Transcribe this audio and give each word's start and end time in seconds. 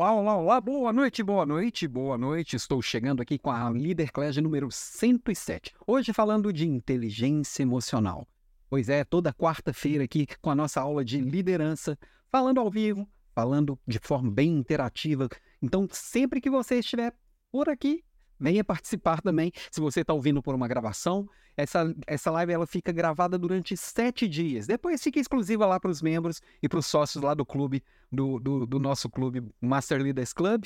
Olá, 0.00 0.14
olá, 0.14 0.34
olá, 0.34 0.60
boa 0.62 0.92
noite, 0.94 1.22
boa 1.22 1.44
noite, 1.44 1.86
boa 1.86 2.16
noite. 2.16 2.56
Estou 2.56 2.80
chegando 2.80 3.20
aqui 3.20 3.38
com 3.38 3.50
a 3.50 3.68
Leader 3.68 4.10
Class 4.10 4.34
número 4.38 4.70
107. 4.70 5.74
Hoje 5.86 6.14
falando 6.14 6.50
de 6.54 6.66
inteligência 6.66 7.62
emocional. 7.62 8.26
Pois 8.70 8.88
é, 8.88 9.04
toda 9.04 9.30
quarta-feira 9.30 10.04
aqui 10.04 10.26
com 10.40 10.48
a 10.48 10.54
nossa 10.54 10.80
aula 10.80 11.04
de 11.04 11.20
liderança, 11.20 11.98
falando 12.30 12.60
ao 12.60 12.70
vivo, 12.70 13.06
falando 13.34 13.78
de 13.86 13.98
forma 13.98 14.30
bem 14.30 14.56
interativa. 14.56 15.28
Então, 15.60 15.86
sempre 15.92 16.40
que 16.40 16.48
você 16.48 16.78
estiver 16.78 17.12
por 17.52 17.68
aqui, 17.68 18.02
venha 18.40 18.64
participar 18.64 19.20
também. 19.22 19.52
Se 19.70 19.80
você 19.80 20.00
está 20.00 20.12
ouvindo 20.12 20.42
por 20.42 20.54
uma 20.54 20.66
gravação, 20.66 21.28
essa, 21.56 21.94
essa 22.06 22.30
live 22.30 22.52
ela 22.52 22.66
fica 22.66 22.90
gravada 22.90 23.38
durante 23.38 23.76
sete 23.76 24.26
dias. 24.26 24.66
Depois 24.66 25.02
fica 25.02 25.20
exclusiva 25.20 25.66
lá 25.66 25.78
para 25.78 25.90
os 25.90 26.00
membros 26.00 26.40
e 26.62 26.68
para 26.68 26.78
os 26.78 26.86
sócios 26.86 27.22
lá 27.22 27.34
do 27.34 27.44
clube, 27.44 27.82
do, 28.10 28.38
do, 28.38 28.66
do, 28.66 28.78
nosso 28.78 29.10
clube 29.10 29.44
Master 29.60 30.00
Leaders 30.00 30.32
Club. 30.32 30.64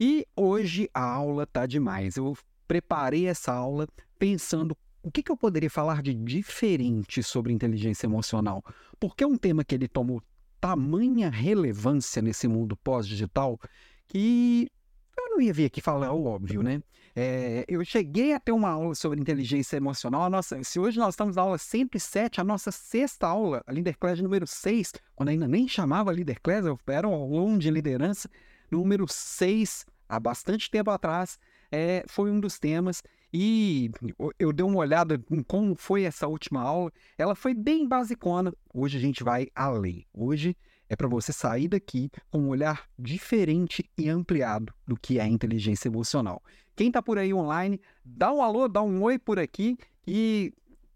E 0.00 0.26
hoje 0.34 0.88
a 0.94 1.04
aula 1.04 1.46
tá 1.46 1.66
demais. 1.66 2.16
Eu 2.16 2.36
preparei 2.66 3.26
essa 3.26 3.52
aula 3.52 3.86
pensando 4.18 4.76
o 5.02 5.10
que, 5.10 5.22
que 5.22 5.30
eu 5.30 5.36
poderia 5.36 5.68
falar 5.68 6.00
de 6.00 6.14
diferente 6.14 7.22
sobre 7.22 7.52
inteligência 7.52 8.06
emocional. 8.06 8.64
Porque 8.98 9.24
é 9.24 9.26
um 9.26 9.36
tema 9.36 9.64
que 9.64 9.74
ele 9.74 9.88
tomou 9.88 10.22
tamanha 10.60 11.28
relevância 11.28 12.22
nesse 12.22 12.46
mundo 12.46 12.76
pós-digital 12.76 13.58
que 14.06 14.70
eu 15.18 15.30
não 15.30 15.40
ia 15.40 15.52
vir 15.52 15.64
aqui 15.64 15.80
falar 15.80 16.12
o 16.12 16.24
óbvio, 16.24 16.62
né? 16.62 16.80
É, 17.14 17.64
eu 17.68 17.84
cheguei 17.84 18.32
a 18.32 18.40
ter 18.40 18.52
uma 18.52 18.70
aula 18.70 18.94
sobre 18.94 19.20
inteligência 19.20 19.76
emocional. 19.76 20.30
Nossa, 20.30 20.62
se 20.64 20.80
hoje 20.80 20.98
nós 20.98 21.14
estamos 21.14 21.36
na 21.36 21.42
aula 21.42 21.58
107, 21.58 22.40
a 22.40 22.44
nossa 22.44 22.72
sexta 22.72 23.26
aula, 23.26 23.62
a 23.66 23.72
Leader 23.72 23.98
Class 23.98 24.20
número 24.20 24.46
6, 24.46 24.94
quando 25.14 25.28
ainda 25.28 25.46
nem 25.46 25.68
chamava 25.68 26.10
Leader 26.10 26.40
Class, 26.40 26.64
eu 26.64 26.78
era 26.86 27.06
um 27.06 27.14
aluno 27.14 27.58
de 27.58 27.70
liderança, 27.70 28.30
número 28.70 29.06
6, 29.06 29.84
há 30.08 30.18
bastante 30.18 30.70
tempo 30.70 30.90
atrás, 30.90 31.38
é, 31.70 32.04
foi 32.06 32.30
um 32.30 32.40
dos 32.40 32.58
temas. 32.58 33.02
E 33.32 33.90
eu 34.38 34.52
dei 34.52 34.64
uma 34.64 34.76
olhada 34.76 35.22
em 35.30 35.42
como 35.42 35.74
foi 35.74 36.02
essa 36.02 36.28
última 36.28 36.60
aula. 36.60 36.92
Ela 37.16 37.34
foi 37.34 37.54
bem 37.54 37.88
basicona. 37.88 38.52
Hoje 38.74 38.98
a 38.98 39.00
gente 39.00 39.24
vai 39.24 39.48
além. 39.54 40.06
Hoje 40.12 40.54
é 40.92 40.96
para 40.96 41.08
você 41.08 41.32
sair 41.32 41.68
daqui 41.68 42.10
com 42.30 42.40
um 42.40 42.48
olhar 42.48 42.86
diferente 42.98 43.82
e 43.96 44.10
ampliado 44.10 44.74
do 44.86 44.94
que 44.94 45.18
é 45.18 45.26
inteligência 45.26 45.88
emocional. 45.88 46.42
Quem 46.76 46.88
está 46.88 47.00
por 47.00 47.16
aí 47.16 47.32
online, 47.32 47.80
dá 48.04 48.30
um 48.30 48.42
alô, 48.42 48.68
dá 48.68 48.82
um 48.82 49.02
oi 49.02 49.18
por 49.18 49.38
aqui 49.38 49.78
e 50.06 50.52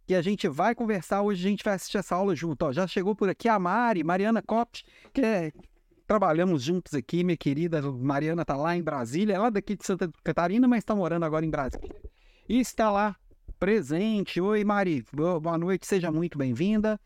que 0.07 0.15
a 0.15 0.21
gente 0.21 0.47
vai 0.49 0.75
conversar. 0.75 1.23
Hoje 1.23 1.47
a 1.47 1.51
gente 1.51 1.65
vai 1.65 1.75
assistir 1.75 1.97
essa 1.97 2.15
aula 2.15 2.37
junto. 2.37 2.63
Ó, 2.67 2.73
já 2.73 2.87
chegou 2.87 3.17
por 3.17 3.31
aqui 3.31 3.49
a 3.49 3.59
Mari, 3.59 4.05
Mariana 4.05 4.43
Copt, 4.43 4.85
que 5.15 5.23
é, 5.23 5.51
trabalhamos 6.07 6.63
juntos 6.63 6.93
aqui, 6.93 7.25
minha 7.25 7.37
querida. 7.37 7.81
Mariana 7.81 8.43
está 8.43 8.55
lá 8.55 8.77
em 8.77 8.83
Brasília, 8.83 9.35
ela 9.35 9.47
é 9.47 9.51
daqui 9.51 9.77
de 9.77 9.87
Santa 9.87 10.11
Catarina, 10.23 10.69
mas 10.69 10.81
está 10.81 10.95
morando 10.95 11.25
agora 11.25 11.47
em 11.47 11.51
Brasília. 11.51 11.97
E 12.47 12.61
está 12.61 12.91
lá 12.91 13.17
presente. 13.59 14.43
Oi, 14.43 14.63
Mari, 14.63 15.07
boa 15.11 15.57
noite, 15.57 15.87
seja 15.87 16.13
muito 16.13 16.37
bem-vinda. 16.37 17.01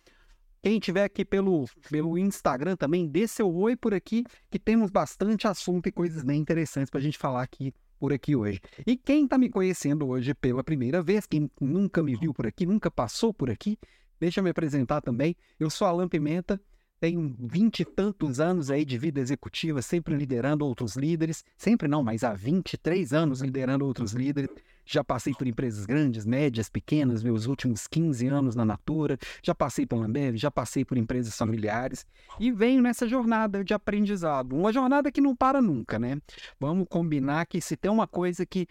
Quem 0.62 0.78
tiver 0.78 1.04
aqui 1.04 1.24
pelo, 1.24 1.64
pelo 1.88 2.18
Instagram 2.18 2.76
também, 2.76 3.08
dê 3.08 3.26
seu 3.26 3.50
oi 3.50 3.74
por 3.74 3.94
aqui, 3.94 4.24
que 4.50 4.58
temos 4.58 4.90
bastante 4.90 5.48
assunto 5.48 5.88
e 5.88 5.92
coisas 5.92 6.22
bem 6.22 6.38
interessantes 6.38 6.90
para 6.90 7.00
a 7.00 7.02
gente 7.02 7.16
falar 7.16 7.42
aqui 7.42 7.72
por 7.98 8.12
aqui 8.12 8.36
hoje. 8.36 8.60
E 8.86 8.94
quem 8.94 9.24
está 9.24 9.38
me 9.38 9.48
conhecendo 9.48 10.06
hoje 10.06 10.34
pela 10.34 10.62
primeira 10.62 11.02
vez, 11.02 11.24
quem 11.24 11.50
nunca 11.58 12.02
me 12.02 12.14
viu 12.14 12.34
por 12.34 12.46
aqui, 12.46 12.66
nunca 12.66 12.90
passou 12.90 13.32
por 13.32 13.50
aqui, 13.50 13.78
deixa 14.18 14.40
eu 14.40 14.44
me 14.44 14.50
apresentar 14.50 15.00
também. 15.00 15.34
Eu 15.58 15.70
sou 15.70 15.86
Alan 15.86 16.08
Pimenta, 16.08 16.60
tenho 17.00 17.34
vinte 17.38 17.80
e 17.80 17.84
tantos 17.84 18.38
anos 18.38 18.70
aí 18.70 18.84
de 18.84 18.98
vida 18.98 19.20
executiva, 19.20 19.80
sempre 19.80 20.14
liderando 20.14 20.66
outros 20.66 20.96
líderes, 20.96 21.42
sempre 21.56 21.88
não, 21.88 22.04
mas 22.04 22.22
há 22.22 22.34
23 22.34 23.12
anos 23.14 23.40
liderando 23.40 23.86
outros 23.86 24.12
líderes. 24.12 24.50
Já 24.84 25.02
passei 25.02 25.32
por 25.32 25.46
empresas 25.46 25.86
grandes, 25.86 26.26
médias, 26.26 26.68
pequenas, 26.68 27.22
meus 27.22 27.46
últimos 27.46 27.86
15 27.86 28.26
anos 28.26 28.56
na 28.56 28.64
Natura, 28.64 29.16
já 29.42 29.54
passei 29.54 29.86
por 29.86 30.04
Ambev, 30.04 30.36
já 30.36 30.50
passei 30.50 30.84
por 30.84 30.98
empresas 30.98 31.36
familiares 31.36 32.04
e 32.38 32.50
venho 32.50 32.82
nessa 32.82 33.08
jornada 33.08 33.64
de 33.64 33.72
aprendizado, 33.72 34.54
uma 34.54 34.72
jornada 34.72 35.10
que 35.10 35.20
não 35.20 35.34
para 35.34 35.62
nunca, 35.62 35.98
né? 35.98 36.20
Vamos 36.58 36.86
combinar 36.88 37.46
que 37.46 37.60
se 37.60 37.76
tem 37.76 37.90
uma 37.90 38.06
coisa 38.06 38.44
que 38.44 38.66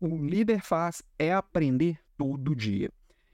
o 0.00 0.16
líder 0.16 0.60
faz 0.60 1.02
é 1.18 1.32
aprender 1.32 1.98
todo 2.18 2.56
dia. 2.56 2.90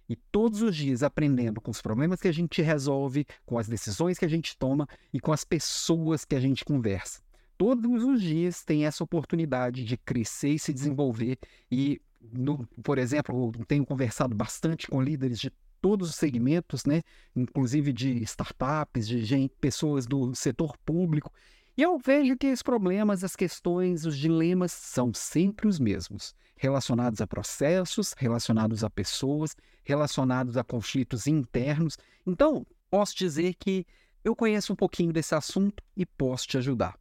E 0.09 0.17
todos 0.17 0.63
os 0.63 0.75
dias 0.75 1.03
aprendendo 1.03 1.61
com 1.61 1.71
os 1.71 1.83
problemas 1.83 2.21
que 2.21 2.29
a 2.29 2.33
gente 2.33 2.63
resolve, 2.63 3.27
com 3.45 3.59
as 3.59 3.69
decisões 3.69 4.19
que 4.19 4.25
a 4.25 4.29
gente 4.29 4.57
toma 4.57 4.89
e 5.13 5.21
com 5.21 5.33
as 5.33 5.45
pessoas 5.45 6.25
que 6.25 6.35
a 6.35 6.41
gente 6.41 6.65
conversa. 6.65 7.21
Todos 7.59 8.05
os 8.05 8.23
dias 8.23 8.65
tem 8.65 8.87
essa 8.87 9.05
oportunidade 9.05 9.85
de 9.85 9.97
crescer 9.97 10.51
e 10.51 10.59
se 10.59 10.73
desenvolver. 10.73 11.39
E, 11.71 12.01
no, 12.33 12.67
por 12.83 12.99
exemplo, 12.99 13.53
eu 13.59 13.65
tenho 13.67 13.85
conversado 13.85 14.35
bastante 14.35 14.87
com 14.87 15.03
líderes 15.03 15.41
de 15.41 15.53
todos 15.81 16.11
os 16.11 16.17
segmentos, 16.17 16.85
né? 16.85 17.03
inclusive 17.35 17.93
de 17.93 18.23
startups, 18.23 19.07
de 19.07 19.25
gente, 19.25 19.55
pessoas 19.61 20.07
do 20.07 20.35
setor 20.35 20.77
público. 20.79 21.33
E 21.79 21.83
eu 21.83 21.97
vejo 21.97 22.37
que 22.37 22.51
os 22.51 22.61
problemas, 22.61 23.23
as 23.23 23.37
questões, 23.37 24.05
os 24.05 24.19
dilemas 24.19 24.73
são 24.73 25.15
sempre 25.15 25.69
os 25.69 25.79
mesmos, 25.79 26.35
relacionados 26.57 27.21
a 27.21 27.27
processos, 27.27 28.17
relacionados 28.19 28.83
a 28.83 28.91
pessoas, 28.91 29.55
relacionados 29.85 30.57
a 30.57 30.65
conflitos 30.65 31.29
internos. 31.29 31.97
Então, 32.27 32.67
posso 32.91 33.17
dizer 33.17 33.55
que 33.55 33.87
eu 34.25 34.35
conheço 34.35 34.73
um 34.73 34.77
pouquinho 34.77 35.13
desse 35.13 35.37
assunto 35.37 35.81
e 35.97 36.05
posso 36.05 36.49
te 36.49 36.59
ajudar, 36.59 36.99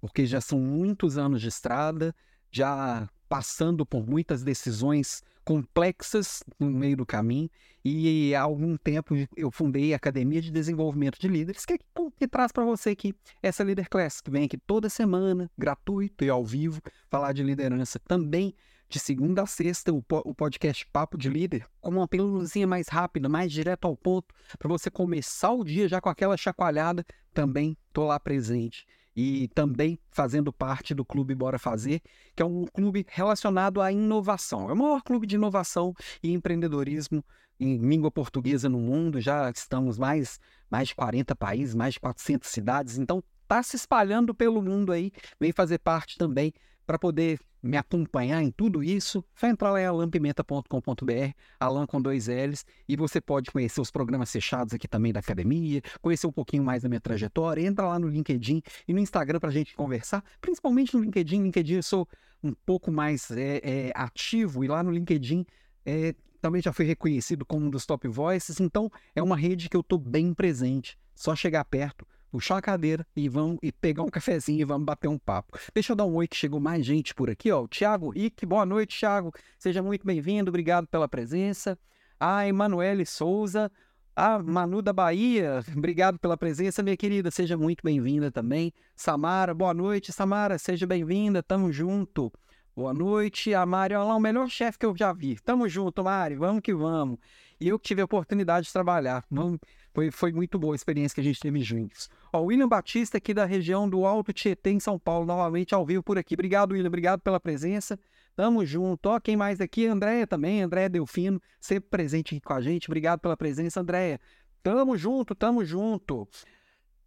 porque 0.00 0.26
já 0.26 0.40
são 0.40 0.58
muitos 0.58 1.16
anos 1.16 1.40
de 1.40 1.46
estrada, 1.46 2.12
já 2.50 3.08
passando 3.28 3.86
por 3.86 4.04
muitas 4.04 4.42
decisões 4.42 5.22
complexas 5.46 6.42
no 6.58 6.68
meio 6.68 6.96
do 6.96 7.06
caminho. 7.06 7.48
E 7.84 8.34
há 8.34 8.42
algum 8.42 8.76
tempo 8.76 9.14
eu 9.36 9.48
fundei 9.52 9.92
a 9.92 9.96
Academia 9.96 10.42
de 10.42 10.50
Desenvolvimento 10.50 11.20
de 11.20 11.28
Líderes, 11.28 11.64
que, 11.64 11.78
que 12.18 12.26
traz 12.26 12.50
para 12.50 12.64
você 12.64 12.90
aqui 12.90 13.14
essa 13.40 13.62
Leader 13.62 13.88
Class, 13.88 14.20
que 14.20 14.28
vem 14.28 14.44
aqui 14.44 14.58
toda 14.58 14.90
semana, 14.90 15.48
gratuito 15.56 16.24
e 16.24 16.28
ao 16.28 16.44
vivo, 16.44 16.82
falar 17.08 17.32
de 17.32 17.44
liderança. 17.44 18.00
Também 18.00 18.56
de 18.88 18.98
segunda 18.98 19.42
a 19.42 19.46
sexta, 19.46 19.92
o, 19.92 20.02
podcast 20.34 20.84
Papo 20.92 21.16
de 21.16 21.28
Líder, 21.28 21.64
com 21.80 21.90
uma 21.90 22.08
pílulazinha 22.08 22.66
mais 22.66 22.88
rápida, 22.88 23.28
mais 23.28 23.52
direto 23.52 23.86
ao 23.86 23.96
ponto, 23.96 24.34
para 24.58 24.68
você 24.68 24.90
começar 24.90 25.52
o 25.52 25.64
dia 25.64 25.88
já 25.88 26.00
com 26.00 26.08
aquela 26.08 26.36
chacoalhada. 26.36 27.06
Também 27.32 27.76
estou 27.88 28.06
lá 28.06 28.18
presente 28.18 28.84
e 29.16 29.48
também 29.48 29.98
fazendo 30.10 30.52
parte 30.52 30.94
do 30.94 31.04
Clube 31.04 31.34
Bora 31.34 31.58
Fazer, 31.58 32.02
que 32.34 32.42
é 32.42 32.46
um 32.46 32.66
clube 32.66 33.06
relacionado 33.08 33.80
à 33.80 33.90
inovação. 33.90 34.68
É 34.68 34.74
o 34.74 34.76
maior 34.76 35.02
clube 35.02 35.26
de 35.26 35.36
inovação 35.36 35.94
e 36.22 36.32
empreendedorismo 36.32 37.24
em 37.58 37.78
língua 37.78 38.10
portuguesa 38.10 38.68
no 38.68 38.78
mundo. 38.78 39.18
Já 39.18 39.48
estamos 39.48 39.96
mais, 39.96 40.38
mais 40.70 40.88
de 40.88 40.94
40 40.94 41.34
países, 41.34 41.74
mais 41.74 41.94
de 41.94 42.00
400 42.00 42.50
cidades, 42.50 42.98
então 42.98 43.24
está 43.42 43.62
se 43.62 43.76
espalhando 43.76 44.34
pelo 44.34 44.60
mundo 44.60 44.92
aí. 44.92 45.10
Vem 45.40 45.50
fazer 45.50 45.78
parte 45.78 46.18
também 46.18 46.52
para 46.86 46.98
poder 46.98 47.40
me 47.62 47.76
acompanhar 47.76 48.40
em 48.42 48.50
tudo 48.50 48.82
isso, 48.82 49.24
vai 49.40 49.50
entrar 49.50 49.72
lá 49.72 49.80
em 49.80 49.86
alampimenta.com.br, 49.86 51.32
Alan 51.58 51.86
com 51.86 52.00
dois 52.00 52.28
L's, 52.28 52.64
e 52.88 52.96
você 52.96 53.20
pode 53.20 53.50
conhecer 53.50 53.80
os 53.80 53.90
programas 53.90 54.30
fechados 54.30 54.72
aqui 54.72 54.86
também 54.86 55.12
da 55.12 55.20
academia, 55.20 55.82
conhecer 56.00 56.26
um 56.26 56.32
pouquinho 56.32 56.62
mais 56.62 56.82
da 56.82 56.88
minha 56.88 57.00
trajetória, 57.00 57.66
entra 57.66 57.88
lá 57.88 57.98
no 57.98 58.08
LinkedIn 58.08 58.62
e 58.86 58.92
no 58.94 59.00
Instagram 59.00 59.40
para 59.40 59.48
a 59.48 59.52
gente 59.52 59.74
conversar, 59.74 60.22
principalmente 60.40 60.94
no 60.96 61.02
LinkedIn. 61.02 61.42
LinkedIn 61.42 61.74
eu 61.74 61.82
sou 61.82 62.08
um 62.42 62.54
pouco 62.64 62.92
mais 62.92 63.30
é, 63.32 63.60
é, 63.62 63.92
ativo 63.94 64.64
e 64.64 64.68
lá 64.68 64.82
no 64.82 64.90
LinkedIn 64.92 65.44
é, 65.84 66.14
também 66.40 66.62
já 66.62 66.72
fui 66.72 66.84
reconhecido 66.84 67.44
como 67.44 67.66
um 67.66 67.70
dos 67.70 67.84
top 67.84 68.06
voices, 68.06 68.60
então 68.60 68.90
é 69.14 69.22
uma 69.22 69.36
rede 69.36 69.68
que 69.68 69.76
eu 69.76 69.80
estou 69.80 69.98
bem 69.98 70.32
presente. 70.32 70.96
Só 71.14 71.34
chegar 71.34 71.64
perto, 71.64 72.06
puxar 72.36 72.58
a 72.58 72.62
cadeira 72.62 73.06
e 73.16 73.30
vamos 73.30 73.56
e 73.62 73.72
pegar 73.72 74.02
um 74.02 74.10
cafezinho 74.10 74.60
e 74.60 74.64
vamos 74.64 74.84
bater 74.84 75.08
um 75.08 75.18
papo. 75.18 75.58
Deixa 75.72 75.92
eu 75.92 75.96
dar 75.96 76.04
um 76.04 76.16
oi 76.16 76.28
que 76.28 76.36
chegou 76.36 76.60
mais 76.60 76.84
gente 76.84 77.14
por 77.14 77.30
aqui, 77.30 77.50
ó. 77.50 77.62
O 77.62 77.68
Thiago 77.68 78.10
Rick, 78.10 78.44
boa 78.44 78.66
noite, 78.66 78.98
Thiago. 78.98 79.32
Seja 79.58 79.82
muito 79.82 80.06
bem-vindo, 80.06 80.50
obrigado 80.50 80.86
pela 80.86 81.08
presença. 81.08 81.78
A 82.20 82.46
Emanuele 82.46 83.06
Souza, 83.06 83.72
a 84.14 84.38
Manu 84.38 84.82
da 84.82 84.92
Bahia, 84.92 85.64
obrigado 85.74 86.18
pela 86.18 86.36
presença, 86.36 86.82
minha 86.82 86.96
querida. 86.96 87.30
Seja 87.30 87.56
muito 87.56 87.82
bem-vinda 87.82 88.30
também. 88.30 88.70
Samara, 88.94 89.54
boa 89.54 89.72
noite, 89.72 90.12
Samara, 90.12 90.58
seja 90.58 90.86
bem-vinda, 90.86 91.42
tamo 91.42 91.72
junto. 91.72 92.30
Boa 92.76 92.92
noite, 92.92 93.54
a 93.54 93.64
Mari, 93.64 93.94
olha 93.94 94.04
lá, 94.04 94.16
o 94.16 94.20
melhor 94.20 94.50
chefe 94.50 94.78
que 94.78 94.84
eu 94.84 94.94
já 94.94 95.10
vi. 95.10 95.36
Tamo 95.40 95.66
junto, 95.66 96.04
Mari, 96.04 96.34
vamos 96.34 96.60
que 96.60 96.74
vamos. 96.74 97.18
E 97.58 97.68
eu 97.68 97.78
que 97.78 97.88
tive 97.88 98.02
a 98.02 98.04
oportunidade 98.04 98.66
de 98.66 98.72
trabalhar. 98.74 99.24
Vamos 99.30 99.58
foi, 99.96 100.10
foi 100.10 100.30
muito 100.30 100.58
boa 100.58 100.74
a 100.74 100.76
experiência 100.76 101.14
que 101.14 101.22
a 101.22 101.24
gente 101.24 101.40
teve 101.40 101.58
juntos. 101.60 102.10
Ó, 102.30 102.42
William 102.42 102.68
Batista, 102.68 103.16
aqui 103.16 103.32
da 103.32 103.46
região 103.46 103.88
do 103.88 104.04
Alto 104.04 104.30
Tietê, 104.30 104.72
em 104.72 104.78
São 104.78 104.98
Paulo, 104.98 105.24
novamente 105.24 105.74
ao 105.74 105.86
vivo 105.86 106.02
por 106.02 106.18
aqui. 106.18 106.34
Obrigado, 106.34 106.72
William, 106.72 106.88
obrigado 106.88 107.20
pela 107.22 107.40
presença. 107.40 107.98
Tamo 108.34 108.62
junto. 108.66 109.08
Ó, 109.08 109.18
quem 109.18 109.38
mais 109.38 109.58
aqui? 109.58 109.86
Andréia 109.86 110.26
também, 110.26 110.60
Andréia 110.60 110.90
Delfino, 110.90 111.40
sempre 111.58 111.88
presente 111.88 112.34
aqui 112.34 112.44
com 112.44 112.52
a 112.52 112.60
gente. 112.60 112.88
Obrigado 112.88 113.20
pela 113.20 113.38
presença, 113.38 113.80
Andréia. 113.80 114.20
Tamo 114.62 114.98
junto, 114.98 115.34
tamo 115.34 115.64
junto. 115.64 116.28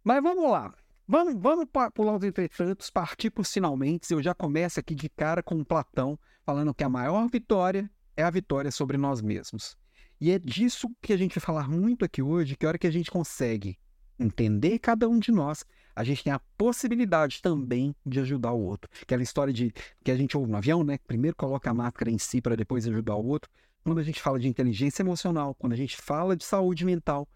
Mas 0.02 0.20
vamos 0.20 0.50
lá. 0.50 0.74
Vamos, 1.06 1.36
vamos 1.40 1.66
pular 1.94 2.16
os 2.16 2.24
entretantos, 2.24 2.90
partir 2.90 3.30
para 3.30 3.42
os 3.42 3.52
finalmente. 3.52 4.12
Eu 4.12 4.20
já 4.20 4.34
começo 4.34 4.80
aqui 4.80 4.96
de 4.96 5.08
cara 5.08 5.44
com 5.44 5.62
Platão, 5.62 6.18
falando 6.44 6.74
que 6.74 6.82
a 6.82 6.88
maior 6.88 7.28
vitória 7.28 7.88
é 8.16 8.24
a 8.24 8.30
vitória 8.30 8.72
sobre 8.72 8.96
nós 8.96 9.22
mesmos. 9.22 9.78
E 10.20 10.30
é 10.30 10.38
disso 10.38 10.90
que 11.00 11.14
a 11.14 11.16
gente 11.16 11.34
vai 11.34 11.40
falar 11.40 11.66
muito 11.66 12.04
aqui 12.04 12.20
hoje, 12.20 12.54
que 12.54 12.66
a 12.66 12.68
hora 12.68 12.78
que 12.78 12.86
a 12.86 12.90
gente 12.90 13.10
consegue 13.10 13.78
entender 14.18 14.78
cada 14.78 15.08
um 15.08 15.18
de 15.18 15.32
nós, 15.32 15.64
a 15.96 16.04
gente 16.04 16.22
tem 16.22 16.32
a 16.32 16.38
possibilidade 16.58 17.40
também 17.40 17.96
de 18.04 18.20
ajudar 18.20 18.52
o 18.52 18.60
outro. 18.60 18.90
Aquela 19.00 19.22
história 19.22 19.50
de 19.50 19.72
que 20.04 20.10
a 20.10 20.16
gente 20.16 20.36
ouve 20.36 20.50
no 20.50 20.58
avião, 20.58 20.84
né? 20.84 20.98
Primeiro 21.06 21.34
coloca 21.34 21.70
a 21.70 21.74
máscara 21.74 22.10
em 22.10 22.18
si 22.18 22.42
para 22.42 22.54
depois 22.54 22.86
ajudar 22.86 23.16
o 23.16 23.26
outro. 23.26 23.50
Quando 23.82 23.98
a 23.98 24.02
gente 24.02 24.20
fala 24.20 24.38
de 24.38 24.46
inteligência 24.46 25.02
emocional, 25.02 25.54
quando 25.54 25.72
a 25.72 25.76
gente 25.76 25.96
fala 25.96 26.36
de 26.36 26.44
saúde 26.44 26.84
mental, 26.84 27.26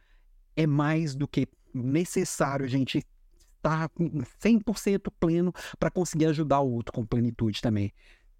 é 0.55 0.67
mais 0.67 1.15
do 1.15 1.27
que 1.27 1.49
necessário 1.73 2.67
a 2.67 2.69
gente 2.69 3.03
estar 3.57 3.89
100% 3.89 5.11
pleno 5.19 5.55
para 5.79 5.91
conseguir 5.91 6.27
ajudar 6.27 6.61
o 6.61 6.71
outro 6.71 6.93
com 6.93 7.07
plenitude 7.07 7.63
também. 7.63 7.91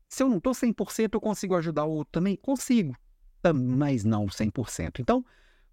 Se 0.07 0.23
eu 0.23 0.29
não 0.29 0.37
estou 0.37 0.53
100%, 0.53 1.15
eu 1.15 1.21
consigo 1.21 1.57
ajudar 1.57 1.85
o 1.85 1.91
outro 1.91 2.13
também? 2.13 2.37
Consigo, 2.37 2.95
mas 3.53 4.05
não 4.05 4.27
100%. 4.27 5.01
Então, 5.01 5.25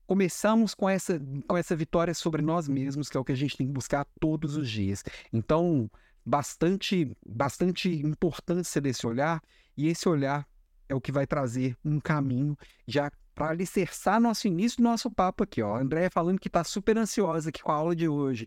começamos 0.05 0.73
com 0.73 0.89
essa, 0.89 1.21
com 1.47 1.55
essa 1.55 1.75
vitória 1.75 2.13
sobre 2.13 2.41
nós 2.41 2.67
mesmos, 2.67 3.09
que 3.09 3.15
é 3.15 3.19
o 3.19 3.23
que 3.23 3.31
a 3.31 3.35
gente 3.35 3.55
tem 3.55 3.67
que 3.67 3.73
buscar 3.73 4.05
todos 4.19 4.57
os 4.57 4.69
dias. 4.69 5.03
Então, 5.31 5.89
bastante, 6.25 7.15
bastante 7.25 7.89
importância 7.89 8.81
desse 8.81 9.07
olhar, 9.07 9.41
e 9.77 9.87
esse 9.87 10.07
olhar 10.09 10.47
é 10.89 10.95
o 10.95 11.01
que 11.01 11.11
vai 11.11 11.25
trazer 11.25 11.77
um 11.83 11.99
caminho 11.99 12.57
já 12.85 13.11
para 13.33 13.49
alicerçar 13.49 14.19
nosso 14.19 14.47
início 14.47 14.77
do 14.77 14.83
nosso 14.83 15.09
papo 15.09 15.43
aqui. 15.43 15.61
Ó. 15.61 15.75
A 15.75 15.79
Andréia 15.79 16.09
falando 16.09 16.39
que 16.39 16.49
está 16.49 16.63
super 16.63 16.97
ansiosa 16.97 17.49
aqui 17.49 17.61
com 17.61 17.71
a 17.71 17.75
aula 17.75 17.95
de 17.95 18.07
hoje. 18.07 18.45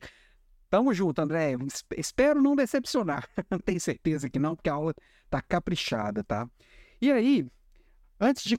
Tamo 0.68 0.92
junto, 0.92 1.20
André. 1.20 1.56
Espero 1.96 2.42
não 2.42 2.54
decepcionar. 2.54 3.28
Tenho 3.64 3.80
certeza 3.80 4.28
que 4.28 4.38
não, 4.38 4.54
porque 4.54 4.68
a 4.68 4.74
aula 4.74 4.94
tá 5.30 5.40
caprichada, 5.40 6.22
tá? 6.22 6.48
E 7.00 7.10
aí, 7.10 7.46
antes 8.24 8.44
de 8.44 8.58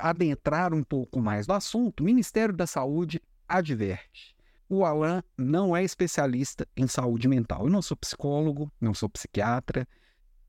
adentrar 0.00 0.74
um 0.74 0.82
pouco 0.82 1.20
mais 1.20 1.46
no 1.46 1.54
assunto, 1.54 2.00
o 2.00 2.04
Ministério 2.04 2.54
da 2.54 2.66
Saúde 2.66 3.20
adverte. 3.48 4.34
O 4.68 4.84
Alan 4.84 5.22
não 5.38 5.76
é 5.76 5.84
especialista 5.84 6.66
em 6.76 6.88
saúde 6.88 7.28
mental. 7.28 7.66
Eu 7.66 7.70
não 7.70 7.80
sou 7.80 7.96
psicólogo, 7.96 8.70
não 8.80 8.92
sou 8.92 9.08
psiquiatra, 9.08 9.86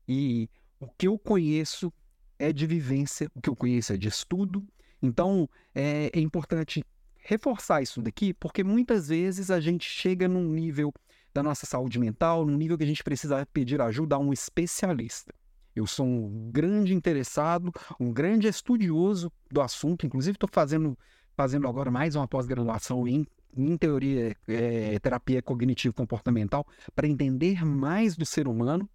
e 0.08 0.50
o 0.80 0.88
que 0.88 1.06
eu 1.06 1.16
conheço 1.18 1.92
é 2.38 2.52
de 2.52 2.66
vivência, 2.66 3.30
o 3.34 3.40
que 3.40 3.48
eu 3.48 3.54
conheço 3.54 3.92
é 3.92 3.96
de 3.96 4.08
estudo. 4.08 4.66
Então, 5.00 5.48
é, 5.74 6.10
é 6.12 6.18
importante 6.18 6.84
reforçar 7.16 7.82
isso 7.82 8.02
daqui, 8.02 8.34
porque 8.34 8.64
muitas 8.64 9.08
vezes 9.08 9.50
a 9.50 9.60
gente 9.60 9.88
chega 9.88 10.26
num 10.26 10.48
nível 10.48 10.92
da 11.32 11.42
nossa 11.42 11.66
saúde 11.66 11.98
mental, 11.98 12.44
num 12.44 12.56
nível 12.56 12.76
que 12.76 12.84
a 12.84 12.86
gente 12.86 13.04
precisa 13.04 13.46
pedir 13.52 13.80
ajuda 13.80 14.16
a 14.16 14.18
um 14.18 14.32
especialista. 14.32 15.32
Eu 15.78 15.86
sou 15.86 16.04
um 16.04 16.50
grande 16.50 16.92
interessado, 16.92 17.72
um 18.00 18.12
grande 18.12 18.48
estudioso 18.48 19.32
do 19.48 19.60
assunto, 19.60 20.04
inclusive 20.04 20.34
estou 20.34 20.48
fazendo, 20.52 20.98
fazendo 21.36 21.68
agora 21.68 21.88
mais 21.88 22.16
uma 22.16 22.26
pós-graduação 22.26 23.06
em, 23.06 23.24
em 23.56 23.76
teoria, 23.76 24.36
é, 24.48 24.98
terapia 24.98 25.40
cognitivo-comportamental, 25.40 26.66
para 26.96 27.06
entender 27.06 27.64
mais 27.64 28.16
do 28.16 28.26
ser 28.26 28.48
humano, 28.48 28.90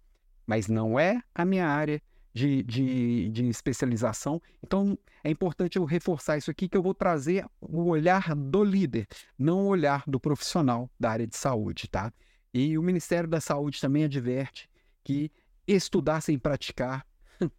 mas 0.46 0.68
não 0.68 0.98
é 0.98 1.22
a 1.34 1.42
minha 1.46 1.66
área 1.66 2.02
de, 2.34 2.62
de, 2.64 3.30
de 3.30 3.48
especialização. 3.48 4.42
Então, 4.62 4.98
é 5.22 5.30
importante 5.30 5.78
eu 5.78 5.86
reforçar 5.86 6.36
isso 6.36 6.50
aqui, 6.50 6.68
que 6.68 6.76
eu 6.76 6.82
vou 6.82 6.92
trazer 6.92 7.46
o 7.62 7.84
olhar 7.84 8.34
do 8.34 8.62
líder, 8.62 9.06
não 9.38 9.60
o 9.60 9.68
olhar 9.68 10.04
do 10.06 10.20
profissional 10.20 10.90
da 11.00 11.10
área 11.10 11.26
de 11.26 11.36
saúde, 11.36 11.88
tá? 11.88 12.12
E 12.52 12.76
o 12.76 12.82
Ministério 12.82 13.28
da 13.28 13.40
Saúde 13.40 13.80
também 13.80 14.04
adverte 14.04 14.68
que 15.02 15.30
estudar 15.66 16.20
sem 16.20 16.38
praticar 16.38 17.06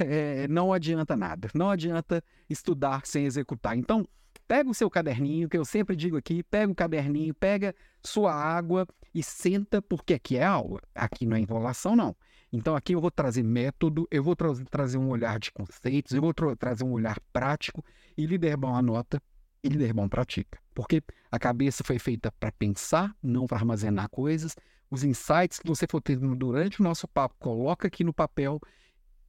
é, 0.00 0.48
não 0.48 0.72
adianta 0.72 1.16
nada. 1.16 1.48
Não 1.54 1.70
adianta 1.70 2.22
estudar 2.48 3.06
sem 3.06 3.24
executar. 3.24 3.76
Então, 3.76 4.06
pega 4.46 4.68
o 4.68 4.74
seu 4.74 4.90
caderninho, 4.90 5.48
que 5.48 5.56
eu 5.56 5.64
sempre 5.64 5.96
digo 5.96 6.16
aqui, 6.16 6.42
pega 6.42 6.70
o 6.70 6.74
caderninho, 6.74 7.34
pega 7.34 7.74
sua 8.02 8.34
água 8.34 8.86
e 9.14 9.22
senta, 9.22 9.80
porque 9.80 10.14
aqui 10.14 10.36
é 10.36 10.44
aula. 10.44 10.80
Aqui 10.94 11.26
não 11.26 11.36
é 11.36 11.40
enrolação, 11.40 11.96
não. 11.96 12.16
Então 12.52 12.76
aqui 12.76 12.94
eu 12.94 13.00
vou 13.00 13.10
trazer 13.10 13.42
método, 13.42 14.06
eu 14.10 14.22
vou 14.22 14.36
tra 14.36 14.52
trazer 14.70 14.98
um 14.98 15.08
olhar 15.08 15.38
de 15.38 15.50
conceitos, 15.50 16.12
eu 16.12 16.20
vou 16.20 16.34
tra 16.34 16.54
trazer 16.54 16.84
um 16.84 16.92
olhar 16.92 17.18
prático 17.32 17.82
e 18.14 18.26
líder 18.26 18.58
bom 18.58 18.74
anota 18.76 19.22
e 19.64 19.70
líder 19.70 19.94
bom 19.94 20.06
pratica. 20.06 20.58
Porque 20.74 21.02
a 21.30 21.38
cabeça 21.38 21.82
foi 21.82 21.98
feita 21.98 22.30
para 22.32 22.52
pensar, 22.52 23.16
não 23.22 23.46
para 23.46 23.56
armazenar 23.56 24.10
coisas. 24.10 24.54
Os 24.92 25.04
insights 25.04 25.58
que 25.58 25.66
você 25.66 25.86
for 25.88 26.02
tendo 26.02 26.36
durante 26.36 26.82
o 26.82 26.84
nosso 26.84 27.08
papo, 27.08 27.34
coloca 27.38 27.88
aqui 27.88 28.04
no 28.04 28.12
papel 28.12 28.60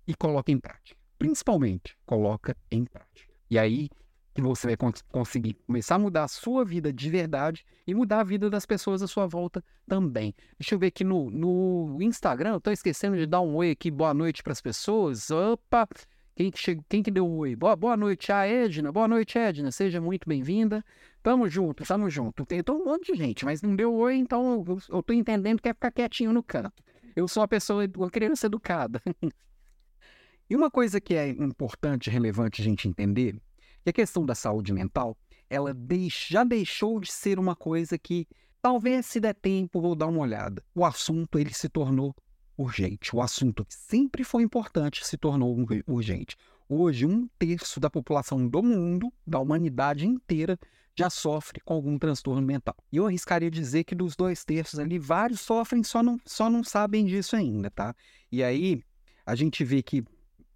e 0.06 0.13
coloca 0.13 0.51
em 0.51 0.60
prática. 0.60 1.00
Principalmente, 1.18 1.98
coloca 2.06 2.54
em 2.69 2.83
prática. 2.83 3.33
E 3.50 3.57
aí 3.57 3.89
que 4.36 4.42
você 4.42 4.68
vai 4.68 4.75
cons 4.75 5.01
conseguir 5.04 5.54
começar 5.65 5.95
a 5.95 6.00
mudar 6.00 6.25
a 6.25 6.27
sua 6.27 6.65
vida 6.65 6.92
de 6.92 7.10
verdade 7.10 7.63
e 7.88 7.95
mudar 7.95 8.19
a 8.19 8.24
vida 8.25 8.50
das 8.50 8.65
pessoas 8.65 9.01
à 9.01 9.07
sua 9.07 9.25
volta 9.25 9.63
também. 9.88 10.36
Deixa 10.60 10.75
eu 10.75 10.80
ver 10.80 10.88
aqui 10.88 11.06
no, 11.06 11.31
no 11.31 11.98
Instagram, 12.01 12.59
tô 12.59 12.69
esquecendo 12.69 13.16
de 13.16 13.25
dar 13.25 13.39
um 13.39 13.56
oi 13.56 13.71
aqui, 13.71 13.89
boa 13.89 14.13
noite 14.13 14.44
para 14.44 14.51
as 14.51 14.59
pessoas. 14.59 15.31
Opa! 15.31 15.88
Quem 16.35 16.50
que, 16.50 16.57
chegou, 16.59 16.83
quem 16.89 17.03
que 17.03 17.12
deu 17.12 17.27
um 17.27 17.38
oi? 17.38 17.56
Boa, 17.56 17.75
boa 17.75 17.95
noite, 17.95 18.31
a 18.31 18.45
Edna. 18.45 18.91
Boa 18.91 19.07
noite, 19.07 19.38
Edna. 19.38 19.71
Seja 19.71 20.01
muito 20.01 20.27
bem-vinda. 20.27 20.83
Tamo 21.21 21.47
junto, 21.47 21.85
tamo 21.85 22.09
junto. 22.09 22.44
Tem 22.44 22.63
um 22.69 22.85
monte 22.85 23.13
de 23.13 23.18
gente, 23.19 23.45
mas 23.45 23.62
não 23.62 23.75
deu 23.75 23.94
oi, 23.94 24.15
então 24.15 24.63
eu, 24.68 24.80
eu 24.89 25.03
tô 25.03 25.13
entendendo 25.13 25.62
que 25.62 25.69
é 25.69 25.74
ficar 25.74 25.91
quietinho 25.91 26.33
no 26.33 26.41
canto. 26.41 26.74
Eu 27.15 27.27
sou 27.27 27.41
uma 27.41 27.47
pessoa, 27.47 27.88
uma 27.95 28.09
criança 28.09 28.47
educada. 28.47 29.00
e 30.50 30.56
uma 30.56 30.71
coisa 30.71 31.00
que 31.00 31.13
é 31.13 31.30
importante, 31.30 32.09
relevante 32.09 32.62
a 32.62 32.65
gente 32.65 32.88
entender 32.88 33.39
e 33.85 33.89
a 33.89 33.94
questão 33.94 34.25
da 34.25 34.33
saúde 34.33 34.74
mental, 34.74 35.15
ela 35.50 35.75
já 36.09 36.44
deixou 36.44 37.00
de 37.00 37.12
ser 37.12 37.37
uma 37.37 37.56
coisa 37.56 37.97
que, 37.97 38.28
talvez 38.61 39.06
se 39.06 39.19
der 39.19 39.35
tempo, 39.35 39.81
vou 39.81 39.94
dar 39.94 40.07
uma 40.07 40.21
olhada. 40.21 40.63
O 40.73 40.85
assunto 40.85 41.37
ele 41.37 41.54
se 41.54 41.69
tornou 41.69 42.16
urgente. 42.57 43.16
O 43.16 43.22
assunto 43.22 43.66
que 43.66 43.74
sempre 43.74 44.24
foi 44.24 44.44
importante 44.44 45.06
se 45.06 45.18
tornou 45.18 45.56
urgente. 45.88 46.36
Hoje, 46.68 47.06
um 47.06 47.28
terço 47.38 47.80
da 47.80 47.90
população 47.90 48.48
do 48.48 48.64
mundo, 48.64 49.12
da 49.26 49.40
humanidade 49.40 50.07
inteira, 50.07 50.57
já 50.95 51.10
sofre 51.10 51.60
com 51.60 51.74
algum 51.74 51.98
transtorno 51.98 52.42
mental. 52.42 52.76
E 52.92 52.98
eu 52.98 53.07
arriscaria 53.07 53.50
dizer 53.50 53.83
que 53.83 53.95
dos 53.95 54.16
dois 54.16 54.45
terços 54.45 54.80
ali, 54.80 55.00
vários 55.00 55.42
sofrem, 55.42 55.83
só 55.83 56.04
não, 56.04 56.18
só 56.26 56.50
não 56.50 56.64
sabem 56.64 57.06
disso 57.06 57.36
ainda, 57.36 57.69
tá? 57.69 57.95
E 58.31 58.44
aí, 58.44 58.83
a 59.26 59.36
gente 59.36 59.64
vê 59.64 59.81
que 59.81 60.04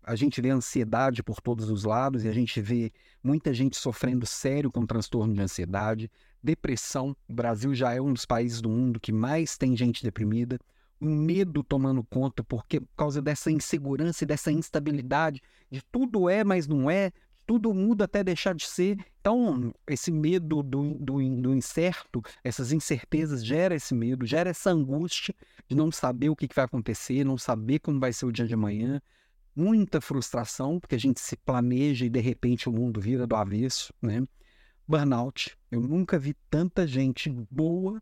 a 0.04 0.16
gente 0.16 0.39
vê 0.39 0.50
ansiedade 0.50 1.22
por 1.22 1.42
todos 1.42 1.70
os 1.70 1.84
lados 1.84 2.24
e 2.24 2.30
a 2.30 2.32
gente 2.32 2.62
vê 2.62 2.94
muita 3.22 3.54
gente 3.54 3.75
sofrendo 3.75 4.25
sério 4.25 4.72
com 4.72 4.86
transtorno 4.86 5.34
de 5.34 5.42
ansiedade, 5.42 6.10
depressão. 6.42 7.13
O 7.27 7.34
Brasil 7.34 7.75
já 7.75 7.94
é 7.94 8.00
um 8.00 8.13
dos 8.13 8.25
países 8.25 8.62
do 8.62 8.70
mundo 8.70 9.01
que 9.01 9.12
mais 9.12 9.58
tem 9.58 9.75
gente 9.75 10.01
deprimida, 10.01 10.58
medo 11.00 11.63
tomando 11.63 12.04
conta 12.04 12.44
porque 12.44 12.80
por 12.80 12.96
causa 12.96 13.22
dessa 13.22 13.51
insegurança 13.51 14.24
e 14.24 14.27
dessa 14.27 14.51
instabilidade 14.51 15.42
de 15.70 15.82
tudo 15.92 16.30
é, 16.30 16.44
mas 16.44 16.68
não 16.68 16.89
é, 16.89 17.12
tudo 17.46 17.74
muda 17.74 18.04
até 18.04 18.24
deixar 18.24 18.54
de 18.54 18.68
ser. 18.68 18.98
Então, 19.22 19.74
esse 19.88 20.12
medo 20.12 20.62
do, 20.62 20.94
do, 20.94 21.42
do 21.42 21.54
incerto, 21.54 22.22
essas 22.44 22.74
incertezas 22.74 23.44
gera 23.44 23.74
esse 23.74 23.96
medo, 23.96 24.25
gera 24.25 24.50
essa 24.50 24.70
angústia 24.70 25.34
de 25.68 25.75
não 25.75 25.92
saber 25.92 26.30
o 26.30 26.36
que, 26.36 26.48
que 26.48 26.56
vai 26.56 26.66
acontecer, 26.66 27.24
não 27.24 27.38
saber 27.38 27.80
como 27.80 28.00
vai 28.00 28.12
ser 28.12 28.25
o 28.25 28.32
dia 28.32 28.46
de 28.46 28.54
amanhã, 28.54 29.01
muita 29.56 30.01
frustração, 30.01 30.80
porque 30.80 30.96
a 30.96 31.00
gente 31.00 31.22
se 31.22 31.38
planeja 31.38 32.06
e 32.06 32.10
de 32.10 32.20
repente 32.20 32.68
o 32.68 32.72
mundo 32.72 33.00
vira 33.00 33.25
do 33.25 33.36
avesso, 33.36 33.94
né? 34.01 34.27
Burnout. 34.88 35.58
Eu 35.72 35.82
nunca 35.82 36.20
vi 36.20 36.36
tanta 36.50 36.86
gente 36.86 37.30
boa 37.50 38.01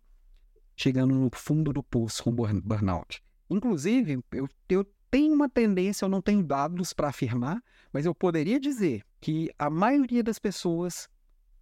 chegando 0.75 1.15
no 1.15 1.29
fundo 1.33 1.71
do 1.71 1.81
poço 1.81 2.23
com 2.23 2.31
burnout. 2.31 3.21
Inclusive, 3.49 4.23
eu, 4.31 4.49
eu 4.69 4.85
tenho 5.09 5.33
uma 5.33 5.47
tendência, 5.47 6.05
eu 6.05 6.09
não 6.09 6.21
tenho 6.21 6.43
dados 6.43 6.93
para 6.93 7.09
afirmar, 7.09 7.63
mas 7.93 8.05
eu 8.05 8.13
poderia 8.13 8.59
dizer 8.59 9.03
que 9.21 9.49
a 9.57 9.69
maioria 9.69 10.23
das 10.23 10.39
pessoas 10.39 11.07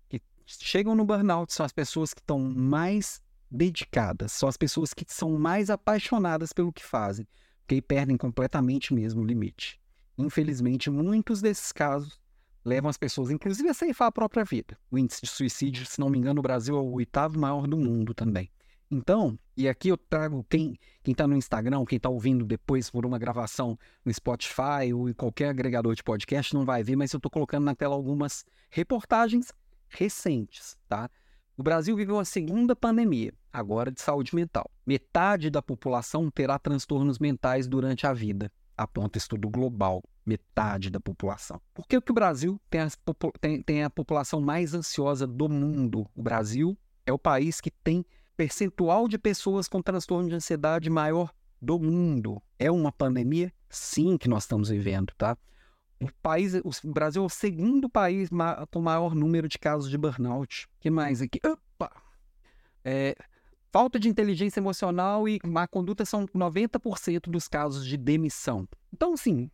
que 0.09 0.21
chegam 0.47 0.95
no 0.95 1.05
burnout 1.05 1.53
são 1.53 1.65
as 1.65 1.71
pessoas 1.71 2.13
que 2.13 2.21
estão 2.21 2.39
mais 2.39 3.21
dedicadas, 3.51 4.31
são 4.31 4.49
as 4.49 4.57
pessoas 4.57 4.93
que 4.93 5.05
são 5.07 5.37
mais 5.37 5.69
apaixonadas 5.69 6.51
pelo 6.51 6.73
que 6.73 6.83
fazem, 6.83 7.27
porque 7.59 7.81
perdem 7.81 8.17
completamente 8.17 8.93
mesmo 8.93 9.21
o 9.21 9.25
limite. 9.25 9.79
Infelizmente, 10.17 10.89
muitos 10.89 11.41
desses 11.41 11.71
casos 11.71 12.19
levam 12.65 12.89
as 12.89 12.97
pessoas, 12.97 13.29
inclusive, 13.29 13.69
a 13.69 13.73
ceifar 13.73 14.07
a 14.07 14.11
própria 14.11 14.43
vida. 14.43 14.77
O 14.89 14.97
índice 14.97 15.21
de 15.21 15.27
suicídio, 15.27 15.85
se 15.85 15.99
não 15.99 16.09
me 16.09 16.17
engano, 16.17 16.35
no 16.35 16.41
Brasil 16.41 16.75
é 16.75 16.79
o 16.79 16.93
oitavo 16.93 17.39
maior 17.39 17.67
do 17.67 17.77
mundo 17.77 18.13
também. 18.13 18.49
Então, 18.89 19.37
e 19.57 19.67
aqui 19.67 19.89
eu 19.89 19.97
trago 19.97 20.45
quem 20.49 20.77
está 21.05 21.27
no 21.27 21.35
Instagram, 21.35 21.83
quem 21.85 21.97
está 21.97 22.09
ouvindo 22.09 22.45
depois 22.45 22.89
por 22.89 23.05
uma 23.05 23.17
gravação 23.17 23.77
no 24.05 24.13
Spotify 24.13 24.93
ou 24.93 25.09
em 25.09 25.13
qualquer 25.13 25.49
agregador 25.49 25.95
de 25.95 26.03
podcast 26.03 26.53
não 26.53 26.65
vai 26.65 26.83
ver, 26.83 26.95
mas 26.95 27.11
eu 27.11 27.17
estou 27.17 27.31
colocando 27.31 27.63
na 27.63 27.75
tela 27.75 27.95
algumas 27.95 28.45
reportagens 28.69 29.51
recentes, 29.89 30.77
tá? 30.87 31.09
O 31.55 31.61
Brasil 31.61 31.95
viveu 31.95 32.17
a 32.19 32.25
segunda 32.25 32.75
pandemia. 32.75 33.33
agora 33.51 33.91
de 33.91 34.01
saúde 34.01 34.35
mental. 34.35 34.69
Metade 34.83 35.51
da 35.51 35.61
população 35.61 36.31
terá 36.31 36.57
transtornos 36.57 37.19
mentais 37.19 37.67
durante 37.67 38.07
a 38.07 38.13
vida, 38.13 38.51
aponta 38.75 39.19
estudo 39.19 39.47
global. 39.49 40.01
Metade 40.25 40.89
da 40.89 40.99
população. 40.99 41.61
Por 41.73 41.85
que, 41.85 41.99
que 41.99 42.11
o 42.11 42.15
Brasil 42.15 42.59
tem 42.69 42.81
a, 42.81 42.87
tem, 43.39 43.61
tem 43.61 43.83
a 43.83 43.89
população 43.89 44.39
mais 44.41 44.73
ansiosa 44.73 45.27
do 45.27 45.49
mundo? 45.49 46.09
O 46.15 46.23
Brasil 46.23 46.77
é 47.05 47.11
o 47.11 47.19
país 47.19 47.59
que 47.59 47.69
tem 47.69 48.05
percentual 48.35 49.07
de 49.07 49.17
pessoas 49.17 49.67
com 49.67 49.81
transtorno 49.81 50.29
de 50.29 50.35
ansiedade 50.35 50.89
maior 50.89 51.31
do 51.61 51.79
mundo. 51.79 52.41
É 52.59 52.69
uma 52.71 52.91
pandemia? 52.91 53.51
Sim, 53.69 54.17
que 54.17 54.27
nós 54.27 54.43
estamos 54.43 54.69
vivendo, 54.69 55.13
tá? 55.17 55.37
O, 55.99 56.11
país, 56.21 56.53
o 56.55 56.91
Brasil 56.91 57.23
é 57.23 57.25
o 57.25 57.29
segundo 57.29 57.89
país 57.89 58.29
com 58.69 58.81
maior 58.81 59.15
número 59.15 59.47
de 59.47 59.57
casos 59.57 59.89
de 59.89 59.97
burnout. 59.97 60.67
que 60.79 60.89
mais 60.89 61.21
aqui? 61.21 61.39
Opa! 61.45 61.91
É, 62.83 63.15
falta 63.71 63.97
de 63.97 64.09
inteligência 64.09 64.59
emocional 64.59 65.27
e 65.27 65.39
má 65.45 65.65
conduta 65.65 66.03
são 66.03 66.27
90% 66.27 67.29
dos 67.29 67.47
casos 67.47 67.85
de 67.85 67.95
demissão. 67.95 68.67
Então, 68.91 69.15
sim, 69.15 69.49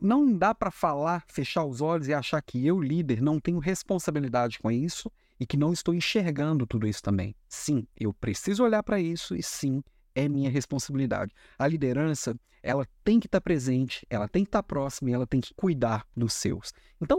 não 0.00 0.36
dá 0.36 0.52
para 0.54 0.70
falar, 0.70 1.24
fechar 1.28 1.64
os 1.64 1.80
olhos 1.80 2.08
e 2.08 2.14
achar 2.14 2.42
que 2.42 2.66
eu, 2.66 2.80
líder, 2.80 3.22
não 3.22 3.38
tenho 3.38 3.60
responsabilidade 3.60 4.58
com 4.58 4.70
isso 4.70 5.10
e 5.42 5.46
que 5.46 5.56
não 5.56 5.72
estou 5.72 5.92
enxergando 5.92 6.64
tudo 6.64 6.86
isso 6.86 7.02
também. 7.02 7.34
Sim, 7.48 7.84
eu 7.98 8.14
preciso 8.14 8.62
olhar 8.62 8.80
para 8.80 9.00
isso 9.00 9.34
e 9.34 9.42
sim, 9.42 9.82
é 10.14 10.28
minha 10.28 10.48
responsabilidade. 10.48 11.34
A 11.58 11.66
liderança, 11.66 12.36
ela 12.62 12.86
tem 13.02 13.18
que 13.18 13.26
estar 13.26 13.40
tá 13.40 13.42
presente, 13.42 14.06
ela 14.08 14.28
tem 14.28 14.44
que 14.44 14.48
estar 14.48 14.62
tá 14.62 14.62
próxima 14.62 15.10
e 15.10 15.12
ela 15.12 15.26
tem 15.26 15.40
que 15.40 15.52
cuidar 15.52 16.06
dos 16.16 16.32
seus. 16.34 16.72
Então, 17.00 17.18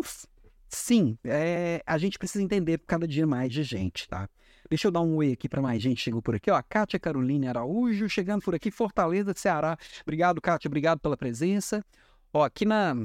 sim, 0.70 1.18
é, 1.22 1.84
a 1.86 1.98
gente 1.98 2.18
precisa 2.18 2.42
entender 2.42 2.80
cada 2.88 3.06
dia 3.06 3.28
mais 3.28 3.52
de 3.52 3.62
gente, 3.62 4.08
tá? 4.08 4.30
Deixa 4.70 4.88
eu 4.88 4.92
dar 4.92 5.02
um 5.02 5.18
oi 5.18 5.34
aqui 5.34 5.50
para 5.50 5.62
mais 5.62 5.82
gente 5.82 6.02
chegou 6.02 6.22
por 6.22 6.34
aqui, 6.34 6.50
ó. 6.50 6.64
Kátia 6.64 6.98
Caroline 6.98 7.50
Araújo 7.50 8.08
chegando 8.08 8.42
por 8.42 8.56
aqui, 8.56 8.72
Fortaleza, 8.72 9.34
Ceará. 9.36 9.78
Obrigado, 10.04 10.40
Kátia, 10.40 10.70
obrigado 10.70 11.02
pela 11.02 11.18
presença. 11.18 11.86
Ó, 12.32 12.46
aqui 12.46 12.64
na, 12.64 12.96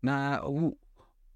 na 0.00 0.46
o, 0.46 0.78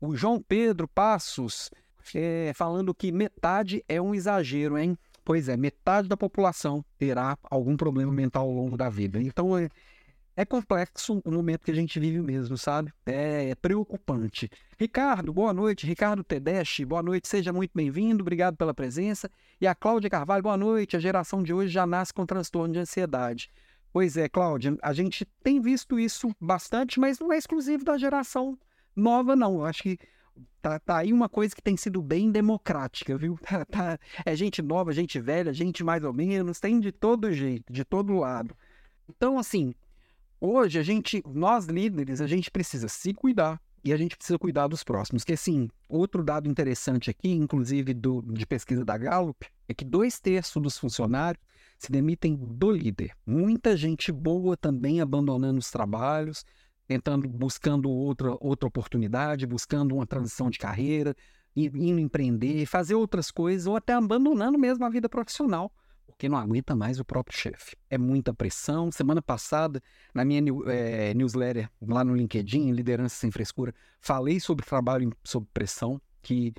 o 0.01 0.15
João 0.15 0.41
Pedro 0.41 0.87
Passos 0.87 1.69
é, 2.15 2.53
falando 2.55 2.95
que 2.95 3.11
metade 3.13 3.85
é 3.89 4.01
um 4.01 4.15
exagero, 4.15 4.79
hein? 4.79 4.97
Pois 5.25 5.49
é, 5.49 5.57
metade 5.57 6.09
da 6.09 6.17
população 6.17 6.85
terá 6.97 7.37
algum 7.51 7.77
problema 7.77 8.13
mental 8.13 8.47
ao 8.47 8.55
longo 8.55 8.77
da 8.77 8.89
vida. 8.89 9.21
Então 9.21 9.59
é, 9.59 9.69
é 10.35 10.45
complexo 10.45 11.21
o 11.25 11.31
momento 11.31 11.65
que 11.65 11.71
a 11.71 11.75
gente 11.75 11.99
vive 11.99 12.23
mesmo, 12.23 12.57
sabe? 12.57 12.93
É, 13.05 13.51
é 13.51 13.55
preocupante. 13.55 14.49
Ricardo, 14.79 15.33
boa 15.33 15.53
noite. 15.53 15.87
Ricardo 15.87 16.23
Tedeschi, 16.23 16.85
boa 16.85 17.03
noite, 17.03 17.29
seja 17.29 17.53
muito 17.53 17.73
bem-vindo, 17.75 18.23
obrigado 18.23 18.57
pela 18.57 18.73
presença. 18.73 19.31
E 19.61 19.67
a 19.67 19.75
Cláudia 19.75 20.09
Carvalho, 20.09 20.43
boa 20.43 20.57
noite. 20.57 20.97
A 20.97 21.01
geração 21.01 21.43
de 21.43 21.53
hoje 21.53 21.73
já 21.73 21.87
nasce 21.87 22.15
com 22.15 22.25
transtorno 22.25 22.73
de 22.73 22.79
ansiedade. 22.79 23.51
Pois 23.93 24.17
é, 24.17 24.29
Cláudia, 24.29 24.77
a 24.81 24.93
gente 24.93 25.27
tem 25.43 25.61
visto 25.61 25.99
isso 25.99 26.31
bastante, 26.41 27.01
mas 27.01 27.19
não 27.19 27.33
é 27.33 27.37
exclusivo 27.37 27.85
da 27.85 27.99
geração 27.99 28.57
nova, 28.95 29.35
não. 29.35 29.57
Eu 29.57 29.65
acho 29.65 29.83
que 29.83 29.99
Tá, 30.61 30.79
tá 30.79 30.99
aí 30.99 31.13
uma 31.13 31.29
coisa 31.29 31.55
que 31.55 31.63
tem 31.63 31.77
sido 31.77 32.03
bem 32.03 32.31
democrática, 32.31 33.17
viu? 33.17 33.39
Tá, 33.43 33.65
tá, 33.65 33.99
é 34.25 34.35
gente 34.35 34.61
nova, 34.61 34.93
gente 34.93 35.21
velha, 35.21 35.53
gente 35.53 35.85
mais 35.85 36.03
ou 36.05 36.13
menos, 36.13 36.61
tem 36.61 36.81
de 36.81 36.93
todo 36.93 37.33
jeito, 37.33 37.73
de 37.73 37.85
todo 37.85 38.19
lado. 38.19 38.57
Então, 39.09 39.39
assim, 39.39 39.75
hoje 40.41 40.79
a 40.79 40.83
gente, 40.83 41.23
nós 41.27 41.67
líderes, 41.67 42.21
a 42.21 42.27
gente 42.27 42.51
precisa 42.51 42.89
se 42.89 43.15
cuidar 43.15 43.61
e 43.85 43.93
a 43.93 43.97
gente 43.97 44.17
precisa 44.17 44.39
cuidar 44.39 44.67
dos 44.67 44.85
próximos. 44.85 45.25
Que, 45.25 45.33
assim, 45.33 45.69
outro 45.89 46.23
dado 46.23 46.49
interessante 46.49 47.11
aqui, 47.11 47.31
inclusive 47.31 47.95
do, 47.95 48.23
de 48.23 48.47
pesquisa 48.47 48.85
da 48.85 48.99
Gallup, 48.99 49.47
é 49.69 49.75
que 49.75 49.85
dois 49.85 50.21
terços 50.21 50.61
dos 50.63 50.77
funcionários 50.77 51.43
se 51.79 51.93
demitem 51.93 52.35
do 52.37 52.71
líder. 52.71 53.13
Muita 53.25 53.77
gente 53.77 54.11
boa 54.11 54.57
também 54.57 55.01
abandonando 55.01 55.59
os 55.59 55.71
trabalhos, 55.71 56.45
tentando, 56.89 57.29
buscando 57.29 57.91
outra, 57.91 58.35
outra 58.41 58.67
oportunidade, 58.67 59.47
buscando 59.47 59.95
uma 59.95 60.07
transição 60.07 60.49
de 60.49 60.59
carreira, 60.59 61.15
indo 61.55 62.01
empreender, 62.01 62.65
fazer 62.65 62.95
outras 62.95 63.31
coisas, 63.31 63.67
ou 63.67 63.77
até 63.77 63.93
abandonando 63.93 64.59
mesmo 64.59 64.85
a 64.85 64.89
vida 64.89 65.09
profissional, 65.09 65.71
porque 66.07 66.29
não 66.29 66.39
aguenta 66.39 66.75
mais 66.75 66.99
o 66.99 67.05
próprio 67.05 67.39
chefe. 67.39 67.77
É 67.91 67.99
muita 67.99 68.33
pressão. 68.33 68.91
Semana 68.91 69.21
passada, 69.21 69.83
na 70.15 70.25
minha 70.25 70.43
é, 70.67 71.13
newsletter 71.13 71.71
lá 71.83 72.03
no 72.03 72.15
LinkedIn, 72.15 72.73
Liderança 72.73 73.17
Sem 73.17 73.31
Frescura, 73.31 73.75
falei 74.01 74.41
sobre 74.41 74.65
trabalho 74.65 75.13
sob 75.23 75.47
pressão, 75.53 76.01
que 76.23 76.55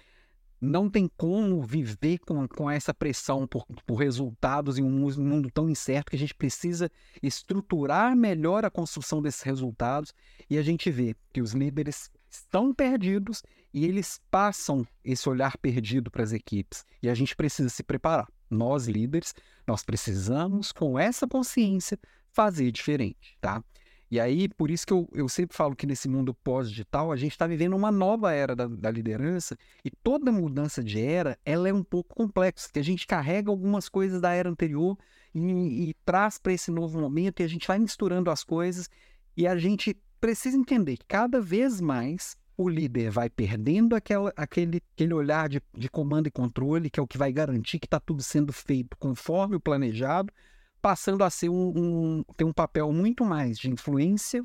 não 0.61 0.89
tem 0.89 1.09
como 1.17 1.61
viver 1.61 2.19
com, 2.19 2.47
com 2.47 2.69
essa 2.69 2.93
pressão 2.93 3.47
por, 3.47 3.65
por 3.85 3.95
resultados 3.95 4.77
em 4.77 4.83
um 4.83 4.89
mundo 4.89 5.49
tão 5.51 5.69
incerto 5.69 6.09
que 6.09 6.15
a 6.15 6.19
gente 6.19 6.35
precisa 6.35 6.91
estruturar 7.23 8.15
melhor 8.15 8.65
a 8.65 8.69
construção 8.69 9.21
desses 9.21 9.41
resultados 9.41 10.13
e 10.49 10.57
a 10.57 10.61
gente 10.61 10.91
vê 10.91 11.15
que 11.31 11.41
os 11.41 11.53
líderes 11.53 12.11
estão 12.29 12.73
perdidos 12.73 13.41
e 13.73 13.85
eles 13.85 14.19
passam 14.29 14.85
esse 15.03 15.27
olhar 15.29 15.57
perdido 15.57 16.11
para 16.11 16.23
as 16.23 16.33
equipes 16.33 16.85
e 17.01 17.09
a 17.09 17.15
gente 17.15 17.35
precisa 17.35 17.69
se 17.69 17.83
preparar. 17.83 18.27
Nós 18.49 18.87
líderes, 18.87 19.33
nós 19.65 19.83
precisamos 19.83 20.71
com 20.71 20.97
essa 20.97 21.27
consciência 21.27 21.97
fazer 22.31 22.71
diferente, 22.71 23.37
tá? 23.39 23.63
E 24.11 24.19
aí, 24.19 24.49
por 24.49 24.71
isso 24.71 24.87
que 24.87 24.93
eu, 24.93 25.07
eu 25.13 25.29
sempre 25.29 25.55
falo 25.55 25.75
que 25.75 25.85
nesse 25.85 26.09
mundo 26.09 26.33
pós-digital, 26.33 27.11
a 27.11 27.15
gente 27.15 27.33
está 27.33 27.45
vivendo 27.45 27.75
uma 27.75 27.91
nova 27.91 28.33
era 28.33 28.55
da, 28.55 28.65
da, 28.65 28.89
liderança 28.89 29.55
e 29.85 29.91
toda 29.91 30.31
mudança 30.31 30.83
de 30.83 30.99
era, 30.99 31.37
ela 31.45 31.69
é 31.69 31.73
um 31.73 31.83
pouco 31.83 32.15
complexa, 32.15 32.69
que 32.73 32.79
a 32.79 32.83
gente 32.83 33.05
carrega 33.05 33.51
algumas 33.51 33.87
coisas 33.87 34.19
da 34.19 34.33
era 34.33 34.49
anterior 34.49 34.97
e, 35.33 35.89
e 35.89 35.93
traz 36.03 36.39
para 36.39 36.53
esse 36.53 36.71
novo 36.71 36.99
momento 36.99 37.41
e 37.41 37.43
a 37.43 37.47
gente 37.47 37.67
vai 37.67 37.77
misturando 37.77 38.31
as 38.31 38.43
coisas 38.43 38.89
e 39.37 39.45
a 39.45 39.55
gente 39.55 39.95
precisa 40.19 40.57
entender 40.57 40.97
que 40.97 41.05
cada 41.05 41.39
vez 41.39 41.79
mais 41.79 42.35
o 42.57 42.67
líder 42.67 43.09
vai 43.09 43.29
perdendo 43.29 43.95
aquela, 43.95 44.33
aquele, 44.35 44.81
aquele 44.93 45.13
olhar 45.13 45.47
de, 45.47 45.61
de 45.77 45.87
comando 45.87 46.27
e 46.27 46.31
controle, 46.31 46.89
que 46.89 46.99
é 46.99 47.03
o 47.03 47.07
que 47.07 47.17
vai 47.17 47.31
garantir 47.31 47.79
que 47.79 47.85
está 47.85 47.99
tudo 47.99 48.21
sendo 48.21 48.51
feito 48.51 48.97
conforme 48.97 49.55
o 49.55 49.61
planejado, 49.61 50.33
passando 50.81 51.24
a 51.24 51.29
ser 51.29 51.50
um, 51.50 51.74
um, 51.75 52.24
ter 52.36 52.43
um 52.43 52.53
papel 52.53 52.91
muito 52.91 53.25
mais 53.25 53.57
de 53.57 53.69
influência 53.69 54.43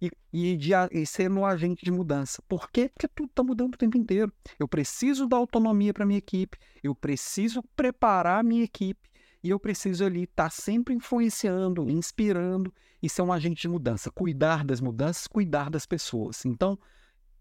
e, 0.00 0.10
e, 0.32 0.56
de, 0.56 0.70
e 0.92 1.06
ser 1.06 1.30
um 1.30 1.44
agente 1.44 1.84
de 1.84 1.90
mudança. 1.90 2.42
Por 2.48 2.70
quê? 2.70 2.90
Porque 2.92 3.08
tudo 3.08 3.28
está 3.28 3.42
mudando 3.42 3.74
o 3.74 3.78
tempo 3.78 3.96
inteiro. 3.96 4.32
Eu 4.58 4.68
preciso 4.68 5.26
dar 5.26 5.38
autonomia 5.38 5.92
para 5.92 6.06
minha 6.06 6.18
equipe, 6.18 6.58
eu 6.82 6.94
preciso 6.94 7.62
preparar 7.74 8.40
a 8.40 8.42
minha 8.42 8.64
equipe 8.64 9.08
e 9.42 9.50
eu 9.50 9.60
preciso 9.60 10.04
ali 10.04 10.24
estar 10.24 10.44
tá 10.44 10.50
sempre 10.50 10.94
influenciando, 10.94 11.88
inspirando 11.90 12.72
e 13.02 13.08
ser 13.08 13.22
um 13.22 13.32
agente 13.32 13.62
de 13.62 13.68
mudança, 13.68 14.10
cuidar 14.10 14.64
das 14.64 14.80
mudanças, 14.80 15.26
cuidar 15.26 15.70
das 15.70 15.86
pessoas. 15.86 16.44
Então, 16.44 16.78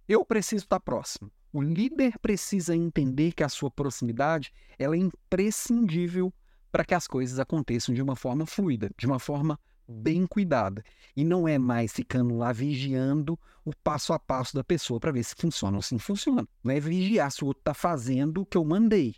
eu 0.07 0.23
preciso 0.23 0.65
estar 0.65 0.79
próximo. 0.79 1.31
O 1.51 1.61
líder 1.61 2.19
precisa 2.19 2.75
entender 2.75 3.31
que 3.31 3.43
a 3.43 3.49
sua 3.49 3.71
proximidade 3.71 4.53
ela 4.77 4.95
é 4.95 4.99
imprescindível 4.99 6.33
para 6.75 6.83
que 6.83 6.93
as 6.93 7.07
coisas 7.07 7.39
aconteçam 7.39 7.95
de 7.95 8.01
uma 8.01 8.17
forma 8.17 8.45
fluida, 8.45 8.91
de 8.97 9.07
uma 9.07 9.17
forma 9.17 9.57
bem 9.87 10.27
cuidada. 10.27 10.83
E 11.15 11.23
não 11.23 11.47
é 11.47 11.57
mais 11.57 11.93
ficando 11.93 12.35
lá 12.35 12.51
vigiando 12.51 13.39
o 13.63 13.73
passo 13.73 14.11
a 14.11 14.19
passo 14.19 14.53
da 14.53 14.61
pessoa 14.61 14.99
para 14.99 15.13
ver 15.13 15.23
se 15.23 15.33
funciona 15.37 15.77
ou 15.77 15.81
se 15.81 15.93
não 15.93 15.99
funciona. 15.99 16.45
Não 16.61 16.73
é 16.73 16.77
vigiar 16.81 17.31
se 17.31 17.45
o 17.45 17.47
outro 17.47 17.61
está 17.61 17.73
fazendo 17.73 18.41
o 18.41 18.45
que 18.45 18.57
eu 18.57 18.65
mandei. 18.65 19.15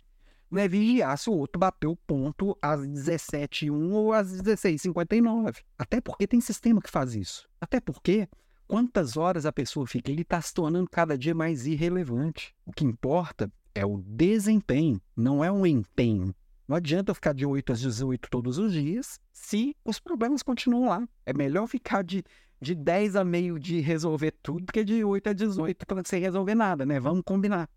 Não 0.48 0.62
é 0.62 0.68
vigiar 0.68 1.18
se 1.18 1.28
o 1.28 1.32
outro 1.32 1.58
bateu 1.58 1.90
o 1.90 1.96
ponto 1.96 2.56
às 2.62 2.78
17h01 2.82 3.90
ou 3.90 4.12
às 4.12 4.40
16h59. 4.40 5.56
Até 5.76 6.00
porque 6.00 6.28
tem 6.28 6.40
sistema 6.40 6.80
que 6.80 6.88
faz 6.88 7.16
isso. 7.16 7.48
Até 7.60 7.80
porque 7.80 8.28
quantas 8.68 9.16
horas 9.16 9.44
a 9.44 9.52
pessoa 9.52 9.84
fica, 9.84 10.12
ele 10.12 10.22
está 10.22 10.40
se 10.40 10.54
tornando 10.54 10.88
cada 10.88 11.18
dia 11.18 11.34
mais 11.34 11.66
irrelevante. 11.66 12.54
O 12.64 12.70
que 12.70 12.84
importa 12.84 13.50
é 13.74 13.84
o 13.84 13.98
desempenho, 13.98 15.00
não 15.16 15.42
é 15.42 15.50
o 15.50 15.66
empenho. 15.66 16.32
Não 16.68 16.76
adianta 16.76 17.14
ficar 17.14 17.32
de 17.32 17.46
8 17.46 17.72
às 17.72 17.80
18 17.80 18.28
todos 18.30 18.58
os 18.58 18.74
dias 18.74 19.18
se 19.32 19.74
os 19.82 19.98
problemas 19.98 20.42
continuam 20.42 20.86
lá. 20.86 21.08
É 21.24 21.32
melhor 21.32 21.66
ficar 21.66 22.04
de, 22.04 22.22
de 22.60 22.74
10 22.74 23.16
a 23.16 23.24
meio 23.24 23.58
de 23.58 23.80
resolver 23.80 24.32
tudo 24.42 24.66
do 24.66 24.72
que 24.72 24.84
de 24.84 25.02
8 25.02 25.30
a 25.30 25.32
18 25.32 25.86
para 25.86 26.02
sem 26.04 26.20
resolver 26.20 26.54
nada, 26.54 26.84
né? 26.84 27.00
Vamos 27.00 27.22
combinar. 27.24 27.70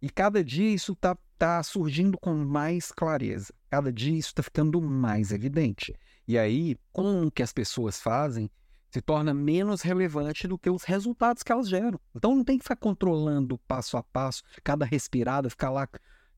E 0.00 0.08
cada 0.08 0.44
dia 0.44 0.70
isso 0.70 0.92
está 0.92 1.18
tá 1.36 1.60
surgindo 1.64 2.16
com 2.16 2.32
mais 2.32 2.92
clareza. 2.92 3.52
Cada 3.68 3.92
dia 3.92 4.16
isso 4.16 4.28
está 4.28 4.42
ficando 4.44 4.80
mais 4.80 5.32
evidente. 5.32 5.92
E 6.26 6.38
aí, 6.38 6.76
como 6.92 7.32
que 7.32 7.42
as 7.42 7.52
pessoas 7.52 8.00
fazem 8.00 8.48
se 8.90 9.02
torna 9.02 9.34
menos 9.34 9.82
relevante 9.82 10.46
do 10.48 10.56
que 10.56 10.70
os 10.70 10.84
resultados 10.84 11.42
que 11.42 11.52
elas 11.52 11.68
geram. 11.68 12.00
Então 12.14 12.34
não 12.34 12.44
tem 12.44 12.56
que 12.56 12.64
ficar 12.64 12.76
controlando 12.76 13.58
passo 13.58 13.96
a 13.96 14.02
passo, 14.02 14.42
cada 14.64 14.84
respirada, 14.84 15.50
ficar 15.50 15.70
lá 15.70 15.88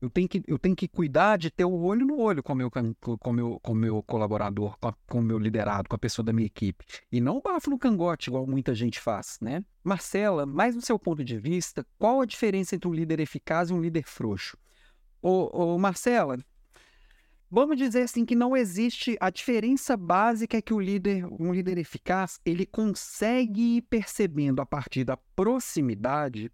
eu 0.01 0.09
tenho 0.09 0.27
que, 0.27 0.41
eu 0.47 0.57
tenho 0.57 0.75
que 0.75 0.87
cuidar 0.87 1.37
de 1.37 1.51
ter 1.51 1.63
o 1.63 1.81
olho 1.83 2.05
no 2.05 2.19
olho 2.19 2.41
com 2.41 2.53
o 2.53 2.55
meu, 2.55 2.71
com 2.71 3.31
meu, 3.31 3.59
com 3.59 3.73
meu 3.75 4.01
colaborador, 4.01 4.75
com 5.07 5.19
o 5.19 5.21
meu 5.21 5.37
liderado, 5.37 5.87
com 5.87 5.95
a 5.95 5.99
pessoa 5.99 6.25
da 6.25 6.33
minha 6.33 6.47
equipe. 6.47 6.83
E 7.11 7.21
não 7.21 7.39
bafo 7.39 7.69
no 7.69 7.77
cangote, 7.77 8.29
igual 8.29 8.47
muita 8.47 8.73
gente 8.73 8.99
faz, 8.99 9.37
né? 9.39 9.63
Marcela, 9.83 10.45
mais 10.45 10.73
do 10.73 10.81
seu 10.81 10.97
ponto 10.97 11.23
de 11.23 11.37
vista, 11.37 11.85
qual 11.99 12.19
a 12.19 12.25
diferença 12.25 12.75
entre 12.75 12.89
um 12.89 12.93
líder 12.93 13.19
eficaz 13.19 13.69
e 13.69 13.73
um 13.73 13.81
líder 13.81 14.03
frouxo? 14.07 14.57
Ô, 15.21 15.73
ô 15.75 15.77
Marcela, 15.77 16.37
Vamos 17.53 17.75
dizer 17.75 18.03
assim 18.03 18.23
que 18.23 18.33
não 18.33 18.55
existe 18.55 19.17
a 19.19 19.29
diferença 19.29 19.97
básica 19.97 20.55
é 20.55 20.61
que 20.61 20.73
o 20.73 20.79
líder, 20.79 21.25
um 21.25 21.53
líder 21.53 21.77
eficaz, 21.77 22.39
ele 22.45 22.65
consegue 22.65 23.75
ir 23.75 23.81
percebendo 23.81 24.61
a 24.61 24.65
partir 24.65 25.03
da 25.03 25.17
proximidade 25.17 26.49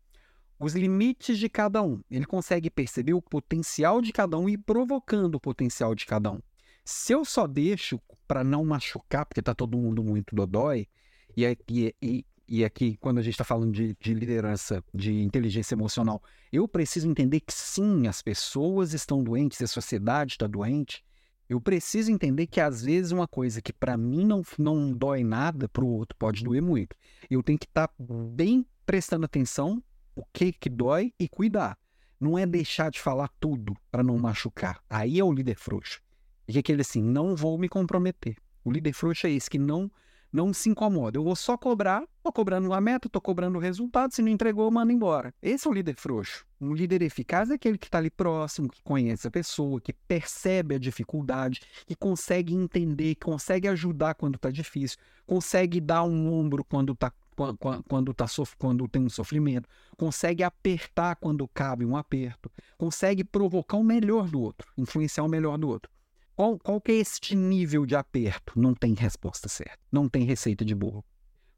os 0.60 0.74
limites 0.74 1.38
de 1.38 1.50
cada 1.50 1.82
um. 1.84 2.02
Ele 2.10 2.26
consegue 2.26 2.70
perceber 2.70 3.14
o 3.14 3.22
potencial 3.22 4.02
de 4.02 4.12
cada 4.12 4.38
um 4.38 4.50
e 4.50 4.54
ir 4.54 4.58
provocando 4.58 5.36
o 5.36 5.40
potencial 5.40 5.94
de 5.94 6.06
cada 6.06 6.32
um. 6.32 6.40
Se 6.84 7.14
eu 7.14 7.26
só 7.26 7.46
deixo 7.46 8.00
para 8.28 8.44
não 8.44 8.66
machucar, 8.66 9.26
porque 9.26 9.42
está 9.42 9.54
todo 9.54 9.78
mundo 9.78 10.04
muito 10.04 10.36
dodói, 10.36 10.88
e, 11.36 11.46
e, 11.70 11.96
e, 12.02 12.26
e 12.48 12.66
aqui, 12.66 12.98
quando 12.98 13.20
a 13.20 13.22
gente 13.22 13.34
está 13.34 13.44
falando 13.44 13.74
de, 13.74 13.96
de, 14.00 14.14
liderança, 14.14 14.84
de 14.94 15.22
inteligência 15.22 15.76
emocional, 15.76 16.24
eu 16.52 16.68
preciso 16.68 17.10
entender 17.10 17.42
que 17.42 17.54
sim, 17.54 18.08
as 18.08 18.22
pessoas 18.22 18.94
estão 18.94 19.24
doentes, 19.24 19.62
a 19.62 19.68
sociedade 19.68 20.34
está 20.34 20.48
doente. 20.48 21.06
Eu 21.50 21.62
preciso 21.62 22.12
entender 22.12 22.48
que 22.48 22.60
às 22.60 22.84
vezes 22.84 23.12
uma 23.12 23.28
coisa 23.28 23.62
que 23.62 23.72
para 23.72 23.96
mim 23.96 24.26
não, 24.26 24.42
não 24.58 24.92
dói 24.92 25.24
nada, 25.24 25.70
para 25.70 25.84
o 25.84 25.88
outro 25.88 26.18
pode 26.18 26.44
doer 26.44 26.62
muito. 26.62 26.96
Eu 27.30 27.44
tenho 27.44 27.60
que 27.60 27.66
estar 27.66 27.88
tá 27.88 27.94
bem 28.00 28.66
prestando 28.86 29.26
atenção 29.26 29.82
o 30.18 30.26
que 30.34 30.52
que 30.52 30.68
dói 30.68 31.14
e 31.20 31.30
cuidar. 31.30 31.78
Não 32.20 32.38
é 32.38 32.46
deixar 32.46 32.90
de 32.90 33.00
falar 33.00 33.30
tudo 33.40 33.78
para 33.92 34.02
não 34.02 34.18
machucar. 34.18 34.82
Aí 34.90 35.20
é 35.20 35.24
o 35.24 35.32
líder 35.32 35.56
frouxo. 35.56 36.02
E 36.48 36.58
aquele 36.58 36.82
assim, 36.82 37.04
não 37.04 37.36
vou 37.36 37.56
me 37.58 37.70
comprometer. 37.70 38.36
O 38.66 38.72
líder 38.72 38.94
frouxo 38.94 39.28
é 39.28 39.32
esse 39.32 39.50
que 39.50 39.60
não 39.60 39.92
não 40.32 40.54
se 40.54 40.70
incomoda. 40.70 41.18
Eu 41.18 41.24
vou 41.24 41.36
só 41.36 41.58
cobrar, 41.58 42.04
tô 42.22 42.32
cobrando 42.34 42.68
uma 42.68 42.82
meta, 42.82 43.08
tô 43.08 43.22
cobrando 43.22 43.58
o 43.58 43.62
resultado, 43.62 44.14
se 44.14 44.22
não 44.22 44.30
entregou, 44.30 44.66
eu 44.66 44.72
mando 44.72 44.92
embora. 44.92 45.34
Esse 45.42 45.68
é 45.68 45.72
o 45.72 45.74
líder 45.74 45.96
frouxo. 45.96 46.46
Um 46.60 46.74
líder 46.74 47.02
eficaz 47.02 47.50
é 47.50 47.54
aquele 47.54 47.78
que 47.78 47.88
está 47.88 47.98
ali 47.98 48.10
próximo, 48.10 48.68
que 48.68 48.82
conhece 48.84 49.28
a 49.28 49.32
pessoa, 49.32 49.80
que 49.80 49.94
percebe 49.94 50.76
a 50.76 50.80
dificuldade, 50.80 51.62
que 51.86 51.96
consegue 51.96 52.54
entender, 52.54 53.16
que 53.16 53.26
consegue 53.26 53.68
ajudar 53.68 54.16
quando 54.16 54.36
está 54.36 54.52
difícil, 54.52 54.98
consegue 55.26 55.80
dar 55.80 56.04
um 56.04 56.34
ombro 56.34 56.64
quando 56.64 56.94
está 56.94 57.12
quando, 57.88 58.14
tá 58.14 58.26
quando 58.58 58.88
tem 58.88 59.04
um 59.04 59.10
sofrimento, 59.10 59.70
consegue 59.96 60.44
apertar 60.44 61.16
quando 61.18 61.48
cabe 61.48 61.86
um 61.86 61.96
aperto, 61.96 62.52
consegue 62.78 63.24
provocar 63.24 63.78
o 63.78 63.84
melhor 63.84 64.28
do 64.28 64.42
outro, 64.42 64.72
influenciar 64.78 65.24
o 65.24 65.30
melhor 65.30 65.58
do 65.58 65.68
outro. 65.68 65.92
Qual, 66.36 66.58
qual 66.58 66.82
que 66.82 66.92
é 66.92 66.96
este 66.96 67.36
nível 67.36 67.86
de 67.86 67.96
aperto? 67.96 68.54
Não 68.56 68.74
tem 68.74 68.94
resposta 68.94 69.48
certa, 69.48 69.80
não 69.92 70.10
tem 70.10 70.24
receita 70.24 70.66
de 70.66 70.74
bolo. 70.74 71.06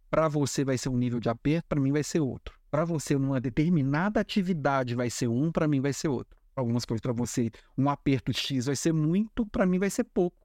Para 0.10 0.28
você 0.28 0.66
vai 0.66 0.78
ser 0.78 0.90
um 0.90 0.98
nível 0.98 1.20
de 1.20 1.30
aperto, 1.30 1.68
para 1.70 1.80
mim 1.80 1.92
vai 1.92 2.04
ser 2.04 2.20
outro. 2.20 2.58
Para 2.72 2.86
você, 2.86 3.18
numa 3.18 3.40
determinada 3.40 4.20
atividade, 4.20 4.96
vai 4.96 5.10
ser 5.10 5.28
um, 5.28 5.52
para 5.52 5.68
mim 5.68 5.82
vai 5.82 5.94
ser 5.94 6.08
outro. 6.08 6.38
Algumas 6.56 6.84
coisas 6.84 7.02
para 7.02 7.14
você, 7.14 7.52
um 7.78 7.90
aperto 7.90 8.34
X 8.34 8.66
vai 8.66 8.76
ser 8.76 8.94
muito, 8.94 9.46
para 9.46 9.66
mim 9.66 9.80
vai 9.80 9.90
ser 9.90 10.04
pouco. 10.04 10.38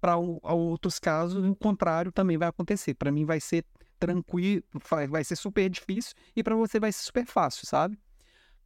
Para 0.00 0.16
outros 0.16 0.98
casos, 0.98 1.44
o 1.44 1.54
contrário 1.54 2.10
também 2.10 2.38
vai 2.38 2.48
acontecer. 2.48 2.94
Para 2.94 3.12
mim 3.12 3.24
vai 3.24 3.38
ser 3.38 3.64
tranquilo, 4.00 4.64
vai 5.08 5.22
ser 5.22 5.36
super 5.36 5.68
difícil 5.68 6.14
e 6.34 6.42
para 6.42 6.56
você 6.56 6.80
vai 6.80 6.90
ser 6.90 7.04
super 7.04 7.26
fácil, 7.26 7.66
sabe? 7.66 7.98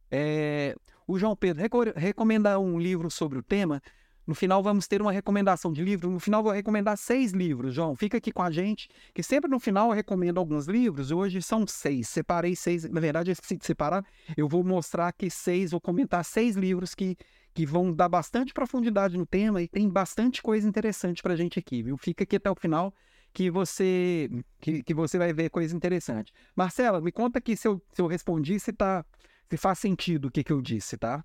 É, 0.09 0.75
o 1.05 1.19
João 1.19 1.35
Pedro 1.35 1.61
recomenda 1.95 2.57
um 2.57 2.79
livro 2.79 3.11
sobre 3.11 3.37
o 3.37 3.43
tema. 3.43 3.81
No 4.25 4.33
final 4.33 4.63
vamos 4.63 4.87
ter 4.87 5.01
uma 5.01 5.11
recomendação 5.11 5.71
de 5.71 5.83
livro. 5.83 6.09
No 6.09 6.19
final 6.19 6.41
vou 6.41 6.51
recomendar 6.51 6.97
seis 6.97 7.31
livros, 7.31 7.75
João. 7.75 7.95
Fica 7.95 8.17
aqui 8.17 8.31
com 8.31 8.41
a 8.41 8.49
gente, 8.49 8.89
que 9.13 9.21
sempre 9.21 9.51
no 9.51 9.59
final 9.59 9.89
eu 9.89 9.93
recomendo 9.93 10.39
alguns 10.39 10.65
livros. 10.65 11.11
Hoje 11.11 11.41
são 11.43 11.67
seis. 11.67 12.09
Separei 12.09 12.55
seis. 12.55 12.89
Na 12.89 12.99
verdade, 12.99 13.31
de 13.33 13.65
separar. 13.65 14.03
Eu 14.35 14.47
vou 14.47 14.63
mostrar 14.63 15.09
aqui 15.09 15.29
seis, 15.29 15.71
vou 15.71 15.81
comentar 15.81 16.25
seis 16.25 16.55
livros 16.55 16.95
que, 16.95 17.15
que 17.53 17.67
vão 17.67 17.93
dar 17.93 18.09
bastante 18.09 18.51
profundidade 18.51 19.15
no 19.15 19.27
tema 19.27 19.61
e 19.61 19.67
tem 19.67 19.87
bastante 19.87 20.41
coisa 20.41 20.67
interessante 20.67 21.21
pra 21.21 21.35
gente 21.35 21.59
aqui, 21.59 21.83
viu? 21.83 21.95
Fica 21.95 22.23
aqui 22.23 22.37
até 22.37 22.49
o 22.49 22.55
final 22.55 22.91
que 23.35 23.51
você 23.51 24.29
que, 24.61 24.81
que 24.81 24.93
você 24.93 25.17
vai 25.17 25.33
ver 25.33 25.49
coisa 25.49 25.75
interessante. 25.75 26.31
Marcela, 26.55 27.01
me 27.01 27.11
conta 27.11 27.37
aqui 27.39 27.57
se 27.57 27.67
eu, 27.67 27.81
se 27.91 28.01
eu 28.01 28.07
respondi, 28.07 28.57
se, 28.61 28.71
tá, 28.71 29.05
se 29.49 29.57
faz 29.57 29.77
sentido 29.77 30.29
o 30.29 30.31
que, 30.31 30.41
que 30.41 30.53
eu 30.53 30.61
disse, 30.61 30.97
tá? 30.97 31.23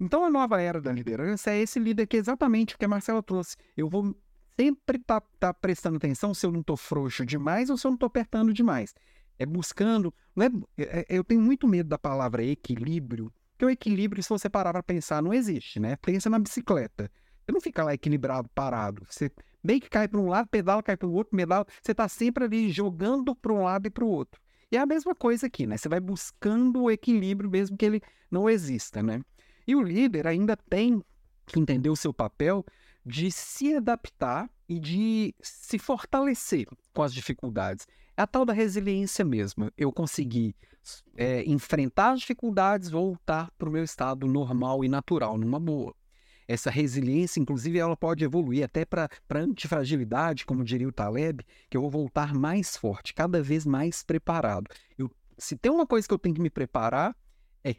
Então, 0.00 0.24
a 0.24 0.30
nova 0.30 0.60
era 0.60 0.80
da 0.80 0.90
liderança 0.90 1.52
é 1.52 1.60
esse 1.60 1.78
líder 1.78 2.08
que 2.08 2.16
é 2.16 2.20
exatamente 2.20 2.74
o 2.74 2.78
que 2.78 2.84
a 2.84 2.88
Marcela 2.88 3.22
trouxe. 3.22 3.56
Eu 3.76 3.88
vou 3.88 4.16
sempre 4.58 4.96
estar 4.96 5.20
tá, 5.20 5.28
tá 5.38 5.54
prestando 5.54 5.96
atenção 5.96 6.34
se 6.34 6.44
eu 6.44 6.50
não 6.50 6.60
estou 6.60 6.76
frouxo 6.76 7.24
demais 7.24 7.70
ou 7.70 7.76
se 7.76 7.86
eu 7.86 7.90
não 7.90 7.94
estou 7.96 8.08
apertando 8.08 8.52
demais. 8.52 8.92
É 9.38 9.46
buscando. 9.46 10.12
Não 10.34 10.46
é, 10.46 10.50
é, 10.76 11.00
é, 11.00 11.06
eu 11.08 11.22
tenho 11.22 11.40
muito 11.40 11.68
medo 11.68 11.88
da 11.88 11.98
palavra 11.98 12.42
equilíbrio, 12.42 13.32
porque 13.52 13.64
o 13.64 13.70
equilíbrio, 13.70 14.24
se 14.24 14.28
você 14.28 14.50
parar 14.50 14.72
para 14.72 14.82
pensar, 14.82 15.22
não 15.22 15.32
existe, 15.32 15.78
né? 15.78 15.94
Pensa 15.96 16.28
na 16.28 16.40
bicicleta. 16.40 17.08
Você 17.44 17.52
não 17.52 17.60
fica 17.60 17.84
lá 17.84 17.94
equilibrado, 17.94 18.50
parado. 18.52 19.06
Você 19.08 19.30
bem 19.64 19.80
que 19.80 19.88
cai 19.88 20.06
para 20.06 20.20
um 20.20 20.28
lado, 20.28 20.48
pedala, 20.48 20.82
cai 20.82 20.96
para 20.96 21.08
o 21.08 21.12
outro, 21.12 21.34
pedala. 21.34 21.66
Você 21.82 21.92
está 21.92 22.06
sempre 22.08 22.44
ali 22.44 22.70
jogando 22.70 23.34
para 23.34 23.52
um 23.52 23.62
lado 23.62 23.86
e 23.86 23.90
para 23.90 24.04
o 24.04 24.08
outro. 24.08 24.40
E 24.70 24.76
é 24.76 24.80
a 24.80 24.86
mesma 24.86 25.14
coisa 25.14 25.46
aqui, 25.46 25.66
né? 25.66 25.76
Você 25.76 25.88
vai 25.88 26.00
buscando 26.00 26.82
o 26.82 26.90
equilíbrio 26.90 27.50
mesmo 27.50 27.76
que 27.76 27.84
ele 27.84 28.02
não 28.30 28.50
exista, 28.50 29.02
né? 29.02 29.22
E 29.66 29.74
o 29.74 29.82
líder 29.82 30.26
ainda 30.26 30.56
tem 30.56 31.02
que 31.46 31.58
entender 31.58 31.88
o 31.88 31.96
seu 31.96 32.12
papel 32.12 32.64
de 33.04 33.30
se 33.30 33.74
adaptar 33.74 34.50
e 34.68 34.78
de 34.78 35.34
se 35.40 35.78
fortalecer 35.78 36.66
com 36.92 37.02
as 37.02 37.14
dificuldades. 37.14 37.86
É 38.16 38.22
a 38.22 38.26
tal 38.26 38.44
da 38.44 38.52
resiliência 38.52 39.24
mesmo. 39.24 39.70
Eu 39.76 39.92
consegui 39.92 40.54
é, 41.16 41.42
enfrentar 41.44 42.12
as 42.12 42.20
dificuldades, 42.20 42.90
voltar 42.90 43.50
para 43.58 43.68
o 43.68 43.72
meu 43.72 43.84
estado 43.84 44.26
normal 44.26 44.84
e 44.84 44.88
natural, 44.88 45.38
numa 45.38 45.60
boa 45.60 45.94
essa 46.46 46.70
resiliência, 46.70 47.40
inclusive, 47.40 47.78
ela 47.78 47.96
pode 47.96 48.24
evoluir 48.24 48.64
até 48.64 48.84
para 48.84 49.08
antifragilidade, 49.34 50.44
como 50.44 50.64
diria 50.64 50.88
o 50.88 50.92
Taleb, 50.92 51.44
que 51.68 51.76
eu 51.76 51.80
vou 51.80 51.90
voltar 51.90 52.34
mais 52.34 52.76
forte, 52.76 53.14
cada 53.14 53.42
vez 53.42 53.64
mais 53.64 54.02
preparado. 54.02 54.68
Eu, 54.98 55.10
se 55.38 55.56
tem 55.56 55.72
uma 55.72 55.86
coisa 55.86 56.06
que 56.06 56.14
eu 56.14 56.18
tenho 56.18 56.34
que 56.34 56.40
me 56.40 56.50
preparar, 56.50 57.16
é 57.62 57.76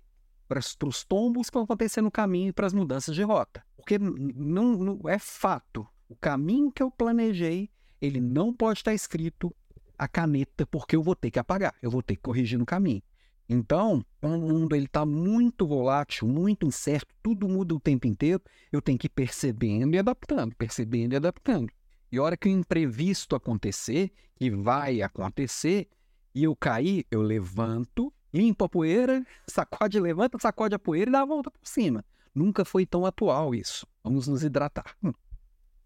para 0.48 0.60
os 0.60 1.04
tombos 1.04 1.50
que 1.50 1.56
vão 1.56 1.64
acontecer 1.64 2.02
no 2.02 2.12
caminho 2.12 2.50
e 2.50 2.54
para 2.54 2.68
as 2.68 2.74
mudanças 2.74 3.16
de 3.16 3.24
rota. 3.24 3.64
Porque 3.76 3.98
não, 4.00 4.76
não 4.76 5.10
é 5.10 5.20
fato. 5.20 5.88
O 6.10 6.16
caminho 6.16 6.72
que 6.72 6.82
eu 6.82 6.92
planejei, 6.92 7.70
ele 8.02 8.20
não 8.20 8.54
pode 8.54 8.80
estar 8.80 8.94
escrito 8.94 9.56
a 9.98 10.08
caneta, 10.08 10.66
porque 10.66 10.96
eu 10.96 11.02
vou 11.02 11.16
ter 11.16 11.32
que 11.32 11.40
apagar, 11.40 11.74
eu 11.82 11.90
vou 11.90 12.04
ter 12.04 12.16
que 12.16 12.22
corrigir 12.22 12.60
no 12.60 12.66
caminho. 12.66 13.02
Então, 13.48 14.04
o 14.22 14.28
mundo 14.28 14.76
está 14.76 15.06
muito 15.06 15.68
volátil, 15.68 16.28
muito 16.28 16.66
incerto, 16.66 17.14
tudo 17.22 17.48
muda 17.48 17.76
o 17.76 17.80
tempo 17.80 18.08
inteiro. 18.08 18.42
Eu 18.72 18.82
tenho 18.82 18.98
que 18.98 19.06
ir 19.06 19.10
percebendo 19.10 19.96
e 19.96 20.00
adaptando, 20.00 20.56
percebendo 20.56 21.14
e 21.14 21.16
adaptando. 21.18 21.72
E 22.12 22.18
a 22.18 22.24
hora 22.24 22.38
que 22.38 22.50
o 22.50 22.52
imprevisto 22.52 23.36
acontecer, 23.36 24.12
que 24.36 24.50
vai 24.50 25.02
acontecer, 25.02 25.88
e 26.34 26.44
eu 26.44 26.56
cair, 26.56 27.06
eu 27.12 27.22
levanto, 27.22 28.12
limpo 28.34 28.66
a 28.66 28.70
poeira, 28.70 29.26
sacode, 29.48 30.00
levanta, 30.00 30.40
sacode 30.40 30.76
a 30.76 30.80
poeira 30.80 31.10
e 31.10 31.14
dá 31.14 31.22
a 31.22 31.26
volta 31.26 31.52
por 31.52 31.66
cima. 31.68 32.04
Nunca 32.34 32.66
foi 32.66 32.86
tão 32.86 33.06
atual 33.06 33.54
isso. 33.54 33.88
Vamos 34.04 34.28
nos 34.28 34.44
hidratar. 34.44 34.96
Hum. 35.04 35.14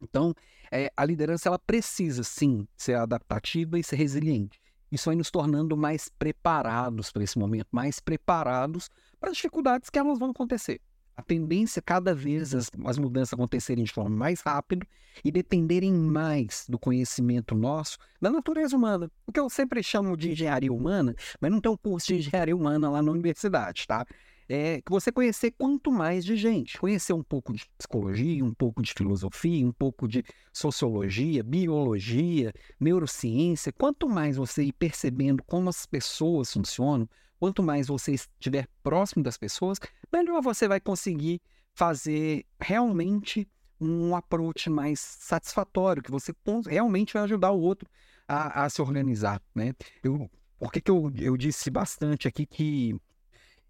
Então, 0.01 0.33
é, 0.71 0.91
a 0.95 1.05
liderança 1.05 1.49
ela 1.49 1.59
precisa 1.59 2.23
sim 2.23 2.67
ser 2.75 2.95
adaptativa 2.95 3.77
e 3.77 3.83
ser 3.83 3.97
resiliente. 3.97 4.58
Isso 4.91 5.05
vai 5.05 5.15
nos 5.15 5.29
tornando 5.29 5.77
mais 5.77 6.09
preparados 6.09 7.11
para 7.11 7.23
esse 7.23 7.37
momento, 7.37 7.67
mais 7.71 7.99
preparados 7.99 8.89
para 9.19 9.29
as 9.29 9.35
dificuldades 9.35 9.89
que 9.89 9.99
elas 9.99 10.17
vão 10.17 10.31
acontecer. 10.31 10.81
A 11.15 11.21
tendência 11.21 11.81
cada 11.81 12.15
vez 12.15 12.55
as, 12.55 12.71
as 12.85 12.97
mudanças 12.97 13.33
acontecerem 13.33 13.83
de 13.83 13.91
forma 13.91 14.15
mais 14.15 14.39
rápida 14.39 14.87
e 15.23 15.29
dependerem 15.29 15.93
mais 15.93 16.65
do 16.69 16.79
conhecimento 16.79 17.53
nosso 17.53 17.97
da 18.21 18.29
natureza 18.29 18.75
humana. 18.75 19.11
O 19.27 19.31
que 19.31 19.39
eu 19.39 19.49
sempre 19.49 19.83
chamo 19.83 20.15
de 20.15 20.31
engenharia 20.31 20.71
humana, 20.71 21.13
mas 21.41 21.51
não 21.51 21.59
tem 21.59 21.69
um 21.69 21.75
curso 21.75 22.07
de 22.07 22.15
engenharia 22.15 22.55
humana 22.55 22.89
lá 22.89 23.01
na 23.01 23.11
universidade, 23.11 23.85
tá? 23.85 24.05
É 24.49 24.81
que 24.81 24.89
você 24.89 25.11
conhecer 25.11 25.51
quanto 25.51 25.91
mais 25.91 26.25
de 26.25 26.35
gente, 26.35 26.79
conhecer 26.79 27.13
um 27.13 27.21
pouco 27.21 27.53
de 27.53 27.69
psicologia, 27.77 28.43
um 28.43 28.53
pouco 28.53 28.81
de 28.81 28.91
filosofia, 28.93 29.65
um 29.65 29.71
pouco 29.71 30.07
de 30.07 30.23
sociologia, 30.51 31.43
biologia, 31.43 32.51
neurociência. 32.79 33.71
Quanto 33.71 34.09
mais 34.09 34.37
você 34.37 34.63
ir 34.63 34.73
percebendo 34.73 35.43
como 35.43 35.69
as 35.69 35.85
pessoas 35.85 36.51
funcionam, 36.51 37.07
quanto 37.39 37.61
mais 37.61 37.87
você 37.87 38.13
estiver 38.13 38.67
próximo 38.81 39.23
das 39.23 39.37
pessoas, 39.37 39.77
melhor 40.11 40.41
você 40.41 40.67
vai 40.67 40.79
conseguir 40.79 41.39
fazer 41.75 42.43
realmente 42.59 43.47
um 43.79 44.15
approach 44.15 44.67
mais 44.67 44.99
satisfatório, 44.99 46.01
que 46.01 46.11
você 46.11 46.33
realmente 46.67 47.13
vai 47.13 47.23
ajudar 47.23 47.51
o 47.51 47.61
outro 47.61 47.87
a, 48.27 48.65
a 48.65 48.69
se 48.69 48.81
organizar, 48.81 49.41
né? 49.53 49.73
Eu, 50.03 50.29
por 50.57 50.71
que, 50.71 50.81
que 50.81 50.91
eu, 50.91 51.11
eu 51.17 51.37
disse 51.37 51.69
bastante 51.69 52.27
aqui 52.27 52.45
que, 52.45 52.99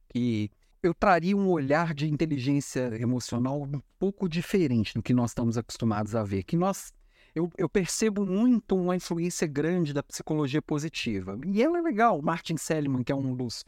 que 0.07 0.49
eu 0.81 0.93
traria 0.93 1.35
um 1.35 1.49
olhar 1.49 1.93
de 1.93 2.07
inteligência 2.07 2.95
emocional 2.99 3.61
um 3.61 3.81
pouco 3.97 4.29
diferente 4.29 4.93
do 4.93 5.03
que 5.03 5.13
nós 5.13 5.31
estamos 5.31 5.57
acostumados 5.57 6.15
a 6.15 6.23
ver. 6.23 6.43
Que 6.43 6.55
nós, 6.55 6.93
eu, 7.35 7.49
eu 7.57 7.67
percebo 7.67 8.25
muito 8.25 8.75
uma 8.75 8.95
influência 8.95 9.45
grande 9.45 9.93
da 9.93 10.01
psicologia 10.01 10.61
positiva. 10.61 11.37
E 11.45 11.61
ela 11.61 11.79
é 11.79 11.81
legal. 11.81 12.21
Martin 12.21 12.57
Seligman, 12.57 13.03
que 13.03 13.11
é 13.11 13.15
um 13.15 13.35
dos, 13.35 13.65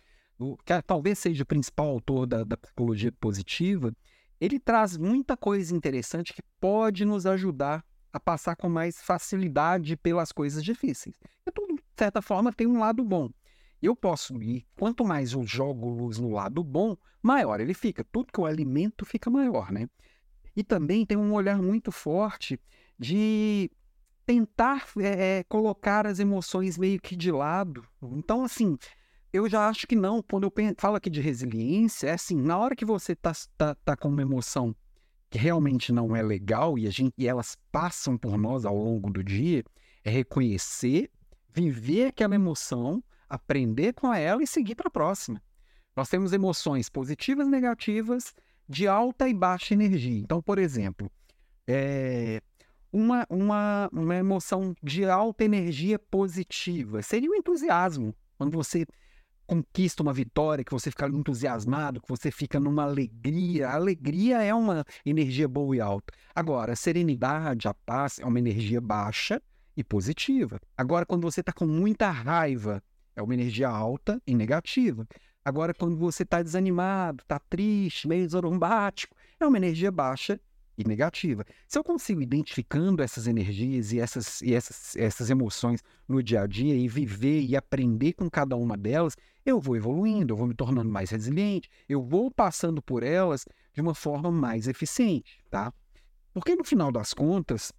que 0.66 0.74
é, 0.74 0.82
talvez 0.82 1.20
seja 1.20 1.44
o 1.44 1.46
principal 1.46 1.88
autor 1.88 2.26
da, 2.26 2.44
da 2.44 2.56
psicologia 2.56 3.12
positiva, 3.12 3.94
ele 4.40 4.60
traz 4.60 4.98
muita 4.98 5.36
coisa 5.36 5.76
interessante 5.76 6.34
que 6.34 6.42
pode 6.60 7.06
nos 7.06 7.26
ajudar 7.26 7.86
a 8.14 8.20
passar 8.20 8.56
com 8.56 8.68
mais 8.68 9.02
facilidade 9.02 9.96
pelas 9.98 10.32
coisas 10.32 10.64
difíceis. 10.64 11.16
E 11.46 11.52
tudo, 11.52 11.76
de 11.76 11.84
certa 11.96 12.22
forma, 12.22 12.52
tem 12.52 12.68
um 12.68 12.80
lado 12.80 13.04
bom. 13.04 13.30
Eu 13.82 13.96
posso 13.96 14.42
ir, 14.42 14.66
quanto 14.78 15.04
mais 15.04 15.34
eu 15.34 15.44
jogo 15.46 15.90
luz 15.90 16.20
no 16.20 16.32
lado 16.32 16.64
bom, 16.64 16.96
maior 17.22 17.60
ele 17.60 17.74
fica. 17.74 18.04
Tudo 18.04 18.32
que 18.32 18.40
eu 18.40 18.46
alimento 18.46 19.06
fica 19.06 19.30
maior, 19.30 19.72
né? 19.72 19.90
E 20.56 20.64
também 20.64 21.06
tem 21.06 21.18
um 21.18 21.34
olhar 21.34 21.62
muito 21.62 21.92
forte 21.92 22.60
de 23.00 23.72
tentar 24.26 24.88
é, 25.00 25.44
colocar 25.50 26.06
as 26.06 26.20
emoções 26.20 26.78
meio 26.78 27.02
que 27.02 27.16
de 27.16 27.32
lado. 27.32 27.84
Então, 28.02 28.44
assim, 28.44 28.78
eu 29.34 29.50
já 29.50 29.68
acho 29.68 29.88
que 29.88 29.96
não. 29.96 30.22
Quando 30.22 30.44
eu 30.44 30.54
falo 30.78 30.98
aqui 30.98 31.10
de 31.10 31.22
resiliência, 31.22 32.08
é 32.08 32.14
assim, 32.14 32.36
na 32.36 32.58
hora 32.58 32.76
que 32.76 32.86
você 32.86 33.16
tá, 33.16 33.32
tá, 33.58 33.76
tá 33.76 33.98
com 33.98 34.10
uma 34.10 34.22
emoção 34.22 34.76
que 35.30 35.38
realmente 35.38 35.94
não 35.94 36.14
é 36.14 36.22
legal 36.22 36.78
e, 36.78 36.86
a 36.86 36.92
gente, 36.92 37.14
e 37.18 37.26
elas 37.26 37.58
passam 37.72 38.18
por 38.18 38.38
nós 38.38 38.66
ao 38.66 38.76
longo 38.76 39.10
do 39.10 39.24
dia, 39.24 39.64
é 40.04 40.10
reconhecer, 40.10 41.10
viver 41.54 42.08
aquela 42.08 42.36
emoção, 42.36 43.02
aprender 43.32 43.94
com 43.94 44.14
ela 44.14 44.44
e 44.44 44.48
seguir 44.48 44.76
para 44.76 44.88
a 44.88 44.92
próxima. 44.92 45.42
Nós 45.96 46.10
temos 46.10 46.34
emoções 46.34 46.90
positivas 46.90 47.48
e 47.48 47.50
negativas 47.50 48.34
de 48.68 48.88
alta 48.88 49.28
e 49.28 49.34
baixa 49.34 49.74
energia. 49.74 50.20
Então, 50.20 50.42
por 50.42 50.58
exemplo, 50.58 51.12
é, 51.68 52.42
uma, 52.92 53.26
uma, 53.30 53.90
uma 53.92 54.16
emoção 54.16 54.76
de 54.82 55.06
alta 55.06 55.44
energia 55.44 55.98
positiva 55.98 57.02
seria 57.02 57.30
o 57.30 57.36
entusiasmo. 57.36 58.14
Quando 58.38 58.52
você 58.52 58.86
conquista 59.52 60.02
uma 60.02 60.14
vitória, 60.14 60.64
que 60.64 60.72
você 60.72 60.90
fica 60.90 61.08
entusiasmado, 61.08 62.00
que 62.00 62.08
você 62.08 62.32
fica 62.32 62.58
numa 62.58 62.84
alegria. 62.84 63.68
A 63.68 63.76
alegria 63.76 64.42
é 64.42 64.54
uma 64.54 64.86
energia 65.06 65.46
boa 65.46 65.76
e 65.76 65.82
alta. 65.82 66.14
Agora, 66.34 66.72
a 66.72 66.76
serenidade, 66.76 67.68
a 67.68 67.74
paz 67.74 68.20
é 68.20 68.26
uma 68.26 68.40
energia 68.40 68.80
baixa 68.80 69.42
e 69.76 69.84
positiva. 69.84 70.58
Agora, 70.78 71.06
quando 71.06 71.24
você 71.24 71.42
está 71.42 71.52
com 71.52 71.68
muita 71.68 72.10
raiva, 72.10 72.82
é 73.22 73.24
uma 73.24 73.34
energia 73.34 73.70
alta 73.70 74.22
e 74.26 74.36
negativa. 74.36 75.08
Agora, 75.46 75.74
quando 75.74 75.96
você 75.96 76.24
está 76.24 76.42
desanimado, 76.42 77.24
está 77.24 77.40
triste, 77.40 78.08
meio 78.08 78.28
zorumbático, 78.28 79.16
é 79.40 79.46
uma 79.46 79.58
energia 79.58 79.92
baixa 79.92 80.40
e 80.78 80.88
negativa. 80.88 81.46
Se 81.68 81.78
eu 81.78 81.84
consigo 81.84 82.22
identificando 82.22 83.02
essas 83.02 83.28
energias 83.28 83.92
e 83.92 84.00
essas, 84.00 84.42
e 84.42 84.54
essas, 84.54 84.96
essas 84.96 85.30
emoções 85.30 85.82
no 86.08 86.22
dia 86.22 86.42
a 86.42 86.48
dia 86.48 86.76
e 86.76 86.88
viver 86.88 87.42
e 87.42 87.56
aprender 87.56 88.14
com 88.14 88.30
cada 88.30 88.56
uma 88.56 88.78
delas, 88.78 89.16
eu 89.46 89.60
vou 89.60 89.76
evoluindo, 89.76 90.34
eu 90.34 90.38
vou 90.38 90.48
me 90.48 90.54
tornando 90.54 90.90
mais 90.90 91.10
resiliente, 91.10 91.70
eu 91.90 92.02
vou 92.02 92.30
passando 92.30 92.82
por 92.82 93.04
elas 93.04 93.46
de 93.74 93.82
uma 93.82 93.96
forma 93.96 94.32
mais 94.32 94.68
eficiente, 94.68 95.44
tá? 95.50 95.74
Porque 96.34 96.56
no 96.56 96.64
final 96.64 96.92
das 96.92 97.14
contas, 97.14 97.72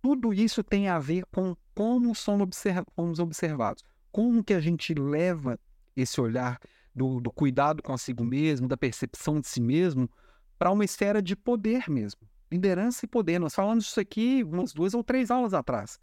tudo 0.00 0.32
isso 0.32 0.64
tem 0.64 0.88
a 0.88 0.98
ver 0.98 1.24
com 1.26 1.54
como 1.74 2.14
somos, 2.14 2.42
observ 2.42 2.84
somos 2.96 3.18
observados, 3.18 3.84
como 4.12 4.44
que 4.44 4.54
a 4.54 4.60
gente 4.60 4.94
leva 4.94 5.58
esse 5.96 6.20
olhar 6.20 6.60
do, 6.94 7.20
do 7.20 7.30
cuidado 7.32 7.82
consigo 7.82 8.24
mesmo, 8.24 8.68
da 8.68 8.76
percepção 8.76 9.40
de 9.40 9.48
si 9.48 9.60
mesmo, 9.60 10.08
para 10.58 10.70
uma 10.70 10.84
esfera 10.84 11.20
de 11.20 11.34
poder 11.34 11.88
mesmo. 11.88 12.20
Liderança 12.50 13.04
e 13.04 13.08
poder. 13.08 13.38
Nós 13.38 13.54
falamos 13.54 13.86
isso 13.86 13.98
aqui 13.98 14.44
umas 14.44 14.72
duas 14.72 14.94
ou 14.94 15.02
três 15.02 15.30
aulas 15.30 15.54
atrás. 15.54 15.98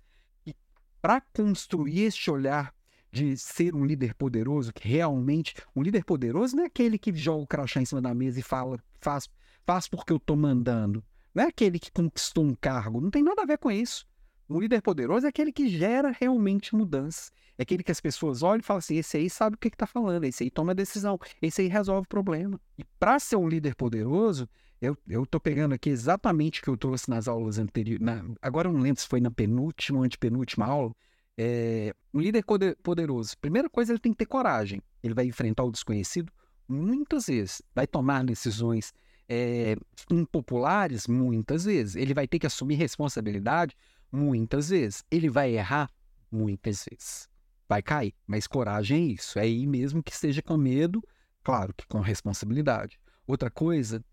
E 0.45 0.56
para 1.02 1.22
construir 1.22 2.02
este 2.02 2.30
olhar 2.32 2.74
de 3.12 3.38
ser 3.38 3.76
um 3.76 3.86
líder 3.86 4.13
poderoso, 4.15 4.74
que 4.74 4.88
realmente. 4.88 5.54
Um 5.76 5.82
líder 5.82 6.04
poderoso 6.04 6.56
não 6.56 6.63
é 6.63 6.67
aquele 6.67 6.98
que 6.98 7.15
joga 7.15 7.43
o 7.43 7.48
crachá 7.48 7.82
em 7.82 7.86
cima 7.86 8.02
da 8.02 8.13
mesa 8.13 8.39
e 8.39 8.43
fala, 8.43 8.80
faz, 9.00 9.30
faz 9.65 9.88
porque 9.88 10.12
eu 10.12 10.17
estou 10.17 10.36
mandando. 10.36 11.04
Não 11.34 11.43
é 11.43 11.48
aquele 11.48 11.80
que 11.80 11.91
conquistou 11.91 12.43
um 12.43 12.56
cargo. 12.56 13.00
Não 13.00 13.10
tem 13.10 13.24
nada 13.24 13.43
a 13.43 13.45
ver 13.45 13.58
com 13.58 13.72
isso. 13.72 14.08
Um 14.49 14.59
líder 14.59 14.81
poderoso 14.81 15.25
é 15.25 15.29
aquele 15.29 15.51
que 15.51 15.69
gera 15.69 16.12
realmente 16.12 16.75
mudanças. 16.75 17.31
É 17.57 17.62
aquele 17.62 17.83
que 17.83 17.91
as 17.91 18.01
pessoas 18.01 18.41
olham 18.41 18.62
e 18.62 18.63
falam 18.63 18.79
assim: 18.79 18.95
esse 18.95 19.17
aí 19.17 19.29
sabe 19.29 19.55
o 19.55 19.59
que 19.59 19.67
está 19.67 19.85
falando, 19.85 20.23
esse 20.23 20.43
aí 20.43 20.49
toma 20.49 20.73
decisão, 20.73 21.19
esse 21.41 21.62
aí 21.62 21.67
resolve 21.67 22.05
o 22.05 22.09
problema. 22.09 22.59
E 22.77 22.83
para 22.99 23.19
ser 23.19 23.35
um 23.35 23.47
líder 23.47 23.75
poderoso, 23.75 24.49
eu 24.81 24.97
estou 25.23 25.39
pegando 25.39 25.73
aqui 25.73 25.89
exatamente 25.89 26.62
o 26.62 26.63
que 26.63 26.69
eu 26.69 26.77
trouxe 26.77 27.09
nas 27.09 27.27
aulas 27.27 27.59
anteriores. 27.59 28.03
Na, 28.03 28.23
agora 28.41 28.69
eu 28.69 28.73
não 28.73 28.81
lembro 28.81 29.01
se 29.01 29.07
foi 29.07 29.19
na 29.19 29.29
penúltima 29.29 29.99
ou 29.99 30.05
antepenúltima 30.05 30.65
aula, 30.65 30.95
é, 31.38 31.93
um 32.13 32.19
líder 32.19 32.43
poderoso, 32.81 33.38
primeira 33.38 33.69
coisa, 33.69 33.91
ele 33.91 33.99
tem 33.99 34.12
que 34.13 34.17
ter 34.17 34.25
coragem. 34.25 34.81
Ele 35.03 35.13
vai 35.13 35.25
enfrentar 35.25 35.63
o 35.63 35.71
desconhecido 35.71 36.31
muitas 36.67 37.27
vezes, 37.27 37.62
vai 37.73 37.88
tomar 37.88 38.23
decisões 38.23 38.93
é, 39.27 39.75
impopulares 40.09 41.07
muitas 41.07 41.65
vezes, 41.65 41.95
ele 41.95 42.13
vai 42.13 42.27
ter 42.27 42.39
que 42.39 42.47
assumir 42.47 42.75
responsabilidade 42.75 43.75
muitas 44.12 44.69
vezes, 44.69 45.04
ele 45.10 45.30
vai 45.30 45.56
errar 45.56 45.89
muitas 46.32 46.86
vezes, 46.89 47.30
vai 47.67 47.82
cair. 47.82 48.13
Mas 48.26 48.48
coragem 48.48 48.98
é 48.98 49.13
isso, 49.13 49.39
é 49.39 49.43
aí 49.43 49.65
mesmo 49.65 50.04
que 50.04 50.12
esteja 50.12 50.41
com 50.41 50.58
medo, 50.58 51.04
claro 51.43 51.74
que 51.74 51.88
com 51.88 52.00
responsabilidade. 52.00 53.00
Outra 53.28 53.50
coisa, 53.50 54.04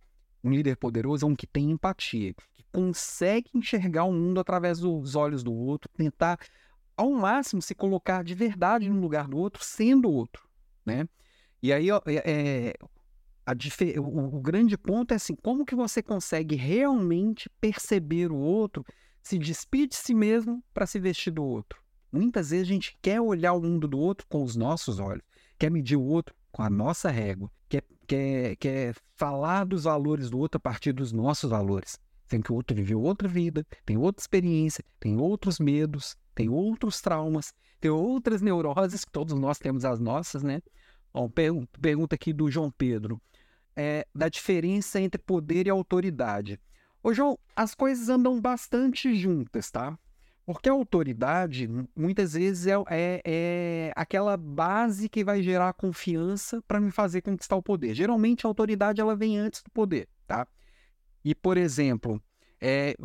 um 0.42 0.50
líder 0.50 0.76
poderoso 0.76 1.26
é 1.26 1.28
um 1.28 1.36
que 1.36 1.46
tem 1.46 1.70
empatia, 1.70 2.34
que 2.54 2.64
consegue 2.72 3.50
enxergar 3.54 4.04
o 4.04 4.12
mundo 4.12 4.40
através 4.40 4.78
dos 4.78 5.14
olhos 5.14 5.42
do 5.42 5.52
outro, 5.52 5.90
tentar 5.96 6.38
ao 6.96 7.10
máximo 7.12 7.60
se 7.60 7.74
colocar 7.74 8.24
de 8.24 8.34
verdade 8.34 8.88
no 8.88 9.00
lugar 9.00 9.28
do 9.28 9.36
outro, 9.36 9.62
sendo 9.62 10.10
outro, 10.10 10.48
né? 10.84 11.08
E 11.62 11.72
aí 11.72 11.88
é, 11.90 12.74
é 12.74 12.74
o, 14.00 14.36
o 14.36 14.40
grande 14.40 14.76
ponto 14.76 15.12
é 15.12 15.16
assim, 15.16 15.34
como 15.34 15.64
que 15.64 15.74
você 15.74 16.02
consegue 16.02 16.56
realmente 16.56 17.48
perceber 17.60 18.32
o 18.32 18.36
outro, 18.36 18.84
se 19.26 19.38
despide 19.38 19.88
de 19.88 19.96
si 19.96 20.14
mesmo 20.14 20.62
para 20.72 20.86
se 20.86 21.00
vestir 21.00 21.32
do 21.32 21.44
outro? 21.44 21.82
Muitas 22.12 22.50
vezes 22.50 22.68
a 22.68 22.72
gente 22.72 22.96
quer 23.02 23.20
olhar 23.20 23.54
o 23.54 23.60
mundo 23.60 23.88
do 23.88 23.98
outro 23.98 24.24
com 24.28 24.40
os 24.44 24.54
nossos 24.54 25.00
olhos, 25.00 25.24
quer 25.58 25.68
medir 25.68 25.96
o 25.96 26.04
outro 26.04 26.32
com 26.52 26.62
a 26.62 26.70
nossa 26.70 27.10
régua, 27.10 27.50
quer, 27.68 27.82
quer, 28.06 28.54
quer 28.54 28.94
falar 29.16 29.64
dos 29.64 29.82
valores 29.82 30.30
do 30.30 30.38
outro 30.38 30.58
a 30.58 30.60
partir 30.60 30.92
dos 30.92 31.10
nossos 31.10 31.50
valores. 31.50 31.98
Sendo 32.28 32.44
que 32.44 32.52
o 32.52 32.54
outro 32.54 32.76
viveu 32.76 33.02
outra 33.02 33.26
vida, 33.26 33.66
tem 33.84 33.96
outra 33.96 34.22
experiência, 34.22 34.84
tem 35.00 35.16
outros 35.16 35.58
medos, 35.58 36.16
tem 36.32 36.48
outros 36.48 37.00
traumas, 37.00 37.52
tem 37.80 37.90
outras 37.90 38.40
neuroses, 38.40 39.04
que 39.04 39.10
todos 39.10 39.34
nós 39.34 39.58
temos 39.58 39.84
as 39.84 39.98
nossas, 39.98 40.44
né? 40.44 40.62
Bom, 41.12 41.28
pergunta 41.80 42.14
aqui 42.14 42.32
do 42.32 42.48
João 42.48 42.70
Pedro. 42.70 43.20
É, 43.74 44.06
da 44.14 44.28
diferença 44.28 45.00
entre 45.00 45.20
poder 45.20 45.66
e 45.66 45.70
autoridade. 45.70 46.60
Ô, 47.06 47.14
João, 47.14 47.38
as 47.54 47.72
coisas 47.72 48.08
andam 48.08 48.40
bastante 48.40 49.14
juntas, 49.14 49.70
tá? 49.70 49.96
Porque 50.44 50.68
a 50.68 50.72
autoridade, 50.72 51.70
muitas 51.94 52.32
vezes, 52.32 52.66
é, 52.66 52.74
é, 52.90 53.22
é 53.24 53.92
aquela 53.94 54.36
base 54.36 55.08
que 55.08 55.22
vai 55.22 55.40
gerar 55.40 55.72
confiança 55.74 56.60
para 56.66 56.80
me 56.80 56.90
fazer 56.90 57.22
conquistar 57.22 57.54
o 57.54 57.62
poder. 57.62 57.94
Geralmente, 57.94 58.44
a 58.44 58.48
autoridade 58.48 59.00
ela 59.00 59.14
vem 59.14 59.38
antes 59.38 59.62
do 59.62 59.70
poder, 59.70 60.08
tá? 60.26 60.48
E, 61.24 61.32
por 61.32 61.56
exemplo, 61.56 62.20
é, 62.60 62.96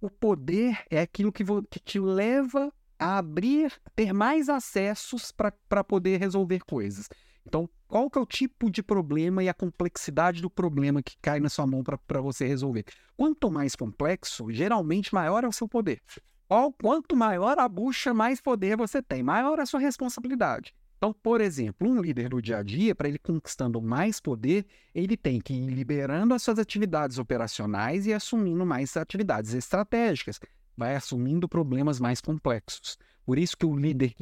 o 0.00 0.10
poder 0.10 0.82
é 0.90 1.00
aquilo 1.00 1.30
que, 1.30 1.44
que 1.70 1.78
te 1.78 2.00
leva 2.00 2.72
a 2.98 3.18
abrir, 3.18 3.72
ter 3.94 4.12
mais 4.12 4.48
acessos 4.48 5.30
para 5.30 5.84
poder 5.84 6.18
resolver 6.18 6.64
coisas. 6.64 7.08
Então, 7.46 7.68
qual 7.86 8.10
que 8.10 8.18
é 8.18 8.20
o 8.20 8.26
tipo 8.26 8.70
de 8.70 8.82
problema 8.82 9.42
e 9.42 9.48
a 9.48 9.54
complexidade 9.54 10.40
do 10.40 10.50
problema 10.50 11.02
que 11.02 11.16
cai 11.20 11.38
na 11.40 11.48
sua 11.48 11.66
mão 11.66 11.82
para 11.82 12.20
você 12.20 12.46
resolver? 12.46 12.84
Quanto 13.16 13.50
mais 13.50 13.76
complexo, 13.76 14.50
geralmente 14.50 15.14
maior 15.14 15.44
é 15.44 15.48
o 15.48 15.52
seu 15.52 15.68
poder. 15.68 16.00
Ou 16.48 16.72
quanto 16.72 17.16
maior 17.16 17.58
a 17.58 17.68
bucha, 17.68 18.12
mais 18.12 18.40
poder 18.40 18.76
você 18.76 19.02
tem, 19.02 19.22
maior 19.22 19.58
é 19.58 19.62
a 19.62 19.66
sua 19.66 19.80
responsabilidade. 19.80 20.74
Então, 20.96 21.12
por 21.12 21.40
exemplo, 21.40 21.88
um 21.88 22.00
líder 22.00 22.30
do 22.30 22.40
dia 22.40 22.58
a 22.58 22.62
dia, 22.62 22.94
para 22.94 23.08
ele 23.08 23.18
conquistando 23.18 23.80
mais 23.82 24.20
poder, 24.20 24.64
ele 24.94 25.16
tem 25.16 25.40
que 25.40 25.52
ir 25.52 25.68
liberando 25.68 26.32
as 26.32 26.42
suas 26.42 26.58
atividades 26.58 27.18
operacionais 27.18 28.06
e 28.06 28.12
assumindo 28.12 28.64
mais 28.64 28.96
atividades 28.96 29.52
estratégicas, 29.52 30.40
vai 30.76 30.96
assumindo 30.96 31.48
problemas 31.48 32.00
mais 32.00 32.20
complexos. 32.20 32.98
Por 33.24 33.38
isso 33.38 33.56
que 33.56 33.64
o 33.64 33.76
líder 33.76 34.14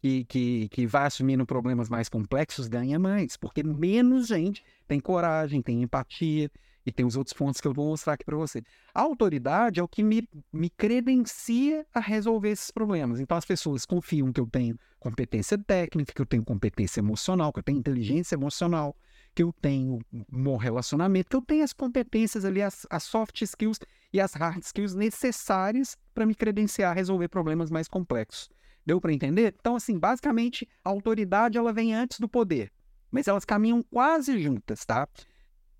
que, 0.00 0.24
que, 0.24 0.68
que 0.68 0.86
vai 0.86 1.06
assumindo 1.06 1.46
problemas 1.46 1.88
mais 1.88 2.08
complexos 2.08 2.68
ganha 2.68 2.98
mais, 2.98 3.36
porque 3.36 3.62
menos 3.62 4.28
gente 4.28 4.64
tem 4.88 4.98
coragem, 4.98 5.62
tem 5.62 5.82
empatia, 5.82 6.50
e 6.84 6.90
tem 6.92 7.04
os 7.04 7.16
outros 7.16 7.34
pontos 7.34 7.60
que 7.60 7.68
eu 7.68 7.74
vou 7.74 7.88
mostrar 7.88 8.14
aqui 8.14 8.24
para 8.24 8.36
você. 8.36 8.62
A 8.94 9.02
autoridade 9.02 9.80
é 9.80 9.82
o 9.82 9.88
que 9.88 10.02
me, 10.02 10.28
me 10.52 10.70
credencia 10.70 11.86
a 11.92 12.00
resolver 12.00 12.50
esses 12.50 12.70
problemas. 12.70 13.20
Então 13.20 13.36
as 13.36 13.44
pessoas 13.44 13.84
confiam 13.84 14.32
que 14.32 14.40
eu 14.40 14.46
tenho 14.46 14.78
competência 14.98 15.58
técnica, 15.58 16.12
que 16.12 16.20
eu 16.20 16.26
tenho 16.26 16.44
competência 16.44 17.00
emocional, 17.00 17.52
que 17.52 17.58
eu 17.58 17.62
tenho 17.62 17.78
inteligência 17.78 18.34
emocional, 18.34 18.96
que 19.34 19.42
eu 19.42 19.52
tenho 19.52 20.00
um 20.12 20.42
bom 20.42 20.56
relacionamento, 20.56 21.30
que 21.30 21.36
eu 21.36 21.42
tenho 21.42 21.64
as 21.64 21.72
competências 21.72 22.44
ali, 22.44 22.62
as, 22.62 22.86
as 22.90 23.02
soft 23.04 23.40
skills 23.42 23.78
e 24.12 24.20
as 24.20 24.34
hard 24.34 24.62
skills 24.62 24.94
necessárias 24.94 25.96
para 26.12 26.26
me 26.26 26.34
credenciar 26.34 26.90
a 26.90 26.94
resolver 26.94 27.28
problemas 27.28 27.70
mais 27.70 27.88
complexos. 27.88 28.50
Deu 28.84 29.00
para 29.00 29.12
entender? 29.12 29.54
Então, 29.58 29.76
assim, 29.76 29.98
basicamente, 29.98 30.68
a 30.84 30.88
autoridade 30.88 31.56
ela 31.56 31.72
vem 31.72 31.94
antes 31.94 32.18
do 32.18 32.28
poder, 32.28 32.72
mas 33.10 33.28
elas 33.28 33.44
caminham 33.44 33.82
quase 33.82 34.38
juntas, 34.40 34.84
tá? 34.84 35.08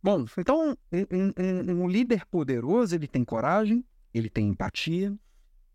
Bom, 0.03 0.25
então, 0.39 0.77
um, 0.93 0.99
um, 0.99 1.83
um, 1.83 1.89
líder 1.89 2.25
poderoso, 2.27 2.95
ele 2.95 3.07
tem 3.07 3.25
coragem, 3.25 3.85
ele 4.15 4.31
tem 4.31 4.49
empatia. 4.49 5.13
O 5.13 5.19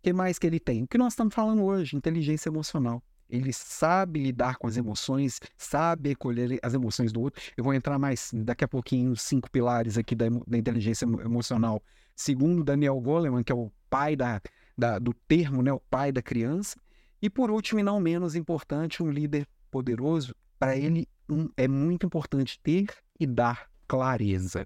que 0.01 0.13
mais 0.13 0.39
que 0.39 0.47
ele 0.47 0.59
tem? 0.59 0.83
O 0.83 0.87
que 0.87 0.97
nós 0.97 1.13
estamos 1.13 1.33
falando 1.33 1.63
hoje, 1.63 1.95
inteligência 1.95 2.49
emocional. 2.49 3.03
Ele 3.29 3.51
sabe 3.51 4.19
lidar 4.21 4.57
com 4.57 4.67
as 4.67 4.77
emoções, 4.77 5.39
sabe 5.57 6.11
acolher 6.11 6.59
as 6.61 6.73
emoções 6.73 7.11
do 7.11 7.21
outro. 7.21 7.41
Eu 7.57 7.63
vou 7.63 7.73
entrar 7.73 7.97
mais 7.97 8.31
daqui 8.33 8.63
a 8.63 8.67
pouquinho 8.67 9.09
nos 9.09 9.21
cinco 9.21 9.49
pilares 9.49 9.97
aqui 9.97 10.15
da, 10.15 10.25
da 10.47 10.57
inteligência 10.57 11.05
emocional. 11.05 11.81
Segundo 12.15 12.63
Daniel 12.63 12.99
Goleman, 12.99 13.43
que 13.43 13.51
é 13.51 13.55
o 13.55 13.71
pai 13.89 14.15
da, 14.15 14.41
da, 14.77 14.99
do 14.99 15.13
termo, 15.13 15.61
né, 15.61 15.73
o 15.73 15.79
pai 15.79 16.11
da 16.11 16.21
criança. 16.21 16.77
E 17.21 17.29
por 17.29 17.49
último, 17.49 17.79
e 17.79 17.83
não 17.83 17.99
menos 17.99 18.35
importante, 18.35 19.01
um 19.01 19.09
líder 19.09 19.47
poderoso, 19.71 20.35
para 20.59 20.77
ele 20.77 21.07
um, 21.29 21.49
é 21.57 21.67
muito 21.67 22.05
importante 22.05 22.59
ter 22.61 22.87
e 23.19 23.25
dar 23.25 23.69
clareza. 23.87 24.65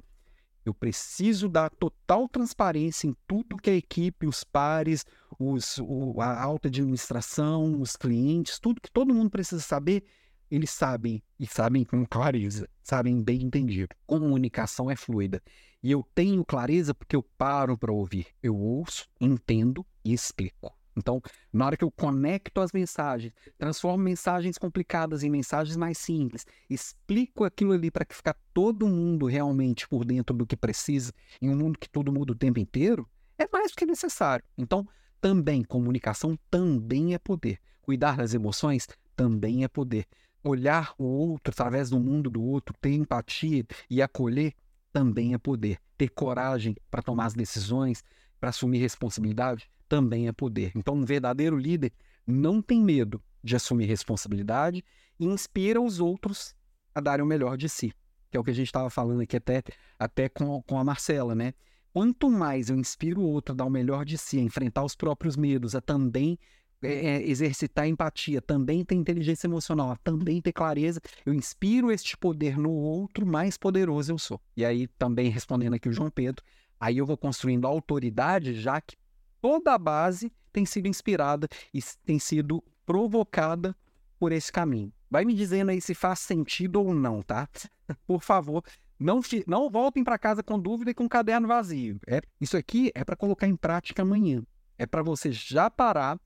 Eu 0.70 0.74
preciso 0.76 1.50
dar 1.50 1.72
total 1.72 2.30
transparência 2.30 3.08
em 3.08 3.16
tudo 3.26 3.58
que 3.58 3.72
a 3.72 3.76
equipe, 3.76 4.28
os 4.28 4.44
pares, 4.44 5.04
os, 5.40 5.80
o, 5.80 6.22
a 6.22 6.40
alta 6.40 6.68
administração, 6.68 7.82
os 7.82 7.96
clientes, 7.96 8.60
tudo 8.60 8.80
que 8.80 8.92
todo 8.92 9.14
mundo 9.14 9.32
precisa 9.32 9.64
saber, 9.64 10.04
eles 10.50 10.70
sabem 10.70 11.24
e 11.40 11.48
sabem 11.48 11.84
com 11.84 12.06
clareza, 12.06 12.70
sabem 12.84 13.20
bem 13.20 13.42
entendido. 13.42 13.96
Comunicação 14.06 14.92
é 14.92 14.96
fluida. 14.96 15.42
E 15.82 15.90
eu 15.90 16.06
tenho 16.14 16.46
clareza 16.46 16.94
porque 16.94 17.16
eu 17.16 17.24
paro 17.24 17.76
para 17.76 17.92
ouvir. 17.92 18.28
Eu 18.42 18.56
ouço, 18.56 19.08
entendo 19.20 19.84
e 20.06 20.14
explico. 20.14 20.79
Então, 21.00 21.22
na 21.52 21.66
hora 21.66 21.78
que 21.78 21.84
eu 21.84 21.90
conecto 21.90 22.62
as 22.62 22.72
mensagens, 22.72 23.34
transformo 23.58 24.04
mensagens 24.04 24.58
complicadas 24.58 25.24
em 25.24 25.30
mensagens 25.30 25.76
mais 25.76 25.98
simples, 25.98 26.46
explico 26.70 27.44
aquilo 27.44 27.72
ali 27.72 27.90
para 27.90 28.06
que 28.06 28.16
ficar 28.16 28.36
todo 28.54 28.88
mundo 28.88 29.26
realmente 29.26 29.88
por 29.88 30.06
dentro 30.06 30.36
do 30.36 30.46
que 30.46 30.56
precisa, 30.56 31.12
em 31.42 31.50
um 31.50 31.58
mundo 31.58 31.80
que 31.80 31.90
todo 31.90 32.12
muda 32.12 32.34
o 32.34 32.36
tempo 32.36 32.60
inteiro, 32.60 33.10
é 33.38 33.48
mais 33.52 33.72
do 33.72 33.78
que 33.78 33.86
necessário. 33.86 34.44
Então, 34.58 34.86
também 35.22 35.64
comunicação 35.64 36.38
também 36.52 37.14
é 37.14 37.18
poder. 37.20 37.60
Cuidar 37.82 38.18
das 38.18 38.34
emoções 38.34 38.88
também 39.16 39.64
é 39.64 39.68
poder. 39.68 40.06
Olhar 40.44 40.94
o 40.98 41.04
outro 41.04 41.52
através 41.52 41.90
do 41.90 42.00
mundo 42.00 42.30
do 42.30 42.42
outro, 42.42 42.76
ter 42.80 42.94
empatia 42.94 43.66
e 43.90 44.02
acolher 44.02 44.54
também 44.94 45.34
é 45.34 45.38
poder. 45.38 45.80
Ter 45.98 46.10
coragem 46.10 46.76
para 46.90 47.02
tomar 47.02 47.26
as 47.26 47.34
decisões, 47.34 48.04
para 48.40 48.50
assumir 48.50 48.80
responsabilidade, 48.80 49.70
também 49.90 50.28
é 50.28 50.32
poder. 50.32 50.72
Então, 50.76 50.94
um 50.94 51.04
verdadeiro 51.04 51.58
líder 51.58 51.92
não 52.26 52.62
tem 52.62 52.80
medo 52.82 53.22
de 53.44 53.56
assumir 53.56 53.86
responsabilidade 53.86 54.84
e 55.20 55.26
inspira 55.26 55.82
os 55.82 56.00
outros 56.00 56.56
a 56.94 57.02
darem 57.02 57.26
o 57.26 57.28
melhor 57.28 57.58
de 57.58 57.68
si, 57.68 57.92
que 58.30 58.38
é 58.38 58.40
o 58.40 58.44
que 58.44 58.52
a 58.52 58.54
gente 58.54 58.68
estava 58.68 58.90
falando 58.90 59.22
aqui 59.22 59.36
até, 59.36 59.64
até 59.98 60.30
com, 60.30 60.62
com 60.62 60.78
a 60.78 60.84
Marcela, 60.84 61.34
né? 61.34 61.54
Quanto 61.92 62.30
mais 62.30 62.70
eu 62.70 62.78
inspiro 62.78 63.22
o 63.22 63.28
outro 63.28 63.54
a 63.54 63.56
dar 63.56 63.66
o 63.66 63.70
melhor 63.70 64.06
de 64.06 64.18
si, 64.18 64.38
a 64.38 64.42
enfrentar 64.42 64.84
os 64.84 64.96
próprios 64.96 65.36
medos, 65.36 65.74
a 65.74 65.82
também 65.82 66.38
é, 66.84 66.94
é 66.94 67.28
exercitar 67.28 67.88
empatia, 67.88 68.42
também 68.42 68.86
ter 68.86 68.96
inteligência 68.96 69.48
emocional, 69.48 69.98
também 70.04 70.40
ter 70.40 70.54
clareza, 70.54 71.02
eu 71.26 71.34
inspiro 71.34 71.92
este 71.92 72.16
poder 72.16 72.58
no 72.58 72.72
outro, 72.72 73.26
mais 73.26 73.58
poderoso 73.58 74.12
eu 74.12 74.20
sou. 74.20 74.40
E 74.56 74.64
aí, 74.64 74.88
também 74.88 75.30
respondendo 75.30 75.74
aqui 75.74 75.90
o 75.90 75.94
João 75.94 76.12
Pedro, 76.12 76.44
aí 76.80 76.98
eu 77.00 77.06
vou 77.06 77.18
construindo 77.18 77.66
autoridade, 77.66 78.54
já 78.54 78.80
que 78.80 78.96
toda 79.42 79.74
a 79.74 79.78
base 79.78 80.32
tem 80.52 80.66
sido 80.66 80.88
inspirada 80.88 81.48
e 81.74 81.80
tem 82.06 82.20
sido 82.20 82.64
provocada 82.86 83.76
por 84.20 84.32
esse 84.32 84.52
caminho. 84.52 84.92
Vai 85.10 85.26
me 85.26 85.34
dizendo 85.34 85.70
aí 85.70 85.82
se 85.82 85.94
faz 85.94 86.20
sentido 86.20 86.82
ou 86.82 86.94
não, 86.94 87.22
tá? 87.22 87.48
Por 88.06 88.22
favor, 88.22 88.64
não, 89.00 89.22
não 89.48 89.70
voltem 89.70 90.04
para 90.04 90.20
casa 90.20 90.44
com 90.44 90.60
dúvida 90.60 90.92
e 90.92 90.94
com 90.94 91.08
caderno 91.08 91.48
vazio. 91.48 92.00
É, 92.08 92.22
isso 92.40 92.58
aqui 92.58 92.92
é 92.94 93.04
para 93.04 93.16
colocar 93.16 93.48
em 93.48 93.56
prática 93.56 94.02
amanhã. 94.02 94.44
É 94.78 94.86
para 94.86 95.02
você 95.02 95.32
já 95.32 95.70
parar 95.70 96.20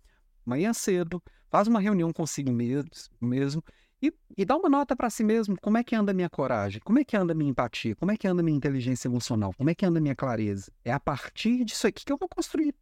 amanhã 0.45 0.73
cedo, 0.73 1.21
faz 1.49 1.67
uma 1.67 1.79
reunião 1.79 2.11
consigo 2.11 2.51
mesmo, 2.51 2.89
mesmo 3.21 3.63
e, 4.03 4.13
e 4.37 4.43
dá 4.43 4.57
uma 4.57 4.67
nota 4.67 4.97
para 4.97 5.09
si 5.09 5.23
mesmo. 5.23 5.55
Como 5.61 5.77
é 5.77 5.83
que 5.83 5.95
anda 5.95 6.11
a 6.11 6.13
minha 6.13 6.29
coragem? 6.29 6.81
Como 6.83 6.99
é 6.99 7.05
que 7.05 7.15
anda 7.15 7.31
a 7.31 7.35
minha 7.35 7.49
empatia? 7.49 7.95
Como 7.95 8.11
é 8.11 8.17
que 8.17 8.27
anda 8.27 8.41
a 8.41 8.43
minha 8.43 8.57
inteligência 8.57 9.07
emocional? 9.07 9.53
Como 9.57 9.69
é 9.69 9.75
que 9.75 9.85
anda 9.85 9.99
a 9.99 10.01
minha 10.01 10.15
clareza? 10.15 10.69
É 10.83 10.91
a 10.91 10.99
partir 10.99 11.63
disso 11.63 11.87
aqui 11.87 12.03
que 12.03 12.11
eu 12.11 12.17
vou 12.17 12.27
construir 12.27 12.75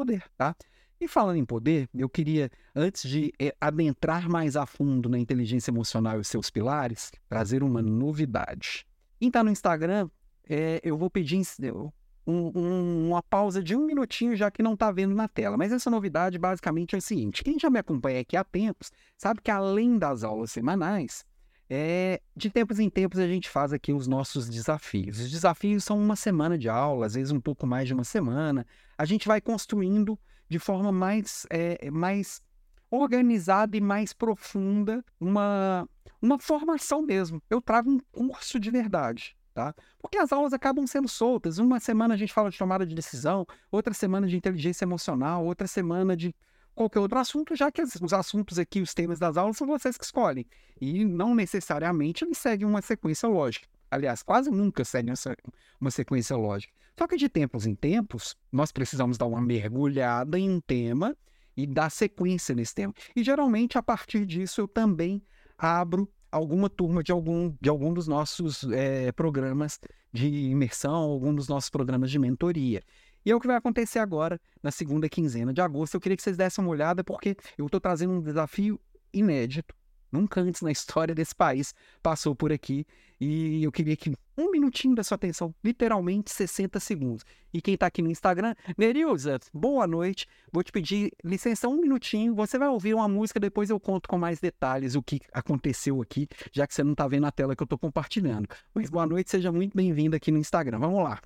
poder, 0.00 0.24
tá? 0.36 0.56
E 0.98 1.06
falando 1.06 1.36
em 1.36 1.44
poder, 1.44 1.88
eu 1.94 2.08
queria, 2.08 2.50
antes 2.74 3.08
de 3.08 3.32
é, 3.38 3.54
adentrar 3.60 4.28
mais 4.28 4.56
a 4.56 4.64
fundo 4.66 5.08
na 5.08 5.18
inteligência 5.18 5.70
emocional 5.70 6.16
e 6.16 6.20
os 6.20 6.28
seus 6.28 6.50
pilares, 6.50 7.10
trazer 7.28 7.62
uma 7.62 7.82
novidade. 7.82 8.86
Quem 9.18 9.28
está 9.28 9.44
no 9.44 9.50
Instagram, 9.50 10.08
é, 10.48 10.80
eu 10.82 10.96
vou 10.96 11.10
pedir 11.10 11.42
um, 12.26 12.52
um, 12.54 13.08
uma 13.08 13.22
pausa 13.22 13.62
de 13.62 13.76
um 13.76 13.84
minutinho, 13.84 14.34
já 14.36 14.50
que 14.50 14.62
não 14.62 14.74
está 14.74 14.90
vendo 14.90 15.14
na 15.14 15.28
tela. 15.28 15.56
Mas 15.56 15.72
essa 15.72 15.90
novidade 15.90 16.38
basicamente 16.38 16.94
é 16.94 16.98
o 16.98 17.02
seguinte: 17.02 17.44
quem 17.44 17.58
já 17.58 17.68
me 17.68 17.78
acompanha 17.78 18.20
aqui 18.20 18.36
há 18.36 18.44
tempos 18.44 18.90
sabe 19.16 19.40
que 19.42 19.50
além 19.50 19.98
das 19.98 20.22
aulas 20.22 20.50
semanais, 20.50 21.24
é, 21.72 22.20
de 22.36 22.50
tempos 22.50 22.80
em 22.80 22.90
tempos 22.90 23.18
a 23.20 23.28
gente 23.28 23.48
faz 23.48 23.72
aqui 23.72 23.92
os 23.92 24.08
nossos 24.08 24.48
desafios. 24.48 25.20
Os 25.20 25.30
desafios 25.30 25.84
são 25.84 25.96
uma 25.96 26.16
semana 26.16 26.58
de 26.58 26.68
aula, 26.68 27.06
às 27.06 27.14
vezes 27.14 27.30
um 27.30 27.40
pouco 27.40 27.66
mais 27.66 27.86
de 27.86 27.94
uma 27.94 28.04
semana. 28.04 28.66
A 29.00 29.06
gente 29.06 29.26
vai 29.26 29.40
construindo 29.40 30.18
de 30.46 30.58
forma 30.58 30.92
mais, 30.92 31.46
é, 31.48 31.90
mais 31.90 32.42
organizada 32.90 33.74
e 33.74 33.80
mais 33.80 34.12
profunda 34.12 35.02
uma, 35.18 35.88
uma 36.20 36.38
formação 36.38 37.00
mesmo. 37.00 37.42
Eu 37.48 37.62
trago 37.62 37.90
um 37.90 37.98
curso 38.12 38.60
de 38.60 38.70
verdade. 38.70 39.34
Tá? 39.54 39.74
Porque 39.98 40.18
as 40.18 40.30
aulas 40.32 40.52
acabam 40.52 40.86
sendo 40.86 41.08
soltas. 41.08 41.56
Uma 41.56 41.80
semana 41.80 42.12
a 42.12 42.16
gente 42.18 42.30
fala 42.30 42.50
de 42.50 42.58
tomada 42.58 42.84
de 42.84 42.94
decisão, 42.94 43.46
outra 43.72 43.94
semana 43.94 44.26
de 44.26 44.36
inteligência 44.36 44.84
emocional, 44.84 45.46
outra 45.46 45.66
semana 45.66 46.14
de 46.14 46.34
qualquer 46.74 46.98
outro 46.98 47.18
assunto, 47.18 47.56
já 47.56 47.72
que 47.72 47.80
os 47.80 48.12
assuntos 48.12 48.58
aqui, 48.58 48.82
os 48.82 48.92
temas 48.92 49.18
das 49.18 49.38
aulas, 49.38 49.56
são 49.56 49.66
vocês 49.66 49.96
que 49.96 50.04
escolhem. 50.04 50.46
E 50.78 51.06
não 51.06 51.34
necessariamente 51.34 52.22
eles 52.22 52.36
seguem 52.36 52.68
uma 52.68 52.82
sequência 52.82 53.30
lógica. 53.30 53.66
Aliás, 53.90 54.22
quase 54.22 54.50
nunca 54.50 54.84
seguem 54.84 55.14
uma 55.80 55.90
sequência 55.90 56.36
lógica. 56.36 56.74
Só 57.00 57.06
que 57.06 57.16
de 57.16 57.30
tempos 57.30 57.64
em 57.66 57.74
tempos, 57.74 58.36
nós 58.52 58.70
precisamos 58.70 59.16
dar 59.16 59.24
uma 59.24 59.40
mergulhada 59.40 60.38
em 60.38 60.50
um 60.50 60.60
tema 60.60 61.16
e 61.56 61.66
dar 61.66 61.88
sequência 61.88 62.54
nesse 62.54 62.74
tema. 62.74 62.92
E 63.16 63.24
geralmente, 63.24 63.78
a 63.78 63.82
partir 63.82 64.26
disso, 64.26 64.60
eu 64.60 64.68
também 64.68 65.22
abro 65.56 66.06
alguma 66.30 66.68
turma 66.68 67.02
de 67.02 67.10
algum, 67.10 67.56
de 67.58 67.70
algum 67.70 67.94
dos 67.94 68.06
nossos 68.06 68.64
é, 68.64 69.10
programas 69.12 69.80
de 70.12 70.28
imersão, 70.28 70.94
algum 70.94 71.34
dos 71.34 71.48
nossos 71.48 71.70
programas 71.70 72.10
de 72.10 72.18
mentoria. 72.18 72.82
E 73.24 73.30
é 73.30 73.34
o 73.34 73.40
que 73.40 73.46
vai 73.46 73.56
acontecer 73.56 73.98
agora, 73.98 74.38
na 74.62 74.70
segunda 74.70 75.08
quinzena 75.08 75.54
de 75.54 75.62
agosto. 75.62 75.94
Eu 75.94 76.02
queria 76.02 76.18
que 76.18 76.22
vocês 76.22 76.36
dessem 76.36 76.62
uma 76.62 76.70
olhada, 76.70 77.02
porque 77.02 77.34
eu 77.56 77.64
estou 77.64 77.80
trazendo 77.80 78.12
um 78.12 78.20
desafio 78.20 78.78
inédito. 79.10 79.74
Nunca 80.10 80.40
antes 80.40 80.62
na 80.62 80.70
história 80.70 81.14
desse 81.14 81.34
país 81.34 81.74
passou 82.02 82.34
por 82.34 82.52
aqui. 82.52 82.86
E 83.20 83.62
eu 83.62 83.70
queria 83.70 83.94
que 83.96 84.14
um 84.36 84.50
minutinho 84.50 84.94
da 84.94 85.04
sua 85.04 85.16
atenção, 85.16 85.54
literalmente 85.62 86.30
60 86.30 86.80
segundos. 86.80 87.24
E 87.52 87.60
quem 87.60 87.74
está 87.74 87.86
aqui 87.86 88.00
no 88.00 88.10
Instagram, 88.10 88.54
Nerilza, 88.78 89.38
boa 89.52 89.86
noite. 89.86 90.26
Vou 90.50 90.62
te 90.62 90.72
pedir 90.72 91.12
licença 91.22 91.68
um 91.68 91.78
minutinho. 91.78 92.34
Você 92.34 92.58
vai 92.58 92.68
ouvir 92.68 92.94
uma 92.94 93.06
música, 93.06 93.38
depois 93.38 93.68
eu 93.68 93.78
conto 93.78 94.08
com 94.08 94.16
mais 94.16 94.40
detalhes 94.40 94.94
o 94.94 95.02
que 95.02 95.20
aconteceu 95.32 96.00
aqui, 96.00 96.26
já 96.50 96.66
que 96.66 96.74
você 96.74 96.82
não 96.82 96.92
está 96.92 97.06
vendo 97.06 97.26
a 97.26 97.30
tela 97.30 97.54
que 97.54 97.62
eu 97.62 97.66
estou 97.66 97.78
compartilhando. 97.78 98.48
Mas 98.74 98.88
boa 98.88 99.06
noite, 99.06 99.30
seja 99.30 99.52
muito 99.52 99.76
bem-vindo 99.76 100.16
aqui 100.16 100.30
no 100.30 100.38
Instagram. 100.38 100.78
Vamos 100.78 101.04
lá. 101.04 101.20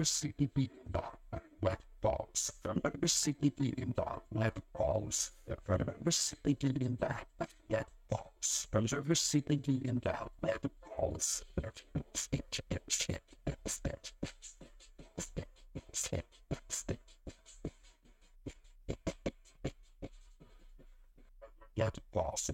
the 0.00 0.04
city 0.04 0.50
dark 0.90 1.18
web 1.60 1.78
balls. 2.00 2.52
Remember 2.64 3.06
sitting 3.06 3.52
in 3.76 3.92
dark 3.92 4.22
web 4.32 4.54
balls. 4.72 5.32
Remember 5.68 6.10
sitting 6.10 6.76
in 6.80 6.96
the 6.98 7.14
web 7.68 7.86
balls. 8.08 8.66
Remember 8.72 9.14
sitting 9.14 9.62
in 9.84 10.00
the 10.02 10.16
web 10.42 10.70
balls. 10.96 11.44
Get 21.76 21.98
balls. 22.12 22.50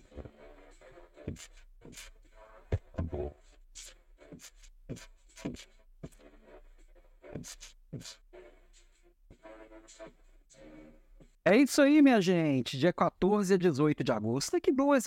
É 11.44 11.56
isso 11.56 11.80
aí, 11.80 12.02
minha 12.02 12.20
gente. 12.20 12.76
Dia 12.76 12.92
14 12.92 13.54
a 13.54 13.56
18 13.56 14.02
de 14.02 14.12
agosto. 14.12 14.52
Daqui 14.52 14.72
dois, 14.72 15.04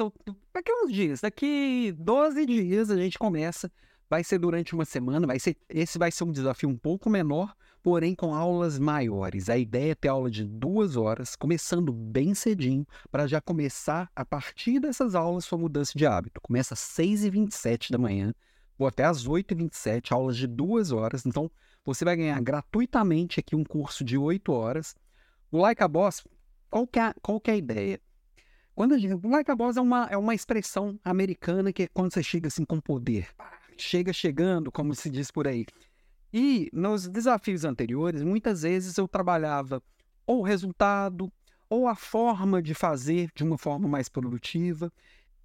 daqui 0.54 0.72
uns 0.72 0.92
dias, 0.92 1.22
daqui 1.22 1.94
12 1.98 2.46
dias 2.46 2.90
a 2.90 2.96
gente 2.96 3.20
começa 3.20 3.72
vai 4.10 4.24
ser 4.24 4.40
durante 4.40 4.74
uma 4.74 4.86
semana, 4.86 5.28
vai 5.28 5.40
ser, 5.40 5.56
esse 5.70 6.00
vai 6.00 6.12
ser 6.12 6.24
um 6.24 6.32
desafio 6.32 6.68
um 6.68 6.76
pouco 6.76 7.10
menor, 7.10 7.56
porém 7.82 8.14
com 8.14 8.34
aulas 8.34 8.78
maiores. 8.78 9.50
A 9.50 9.58
ideia 9.58 9.92
é 9.92 9.96
ter 9.96 10.10
aula 10.10 10.30
de 10.30 10.44
duas 10.44 10.96
horas, 10.96 11.36
começando 11.36 11.92
bem 11.92 12.34
cedinho, 12.34 12.86
para 13.12 13.28
já 13.28 13.40
começar 13.42 14.10
a 14.16 14.26
partir 14.26 14.80
dessas 14.80 15.16
aulas 15.16 15.46
sua 15.46 15.58
mudança 15.58 15.94
de 15.96 16.06
hábito. 16.06 16.42
Começa 16.42 16.74
às 16.74 16.80
6h27 16.80 17.92
da 17.92 17.98
manhã, 17.98 18.34
ou 18.78 18.88
até 18.88 19.04
às 19.04 19.28
8h27, 19.28 20.12
aulas 20.12 20.38
de 20.38 20.48
duas 20.48 20.92
horas. 20.92 21.26
Então, 21.26 21.50
você 21.84 22.06
vai 22.06 22.16
ganhar 22.16 22.42
gratuitamente 22.42 23.40
aqui 23.40 23.56
um 23.56 23.64
curso 23.64 24.04
de 24.04 24.18
8 24.18 24.52
horas. 24.52 24.96
O 25.52 25.58
Like 25.58 25.82
a 25.82 25.88
Boss, 25.88 26.24
qual 26.70 26.86
que 26.86 27.00
é, 27.00 27.14
qual 27.22 27.40
que 27.40 27.50
é 27.50 27.54
a 27.56 27.58
ideia? 27.58 28.00
Quando 28.76 28.94
a 28.94 28.98
gente, 28.98 29.14
o 29.14 29.30
Like 29.30 29.52
a 29.52 29.56
Boss 29.56 29.76
é 29.76 29.82
uma, 29.82 30.06
é 30.06 30.18
uma 30.18 30.36
expressão 30.36 31.00
americana 31.04 31.74
que 31.74 31.84
é 31.84 31.88
quando 31.88 32.14
você 32.14 32.24
chega 32.24 32.48
assim 32.48 32.64
com 32.64 32.80
poder. 32.80 33.28
Chega 33.78 34.14
chegando, 34.14 34.72
como 34.72 34.94
se 34.94 35.10
diz 35.10 35.32
por 35.32 35.48
aí. 35.48 35.66
E 36.34 36.70
nos 36.72 37.08
desafios 37.08 37.66
anteriores, 37.66 38.24
muitas 38.24 38.62
vezes 38.62 38.98
eu 38.98 39.08
trabalhava 39.08 39.82
ou 40.26 40.40
o 40.40 40.44
resultado, 40.44 41.32
ou 41.70 41.88
a 41.88 41.96
forma 41.96 42.62
de 42.62 42.74
fazer 42.74 43.32
de 43.36 43.44
uma 43.44 43.58
forma 43.58 43.88
mais 43.88 44.08
produtiva 44.08 44.92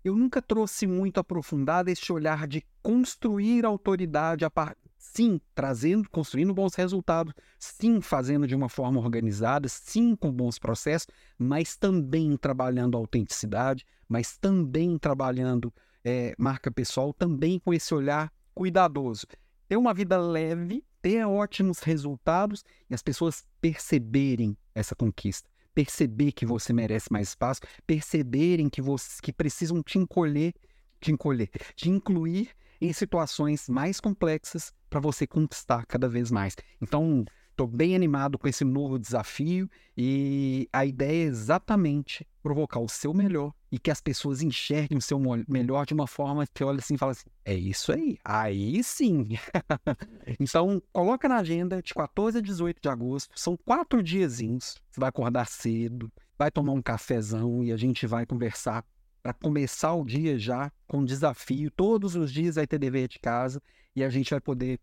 eu 0.04 0.14
nunca 0.14 0.42
trouxe 0.42 0.86
muito 0.86 1.18
aprofundado 1.18 1.88
esse 1.88 2.12
olhar 2.12 2.46
de 2.46 2.62
construir 2.82 3.64
autoridade 3.64 4.44
a 4.44 4.50
sim, 4.98 5.40
trazendo, 5.54 6.08
construindo 6.10 6.52
bons 6.52 6.74
resultados, 6.74 7.32
sim, 7.58 8.00
fazendo 8.00 8.46
de 8.46 8.54
uma 8.54 8.68
forma 8.68 9.00
organizada, 9.00 9.66
sim, 9.68 10.14
com 10.14 10.30
bons 10.30 10.58
processos, 10.58 11.06
mas 11.38 11.76
também 11.76 12.36
trabalhando 12.36 12.98
autenticidade, 12.98 13.86
mas 14.06 14.36
também 14.36 14.98
trabalhando 14.98 15.72
é, 16.04 16.34
marca 16.38 16.70
pessoal, 16.70 17.12
também 17.14 17.58
com 17.58 17.72
esse 17.72 17.94
olhar 17.94 18.30
cuidadoso. 18.54 19.26
Ter 19.74 19.78
uma 19.78 19.92
vida 19.92 20.16
leve, 20.16 20.84
ter 21.02 21.26
ótimos 21.26 21.80
resultados 21.80 22.62
e 22.88 22.94
as 22.94 23.02
pessoas 23.02 23.44
perceberem 23.60 24.56
essa 24.72 24.94
conquista 24.94 25.50
perceber 25.74 26.30
que 26.30 26.46
você 26.46 26.72
merece 26.72 27.08
mais 27.10 27.30
espaço, 27.30 27.60
perceberem 27.84 28.68
que, 28.68 28.80
você, 28.80 29.20
que 29.20 29.32
precisam 29.32 29.82
te 29.82 29.98
encolher, 29.98 30.54
te 31.00 31.10
encolher, 31.10 31.50
te 31.74 31.90
incluir 31.90 32.50
em 32.80 32.92
situações 32.92 33.68
mais 33.68 33.98
complexas 33.98 34.72
para 34.88 35.00
você 35.00 35.26
conquistar 35.26 35.84
cada 35.86 36.08
vez 36.08 36.30
mais. 36.30 36.54
Então, 36.80 37.24
Estou 37.54 37.68
bem 37.68 37.94
animado 37.94 38.36
com 38.36 38.48
esse 38.48 38.64
novo 38.64 38.98
desafio 38.98 39.70
e 39.96 40.68
a 40.72 40.84
ideia 40.84 41.22
é 41.24 41.28
exatamente 41.28 42.26
provocar 42.42 42.80
o 42.80 42.88
seu 42.88 43.14
melhor 43.14 43.54
e 43.70 43.78
que 43.78 43.92
as 43.92 44.00
pessoas 44.00 44.42
enxerguem 44.42 44.98
o 44.98 45.00
seu 45.00 45.20
melhor 45.46 45.86
de 45.86 45.94
uma 45.94 46.08
forma 46.08 46.44
que 46.52 46.64
olha 46.64 46.80
assim 46.80 46.94
e 46.94 46.98
fala 46.98 47.12
assim: 47.12 47.28
é 47.44 47.54
isso 47.54 47.92
aí, 47.92 48.18
aí 48.24 48.82
sim. 48.82 49.38
então, 50.40 50.82
coloca 50.92 51.28
na 51.28 51.36
agenda 51.36 51.80
de 51.80 51.94
14 51.94 52.38
a 52.38 52.40
18 52.40 52.82
de 52.82 52.88
agosto, 52.88 53.30
são 53.38 53.56
quatro 53.56 54.02
diazinhos. 54.02 54.82
Você 54.90 54.98
vai 54.98 55.10
acordar 55.10 55.46
cedo, 55.46 56.10
vai 56.36 56.50
tomar 56.50 56.72
um 56.72 56.82
cafezão 56.82 57.62
e 57.62 57.70
a 57.70 57.76
gente 57.76 58.04
vai 58.04 58.26
conversar 58.26 58.84
para 59.22 59.32
começar 59.32 59.94
o 59.94 60.04
dia 60.04 60.36
já 60.36 60.72
com 60.88 61.04
desafio. 61.04 61.70
Todos 61.70 62.16
os 62.16 62.32
dias 62.32 62.56
vai 62.56 62.66
ter 62.66 62.80
dever 62.80 63.06
de 63.06 63.20
casa 63.20 63.62
e 63.94 64.02
a 64.02 64.10
gente 64.10 64.30
vai 64.30 64.40
poder 64.40 64.80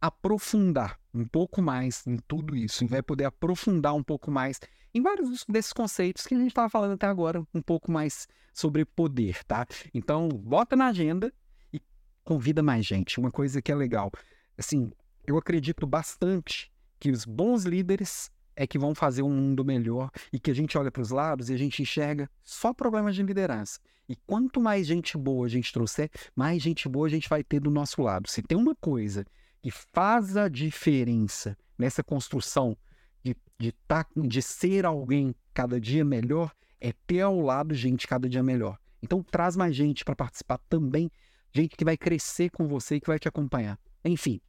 aprofundar 0.00 0.98
um 1.14 1.24
pouco 1.24 1.62
mais 1.62 2.06
em 2.06 2.16
tudo 2.16 2.54
isso, 2.54 2.84
e 2.84 2.86
vai 2.86 3.02
poder 3.02 3.24
aprofundar 3.24 3.94
um 3.94 4.02
pouco 4.02 4.30
mais 4.30 4.60
em 4.94 5.02
vários 5.02 5.44
desses 5.48 5.72
conceitos 5.72 6.26
que 6.26 6.34
a 6.34 6.38
gente 6.38 6.48
estava 6.48 6.70
falando 6.70 6.92
até 6.92 7.06
agora, 7.06 7.46
um 7.54 7.62
pouco 7.62 7.90
mais 7.90 8.26
sobre 8.52 8.84
poder, 8.84 9.44
tá? 9.44 9.66
Então, 9.92 10.28
bota 10.28 10.74
na 10.74 10.86
agenda 10.86 11.32
e 11.72 11.80
convida 12.24 12.62
mais 12.62 12.86
gente. 12.86 13.20
Uma 13.20 13.30
coisa 13.30 13.60
que 13.60 13.70
é 13.70 13.74
legal, 13.74 14.10
assim, 14.56 14.90
eu 15.26 15.36
acredito 15.36 15.86
bastante 15.86 16.72
que 16.98 17.10
os 17.10 17.24
bons 17.24 17.64
líderes 17.64 18.30
é 18.54 18.66
que 18.66 18.78
vão 18.78 18.94
fazer 18.94 19.22
um 19.22 19.30
mundo 19.30 19.64
melhor 19.64 20.10
e 20.32 20.40
que 20.40 20.50
a 20.50 20.54
gente 20.54 20.78
olha 20.78 20.90
para 20.90 21.02
os 21.02 21.10
lados 21.10 21.50
e 21.50 21.54
a 21.54 21.58
gente 21.58 21.82
enxerga 21.82 22.30
só 22.42 22.72
problemas 22.72 23.14
de 23.14 23.22
liderança. 23.22 23.78
E 24.08 24.16
quanto 24.16 24.60
mais 24.60 24.86
gente 24.86 25.18
boa 25.18 25.46
a 25.46 25.48
gente 25.48 25.72
trouxer, 25.72 26.10
mais 26.34 26.62
gente 26.62 26.88
boa 26.88 27.06
a 27.06 27.10
gente 27.10 27.28
vai 27.28 27.44
ter 27.44 27.60
do 27.60 27.70
nosso 27.70 28.00
lado. 28.00 28.30
Se 28.30 28.40
tem 28.40 28.56
uma 28.56 28.74
coisa 28.74 29.26
que 29.66 29.70
faz 29.72 30.36
a 30.36 30.46
diferença 30.46 31.58
nessa 31.76 32.00
construção 32.00 32.76
de, 33.20 33.34
de, 33.58 33.72
tá, 33.72 34.06
de 34.16 34.40
ser 34.40 34.86
alguém 34.86 35.34
cada 35.52 35.80
dia 35.80 36.04
melhor 36.04 36.54
é 36.80 36.92
ter 37.04 37.22
ao 37.22 37.40
lado 37.40 37.74
gente 37.74 38.06
cada 38.06 38.28
dia 38.28 38.44
melhor. 38.44 38.78
Então 39.02 39.24
traz 39.24 39.56
mais 39.56 39.74
gente 39.74 40.04
para 40.04 40.14
participar 40.14 40.58
também, 40.68 41.10
gente 41.52 41.76
que 41.76 41.84
vai 41.84 41.96
crescer 41.96 42.48
com 42.50 42.68
você 42.68 42.94
e 42.94 43.00
que 43.00 43.08
vai 43.08 43.18
te 43.18 43.26
acompanhar. 43.26 43.76
Enfim, 44.04 44.40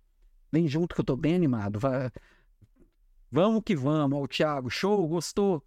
vem 0.52 0.68
junto 0.68 0.94
que 0.94 1.02
eu 1.02 1.04
estou 1.04 1.18
bem 1.18 1.34
animado. 1.34 1.80
Vai... 1.80 2.12
Vamos 3.32 3.64
que 3.66 3.76
vamos. 3.76 4.20
Ó, 4.20 4.22
o 4.22 4.28
Thiago, 4.28 4.70
show, 4.70 5.08
gostou? 5.08 5.66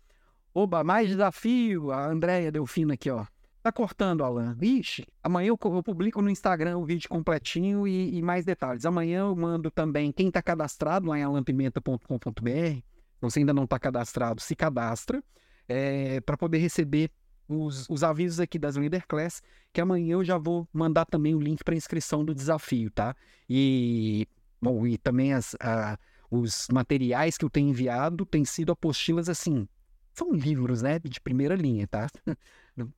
Oba, 0.54 0.84
mais 0.84 1.08
desafio. 1.08 1.90
A 1.90 2.06
Andréia 2.06 2.52
Delfina 2.52 2.94
aqui, 2.94 3.10
ó. 3.10 3.26
Tá 3.62 3.70
cortando, 3.70 4.24
Alan. 4.24 4.56
Ixi, 4.60 5.06
amanhã 5.22 5.48
eu, 5.48 5.58
eu 5.62 5.82
publico 5.82 6.22
no 6.22 6.30
Instagram 6.30 6.78
o 6.78 6.84
vídeo 6.84 7.08
completinho 7.10 7.86
e, 7.86 8.16
e, 8.16 8.22
mais 8.22 8.44
detalhes. 8.44 8.86
Amanhã 8.86 9.20
eu 9.20 9.36
mando 9.36 9.70
também 9.70 10.10
quem 10.10 10.28
está 10.28 10.40
cadastrado 10.40 11.08
lá 11.08 11.18
em 11.18 11.22
alampimenta.com.br. 11.22 12.80
Você 13.20 13.40
ainda 13.40 13.52
não 13.52 13.64
está 13.64 13.78
cadastrado, 13.78 14.40
se 14.40 14.56
cadastra 14.56 15.22
é, 15.68 16.22
para 16.22 16.38
poder 16.38 16.56
receber 16.56 17.10
os, 17.46 17.86
os, 17.90 18.02
avisos 18.02 18.40
aqui 18.40 18.58
das 18.58 18.76
Leader 18.76 19.06
Class, 19.06 19.42
que 19.72 19.80
amanhã 19.80 20.14
eu 20.14 20.24
já 20.24 20.38
vou 20.38 20.66
mandar 20.72 21.04
também 21.04 21.34
o 21.34 21.40
link 21.40 21.62
para 21.62 21.74
inscrição 21.74 22.24
do 22.24 22.34
desafio, 22.34 22.90
tá? 22.90 23.14
E, 23.48 24.26
bom, 24.62 24.86
e 24.86 24.96
também 24.96 25.34
as, 25.34 25.54
a, 25.60 25.98
os 26.30 26.66
materiais 26.72 27.36
que 27.36 27.44
eu 27.44 27.50
tenho 27.50 27.68
enviado 27.68 28.24
têm 28.24 28.44
sido 28.44 28.72
apostilas 28.72 29.28
assim, 29.28 29.68
são 30.14 30.32
livros, 30.32 30.82
né, 30.82 30.98
de 30.98 31.20
primeira 31.20 31.54
linha, 31.54 31.86
tá? 31.86 32.08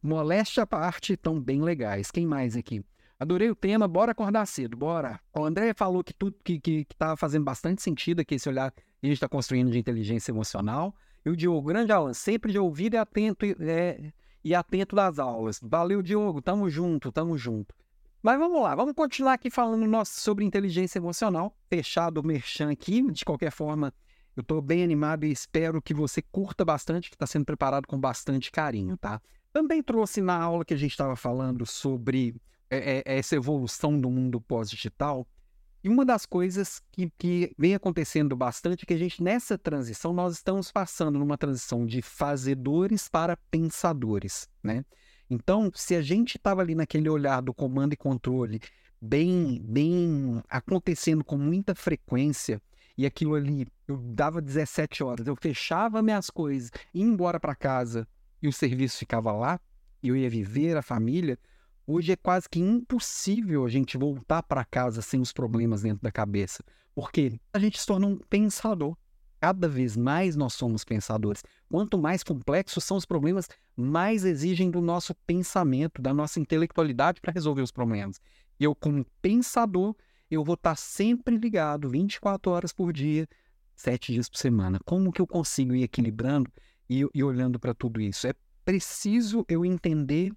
Moléstia 0.02 0.62
à 0.64 0.66
parte, 0.66 1.16
tão 1.16 1.40
bem 1.40 1.62
legais. 1.62 2.10
Quem 2.10 2.26
mais 2.26 2.56
aqui? 2.56 2.84
Adorei 3.18 3.48
o 3.50 3.54
tema, 3.54 3.86
bora 3.86 4.12
acordar 4.12 4.46
cedo, 4.46 4.76
bora. 4.76 5.20
O 5.32 5.44
André 5.44 5.72
falou 5.74 6.02
que 6.02 6.12
tudo 6.12 6.36
que, 6.42 6.58
que, 6.58 6.84
que 6.84 6.96
tá 6.96 7.16
fazendo 7.16 7.44
bastante 7.44 7.80
sentido 7.80 8.20
aqui, 8.20 8.34
esse 8.34 8.48
olhar 8.48 8.72
que 8.72 8.82
a 9.02 9.06
gente 9.06 9.14
está 9.14 9.28
construindo 9.28 9.70
de 9.70 9.78
inteligência 9.78 10.32
emocional. 10.32 10.94
E 11.24 11.30
o 11.30 11.36
Diogo, 11.36 11.68
grande 11.68 11.92
Alan, 11.92 12.12
sempre 12.14 12.50
de 12.50 12.58
ouvido 12.58 12.94
e 12.94 12.96
atento, 12.96 13.46
é, 13.60 14.12
e 14.42 14.54
atento 14.54 14.96
das 14.96 15.20
aulas. 15.20 15.60
Valeu, 15.62 16.02
Diogo, 16.02 16.42
tamo 16.42 16.68
junto, 16.68 17.12
tamo 17.12 17.38
junto. 17.38 17.74
Mas 18.20 18.38
vamos 18.38 18.60
lá, 18.62 18.74
vamos 18.74 18.94
continuar 18.94 19.34
aqui 19.34 19.50
falando 19.50 19.86
nosso, 19.86 20.18
sobre 20.20 20.44
inteligência 20.44 20.98
emocional. 20.98 21.56
Fechado 21.68 22.18
o 22.18 22.26
merchan 22.26 22.70
aqui, 22.70 23.02
de 23.10 23.24
qualquer 23.24 23.52
forma, 23.52 23.92
eu 24.36 24.40
estou 24.40 24.62
bem 24.62 24.82
animado 24.82 25.24
e 25.24 25.30
espero 25.30 25.82
que 25.82 25.92
você 25.92 26.22
curta 26.22 26.64
bastante, 26.64 27.10
que 27.10 27.16
está 27.16 27.26
sendo 27.26 27.44
preparado 27.44 27.86
com 27.86 28.00
bastante 28.00 28.50
carinho, 28.50 28.96
tá? 28.96 29.20
Também 29.52 29.82
trouxe 29.82 30.20
na 30.20 30.34
aula 30.34 30.64
que 30.64 30.74
a 30.74 30.76
gente 30.76 30.92
estava 30.92 31.14
falando 31.14 31.66
sobre 31.66 32.34
é, 32.70 33.02
é, 33.06 33.18
essa 33.18 33.36
evolução 33.36 34.00
do 34.00 34.10
mundo 34.10 34.40
pós-digital. 34.40 35.26
E 35.84 35.88
uma 35.88 36.04
das 36.04 36.24
coisas 36.24 36.80
que, 36.90 37.10
que 37.18 37.52
vem 37.58 37.74
acontecendo 37.74 38.34
bastante 38.36 38.84
é 38.84 38.86
que 38.86 38.94
a 38.94 38.98
gente, 38.98 39.22
nessa 39.22 39.58
transição, 39.58 40.12
nós 40.12 40.34
estamos 40.34 40.70
passando 40.70 41.18
numa 41.18 41.36
transição 41.36 41.84
de 41.84 42.00
fazedores 42.00 43.08
para 43.08 43.36
pensadores, 43.50 44.48
né? 44.62 44.84
Então, 45.28 45.70
se 45.74 45.94
a 45.94 46.02
gente 46.02 46.36
estava 46.36 46.62
ali 46.62 46.74
naquele 46.74 47.08
olhar 47.08 47.40
do 47.42 47.52
comando 47.52 47.94
e 47.94 47.96
controle, 47.96 48.60
bem, 49.00 49.60
bem 49.62 50.42
acontecendo 50.48 51.24
com 51.24 51.36
muita 51.36 51.74
frequência, 51.74 52.60
e 52.96 53.04
aquilo 53.04 53.34
ali, 53.34 53.66
eu 53.88 53.96
dava 53.96 54.40
17 54.40 55.02
horas, 55.02 55.26
eu 55.26 55.34
fechava 55.34 56.02
minhas 56.02 56.30
coisas, 56.30 56.70
ia 56.94 57.02
embora 57.02 57.40
para 57.40 57.54
casa, 57.54 58.06
e 58.42 58.48
o 58.48 58.52
serviço 58.52 58.98
ficava 58.98 59.32
lá, 59.32 59.60
e 60.02 60.08
eu 60.08 60.16
ia 60.16 60.28
viver 60.28 60.76
a 60.76 60.82
família, 60.82 61.38
hoje 61.86 62.12
é 62.12 62.16
quase 62.16 62.48
que 62.48 62.58
impossível 62.58 63.64
a 63.64 63.68
gente 63.68 63.96
voltar 63.96 64.42
para 64.42 64.64
casa 64.64 65.00
sem 65.00 65.20
os 65.20 65.32
problemas 65.32 65.82
dentro 65.82 66.02
da 66.02 66.10
cabeça. 66.10 66.64
Porque 66.94 67.40
a 67.52 67.58
gente 67.58 67.78
se 67.78 67.86
torna 67.86 68.06
um 68.06 68.18
pensador. 68.18 68.96
Cada 69.40 69.68
vez 69.68 69.96
mais 69.96 70.36
nós 70.36 70.54
somos 70.54 70.84
pensadores. 70.84 71.42
Quanto 71.68 71.98
mais 71.98 72.22
complexos 72.22 72.84
são 72.84 72.96
os 72.96 73.06
problemas, 73.06 73.48
mais 73.76 74.24
exigem 74.24 74.70
do 74.70 74.80
nosso 74.80 75.14
pensamento, 75.26 76.02
da 76.02 76.12
nossa 76.12 76.38
intelectualidade 76.38 77.20
para 77.20 77.32
resolver 77.32 77.62
os 77.62 77.72
problemas. 77.72 78.20
E 78.58 78.64
eu, 78.64 78.74
como 78.74 79.04
pensador, 79.20 79.96
eu 80.30 80.44
vou 80.44 80.54
estar 80.54 80.76
sempre 80.76 81.36
ligado 81.36 81.88
24 81.88 82.52
horas 82.52 82.72
por 82.72 82.92
dia, 82.92 83.26
7 83.74 84.12
dias 84.12 84.28
por 84.28 84.38
semana. 84.38 84.78
Como 84.84 85.12
que 85.12 85.20
eu 85.20 85.26
consigo 85.26 85.74
ir 85.74 85.82
equilibrando 85.82 86.50
e, 87.00 87.08
e 87.14 87.24
olhando 87.24 87.58
para 87.58 87.72
tudo 87.72 88.00
isso. 88.00 88.26
É 88.26 88.34
preciso 88.64 89.44
eu 89.48 89.64
entender 89.64 90.32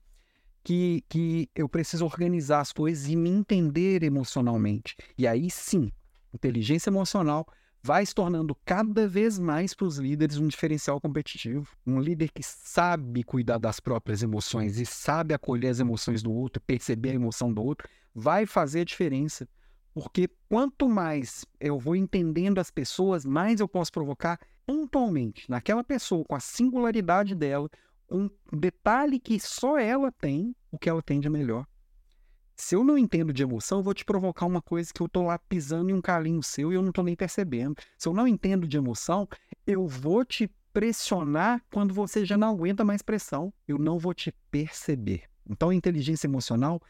que, 0.64 1.04
que 1.10 1.50
eu 1.56 1.68
preciso 1.68 2.06
organizar 2.06 2.62
as 2.62 2.72
coisas 2.72 3.08
e 3.08 3.16
me 3.16 3.30
entender 3.30 4.04
emocionalmente. 4.04 4.96
E 5.18 5.28
aí 5.28 5.50
sim, 5.50 5.92
inteligência 6.34 6.90
emocional 6.90 7.46
vai 7.84 8.04
se 8.04 8.16
tornando 8.16 8.58
cada 8.66 9.08
vez 9.08 9.38
mais 9.38 9.76
para 9.76 9.86
os 9.86 9.98
líderes 9.98 10.38
um 10.38 10.48
diferencial 10.48 11.00
competitivo. 11.00 11.68
Um 11.86 12.00
líder 12.00 12.32
que 12.32 12.42
sabe 12.42 13.24
cuidar 13.24 13.60
das 13.60 13.80
próprias 13.80 14.24
emoções 14.24 14.80
e 14.80 14.86
sabe 14.88 15.36
acolher 15.36 15.68
as 15.68 15.80
emoções 15.80 16.24
do 16.24 16.32
outro, 16.32 16.60
perceber 16.66 17.12
a 17.12 17.16
emoção 17.16 17.54
do 17.54 17.64
outro, 17.64 17.88
vai 18.14 18.48
fazer 18.48 18.80
a 18.80 18.86
diferença 18.86 19.48
Porque 19.96 20.30
quanto 20.50 20.90
mais 20.90 21.46
eu 21.58 21.80
vou 21.80 21.96
entendendo 21.96 22.60
as 22.60 22.70
pessoas, 22.70 23.26
mais 23.26 23.62
eu 23.62 23.68
posso 23.68 23.94
provocar 23.94 24.38
pontualmente 24.66 25.50
naquela 25.50 25.86
pessoa, 25.86 26.26
com 26.26 26.36
a 26.36 26.40
singularidade 26.42 27.34
dela, 27.34 27.70
um 28.12 28.30
detalhe 28.52 29.18
que 29.18 29.40
só 29.40 29.80
ela 29.80 30.12
tem, 30.12 30.54
o 30.70 30.78
que 30.78 30.90
ela 30.90 31.02
tem 31.02 31.22
de 31.22 31.30
melhor. 31.30 31.66
Se 32.58 32.76
eu 32.76 32.84
não 32.84 32.98
entendo 32.98 33.32
de 33.32 33.42
emoção, 33.42 33.80
eu 33.80 33.84
vou 33.84 33.94
te 33.94 34.04
provocar 34.04 34.46
uma 34.46 34.62
coisa 34.62 34.92
que 34.94 35.02
eu 35.02 35.08
tô 35.08 35.24
lá 35.24 35.40
pisando 35.40 35.90
em 35.90 35.94
um 35.94 36.02
calinho 36.02 36.44
seu 36.44 36.74
e 36.74 36.76
eu 36.76 36.82
não 36.82 36.92
tô 36.92 37.02
nem 37.02 37.16
percebendo. 37.16 37.76
Se 37.98 38.10
eu 38.10 38.14
não 38.14 38.28
entendo 38.28 38.68
de 38.68 38.76
emoção, 38.76 39.26
eu 39.66 39.88
vou 39.88 40.26
te 40.26 40.50
pressionar 40.74 41.64
quando 41.72 41.94
você 41.94 42.26
já 42.26 42.38
não 42.38 42.50
aguenta 42.50 42.84
mais 42.84 43.02
pressão. 43.02 43.54
Eu 43.66 43.78
não 43.78 43.98
vou 43.98 44.14
te 44.14 44.34
perceber. 44.52 45.24
Então, 45.50 45.70
a 45.70 45.76
inteligência 45.76 46.28
emocional 46.28 46.82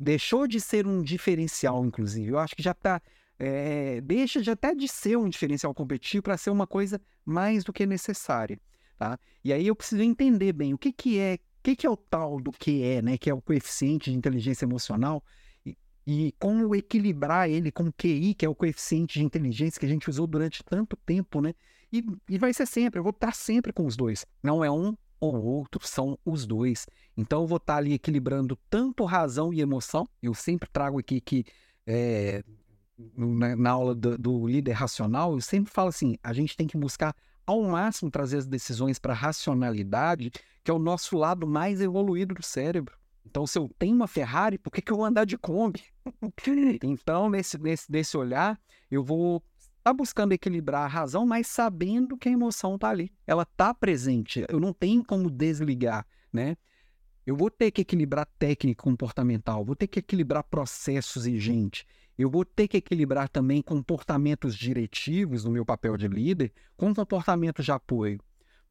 deixou 0.00 0.46
de 0.46 0.58
ser 0.60 0.86
um 0.86 1.02
diferencial, 1.02 1.84
inclusive. 1.84 2.30
Eu 2.30 2.38
acho 2.38 2.56
que 2.56 2.62
já 2.62 2.70
está. 2.70 3.00
É, 3.38 3.96
eh, 3.96 4.00
deixa 4.00 4.40
de 4.40 4.50
até 4.50 4.74
de 4.74 4.88
ser 4.88 5.16
um 5.16 5.28
diferencial 5.28 5.74
competitivo 5.74 6.22
para 6.22 6.36
ser 6.36 6.50
uma 6.50 6.66
coisa 6.66 7.00
mais 7.24 7.62
do 7.62 7.72
que 7.72 7.86
necessária. 7.86 8.58
Tá? 8.98 9.18
E 9.44 9.52
aí 9.52 9.66
eu 9.66 9.76
preciso 9.76 10.02
entender 10.02 10.52
bem 10.52 10.74
o 10.74 10.78
que, 10.78 10.92
que 10.92 11.18
é, 11.18 11.34
o 11.34 11.62
que, 11.62 11.76
que 11.76 11.86
é 11.86 11.90
o 11.90 11.96
tal 11.96 12.40
do 12.40 12.50
que 12.50 12.82
é, 12.82 13.00
né? 13.00 13.16
Que 13.16 13.30
é 13.30 13.34
o 13.34 13.40
coeficiente 13.40 14.10
de 14.10 14.16
inteligência 14.16 14.64
emocional, 14.64 15.22
e, 15.64 15.76
e 16.06 16.34
como 16.38 16.74
equilibrar 16.74 17.48
ele 17.48 17.70
com 17.70 17.84
o 17.84 17.92
QI, 17.92 18.34
que 18.34 18.44
é 18.44 18.48
o 18.48 18.54
coeficiente 18.54 19.18
de 19.18 19.24
inteligência 19.24 19.78
que 19.78 19.86
a 19.86 19.88
gente 19.88 20.08
usou 20.08 20.26
durante 20.26 20.62
tanto 20.64 20.96
tempo, 20.96 21.40
né? 21.40 21.54
E, 21.92 22.04
e 22.28 22.38
vai 22.38 22.52
ser 22.52 22.66
sempre, 22.66 22.98
eu 22.98 23.02
vou 23.02 23.10
estar 23.10 23.34
sempre 23.34 23.72
com 23.72 23.86
os 23.86 23.96
dois. 23.96 24.26
Não 24.42 24.62
é 24.62 24.70
um 24.70 24.94
ou 25.20 25.40
outro, 25.44 25.86
são 25.86 26.18
os 26.24 26.46
dois. 26.46 26.86
Então 27.16 27.42
eu 27.42 27.46
vou 27.46 27.58
estar 27.58 27.76
ali 27.76 27.92
equilibrando 27.92 28.58
tanto 28.68 29.04
razão 29.04 29.52
e 29.52 29.60
emoção. 29.60 30.08
Eu 30.22 30.34
sempre 30.34 30.68
trago 30.72 30.98
aqui 30.98 31.20
que 31.20 31.44
é, 31.86 32.42
na, 33.16 33.56
na, 33.56 33.70
aula 33.70 33.94
do, 33.94 34.16
do, 34.16 34.46
líder 34.46 34.72
racional, 34.72 35.32
eu 35.32 35.40
sempre 35.40 35.72
falo 35.72 35.88
assim: 35.88 36.16
a 36.22 36.32
gente 36.32 36.56
tem 36.56 36.66
que 36.66 36.76
buscar 36.76 37.14
ao 37.46 37.62
máximo 37.62 38.10
trazer 38.10 38.38
as 38.38 38.46
decisões 38.46 38.98
para 38.98 39.12
a 39.12 39.16
racionalidade, 39.16 40.30
que 40.62 40.70
é 40.70 40.74
o 40.74 40.78
nosso 40.78 41.16
lado 41.16 41.46
mais 41.46 41.80
evoluído 41.80 42.34
do 42.34 42.42
cérebro. 42.42 42.98
Então, 43.24 43.46
se 43.46 43.58
eu 43.58 43.70
tenho 43.78 43.94
uma 43.94 44.08
Ferrari, 44.08 44.58
por 44.58 44.70
que, 44.70 44.82
que 44.82 44.90
eu 44.90 44.96
vou 44.96 45.04
andar 45.04 45.24
de 45.24 45.36
Kombi? 45.36 45.84
então, 46.82 47.28
nesse, 47.28 47.58
nesse, 47.58 47.90
nesse 47.90 48.16
olhar, 48.16 48.58
eu 48.90 49.04
vou 49.04 49.42
está 49.80 49.92
buscando 49.92 50.32
equilibrar 50.32 50.84
a 50.84 50.86
razão, 50.86 51.26
mas 51.26 51.46
sabendo 51.46 52.16
que 52.16 52.28
a 52.28 52.32
emoção 52.32 52.76
está 52.76 52.90
ali. 52.90 53.10
Ela 53.26 53.42
está 53.42 53.74
presente. 53.74 54.44
Eu 54.48 54.60
não 54.60 54.72
tenho 54.72 55.04
como 55.04 55.30
desligar, 55.30 56.06
né? 56.32 56.56
Eu 57.26 57.36
vou 57.36 57.50
ter 57.50 57.70
que 57.70 57.82
equilibrar 57.82 58.26
técnica 58.38 58.82
comportamental, 58.82 59.64
vou 59.64 59.76
ter 59.76 59.86
que 59.86 59.98
equilibrar 59.98 60.42
processos 60.44 61.26
e 61.26 61.38
gente. 61.38 61.86
Eu 62.18 62.28
vou 62.30 62.44
ter 62.44 62.68
que 62.68 62.76
equilibrar 62.76 63.28
também 63.28 63.62
comportamentos 63.62 64.54
diretivos 64.56 65.44
no 65.44 65.50
meu 65.50 65.64
papel 65.64 65.96
de 65.96 66.08
líder 66.08 66.52
com 66.76 66.94
comportamentos 66.94 67.64
de 67.64 67.72
apoio. 67.72 68.20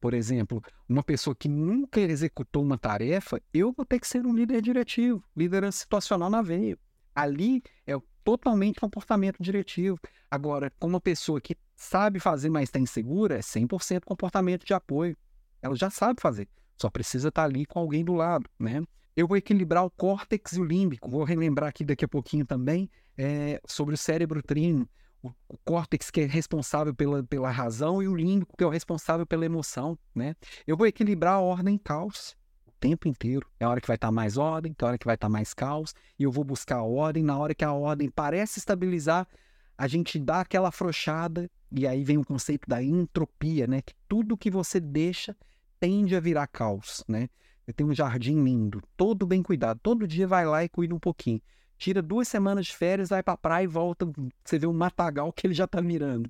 Por 0.00 0.14
exemplo, 0.14 0.62
uma 0.88 1.02
pessoa 1.02 1.34
que 1.34 1.48
nunca 1.48 2.00
executou 2.00 2.62
uma 2.62 2.78
tarefa, 2.78 3.40
eu 3.52 3.72
vou 3.72 3.84
ter 3.84 3.98
que 3.98 4.06
ser 4.06 4.24
um 4.24 4.34
líder 4.34 4.62
diretivo, 4.62 5.22
liderança 5.36 5.78
situacional 5.78 6.30
na 6.30 6.42
veia. 6.42 6.78
Ali 7.14 7.62
é 7.86 7.94
totalmente 8.24 8.80
comportamento 8.80 9.42
diretivo. 9.42 9.98
Agora, 10.30 10.72
como 10.78 10.94
uma 10.94 11.00
pessoa 11.00 11.40
que 11.40 11.56
sabe 11.74 12.20
fazer, 12.20 12.50
mas 12.50 12.64
está 12.64 12.78
insegura, 12.78 13.36
é 13.36 13.40
100% 13.40 14.04
comportamento 14.04 14.64
de 14.64 14.74
apoio. 14.74 15.16
Ela 15.62 15.74
já 15.74 15.90
sabe 15.90 16.20
fazer, 16.20 16.48
só 16.80 16.88
precisa 16.88 17.28
estar 17.28 17.42
tá 17.42 17.46
ali 17.48 17.66
com 17.66 17.78
alguém 17.78 18.04
do 18.04 18.14
lado, 18.14 18.48
né? 18.58 18.82
Eu 19.16 19.26
vou 19.26 19.36
equilibrar 19.36 19.84
o 19.84 19.90
córtex 19.90 20.52
e 20.52 20.60
o 20.60 20.64
límbico. 20.64 21.10
Vou 21.10 21.24
relembrar 21.24 21.68
aqui 21.68 21.84
daqui 21.84 22.04
a 22.04 22.08
pouquinho 22.08 22.46
também 22.46 22.88
é, 23.18 23.60
sobre 23.66 23.94
o 23.94 23.98
cérebro 23.98 24.42
trino. 24.42 24.88
O, 25.22 25.28
o 25.48 25.58
córtex 25.64 26.10
que 26.10 26.22
é 26.22 26.24
responsável 26.24 26.94
pela, 26.94 27.22
pela 27.22 27.50
razão 27.50 28.02
e 28.02 28.08
o 28.08 28.16
límbico 28.16 28.56
que 28.56 28.64
é 28.64 28.66
o 28.66 28.70
responsável 28.70 29.26
pela 29.26 29.44
emoção, 29.44 29.98
né? 30.14 30.34
Eu 30.66 30.76
vou 30.76 30.86
equilibrar 30.86 31.34
a 31.34 31.40
ordem 31.40 31.74
e 31.74 31.78
caos 31.78 32.34
tempo 32.80 33.06
inteiro. 33.06 33.46
É 33.60 33.64
a 33.64 33.68
hora 33.68 33.80
que 33.80 33.86
vai 33.86 33.96
estar 33.96 34.08
tá 34.08 34.12
mais 34.12 34.36
ordem, 34.36 34.74
é 34.76 34.84
a 34.84 34.88
hora 34.88 34.98
que 34.98 35.06
vai 35.06 35.14
estar 35.14 35.26
tá 35.26 35.30
mais 35.30 35.52
caos, 35.52 35.94
e 36.18 36.22
eu 36.22 36.32
vou 36.32 36.42
buscar 36.42 36.76
a 36.76 36.82
ordem. 36.82 37.22
Na 37.22 37.38
hora 37.38 37.54
que 37.54 37.64
a 37.64 37.72
ordem 37.72 38.08
parece 38.10 38.58
estabilizar, 38.58 39.28
a 39.76 39.86
gente 39.86 40.18
dá 40.18 40.40
aquela 40.40 40.68
afrouxada, 40.68 41.50
e 41.70 41.86
aí 41.86 42.02
vem 42.02 42.18
o 42.18 42.24
conceito 42.24 42.68
da 42.68 42.82
entropia, 42.82 43.66
né? 43.66 43.82
Que 43.82 43.94
tudo 44.08 44.36
que 44.36 44.50
você 44.50 44.80
deixa 44.80 45.36
tende 45.78 46.16
a 46.16 46.20
virar 46.20 46.46
caos, 46.46 47.04
né? 47.06 47.28
Eu 47.66 47.74
tenho 47.74 47.90
um 47.90 47.94
jardim 47.94 48.42
lindo, 48.42 48.82
todo 48.96 49.26
bem 49.26 49.42
cuidado. 49.42 49.78
Todo 49.80 50.08
dia 50.08 50.26
vai 50.26 50.44
lá 50.44 50.64
e 50.64 50.68
cuida 50.68 50.94
um 50.94 50.98
pouquinho. 50.98 51.40
Tira 51.78 52.02
duas 52.02 52.26
semanas 52.26 52.66
de 52.66 52.74
férias, 52.74 53.10
vai 53.10 53.22
pra 53.22 53.36
praia 53.36 53.64
e 53.64 53.68
volta. 53.68 54.06
Você 54.44 54.58
vê 54.58 54.66
um 54.66 54.72
matagal 54.72 55.32
que 55.32 55.46
ele 55.46 55.54
já 55.54 55.66
tá 55.66 55.80
mirando. 55.80 56.28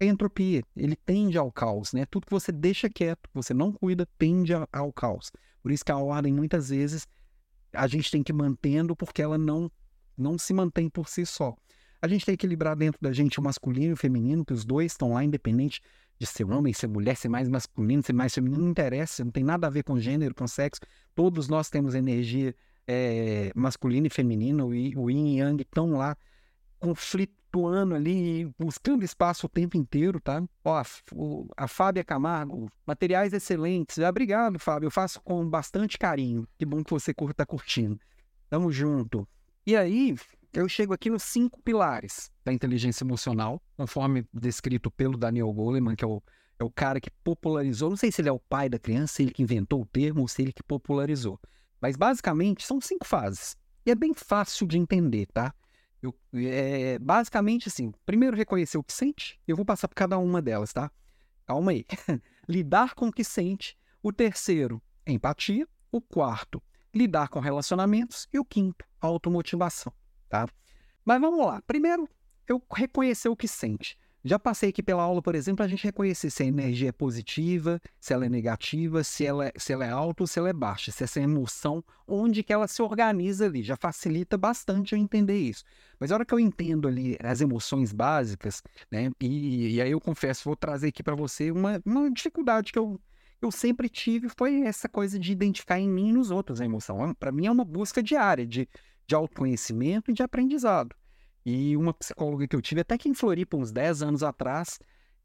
É 0.00 0.06
entropia, 0.06 0.62
ele 0.76 0.96
tende 0.96 1.38
ao 1.38 1.50
caos, 1.52 1.92
né? 1.92 2.04
Tudo 2.06 2.26
que 2.26 2.32
você 2.32 2.50
deixa 2.50 2.90
quieto, 2.90 3.30
você 3.32 3.54
não 3.54 3.72
cuida, 3.72 4.06
tende 4.18 4.52
ao 4.72 4.92
caos. 4.92 5.30
Por 5.64 5.72
isso 5.72 5.82
que 5.82 5.90
a 5.90 5.96
ordem, 5.96 6.30
muitas 6.30 6.68
vezes, 6.68 7.08
a 7.72 7.86
gente 7.86 8.10
tem 8.10 8.22
que 8.22 8.32
ir 8.32 8.34
mantendo 8.34 8.94
porque 8.94 9.22
ela 9.22 9.38
não, 9.38 9.72
não 10.14 10.36
se 10.36 10.52
mantém 10.52 10.90
por 10.90 11.08
si 11.08 11.24
só. 11.24 11.56
A 12.02 12.06
gente 12.06 12.26
tem 12.26 12.36
que 12.36 12.44
equilibrar 12.44 12.76
dentro 12.76 13.00
da 13.00 13.14
gente 13.14 13.40
o 13.40 13.42
masculino 13.42 13.86
e 13.86 13.92
o 13.94 13.96
feminino, 13.96 14.44
que 14.44 14.52
os 14.52 14.62
dois 14.62 14.92
estão 14.92 15.14
lá, 15.14 15.24
independente 15.24 15.80
de 16.18 16.26
ser 16.26 16.44
homem, 16.44 16.74
ser 16.74 16.86
mulher, 16.86 17.16
ser 17.16 17.30
mais 17.30 17.48
masculino, 17.48 18.02
ser 18.02 18.12
mais 18.12 18.34
feminino, 18.34 18.60
não 18.60 18.68
interessa, 18.68 19.24
não 19.24 19.30
tem 19.30 19.42
nada 19.42 19.66
a 19.66 19.70
ver 19.70 19.84
com 19.84 19.98
gênero, 19.98 20.34
com 20.34 20.46
sexo. 20.46 20.82
Todos 21.14 21.48
nós 21.48 21.70
temos 21.70 21.94
energia 21.94 22.54
é, 22.86 23.50
masculina 23.54 24.06
e 24.06 24.10
feminina, 24.10 24.66
o 24.66 24.74
yin 24.74 25.28
e 25.28 25.38
yang 25.38 25.62
estão 25.62 25.92
lá 25.92 26.14
conflituando 27.54 27.94
ali, 27.94 28.50
buscando 28.58 29.04
espaço 29.04 29.46
o 29.46 29.48
tempo 29.48 29.76
inteiro, 29.76 30.20
tá? 30.20 30.42
Ó, 30.64 30.76
a, 30.76 30.84
a 31.56 31.68
Fábia 31.68 32.02
Camargo, 32.02 32.68
materiais 32.84 33.32
excelentes. 33.32 33.98
Obrigado, 33.98 34.58
Fábio. 34.58 34.88
Eu 34.88 34.90
faço 34.90 35.20
com 35.22 35.48
bastante 35.48 35.96
carinho. 35.96 36.46
Que 36.58 36.66
bom 36.66 36.82
que 36.82 36.90
você 36.90 37.14
tá 37.34 37.46
curtindo. 37.46 37.98
Tamo 38.50 38.72
junto. 38.72 39.26
E 39.66 39.76
aí, 39.76 40.16
eu 40.52 40.68
chego 40.68 40.92
aqui 40.92 41.08
nos 41.08 41.22
cinco 41.22 41.62
pilares 41.62 42.30
da 42.44 42.52
inteligência 42.52 43.04
emocional, 43.04 43.62
conforme 43.76 44.26
descrito 44.32 44.90
pelo 44.90 45.16
Daniel 45.16 45.52
Goleman, 45.52 45.94
que 45.94 46.04
é 46.04 46.08
o, 46.08 46.22
é 46.58 46.64
o 46.64 46.70
cara 46.70 47.00
que 47.00 47.10
popularizou. 47.22 47.90
Não 47.90 47.96
sei 47.96 48.10
se 48.10 48.20
ele 48.20 48.28
é 48.28 48.32
o 48.32 48.40
pai 48.40 48.68
da 48.68 48.78
criança, 48.78 49.14
se 49.14 49.22
ele 49.22 49.32
que 49.32 49.42
inventou 49.42 49.82
o 49.82 49.86
termo 49.86 50.22
ou 50.22 50.28
se 50.28 50.42
ele 50.42 50.52
que 50.52 50.62
popularizou. 50.62 51.40
Mas 51.80 51.96
basicamente 51.96 52.66
são 52.66 52.80
cinco 52.80 53.06
fases. 53.06 53.56
E 53.86 53.90
é 53.90 53.94
bem 53.94 54.14
fácil 54.14 54.66
de 54.66 54.78
entender, 54.78 55.26
tá? 55.26 55.54
Eu, 56.04 56.14
é, 56.34 56.98
basicamente, 56.98 57.68
assim, 57.68 57.90
primeiro 58.04 58.36
reconhecer 58.36 58.76
o 58.76 58.84
que 58.84 58.92
sente, 58.92 59.40
eu 59.48 59.56
vou 59.56 59.64
passar 59.64 59.88
por 59.88 59.94
cada 59.94 60.18
uma 60.18 60.42
delas, 60.42 60.70
tá? 60.70 60.90
Calma 61.46 61.70
aí. 61.70 61.86
lidar 62.46 62.94
com 62.94 63.08
o 63.08 63.12
que 63.12 63.24
sente. 63.24 63.74
O 64.02 64.12
terceiro, 64.12 64.82
empatia. 65.06 65.66
O 65.90 66.02
quarto, 66.02 66.62
lidar 66.94 67.28
com 67.28 67.40
relacionamentos. 67.40 68.28
E 68.30 68.38
o 68.38 68.44
quinto, 68.44 68.84
automotivação, 69.00 69.94
tá? 70.28 70.46
Mas 71.06 71.20
vamos 71.20 71.46
lá. 71.46 71.62
Primeiro, 71.62 72.06
eu 72.46 72.62
reconhecer 72.70 73.30
o 73.30 73.36
que 73.36 73.48
sente. 73.48 73.96
Já 74.26 74.38
passei 74.38 74.70
aqui 74.70 74.82
pela 74.82 75.02
aula, 75.02 75.20
por 75.20 75.34
exemplo, 75.34 75.62
a 75.62 75.68
gente 75.68 75.84
reconhecer 75.84 76.30
se 76.30 76.42
a 76.42 76.46
energia 76.46 76.88
é 76.88 76.92
positiva, 76.92 77.78
se 78.00 78.14
ela 78.14 78.24
é 78.24 78.28
negativa, 78.30 79.04
se 79.04 79.26
ela 79.26 79.48
é, 79.48 79.52
se 79.54 79.70
ela 79.70 79.84
é 79.84 79.90
alta 79.90 80.22
ou 80.22 80.26
se 80.26 80.38
ela 80.38 80.48
é 80.48 80.52
baixa, 80.54 80.90
se 80.90 81.04
essa 81.04 81.20
emoção, 81.20 81.84
onde 82.08 82.42
que 82.42 82.50
ela 82.50 82.66
se 82.66 82.80
organiza 82.80 83.44
ali. 83.44 83.62
Já 83.62 83.76
facilita 83.76 84.38
bastante 84.38 84.94
eu 84.94 84.98
entender 84.98 85.36
isso. 85.36 85.62
Mas 86.00 86.10
a 86.10 86.14
hora 86.14 86.24
que 86.24 86.32
eu 86.32 86.40
entendo 86.40 86.88
ali 86.88 87.18
as 87.22 87.42
emoções 87.42 87.92
básicas, 87.92 88.62
né? 88.90 89.10
E, 89.20 89.74
e 89.74 89.82
aí 89.82 89.90
eu 89.90 90.00
confesso, 90.00 90.44
vou 90.46 90.56
trazer 90.56 90.88
aqui 90.88 91.02
para 91.02 91.14
você 91.14 91.50
uma, 91.50 91.82
uma 91.84 92.10
dificuldade 92.10 92.72
que 92.72 92.78
eu, 92.78 92.98
eu 93.42 93.52
sempre 93.52 93.90
tive, 93.90 94.30
foi 94.30 94.62
essa 94.62 94.88
coisa 94.88 95.18
de 95.18 95.32
identificar 95.32 95.78
em 95.78 95.88
mim 95.88 96.08
e 96.08 96.12
nos 96.12 96.30
outros 96.30 96.62
a 96.62 96.64
emoção. 96.64 97.12
Para 97.12 97.30
mim 97.30 97.44
é 97.44 97.50
uma 97.50 97.64
busca 97.64 98.02
diária 98.02 98.46
de, 98.46 98.66
de 99.06 99.14
autoconhecimento 99.14 100.10
e 100.10 100.14
de 100.14 100.22
aprendizado. 100.22 100.96
E 101.44 101.76
uma 101.76 101.92
psicóloga 101.92 102.48
que 102.48 102.56
eu 102.56 102.62
tive, 102.62 102.80
até 102.80 102.96
que 102.96 103.08
em 103.08 103.14
Floripa, 103.14 103.56
uns 103.56 103.70
10 103.70 104.02
anos 104.02 104.22
atrás, 104.22 104.78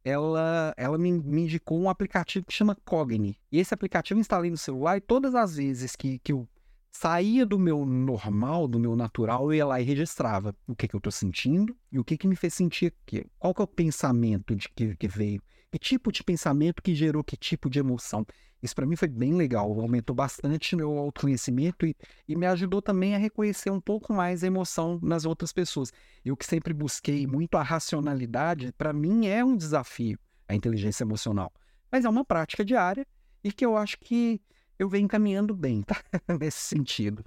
ela, 0.03 0.73
ela 0.77 0.97
me, 0.97 1.11
me 1.11 1.43
indicou 1.43 1.79
um 1.79 1.89
aplicativo 1.89 2.45
que 2.45 2.53
chama 2.53 2.75
Cogni. 2.85 3.37
E 3.51 3.59
esse 3.59 3.73
aplicativo 3.73 4.17
eu 4.17 4.21
instalei 4.21 4.49
no 4.51 4.57
celular 4.57 4.97
e 4.97 5.01
todas 5.01 5.35
as 5.35 5.55
vezes 5.55 5.95
que, 5.95 6.19
que 6.19 6.31
eu 6.31 6.47
saía 6.91 7.45
do 7.45 7.59
meu 7.59 7.85
normal, 7.85 8.67
do 8.67 8.79
meu 8.79 8.95
natural, 8.95 9.45
eu 9.45 9.53
ia 9.53 9.65
lá 9.65 9.79
e 9.79 9.83
registrava 9.83 10.55
o 10.67 10.75
que, 10.75 10.87
que 10.87 10.95
eu 10.95 10.99
estou 10.99 11.11
sentindo 11.11 11.75
e 11.91 11.99
o 11.99 12.03
que, 12.03 12.17
que 12.17 12.27
me 12.27 12.35
fez 12.35 12.53
sentir 12.53 12.93
aqui. 13.05 13.25
Qual 13.37 13.53
que 13.53 13.61
é 13.61 13.63
o 13.63 13.67
pensamento 13.67 14.55
de 14.55 14.67
que, 14.69 14.95
que 14.95 15.07
veio? 15.07 15.41
Que 15.71 15.77
tipo 15.77 16.11
de 16.11 16.23
pensamento 16.23 16.81
que 16.81 16.95
gerou 16.95 17.23
que 17.23 17.37
tipo 17.37 17.69
de 17.69 17.79
emoção? 17.79 18.25
Isso 18.61 18.75
para 18.75 18.85
mim 18.85 18.95
foi 18.95 19.07
bem 19.07 19.33
legal, 19.33 19.79
aumentou 19.79 20.15
bastante 20.15 20.75
meu 20.75 20.97
autoconhecimento 20.97 21.85
e, 21.85 21.95
e 22.27 22.35
me 22.35 22.45
ajudou 22.45 22.81
também 22.81 23.15
a 23.15 23.17
reconhecer 23.17 23.69
um 23.69 23.79
pouco 23.79 24.11
mais 24.11 24.43
a 24.43 24.47
emoção 24.47 24.99
nas 25.01 25.25
outras 25.25 25.53
pessoas. 25.53 25.93
Eu 26.25 26.35
que 26.35 26.45
sempre 26.45 26.73
busquei 26.73 27.25
muito 27.25 27.55
a 27.55 27.63
racionalidade, 27.63 28.73
para 28.77 28.91
mim 28.91 29.27
é 29.27 29.45
um 29.45 29.55
desafio 29.55 30.19
a 30.47 30.55
inteligência 30.55 31.03
emocional, 31.03 31.53
mas 31.91 32.03
é 32.03 32.09
uma 32.09 32.25
prática 32.25 32.65
diária 32.65 33.05
e 33.43 33.51
que 33.51 33.63
eu 33.63 33.77
acho 33.77 33.99
que 33.99 34.41
eu 34.77 34.89
venho 34.89 35.07
caminhando 35.07 35.55
bem, 35.55 35.83
tá? 35.83 36.01
Nesse 36.39 36.61
sentido. 36.61 37.23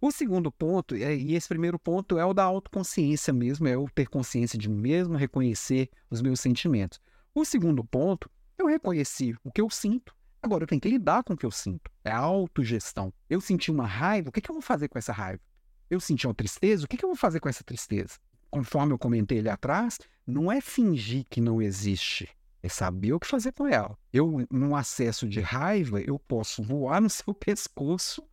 O 0.00 0.10
segundo 0.10 0.50
ponto, 0.50 0.96
e 0.96 1.34
esse 1.34 1.48
primeiro 1.48 1.78
ponto 1.78 2.16
é 2.18 2.24
o 2.24 2.32
da 2.32 2.44
autoconsciência 2.44 3.34
mesmo, 3.34 3.68
é 3.68 3.74
eu 3.74 3.86
ter 3.94 4.08
consciência 4.08 4.58
de 4.58 4.68
mim 4.68 4.80
mesmo, 4.80 5.14
reconhecer 5.14 5.90
os 6.08 6.22
meus 6.22 6.40
sentimentos. 6.40 6.98
O 7.32 7.44
segundo 7.44 7.84
ponto, 7.84 8.28
eu 8.58 8.66
reconheci 8.66 9.36
o 9.44 9.52
que 9.52 9.60
eu 9.60 9.70
sinto, 9.70 10.12
agora 10.42 10.64
eu 10.64 10.66
tenho 10.66 10.80
que 10.80 10.88
lidar 10.88 11.22
com 11.22 11.34
o 11.34 11.36
que 11.36 11.46
eu 11.46 11.50
sinto. 11.50 11.88
É 12.04 12.10
a 12.10 12.18
autogestão. 12.18 13.12
Eu 13.28 13.40
senti 13.40 13.70
uma 13.70 13.86
raiva, 13.86 14.30
o 14.30 14.32
que, 14.32 14.40
que 14.40 14.50
eu 14.50 14.54
vou 14.54 14.62
fazer 14.62 14.88
com 14.88 14.98
essa 14.98 15.12
raiva? 15.12 15.40
Eu 15.88 16.00
senti 16.00 16.26
uma 16.26 16.34
tristeza, 16.34 16.84
o 16.84 16.88
que, 16.88 16.96
que 16.96 17.04
eu 17.04 17.08
vou 17.08 17.16
fazer 17.16 17.38
com 17.38 17.48
essa 17.48 17.62
tristeza? 17.62 18.18
Conforme 18.50 18.92
eu 18.92 18.98
comentei 18.98 19.38
ali 19.38 19.48
atrás, 19.48 19.98
não 20.26 20.50
é 20.50 20.60
fingir 20.60 21.24
que 21.30 21.40
não 21.40 21.62
existe, 21.62 22.28
é 22.64 22.68
saber 22.68 23.12
o 23.12 23.20
que 23.20 23.28
fazer 23.28 23.52
com 23.52 23.64
ela. 23.64 23.96
Eu, 24.12 24.44
num 24.50 24.74
acesso 24.74 25.28
de 25.28 25.40
raiva, 25.40 26.00
eu 26.00 26.18
posso 26.18 26.64
voar 26.64 27.00
no 27.00 27.08
seu 27.10 27.32
pescoço 27.32 28.26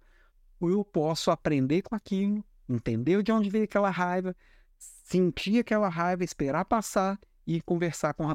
ou 0.59 0.71
eu 0.71 0.83
posso 0.83 1.29
aprender 1.29 1.83
com 1.83 1.93
aquilo, 1.93 2.43
entender 2.67 3.21
de 3.21 3.31
onde 3.31 3.47
veio 3.47 3.65
aquela 3.65 3.91
raiva, 3.91 4.35
sentir 4.79 5.59
aquela 5.59 5.87
raiva, 5.87 6.23
esperar 6.23 6.65
passar 6.65 7.19
e 7.47 7.61
conversar 7.61 8.13
com 8.13 8.25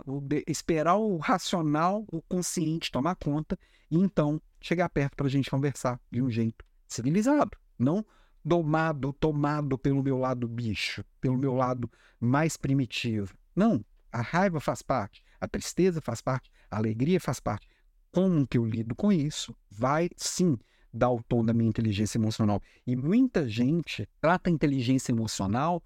esperar 0.47 0.97
o 0.97 1.19
racional, 1.19 2.07
o 2.11 2.23
consciente 2.23 2.91
tomar 2.91 3.15
conta 3.17 3.59
e 3.91 3.99
então 3.99 4.41
chegar 4.59 4.89
perto 4.89 5.17
para 5.17 5.27
a 5.27 5.31
gente 5.31 5.51
conversar 5.51 6.01
de 6.11 6.23
um 6.23 6.31
jeito 6.31 6.65
civilizado, 6.89 7.59
não 7.79 8.05
domado, 8.43 9.13
tomado 9.13 9.77
pelo 9.77 10.03
meu 10.03 10.19
lado 10.19 10.49
bicho, 10.49 11.05
pelo 11.21 11.37
meu 11.37 11.55
lado 11.55 11.91
mais 12.19 12.57
primitivo. 12.57 13.35
Não, 13.55 13.85
a 14.11 14.23
raiva 14.23 14.59
faz 14.61 14.81
parte, 14.81 15.23
a 15.39 15.47
tristeza 15.47 16.01
faz 16.01 16.23
parte, 16.23 16.51
a 16.71 16.79
alegria 16.79 17.21
faz 17.21 17.39
parte. 17.39 17.69
Como 18.11 18.47
que 18.47 18.57
eu 18.57 18.65
lido 18.65 18.95
com 18.95 19.13
isso? 19.13 19.55
Vai 19.71 20.09
sim 20.17 20.59
dar 20.93 21.11
o 21.11 21.23
tom 21.23 21.45
da 21.45 21.53
minha 21.53 21.69
inteligência 21.69 22.19
emocional. 22.19 22.61
E 22.87 22.97
muita 22.97 23.49
gente 23.49 24.09
trata 24.21 24.51
a 24.51 24.53
inteligência 24.53 25.13
emocional 25.13 25.83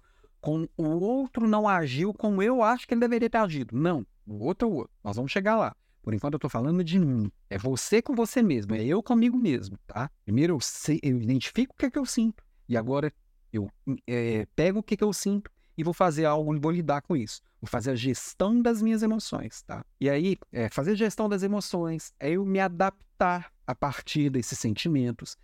com 0.47 0.65
o 0.77 0.87
outro 1.01 1.45
não 1.45 1.67
agiu 1.67 2.13
como 2.13 2.41
eu 2.41 2.63
acho 2.63 2.87
que 2.87 2.93
ele 2.93 3.01
deveria 3.01 3.29
ter 3.29 3.37
agido. 3.37 3.77
Não, 3.77 4.07
o 4.25 4.45
outro 4.45 4.65
é 4.65 4.71
o 4.71 4.75
outro. 4.75 4.93
Nós 5.03 5.17
vamos 5.17 5.29
chegar 5.29 5.57
lá. 5.57 5.75
Por 6.01 6.13
enquanto 6.13 6.35
eu 6.35 6.37
estou 6.37 6.49
falando 6.49 6.81
de 6.85 6.97
mim. 6.97 7.29
É 7.49 7.57
você 7.57 8.01
com 8.01 8.15
você 8.15 8.41
mesmo, 8.41 8.73
é 8.73 8.81
eu 8.81 9.03
comigo 9.03 9.35
mesmo, 9.35 9.77
tá? 9.85 10.09
Primeiro 10.23 10.53
eu, 10.53 10.61
sei, 10.61 11.01
eu 11.03 11.21
identifico 11.21 11.73
o 11.73 11.77
que 11.77 11.87
é 11.87 11.91
que 11.91 11.99
eu 11.99 12.05
sinto. 12.05 12.41
E 12.69 12.77
agora 12.77 13.11
eu 13.51 13.69
é, 14.07 14.47
pego 14.55 14.79
o 14.79 14.83
que, 14.83 14.93
é 14.93 14.97
que 14.97 15.03
eu 15.03 15.11
sinto 15.11 15.51
e 15.77 15.83
vou 15.83 15.93
fazer 15.93 16.23
algo, 16.23 16.57
vou 16.61 16.71
lidar 16.71 17.01
com 17.01 17.17
isso. 17.17 17.41
Vou 17.59 17.67
fazer 17.67 17.91
a 17.91 17.95
gestão 17.95 18.61
das 18.61 18.81
minhas 18.81 19.03
emoções, 19.03 19.63
tá? 19.63 19.83
E 19.99 20.09
aí, 20.09 20.37
é, 20.53 20.69
fazer 20.69 20.95
gestão 20.95 21.27
das 21.27 21.43
emoções 21.43 22.13
é 22.21 22.29
eu 22.29 22.45
me 22.45 22.61
adaptar 22.61 23.51
a 23.65 23.75
partir 23.75 24.29
desses 24.29 24.57
sentimentos. 24.57 25.35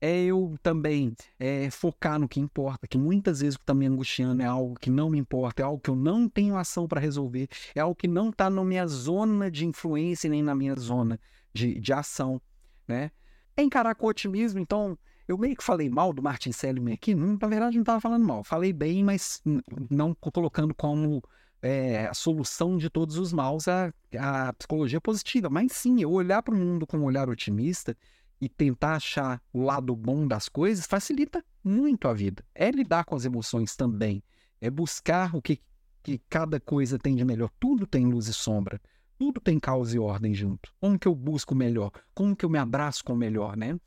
É 0.00 0.24
eu 0.24 0.54
também 0.62 1.14
é, 1.38 1.70
focar 1.70 2.18
no 2.18 2.28
que 2.28 2.38
importa, 2.38 2.86
que 2.86 2.98
muitas 2.98 3.40
vezes 3.40 3.54
o 3.54 3.58
que 3.58 3.62
está 3.62 3.72
me 3.72 3.86
angustiando 3.86 4.42
é 4.42 4.46
algo 4.46 4.74
que 4.74 4.90
não 4.90 5.08
me 5.08 5.18
importa, 5.18 5.62
é 5.62 5.64
algo 5.64 5.80
que 5.80 5.88
eu 5.88 5.96
não 5.96 6.28
tenho 6.28 6.56
ação 6.56 6.86
para 6.86 7.00
resolver, 7.00 7.48
é 7.74 7.80
algo 7.80 7.94
que 7.94 8.06
não 8.06 8.28
está 8.28 8.50
na 8.50 8.62
minha 8.62 8.86
zona 8.86 9.50
de 9.50 9.64
influência 9.64 10.28
nem 10.28 10.42
na 10.42 10.54
minha 10.54 10.74
zona 10.76 11.18
de, 11.52 11.80
de 11.80 11.92
ação, 11.92 12.40
né? 12.86 13.10
É 13.56 13.62
encarar 13.62 13.94
com 13.94 14.06
otimismo, 14.06 14.60
então 14.60 14.98
eu 15.26 15.38
meio 15.38 15.56
que 15.56 15.64
falei 15.64 15.88
mal 15.88 16.12
do 16.12 16.22
Martin 16.22 16.52
Seligman 16.52 16.94
aqui, 16.94 17.14
não, 17.14 17.38
na 17.40 17.48
verdade 17.48 17.76
não 17.76 17.82
estava 17.82 18.00
falando 18.00 18.24
mal, 18.24 18.44
falei 18.44 18.74
bem, 18.74 19.02
mas 19.02 19.42
não 19.90 20.14
colocando 20.14 20.74
como 20.74 21.22
é, 21.62 22.06
a 22.06 22.14
solução 22.14 22.76
de 22.76 22.90
todos 22.90 23.16
os 23.16 23.32
maus 23.32 23.66
a, 23.66 23.92
a 24.18 24.52
psicologia 24.52 25.00
positiva. 25.00 25.48
Mas 25.50 25.72
sim, 25.72 26.00
eu 26.00 26.12
olhar 26.12 26.42
para 26.42 26.54
o 26.54 26.58
mundo 26.58 26.86
com 26.86 26.98
um 26.98 27.04
olhar 27.04 27.28
otimista 27.28 27.96
e 28.40 28.48
tentar 28.48 28.96
achar 28.96 29.42
o 29.52 29.62
lado 29.62 29.94
bom 29.94 30.26
das 30.26 30.48
coisas 30.48 30.86
facilita 30.86 31.44
muito 31.64 32.08
a 32.08 32.12
vida. 32.12 32.44
É 32.54 32.70
lidar 32.70 33.04
com 33.04 33.14
as 33.14 33.24
emoções 33.24 33.76
também, 33.76 34.22
é 34.60 34.70
buscar 34.70 35.34
o 35.34 35.42
que, 35.42 35.60
que 36.02 36.18
cada 36.28 36.60
coisa 36.60 36.98
tem 36.98 37.16
de 37.16 37.24
melhor. 37.24 37.50
Tudo 37.58 37.86
tem 37.86 38.06
luz 38.06 38.28
e 38.28 38.34
sombra. 38.34 38.80
Tudo 39.18 39.40
tem 39.40 39.58
causa 39.58 39.96
e 39.96 39.98
ordem 39.98 40.34
junto. 40.34 40.72
Como 40.78 40.98
que 40.98 41.08
eu 41.08 41.14
busco 41.14 41.54
o 41.54 41.56
melhor? 41.56 41.90
Como 42.14 42.36
que 42.36 42.44
eu 42.44 42.50
me 42.50 42.58
abraço 42.58 43.02
com 43.02 43.14
o 43.14 43.16
melhor, 43.16 43.56
né? 43.56 43.78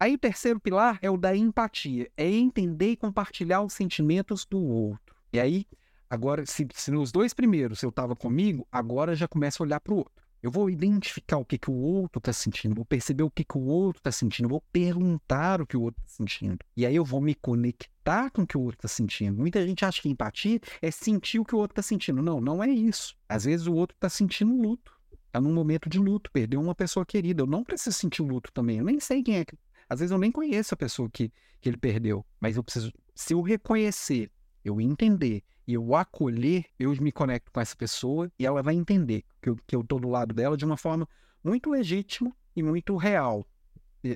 Aí 0.00 0.14
o 0.14 0.18
terceiro 0.18 0.58
pilar 0.58 0.98
é 1.02 1.10
o 1.10 1.16
da 1.16 1.36
empatia, 1.36 2.10
é 2.16 2.28
entender 2.28 2.92
e 2.92 2.96
compartilhar 2.96 3.62
os 3.62 3.72
sentimentos 3.72 4.44
do 4.44 4.60
outro. 4.60 5.14
E 5.32 5.38
aí, 5.38 5.66
agora, 6.08 6.44
se, 6.46 6.66
se 6.74 6.90
nos 6.90 7.12
dois 7.12 7.32
primeiros 7.32 7.82
eu 7.82 7.90
estava 7.90 8.16
comigo, 8.16 8.66
agora 8.72 9.14
já 9.14 9.28
começo 9.28 9.62
a 9.62 9.66
olhar 9.66 9.80
para 9.80 9.94
o 9.94 9.98
outro. 9.98 10.23
Eu 10.44 10.50
vou 10.50 10.68
identificar 10.68 11.38
o 11.38 11.44
que, 11.44 11.56
que 11.56 11.70
o 11.70 11.74
outro 11.74 12.18
está 12.18 12.30
sentindo, 12.30 12.74
vou 12.74 12.84
perceber 12.84 13.22
o 13.22 13.30
que, 13.30 13.42
que 13.42 13.56
o 13.56 13.62
outro 13.62 13.98
está 14.00 14.12
sentindo, 14.12 14.46
vou 14.46 14.60
perguntar 14.70 15.62
o 15.62 15.66
que 15.66 15.74
o 15.74 15.80
outro 15.80 15.98
está 16.04 16.18
sentindo. 16.18 16.58
E 16.76 16.84
aí 16.84 16.94
eu 16.94 17.02
vou 17.02 17.18
me 17.18 17.34
conectar 17.34 18.30
com 18.30 18.42
o 18.42 18.46
que 18.46 18.58
o 18.58 18.60
outro 18.60 18.76
está 18.76 18.88
sentindo. 18.88 19.38
Muita 19.38 19.66
gente 19.66 19.86
acha 19.86 20.02
que 20.02 20.08
empatia 20.10 20.60
é 20.82 20.90
sentir 20.90 21.38
o 21.38 21.46
que 21.46 21.54
o 21.54 21.58
outro 21.58 21.72
está 21.72 21.80
sentindo. 21.80 22.20
Não, 22.20 22.42
não 22.42 22.62
é 22.62 22.68
isso. 22.68 23.16
Às 23.26 23.46
vezes 23.46 23.66
o 23.66 23.72
outro 23.72 23.96
está 23.96 24.10
sentindo 24.10 24.54
luto. 24.54 24.92
Está 25.28 25.40
num 25.40 25.54
momento 25.54 25.88
de 25.88 25.98
luto, 25.98 26.30
perdeu 26.30 26.60
uma 26.60 26.74
pessoa 26.74 27.06
querida. 27.06 27.40
Eu 27.40 27.46
não 27.46 27.64
preciso 27.64 27.96
sentir 27.96 28.20
luto 28.20 28.52
também. 28.52 28.80
Eu 28.80 28.84
nem 28.84 29.00
sei 29.00 29.22
quem 29.22 29.38
é 29.38 29.46
às 29.88 30.00
vezes 30.00 30.12
eu 30.12 30.18
nem 30.18 30.30
conheço 30.30 30.74
a 30.74 30.76
pessoa 30.76 31.08
que, 31.10 31.32
que 31.58 31.70
ele 31.70 31.78
perdeu, 31.78 32.24
mas 32.38 32.56
eu 32.56 32.62
preciso, 32.62 32.92
se 33.14 33.32
eu 33.32 33.40
reconhecer, 33.40 34.30
eu 34.62 34.78
entender 34.78 35.42
e 35.66 35.74
eu 35.74 35.94
acolher, 35.94 36.66
eu 36.78 36.90
me 37.00 37.10
conecto 37.10 37.50
com 37.50 37.60
essa 37.60 37.76
pessoa 37.76 38.30
e 38.38 38.44
ela 38.44 38.62
vai 38.62 38.74
entender 38.74 39.24
que 39.40 39.48
eu, 39.48 39.56
que 39.66 39.74
eu 39.74 39.82
tô 39.82 39.98
do 39.98 40.08
lado 40.08 40.34
dela 40.34 40.56
de 40.56 40.64
uma 40.64 40.76
forma 40.76 41.08
muito 41.42 41.70
legítima 41.70 42.34
e 42.54 42.62
muito 42.62 42.96
real, 42.96 43.46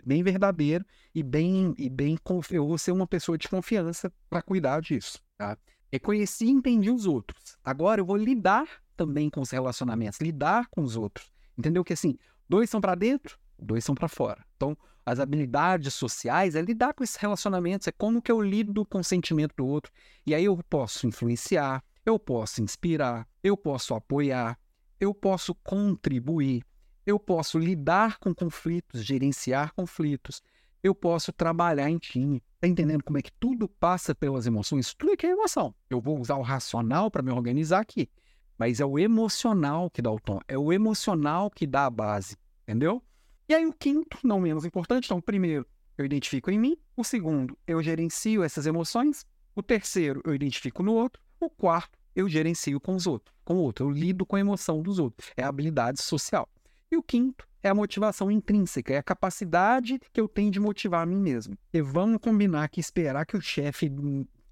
bem 0.05 0.22
verdadeiro 0.22 0.84
e 1.14 1.22
bem, 1.22 1.74
e 1.78 1.88
bem 1.88 2.18
eu 2.51 2.66
vou 2.66 2.78
ser 2.78 2.92
uma 2.92 3.07
pessoa 3.07 3.38
de 3.38 3.49
confiança 3.49 4.12
para 4.28 4.42
cuidar 4.42 4.80
disso, 4.80 5.18
tá? 5.36 5.57
Reconheci 5.90 6.44
e 6.44 6.51
entendi 6.51 6.90
os 6.90 7.07
outros. 7.07 7.57
Agora 7.64 8.01
eu 8.01 8.05
vou 8.05 8.16
lidar 8.16 8.66
também 8.94 9.30
com 9.30 9.40
os 9.40 9.51
relacionamentos, 9.51 10.20
lidar 10.20 10.68
com 10.70 10.82
os 10.82 10.96
outros. 10.96 11.32
Entendeu 11.57 11.82
que 11.82 11.94
assim, 11.94 12.18
dois 12.49 12.68
são 12.68 12.80
para 12.80 12.94
dentro, 12.94 13.38
dois 13.59 13.84
são 13.84 13.94
para 13.94 14.09
fora. 14.09 14.44
Então, 14.57 14.76
as 15.09 15.18
habilidades 15.18 15.94
sociais 15.94 16.54
é 16.54 16.61
lidar 16.61 16.92
com 16.92 17.02
esses 17.02 17.16
relacionamentos, 17.16 17.88
é 17.88 17.92
como 17.92 18.20
que 18.20 18.30
eu 18.30 18.42
lido 18.42 18.84
com 18.84 18.98
o 18.98 19.04
sentimento 19.04 19.54
do 19.56 19.66
outro. 19.66 19.90
E 20.26 20.34
aí 20.34 20.44
eu 20.44 20.59
posso 20.68 21.06
influenciar, 21.06 21.82
eu 22.04 22.18
posso 22.18 22.62
inspirar, 22.62 23.26
eu 23.42 23.56
posso 23.56 23.94
apoiar, 23.94 24.59
eu 25.00 25.14
posso 25.14 25.54
contribuir, 25.54 26.62
eu 27.06 27.18
posso 27.18 27.59
lidar 27.59 28.18
com 28.18 28.34
conflitos, 28.34 29.02
gerenciar 29.02 29.72
conflitos, 29.72 30.42
eu 30.82 30.94
posso 30.94 31.32
trabalhar 31.32 31.88
em 31.88 31.96
time. 31.96 32.42
Tá 32.61 32.68
entendendo 32.68 33.02
como 33.02 33.16
é 33.16 33.22
que 33.22 33.32
tudo 33.40 33.66
passa 33.66 34.14
pelas 34.14 34.46
emoções? 34.46 34.92
Tudo 34.92 35.16
que 35.16 35.26
é 35.26 35.30
emoção. 35.30 35.74
Eu 35.88 36.02
vou 36.02 36.20
usar 36.20 36.36
o 36.36 36.42
racional 36.42 37.11
para 37.11 37.22
me 37.22 37.32
organizar 37.32 37.80
aqui, 37.80 38.11
mas 38.59 38.78
é 38.78 38.84
o 38.84 38.98
emocional 38.98 39.88
que 39.88 40.02
dá 40.02 40.12
o 40.12 40.20
tom, 40.20 40.38
é 40.46 40.59
o 40.59 40.70
emocional 40.70 41.50
que 41.50 41.66
dá 41.66 41.86
a 41.86 41.90
base, 41.90 42.36
entendeu? 42.64 43.02
E 43.49 43.55
aí 43.55 43.64
o 43.64 43.72
quinto, 43.72 44.18
não 44.22 44.38
menos 44.38 44.66
importante, 44.66 45.07
então 45.07 45.16
o 45.16 45.22
primeiro 45.22 45.66
eu 45.96 46.05
identifico 46.05 46.51
em 46.51 46.59
mim, 46.59 46.76
o 46.94 47.03
segundo 47.03 47.57
eu 47.66 47.82
gerencio 47.82 48.42
essas 48.42 48.66
emoções, 48.66 49.24
o 49.57 49.62
terceiro 49.62 50.20
eu 50.26 50.34
identifico 50.34 50.82
no 50.82 50.92
outro, 50.92 51.22
o 51.40 51.49
quarto 51.49 51.99
eu 52.14 52.28
gerencio 52.28 52.78
com 52.78 52.94
os 52.94 53.07
outros, 53.07 53.34
com 53.46 53.55
o 53.55 53.61
outro, 53.61 53.86
eu 53.86 53.90
lido 53.90 54.26
com 54.26 54.36
a 54.36 54.40
emoção 54.40 54.82
dos 54.82 54.99
outros, 54.99 55.32
é 55.34 55.42
a 55.42 55.49
habilidade 55.49 56.03
social. 56.03 56.46
E 56.92 56.96
o 56.99 57.03
quinto 57.03 57.49
é 57.62 57.70
a 57.70 57.74
motivação 57.74 58.30
intrínseca, 58.30 58.92
é 58.92 58.99
a 58.99 59.03
capacidade 59.03 59.99
que 60.12 60.20
eu 60.20 60.28
tenho 60.28 60.51
de 60.51 60.61
motivar 60.61 61.01
a 61.01 61.07
mim 61.07 61.20
mesmo. 61.20 61.57
E 61.72 61.80
vamos 61.80 62.18
combinar 62.20 62.68
que 62.68 62.80
esperar 62.80 63.24
que 63.24 63.36
o 63.36 63.40
chefe 63.40 63.90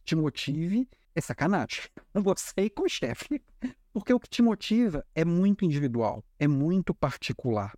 te 0.04 0.16
motive 0.16 0.88
é 1.14 1.20
sacanagem. 1.20 1.82
Você 2.14 2.62
e 2.62 2.70
com 2.70 2.84
o 2.84 2.88
chefe. 2.88 3.42
Porque 3.92 4.12
o 4.12 4.20
que 4.20 4.28
te 4.28 4.40
motiva 4.40 5.04
é 5.14 5.24
muito 5.24 5.66
individual, 5.66 6.24
é 6.38 6.48
muito 6.48 6.94
particular 6.94 7.74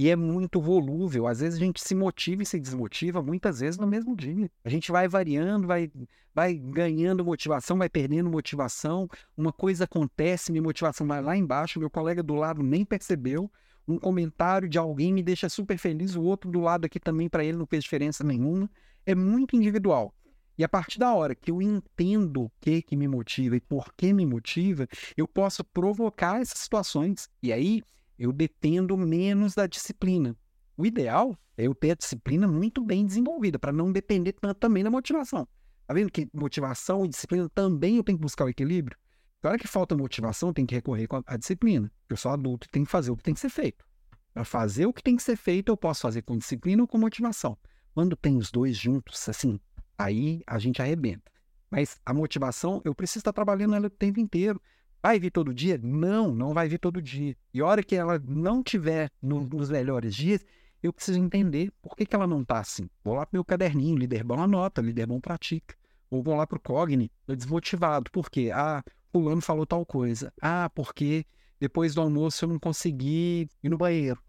e 0.00 0.08
é 0.08 0.16
muito 0.16 0.62
volúvel. 0.62 1.26
Às 1.26 1.40
vezes 1.40 1.60
a 1.60 1.62
gente 1.62 1.78
se 1.78 1.94
motiva 1.94 2.42
e 2.42 2.46
se 2.46 2.58
desmotiva, 2.58 3.22
muitas 3.22 3.60
vezes 3.60 3.78
no 3.78 3.86
mesmo 3.86 4.16
dia. 4.16 4.50
A 4.64 4.70
gente 4.70 4.90
vai 4.90 5.06
variando, 5.06 5.66
vai, 5.66 5.92
vai 6.34 6.54
ganhando 6.54 7.22
motivação, 7.22 7.76
vai 7.76 7.90
perdendo 7.90 8.30
motivação. 8.30 9.06
Uma 9.36 9.52
coisa 9.52 9.84
acontece, 9.84 10.50
minha 10.50 10.62
motivação 10.62 11.06
vai 11.06 11.20
lá 11.20 11.36
embaixo, 11.36 11.78
meu 11.78 11.90
colega 11.90 12.22
do 12.22 12.34
lado 12.34 12.62
nem 12.62 12.82
percebeu. 12.82 13.52
Um 13.86 13.98
comentário 13.98 14.70
de 14.70 14.78
alguém 14.78 15.12
me 15.12 15.22
deixa 15.22 15.50
super 15.50 15.76
feliz, 15.76 16.16
o 16.16 16.22
outro 16.22 16.50
do 16.50 16.60
lado 16.60 16.86
aqui 16.86 16.98
também 16.98 17.28
para 17.28 17.44
ele 17.44 17.58
não 17.58 17.66
fez 17.66 17.84
diferença 17.84 18.24
nenhuma. 18.24 18.70
É 19.04 19.14
muito 19.14 19.54
individual. 19.54 20.14
E 20.56 20.64
a 20.64 20.68
partir 20.68 20.98
da 20.98 21.12
hora 21.12 21.34
que 21.34 21.50
eu 21.50 21.60
entendo 21.60 22.44
o 22.44 22.52
que, 22.58 22.80
que 22.80 22.96
me 22.96 23.06
motiva 23.06 23.54
e 23.54 23.60
por 23.60 23.92
que 23.94 24.14
me 24.14 24.24
motiva, 24.24 24.88
eu 25.14 25.28
posso 25.28 25.62
provocar 25.62 26.40
essas 26.40 26.58
situações. 26.58 27.28
E 27.42 27.52
aí 27.52 27.82
eu 28.20 28.32
dependo 28.32 28.96
menos 28.96 29.54
da 29.54 29.66
disciplina. 29.66 30.36
O 30.76 30.86
ideal 30.86 31.36
é 31.56 31.66
eu 31.66 31.74
ter 31.74 31.90
a 31.90 31.94
disciplina 31.94 32.46
muito 32.46 32.84
bem 32.84 33.04
desenvolvida, 33.04 33.58
para 33.58 33.72
não 33.72 33.90
depender 33.90 34.32
tanto 34.34 34.58
também 34.58 34.84
da 34.84 34.90
motivação. 34.90 35.48
Tá 35.86 35.94
vendo 35.94 36.12
que 36.12 36.28
motivação 36.32 37.04
e 37.04 37.08
disciplina 37.08 37.48
também 37.48 37.96
eu 37.96 38.04
tenho 38.04 38.16
que 38.16 38.22
buscar 38.22 38.44
o 38.44 38.48
equilíbrio? 38.48 38.96
Na 39.42 39.50
hora 39.50 39.58
que 39.58 39.66
falta 39.66 39.96
motivação, 39.96 40.52
tenho 40.52 40.68
que 40.68 40.74
recorrer 40.76 41.08
à 41.26 41.36
disciplina. 41.36 41.90
Eu 42.08 42.16
sou 42.16 42.30
adulto 42.30 42.68
e 42.68 42.70
tenho 42.70 42.84
que 42.84 42.92
fazer 42.92 43.10
o 43.10 43.16
que 43.16 43.24
tem 43.24 43.34
que 43.34 43.40
ser 43.40 43.48
feito. 43.48 43.84
Para 44.32 44.44
fazer 44.44 44.86
o 44.86 44.92
que 44.92 45.02
tem 45.02 45.16
que 45.16 45.22
ser 45.22 45.36
feito, 45.36 45.72
eu 45.72 45.76
posso 45.76 46.02
fazer 46.02 46.22
com 46.22 46.38
disciplina 46.38 46.82
ou 46.82 46.86
com 46.86 46.98
motivação. 46.98 47.58
Quando 47.92 48.14
tem 48.14 48.36
os 48.36 48.52
dois 48.52 48.76
juntos, 48.76 49.28
assim, 49.28 49.58
Aí 50.00 50.42
a 50.46 50.58
gente 50.58 50.80
arrebenta. 50.80 51.30
Mas 51.70 52.00
a 52.06 52.14
motivação, 52.14 52.80
eu 52.86 52.94
preciso 52.94 53.18
estar 53.18 53.34
trabalhando 53.34 53.74
ela 53.74 53.86
o 53.86 53.90
tempo 53.90 54.18
inteiro. 54.18 54.58
Vai 55.02 55.18
vir 55.18 55.30
todo 55.30 55.54
dia? 55.54 55.78
Não, 55.82 56.34
não 56.34 56.52
vai 56.52 56.68
vir 56.68 56.78
todo 56.78 57.00
dia. 57.00 57.34
E 57.54 57.60
a 57.60 57.66
hora 57.66 57.82
que 57.82 57.96
ela 57.96 58.18
não 58.18 58.62
tiver 58.62 59.10
no, 59.22 59.40
nos 59.40 59.70
melhores 59.70 60.14
dias, 60.14 60.44
eu 60.82 60.92
preciso 60.92 61.18
entender 61.18 61.72
por 61.80 61.96
que, 61.96 62.04
que 62.04 62.14
ela 62.14 62.26
não 62.26 62.42
está 62.42 62.58
assim. 62.58 62.88
Vou 63.02 63.14
lá 63.14 63.24
pro 63.24 63.36
meu 63.36 63.44
caderninho, 63.44 63.96
líder 63.96 64.22
bom 64.24 64.40
anota, 64.40 64.82
líder 64.82 65.06
bom 65.06 65.20
pratica. 65.20 65.74
Ou 66.10 66.22
vou 66.22 66.34
lá 66.34 66.46
pro 66.46 66.60
Cogni, 66.60 67.10
desmotivado. 67.26 68.10
Por 68.10 68.30
quê? 68.30 68.50
Ah, 68.52 68.82
fulano 69.10 69.40
falou 69.40 69.64
tal 69.64 69.86
coisa. 69.86 70.32
Ah, 70.40 70.70
porque 70.74 71.24
depois 71.58 71.94
do 71.94 72.02
almoço 72.02 72.44
eu 72.44 72.48
não 72.48 72.58
consegui 72.58 73.48
ir 73.62 73.68
no 73.68 73.78
banheiro. 73.78 74.20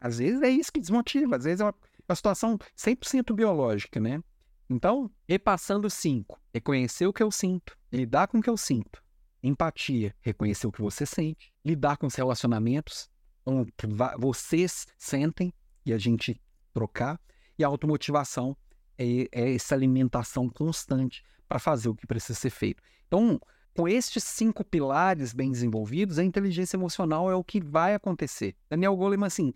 Às 0.00 0.18
vezes 0.18 0.42
é 0.42 0.48
isso 0.48 0.72
que 0.72 0.80
desmotiva, 0.80 1.36
às 1.36 1.44
vezes 1.44 1.60
é 1.60 1.64
uma, 1.64 1.74
uma 2.08 2.14
situação 2.14 2.58
100% 2.76 3.34
biológica, 3.34 3.98
né? 3.98 4.20
Então, 4.68 5.10
repassando 5.28 5.88
cinco, 5.88 6.40
reconhecer 6.52 7.06
o 7.06 7.12
que 7.12 7.22
eu 7.22 7.30
sinto, 7.30 7.76
lidar 7.92 8.26
com 8.26 8.38
o 8.38 8.42
que 8.42 8.50
eu 8.50 8.56
sinto. 8.56 9.02
Empatia, 9.46 10.14
reconhecer 10.20 10.66
o 10.66 10.72
que 10.72 10.82
você 10.82 11.06
sente. 11.06 11.52
Lidar 11.64 11.96
com 11.96 12.06
os 12.06 12.14
relacionamentos, 12.14 13.08
o 13.44 13.64
que 13.64 13.86
vocês 14.18 14.86
sentem 14.98 15.52
e 15.84 15.92
a 15.92 15.98
gente 15.98 16.40
trocar. 16.72 17.20
E 17.58 17.64
a 17.64 17.68
automotivação 17.68 18.56
é, 18.98 19.28
é 19.32 19.54
essa 19.54 19.74
alimentação 19.74 20.48
constante 20.48 21.24
para 21.48 21.58
fazer 21.58 21.88
o 21.88 21.94
que 21.94 22.06
precisa 22.06 22.38
ser 22.38 22.50
feito. 22.50 22.82
Então, 23.06 23.40
com 23.74 23.86
estes 23.86 24.24
cinco 24.24 24.64
pilares 24.64 25.32
bem 25.32 25.50
desenvolvidos, 25.50 26.18
a 26.18 26.24
inteligência 26.24 26.76
emocional 26.76 27.30
é 27.30 27.34
o 27.34 27.44
que 27.44 27.60
vai 27.60 27.94
acontecer. 27.94 28.56
Daniel 28.68 28.96
Goleman, 28.96 29.26
assim, 29.26 29.54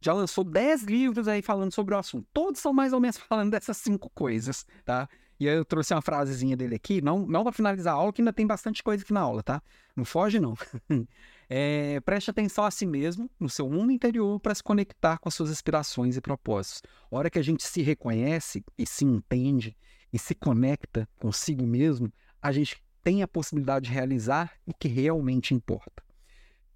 já 0.00 0.12
lançou 0.12 0.42
10 0.42 0.84
livros 0.84 1.28
aí 1.28 1.42
falando 1.42 1.72
sobre 1.72 1.94
o 1.94 1.98
assunto. 1.98 2.26
Todos 2.32 2.60
são 2.60 2.72
mais 2.72 2.92
ou 2.92 3.00
menos 3.00 3.18
falando 3.28 3.50
dessas 3.50 3.76
cinco 3.76 4.10
coisas, 4.10 4.64
tá? 4.84 5.08
E 5.40 5.48
aí 5.48 5.56
eu 5.56 5.64
trouxe 5.64 5.94
uma 5.94 6.02
frasezinha 6.02 6.54
dele 6.54 6.74
aqui, 6.74 7.00
não, 7.00 7.26
não 7.26 7.42
para 7.42 7.52
finalizar 7.52 7.94
a 7.94 7.96
aula, 7.96 8.12
que 8.12 8.20
ainda 8.20 8.32
tem 8.32 8.46
bastante 8.46 8.82
coisa 8.82 9.02
aqui 9.02 9.12
na 9.14 9.20
aula, 9.20 9.42
tá? 9.42 9.62
Não 9.96 10.04
foge, 10.04 10.38
não. 10.38 10.54
é, 11.48 11.98
preste 12.00 12.30
atenção 12.30 12.62
a 12.62 12.70
si 12.70 12.84
mesmo, 12.84 13.30
no 13.40 13.48
seu 13.48 13.66
mundo 13.66 13.90
interior, 13.90 14.38
para 14.38 14.54
se 14.54 14.62
conectar 14.62 15.16
com 15.16 15.30
as 15.30 15.34
suas 15.34 15.50
aspirações 15.50 16.14
e 16.14 16.20
propósitos. 16.20 16.82
A 17.10 17.16
hora 17.16 17.30
que 17.30 17.38
a 17.38 17.42
gente 17.42 17.62
se 17.62 17.80
reconhece 17.80 18.62
e 18.76 18.86
se 18.86 19.06
entende 19.06 19.74
e 20.12 20.18
se 20.18 20.34
conecta 20.34 21.08
consigo 21.18 21.66
mesmo, 21.66 22.12
a 22.42 22.52
gente 22.52 22.76
tem 23.02 23.22
a 23.22 23.28
possibilidade 23.28 23.86
de 23.86 23.94
realizar 23.94 24.52
o 24.66 24.74
que 24.74 24.88
realmente 24.88 25.54
importa. 25.54 26.02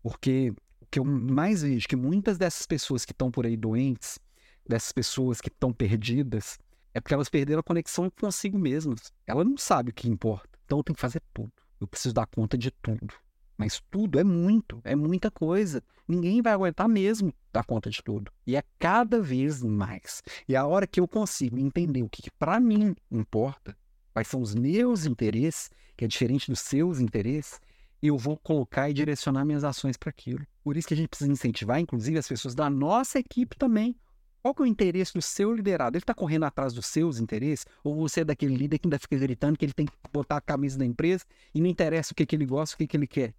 Porque 0.03 0.55
o 0.81 0.87
que 0.91 0.99
eu 0.99 1.05
mais 1.05 1.61
vejo 1.61 1.87
que 1.87 1.97
muitas 1.97 2.39
dessas 2.39 2.65
pessoas 2.65 3.05
que 3.05 3.12
estão 3.12 3.31
por 3.31 3.45
aí 3.45 3.59
doentes, 3.59 4.19
dessas 4.67 4.91
pessoas 4.91 5.39
que 5.43 5.49
estão 5.49 5.71
perdidas, 5.71 6.59
é 6.95 7.01
porque 7.01 7.12
elas 7.12 7.28
perderam 7.28 7.61
a 7.61 7.64
conexão 7.64 8.09
consigo 8.09 8.57
mesmas. 8.57 9.12
Ela 9.26 9.45
não 9.45 9.59
sabe 9.59 9.90
o 9.90 9.95
que 9.95 10.09
importa. 10.09 10.49
Então 10.64 10.78
eu 10.78 10.84
tenho 10.84 10.95
que 10.95 11.01
fazer 11.01 11.20
tudo. 11.34 11.53
Eu 11.80 11.88
preciso 11.88 12.14
dar 12.14 12.26
conta 12.26 12.57
de 12.57 12.70
tudo. 12.70 13.12
Mas 13.59 13.82
tudo 13.90 14.18
é 14.18 14.24
muito, 14.24 14.80
é 14.84 14.95
muita 14.95 15.30
coisa. 15.30 15.82
Ninguém 16.07 16.40
vai 16.40 16.53
aguentar 16.53 16.88
mesmo 16.88 17.32
dar 17.53 17.64
conta 17.64 17.90
de 17.90 18.03
tudo. 18.03 18.32
E 18.47 18.57
é 18.57 18.62
cada 18.78 19.20
vez 19.20 19.62
mais. 19.62 20.22
E 20.49 20.55
a 20.55 20.66
hora 20.66 20.86
que 20.86 21.01
eu 21.01 21.09
consigo 21.09 21.59
entender 21.59 22.03
o 22.03 22.09
que, 22.09 22.22
que 22.22 22.30
para 22.30 22.61
mim 22.61 22.95
importa, 23.11 23.76
quais 24.12 24.28
são 24.28 24.40
os 24.40 24.55
meus 24.55 25.05
interesses, 25.05 25.70
que 25.97 26.05
é 26.05 26.09
diferente 26.09 26.51
dos 26.51 26.61
seus 26.61 27.01
interesses, 27.01 27.61
eu 28.01 28.16
vou 28.18 28.36
colocar 28.36 28.88
e 28.88 28.95
direcionar 28.95 29.45
minhas 29.45 29.64
ações 29.64 29.97
para 29.97 30.11
aquilo. 30.11 30.47
Por 30.62 30.76
isso 30.76 30.86
que 30.86 30.95
a 30.95 30.97
gente 30.97 31.09
precisa 31.09 31.32
incentivar, 31.32 31.80
inclusive, 31.80 32.18
as 32.18 32.28
pessoas 32.28 32.55
da 32.55 32.68
nossa 32.68 33.18
equipe 33.18 33.57
também. 33.57 33.97
Qual 34.45 34.55
que 34.55 34.61
é 34.61 34.64
o 34.64 34.66
interesse 34.66 35.14
do 35.14 35.22
seu 35.22 35.55
liderado? 35.55 35.97
Ele 35.97 36.03
está 36.03 36.12
correndo 36.12 36.45
atrás 36.45 36.74
dos 36.74 36.84
seus 36.84 37.18
interesses? 37.18 37.64
Ou 37.82 37.95
você 37.95 38.20
é 38.20 38.24
daquele 38.26 38.55
líder 38.55 38.78
que 38.78 38.86
ainda 38.86 38.99
fica 38.99 39.16
gritando 39.16 39.57
que 39.57 39.64
ele 39.64 39.72
tem 39.72 39.86
que 39.86 39.95
botar 40.12 40.36
a 40.36 40.40
camisa 40.42 40.78
da 40.78 40.84
empresa 40.84 41.24
e 41.55 41.62
não 41.62 41.66
interessa 41.66 42.12
o 42.12 42.14
que, 42.14 42.26
que 42.26 42.36
ele 42.36 42.45
gosta, 42.45 42.74
o 42.74 42.76
que, 42.76 42.86
que 42.86 42.95
ele 42.95 43.07
quer? 43.07 43.32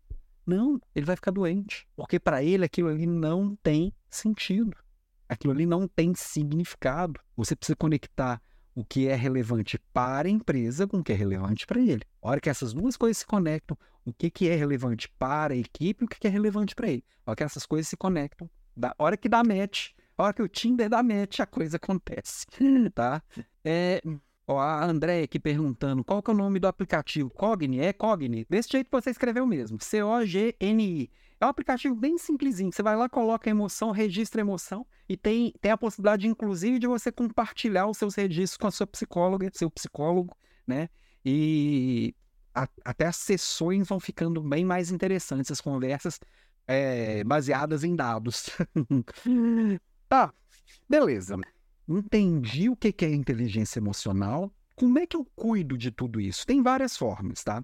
Não, 0.47 0.81
ele 0.95 1.05
vai 1.05 1.15
ficar 1.15 1.29
doente. 1.29 1.87
Porque 1.95 2.19
para 2.19 2.41
ele 2.43 2.65
aquilo 2.65 2.89
ali 2.89 3.05
não 3.05 3.55
tem 3.57 3.93
sentido. 4.09 4.75
Aquilo 5.29 5.53
ali 5.53 5.67
não 5.67 5.87
tem 5.87 6.15
significado. 6.15 7.19
Você 7.37 7.55
precisa 7.55 7.75
conectar 7.75 8.41
o 8.73 8.83
que 8.83 9.07
é 9.07 9.13
relevante 9.13 9.77
para 9.93 10.27
a 10.27 10.31
empresa 10.31 10.87
com 10.87 10.97
o 10.97 11.03
que 11.03 11.11
é 11.11 11.15
relevante 11.15 11.67
para 11.67 11.79
ele. 11.79 12.01
A 12.19 12.31
hora 12.31 12.41
que 12.41 12.49
essas 12.49 12.73
duas 12.73 12.97
coisas 12.97 13.19
se 13.19 13.27
conectam, 13.27 13.77
o 14.03 14.11
que, 14.11 14.31
que 14.31 14.49
é 14.49 14.55
relevante 14.55 15.07
para 15.19 15.53
a 15.53 15.57
equipe 15.57 16.03
e 16.03 16.05
o 16.05 16.09
que, 16.09 16.19
que 16.19 16.25
é 16.25 16.31
relevante 16.31 16.73
para 16.73 16.89
ele. 16.89 17.03
A 17.23 17.29
hora 17.29 17.37
que 17.37 17.43
essas 17.43 17.67
coisas 17.67 17.87
se 17.87 17.95
conectam, 17.95 18.49
da 18.75 18.95
hora 18.97 19.15
que 19.15 19.29
dá 19.29 19.43
match, 19.43 19.91
a 20.17 20.23
hora 20.23 20.33
que 20.33 20.41
o 20.41 20.47
Tinder 20.47 20.89
dá 20.89 21.03
match, 21.03 21.39
a 21.39 21.45
coisa 21.45 21.77
acontece, 21.77 22.45
tá? 22.93 23.21
É, 23.63 24.01
ó, 24.47 24.59
a 24.59 24.85
André 24.85 25.23
aqui 25.23 25.39
perguntando, 25.39 26.03
qual 26.03 26.23
que 26.23 26.31
é 26.31 26.33
o 26.33 26.37
nome 26.37 26.59
do 26.59 26.67
aplicativo? 26.67 27.29
Cogni? 27.29 27.79
É 27.79 27.91
Cogni. 27.91 28.45
Desse 28.49 28.69
jeito 28.71 28.89
você 28.91 29.09
escreveu 29.09 29.45
mesmo, 29.45 29.77
C-O-G-N-I. 29.81 31.09
É 31.39 31.45
um 31.45 31.49
aplicativo 31.49 31.93
bem 31.93 32.17
simplesinho. 32.17 32.71
Você 32.71 32.81
vai 32.81 32.95
lá, 32.95 33.09
coloca 33.09 33.49
emoção, 33.49 33.91
registra 33.91 34.39
emoção 34.39 34.85
e 35.07 35.17
tem, 35.17 35.53
tem 35.59 35.71
a 35.71 35.77
possibilidade, 35.77 36.27
inclusive, 36.27 36.79
de 36.79 36.87
você 36.87 37.11
compartilhar 37.11 37.87
os 37.87 37.97
seus 37.97 38.15
registros 38.15 38.57
com 38.57 38.67
a 38.67 38.71
sua 38.71 38.87
psicóloga, 38.87 39.51
seu 39.53 39.69
psicólogo, 39.69 40.35
né? 40.65 40.89
E 41.25 42.15
a, 42.53 42.69
até 42.85 43.07
as 43.07 43.17
sessões 43.17 43.87
vão 43.87 43.99
ficando 43.99 44.41
bem 44.41 44.63
mais 44.63 44.91
interessantes, 44.91 45.51
as 45.51 45.59
conversas 45.59 46.19
é, 46.65 47.23
baseadas 47.25 47.83
em 47.83 47.95
dados. 47.95 48.49
tá, 50.15 50.33
beleza. 50.87 51.37
Entendi 51.87 52.69
o 52.69 52.75
que 52.75 53.05
é 53.05 53.13
inteligência 53.13 53.79
emocional. 53.79 54.51
Como 54.75 54.97
é 54.97 55.05
que 55.05 55.15
eu 55.15 55.25
cuido 55.35 55.77
de 55.77 55.91
tudo 55.91 56.19
isso? 56.19 56.45
Tem 56.45 56.63
várias 56.63 56.97
formas, 56.97 57.43
tá? 57.43 57.63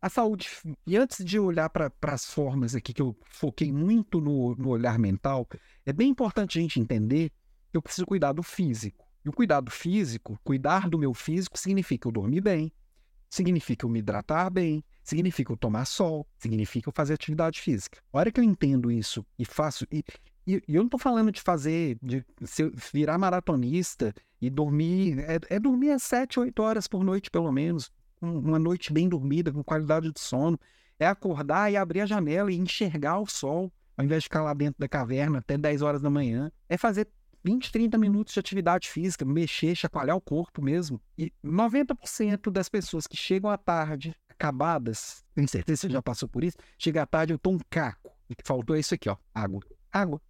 A 0.00 0.08
saúde. 0.08 0.48
E 0.86 0.96
antes 0.96 1.24
de 1.24 1.38
olhar 1.38 1.70
para 1.70 1.90
as 2.02 2.26
formas 2.26 2.74
aqui, 2.74 2.92
que 2.92 3.00
eu 3.00 3.16
foquei 3.24 3.72
muito 3.72 4.20
no, 4.20 4.54
no 4.56 4.68
olhar 4.68 4.98
mental, 4.98 5.48
é 5.86 5.92
bem 5.92 6.10
importante 6.10 6.58
a 6.58 6.62
gente 6.62 6.78
entender 6.78 7.30
que 7.70 7.76
eu 7.76 7.82
preciso 7.82 8.06
cuidar 8.06 8.32
do 8.32 8.42
físico. 8.42 9.04
E 9.24 9.28
o 9.28 9.32
cuidado 9.32 9.70
físico, 9.70 10.38
cuidar 10.44 10.88
do 10.90 10.98
meu 10.98 11.14
físico, 11.14 11.58
significa 11.58 12.06
eu 12.06 12.12
dormir 12.12 12.42
bem, 12.42 12.70
significa 13.30 13.86
eu 13.86 13.90
me 13.90 14.00
hidratar 14.00 14.50
bem, 14.50 14.84
significa 15.02 15.50
eu 15.50 15.56
tomar 15.56 15.86
sol, 15.86 16.26
significa 16.38 16.90
eu 16.90 16.92
fazer 16.94 17.14
atividade 17.14 17.60
física. 17.62 18.02
A 18.12 18.18
hora 18.18 18.30
que 18.30 18.38
eu 18.38 18.44
entendo 18.44 18.90
isso 18.90 19.24
e 19.38 19.46
faço. 19.46 19.86
E, 19.90 20.04
e, 20.46 20.62
e 20.68 20.74
eu 20.74 20.80
não 20.80 20.86
estou 20.86 21.00
falando 21.00 21.32
de 21.32 21.40
fazer, 21.40 21.98
de 22.02 22.24
virar 22.92 23.18
maratonista 23.18 24.14
e 24.40 24.50
dormir. 24.50 25.18
É, 25.20 25.56
é 25.56 25.58
dormir 25.58 25.90
às 25.90 26.02
7, 26.02 26.40
8 26.40 26.62
horas 26.62 26.86
por 26.86 27.02
noite, 27.02 27.30
pelo 27.30 27.50
menos 27.50 27.90
uma 28.20 28.58
noite 28.58 28.92
bem 28.92 29.08
dormida, 29.08 29.52
com 29.52 29.62
qualidade 29.62 30.10
de 30.10 30.20
sono, 30.20 30.58
é 30.98 31.06
acordar 31.06 31.70
e 31.70 31.76
abrir 31.76 32.00
a 32.00 32.06
janela 32.06 32.50
e 32.50 32.56
enxergar 32.56 33.18
o 33.18 33.26
sol, 33.26 33.72
ao 33.96 34.04
invés 34.04 34.22
de 34.22 34.26
ficar 34.26 34.42
lá 34.42 34.54
dentro 34.54 34.78
da 34.78 34.88
caverna 34.88 35.38
até 35.38 35.58
10 35.58 35.82
horas 35.82 36.00
da 36.00 36.10
manhã. 36.10 36.50
É 36.68 36.76
fazer 36.76 37.08
20, 37.42 37.70
30 37.70 37.98
minutos 37.98 38.32
de 38.32 38.40
atividade 38.40 38.88
física, 38.88 39.24
mexer, 39.24 39.74
chacoalhar 39.74 40.16
o 40.16 40.20
corpo 40.20 40.62
mesmo. 40.62 41.00
E 41.18 41.32
90% 41.44 42.50
das 42.50 42.68
pessoas 42.68 43.06
que 43.06 43.16
chegam 43.16 43.50
à 43.50 43.58
tarde, 43.58 44.14
acabadas, 44.28 45.22
tenho 45.34 45.48
certeza 45.48 45.82
que 45.82 45.86
você 45.88 45.92
já 45.92 46.02
passou 46.02 46.28
por 46.28 46.42
isso, 46.42 46.56
chega 46.78 47.02
à 47.02 47.06
tarde, 47.06 47.34
eu 47.34 47.38
tô 47.38 47.50
um 47.50 47.60
caco. 47.70 48.10
O 48.28 48.34
que 48.34 48.42
faltou 48.44 48.74
é 48.74 48.80
isso 48.80 48.94
aqui, 48.94 49.08
ó, 49.08 49.16
água. 49.34 49.60
Água. 49.92 50.20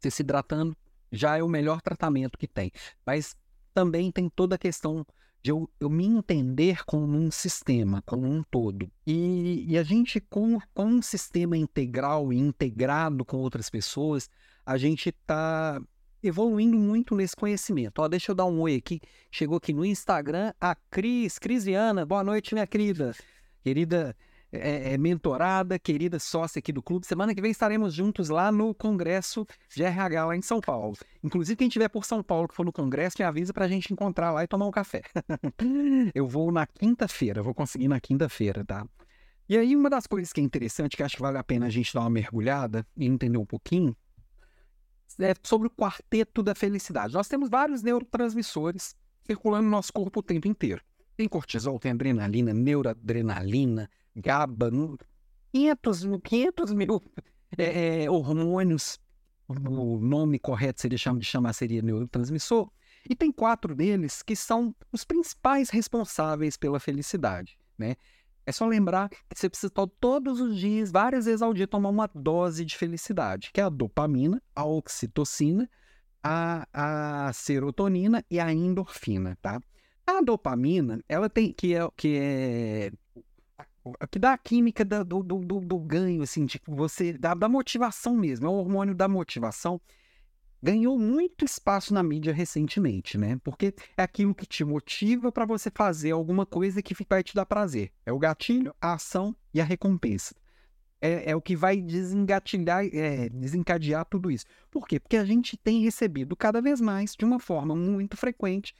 Você 0.00 0.10
se 0.10 0.22
hidratando 0.22 0.76
já 1.12 1.36
é 1.36 1.42
o 1.42 1.48
melhor 1.48 1.80
tratamento 1.82 2.38
que 2.38 2.46
tem. 2.46 2.72
Mas 3.04 3.36
também 3.74 4.10
tem 4.10 4.28
toda 4.28 4.54
a 4.54 4.58
questão 4.58 5.06
de 5.42 5.50
eu, 5.50 5.68
eu, 5.78 5.88
me 5.88 6.06
entender 6.06 6.84
como 6.84 7.16
um 7.16 7.30
sistema, 7.30 8.02
como 8.02 8.26
um 8.26 8.42
todo. 8.42 8.90
E, 9.06 9.64
e 9.68 9.78
a 9.78 9.82
gente, 9.82 10.20
com, 10.20 10.58
com, 10.74 10.84
um 10.84 11.02
sistema 11.02 11.56
integral 11.56 12.32
e 12.32 12.38
integrado 12.38 13.24
com 13.24 13.38
outras 13.38 13.70
pessoas, 13.70 14.28
a 14.64 14.76
gente 14.76 15.08
está 15.08 15.80
evoluindo 16.22 16.76
muito 16.76 17.14
nesse 17.14 17.34
conhecimento. 17.34 18.00
Ó, 18.00 18.08
deixa 18.08 18.32
eu 18.32 18.34
dar 18.34 18.44
um 18.44 18.60
oi 18.60 18.76
aqui. 18.76 19.00
Chegou 19.30 19.56
aqui 19.56 19.72
no 19.72 19.84
Instagram 19.84 20.52
a 20.60 20.74
Cris, 20.74 21.38
Crisiana. 21.38 22.04
Boa 22.04 22.22
noite, 22.22 22.54
minha 22.54 22.66
querida. 22.66 23.14
Querida 23.62 24.14
é, 24.52 24.94
é, 24.94 24.98
mentorada, 24.98 25.78
querida 25.78 26.18
sócia 26.18 26.58
aqui 26.58 26.72
do 26.72 26.82
clube. 26.82 27.06
Semana 27.06 27.34
que 27.34 27.40
vem 27.40 27.50
estaremos 27.50 27.94
juntos 27.94 28.28
lá 28.28 28.50
no 28.50 28.74
Congresso 28.74 29.46
de 29.74 29.82
RH 29.82 30.24
lá 30.26 30.36
em 30.36 30.42
São 30.42 30.60
Paulo. 30.60 30.96
Inclusive, 31.22 31.56
quem 31.56 31.68
estiver 31.68 31.88
por 31.88 32.04
São 32.04 32.22
Paulo 32.22 32.48
que 32.48 32.54
for 32.54 32.64
no 32.64 32.72
Congresso, 32.72 33.16
me 33.18 33.24
avisa 33.24 33.52
para 33.52 33.64
a 33.64 33.68
gente 33.68 33.92
encontrar 33.92 34.32
lá 34.32 34.42
e 34.42 34.48
tomar 34.48 34.66
um 34.66 34.70
café. 34.70 35.02
Eu 36.14 36.26
vou 36.26 36.50
na 36.50 36.66
quinta-feira, 36.66 37.42
vou 37.42 37.54
conseguir 37.54 37.88
na 37.88 38.00
quinta-feira, 38.00 38.64
tá? 38.64 38.84
E 39.48 39.56
aí, 39.56 39.74
uma 39.74 39.90
das 39.90 40.06
coisas 40.06 40.32
que 40.32 40.40
é 40.40 40.44
interessante, 40.44 40.96
que 40.96 41.02
acho 41.02 41.16
que 41.16 41.22
vale 41.22 41.38
a 41.38 41.42
pena 41.42 41.66
a 41.66 41.70
gente 41.70 41.92
dar 41.92 42.00
uma 42.00 42.10
mergulhada 42.10 42.86
e 42.96 43.06
entender 43.06 43.36
um 43.36 43.46
pouquinho, 43.46 43.96
é 45.18 45.34
sobre 45.42 45.66
o 45.66 45.70
quarteto 45.70 46.42
da 46.42 46.54
felicidade. 46.54 47.14
Nós 47.14 47.26
temos 47.26 47.48
vários 47.48 47.82
neurotransmissores 47.82 48.94
circulando 49.24 49.64
no 49.64 49.70
nosso 49.70 49.92
corpo 49.92 50.20
o 50.20 50.22
tempo 50.22 50.46
inteiro. 50.46 50.82
Tem 51.16 51.28
cortisol, 51.28 51.78
tem 51.78 51.92
adrenalina, 51.92 52.54
neuroadrenalina, 52.54 53.90
GABA, 54.16 54.70
500, 55.52 56.02
500 56.22 56.72
mil 56.72 57.02
é, 57.56 58.04
é, 58.04 58.10
hormônios. 58.10 58.98
O 59.48 59.98
nome 59.98 60.38
correto 60.38 60.80
seria 60.80 60.96
de 60.96 61.24
chamar 61.24 61.52
seria 61.52 61.82
neurotransmissor. 61.82 62.70
E 63.08 63.16
tem 63.16 63.32
quatro 63.32 63.74
deles 63.74 64.22
que 64.22 64.36
são 64.36 64.74
os 64.92 65.04
principais 65.04 65.70
responsáveis 65.70 66.56
pela 66.56 66.78
felicidade, 66.78 67.58
né? 67.76 67.96
É 68.46 68.52
só 68.52 68.66
lembrar 68.66 69.08
que 69.08 69.16
você 69.34 69.48
precisa 69.48 69.70
todos 70.00 70.40
os 70.40 70.56
dias, 70.56 70.90
várias 70.90 71.26
vezes 71.26 71.42
ao 71.42 71.52
dia, 71.52 71.66
tomar 71.66 71.88
uma 71.88 72.10
dose 72.14 72.64
de 72.64 72.76
felicidade, 72.76 73.50
que 73.52 73.60
é 73.60 73.64
a 73.64 73.68
dopamina, 73.68 74.42
a 74.54 74.64
oxitocina, 74.64 75.68
a, 76.22 76.66
a 76.72 77.32
serotonina 77.32 78.24
e 78.30 78.40
a 78.40 78.52
endorfina, 78.52 79.38
tá? 79.40 79.60
A 80.06 80.20
dopamina, 80.20 81.02
ela 81.08 81.28
tem 81.28 81.52
que 81.52 81.74
é, 81.74 81.88
que 81.96 82.18
é 82.18 82.92
que 84.10 84.18
dá 84.18 84.32
a 84.32 84.38
química 84.38 84.84
do, 84.84 85.22
do, 85.22 85.60
do, 85.60 85.78
ganho, 85.78 86.22
assim, 86.22 86.44
de 86.44 86.60
você, 86.66 87.12
da, 87.12 87.34
da 87.34 87.48
motivação 87.48 88.16
mesmo, 88.16 88.46
é 88.46 88.48
o 88.50 88.54
hormônio 88.54 88.94
da 88.94 89.08
motivação 89.08 89.80
ganhou 90.62 90.98
muito 90.98 91.44
espaço 91.44 91.94
na 91.94 92.02
mídia 92.02 92.32
recentemente, 92.32 93.16
né? 93.16 93.40
Porque 93.42 93.74
é 93.96 94.02
aquilo 94.02 94.34
que 94.34 94.46
te 94.46 94.64
motiva 94.64 95.32
para 95.32 95.46
você 95.46 95.70
fazer 95.70 96.10
alguma 96.10 96.44
coisa 96.44 96.82
que 96.82 96.94
vai 97.08 97.22
te 97.22 97.34
dar 97.34 97.46
prazer. 97.46 97.90
É 98.04 98.12
o 98.12 98.18
gatilho, 98.18 98.74
a 98.80 98.94
ação 98.94 99.34
e 99.54 99.60
a 99.60 99.64
recompensa. 99.64 100.34
É, 101.00 101.30
é 101.30 101.36
o 101.36 101.40
que 101.40 101.56
vai 101.56 101.80
desengatilhar, 101.80 102.84
é, 102.92 103.30
desencadear 103.30 104.04
tudo 104.04 104.30
isso. 104.30 104.44
Por 104.70 104.86
quê? 104.86 105.00
Porque 105.00 105.16
a 105.16 105.24
gente 105.24 105.56
tem 105.56 105.82
recebido 105.82 106.36
cada 106.36 106.60
vez 106.60 106.78
mais, 106.80 107.16
de 107.16 107.24
uma 107.24 107.40
forma 107.40 107.74
muito 107.74 108.16
frequente, 108.18 108.74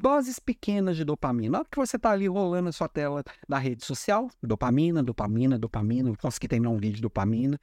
doses 0.00 0.38
pequenas 0.38 0.96
de 0.96 1.04
dopamina. 1.04 1.52
Na 1.52 1.58
hora 1.58 1.68
que 1.70 1.76
você 1.76 1.96
está 1.96 2.10
ali 2.10 2.26
rolando 2.26 2.70
a 2.70 2.72
sua 2.72 2.88
tela 2.88 3.22
da 3.48 3.58
rede 3.58 3.84
social, 3.84 4.30
dopamina, 4.42 5.02
dopamina, 5.02 5.58
dopamina, 5.58 6.16
consegui 6.16 6.48
terminar 6.48 6.70
um 6.70 6.78
vídeo 6.78 6.96
de 6.96 7.02
dopamina, 7.02 7.60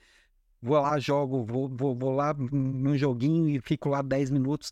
vou 0.61 0.79
lá, 0.79 0.99
jogo, 0.99 1.43
vou, 1.43 1.67
vou, 1.67 1.95
vou 1.95 2.11
lá 2.11 2.33
num 2.33 2.95
joguinho 2.95 3.49
e 3.49 3.59
fico 3.59 3.89
lá 3.89 4.01
10 4.01 4.29
minutos. 4.29 4.71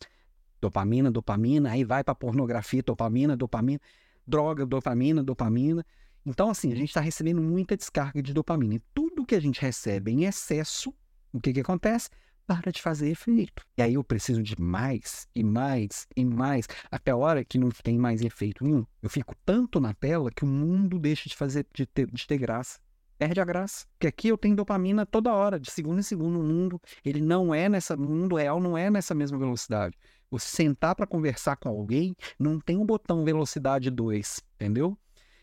Dopamina, 0.62 1.12
dopamina, 1.12 1.72
aí 1.72 1.84
vai 1.84 2.04
para 2.04 2.16
pornografia, 2.16 2.84
dopamina, 2.84 3.36
dopamina, 3.36 3.80
droga, 4.26 4.66
dopamina, 4.66 5.24
dopamina. 5.24 5.86
Então, 6.26 6.50
assim, 6.50 6.72
a 6.72 6.76
gente 6.76 6.90
está 6.90 7.02
recebendo 7.02 7.42
muita 7.42 7.76
descarga 7.76 8.22
de 8.22 8.34
dopamina. 8.34 8.76
E 8.76 8.82
tudo 8.94 9.26
que 9.26 9.36
a 9.36 9.40
gente 9.40 9.62
recebe 9.62 10.12
em 10.12 10.26
excesso, 10.26 10.94
o 11.34 11.40
que, 11.40 11.54
que 11.54 11.60
acontece? 11.60 12.10
Para 12.48 12.72
de 12.72 12.82
fazer 12.82 13.10
efeito. 13.10 13.64
E 13.78 13.82
aí 13.82 13.96
eu 13.96 14.04
preciso 14.04 14.44
de 14.44 14.60
mais 14.60 15.28
e 15.34 15.44
mais 15.44 16.08
e 16.16 16.24
mais, 16.24 16.68
até 16.92 17.12
a 17.12 17.16
hora 17.16 17.44
que 17.44 17.58
não 17.58 17.70
tem 17.70 17.98
mais 17.98 18.22
efeito 18.22 18.64
nenhum. 18.64 18.86
Eu 19.02 19.10
fico 19.10 19.36
tanto 19.44 19.80
na 19.80 19.94
tela 19.94 20.30
que 20.30 20.44
o 20.44 20.48
mundo 20.48 21.00
deixa 21.00 21.28
de 21.28 21.36
fazer 21.36 21.66
de 21.74 21.86
ter, 21.86 22.06
de 22.12 22.28
ter 22.28 22.38
graça 22.38 22.80
perde 23.18 23.40
a 23.40 23.46
graça. 23.46 23.86
Porque 23.94 24.08
aqui 24.08 24.28
eu 24.28 24.38
tenho 24.38 24.56
dopamina 24.56 25.06
toda 25.06 25.34
hora, 25.34 25.60
de 25.60 25.72
segundo 25.72 26.00
em 26.00 26.04
segundo. 26.04 26.40
O 26.40 26.44
mundo, 26.44 26.82
ele 27.04 27.22
não 27.22 27.54
é 27.54 27.70
nessa. 27.70 27.96
O 27.96 28.00
mundo 28.00 28.36
real 28.36 28.60
não 28.60 28.78
é 28.78 28.90
nessa 28.90 29.16
mesma 29.16 29.38
velocidade. 29.38 29.98
Você 30.30 30.48
sentar 30.48 30.96
para 30.96 31.08
conversar 31.08 31.56
com 31.56 31.70
alguém, 31.70 32.16
não 32.40 32.60
tem 32.60 32.78
um 32.78 32.86
botão 32.86 33.24
velocidade 33.24 33.90
2, 33.90 34.42
entendeu? 34.56 34.98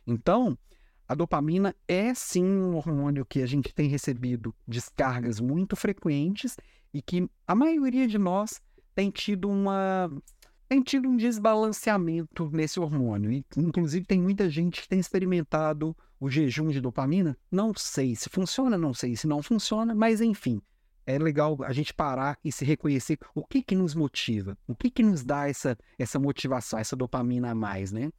Então, 0.07 0.59
a 1.09 1.15
dopamina 1.15 1.75
é 1.87 2.13
sim 2.15 2.45
um 2.45 2.75
hormônio 2.75 3.25
que 3.25 3.43
a 3.43 3.47
gente 3.47 3.73
tem 3.73 3.89
recebido 3.89 4.55
descargas 4.67 5.41
muito 5.41 5.77
frequentes 5.77 6.57
e 6.93 7.01
que 7.01 7.29
a 7.47 7.55
maioria 7.55 8.07
de 8.07 8.19
nós 8.19 8.61
tem 8.95 9.11
tido 9.11 9.49
uma 9.49 10.11
tem 10.69 10.83
tido 10.83 11.07
um 11.07 11.17
desbalanceamento 11.17 12.49
nesse 12.51 12.81
hormônio. 12.81 13.31
E, 13.31 13.45
inclusive, 13.59 14.07
tem 14.07 14.19
muita 14.19 14.49
gente 14.49 14.81
que 14.81 14.89
tem 14.89 14.99
experimentado 14.99 15.95
o 16.19 16.31
jejum 16.31 16.69
de 16.69 16.81
dopamina. 16.81 17.37
Não 17.51 17.75
sei 17.77 18.17
se 18.17 18.31
funciona, 18.31 18.79
não 18.79 18.95
sei 18.95 19.15
se 19.15 19.27
não 19.27 19.43
funciona, 19.43 19.95
mas 19.95 20.23
enfim, 20.23 20.63
é 21.05 21.19
legal 21.19 21.59
a 21.63 21.73
gente 21.73 21.93
parar 21.93 22.39
e 22.43 22.51
se 22.51 22.65
reconhecer 22.65 23.19
o 23.35 23.45
que 23.45 23.63
que 23.63 23.75
nos 23.75 23.95
motiva, 23.95 24.57
o 24.67 24.75
que 24.75 24.91
que 24.91 25.03
nos 25.03 25.23
dá 25.23 25.47
essa, 25.49 25.77
essa 25.99 26.19
motivação, 26.19 26.79
essa 26.79 26.97
dopamina 26.97 27.51
a 27.51 27.55
mais, 27.55 27.93
né? 27.93 28.11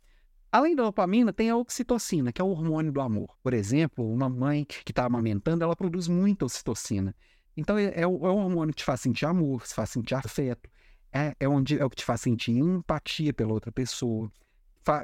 Além 0.51 0.75
da 0.75 0.83
dopamina, 0.83 1.33
tem 1.33 1.49
a 1.49 1.57
oxitocina, 1.57 2.31
que 2.31 2.39
é 2.39 2.43
o 2.43 2.49
hormônio 2.49 2.91
do 2.91 3.01
amor. 3.01 3.35
Por 3.41 3.55
exemplo, 3.55 4.07
uma 4.07 4.29
mãe 4.29 4.63
que 4.63 4.91
está 4.91 5.05
amamentando, 5.05 5.63
ela 5.63 5.75
produz 5.75 6.07
muita 6.07 6.45
oxitocina. 6.45 7.15
Então, 7.55 7.77
é, 7.77 7.91
é, 7.95 8.07
o, 8.07 8.25
é 8.25 8.29
o 8.29 8.35
hormônio 8.35 8.73
que 8.73 8.79
te 8.79 8.85
faz 8.85 9.01
sentir 9.01 9.25
amor, 9.25 9.63
te 9.63 9.73
faz 9.73 9.89
sentir 9.89 10.15
afeto, 10.15 10.69
é, 11.11 11.35
é, 11.39 11.47
onde, 11.47 11.77
é 11.77 11.85
o 11.85 11.89
que 11.89 11.97
te 11.97 12.05
faz 12.05 12.21
sentir 12.21 12.51
empatia 12.51 13.33
pela 13.33 13.53
outra 13.53 13.71
pessoa, 13.71 14.31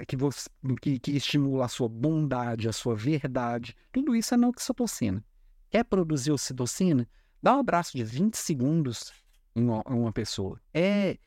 que, 0.08 0.18
você, 0.18 0.50
que, 0.82 1.00
que 1.00 1.12
estimula 1.12 1.66
a 1.66 1.70
sua 1.70 1.88
bondade, 1.88 2.68
a 2.68 2.74
sua 2.74 2.96
verdade. 2.96 3.76
Tudo 3.92 4.16
isso 4.16 4.34
é 4.34 4.38
na 4.38 4.48
oxitocina. 4.48 5.24
Quer 5.70 5.86
produzir 5.86 6.32
oxitocina? 6.32 7.08
Dá 7.42 7.56
um 7.56 7.60
abraço 7.60 7.96
de 7.96 8.04
20 8.04 8.36
segundos 8.36 9.14
em 9.56 9.64
uma, 9.64 9.84
em 9.88 9.94
uma 9.94 10.12
pessoa. 10.12 10.60
É 10.74 11.18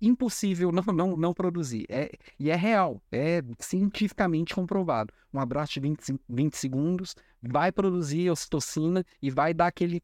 impossível 0.00 0.70
não, 0.72 0.82
não, 0.94 1.16
não 1.16 1.34
produzir. 1.34 1.84
É, 1.88 2.10
e 2.38 2.50
é 2.50 2.56
real, 2.56 3.02
é 3.10 3.42
cientificamente 3.58 4.54
comprovado. 4.54 5.12
Um 5.32 5.40
abraço 5.40 5.74
de 5.74 5.80
20, 5.80 6.20
20 6.28 6.54
segundos 6.54 7.14
vai 7.42 7.70
produzir 7.70 8.30
oxitocina 8.30 9.04
e 9.20 9.30
vai 9.30 9.52
dar 9.52 9.66
aquele, 9.66 10.02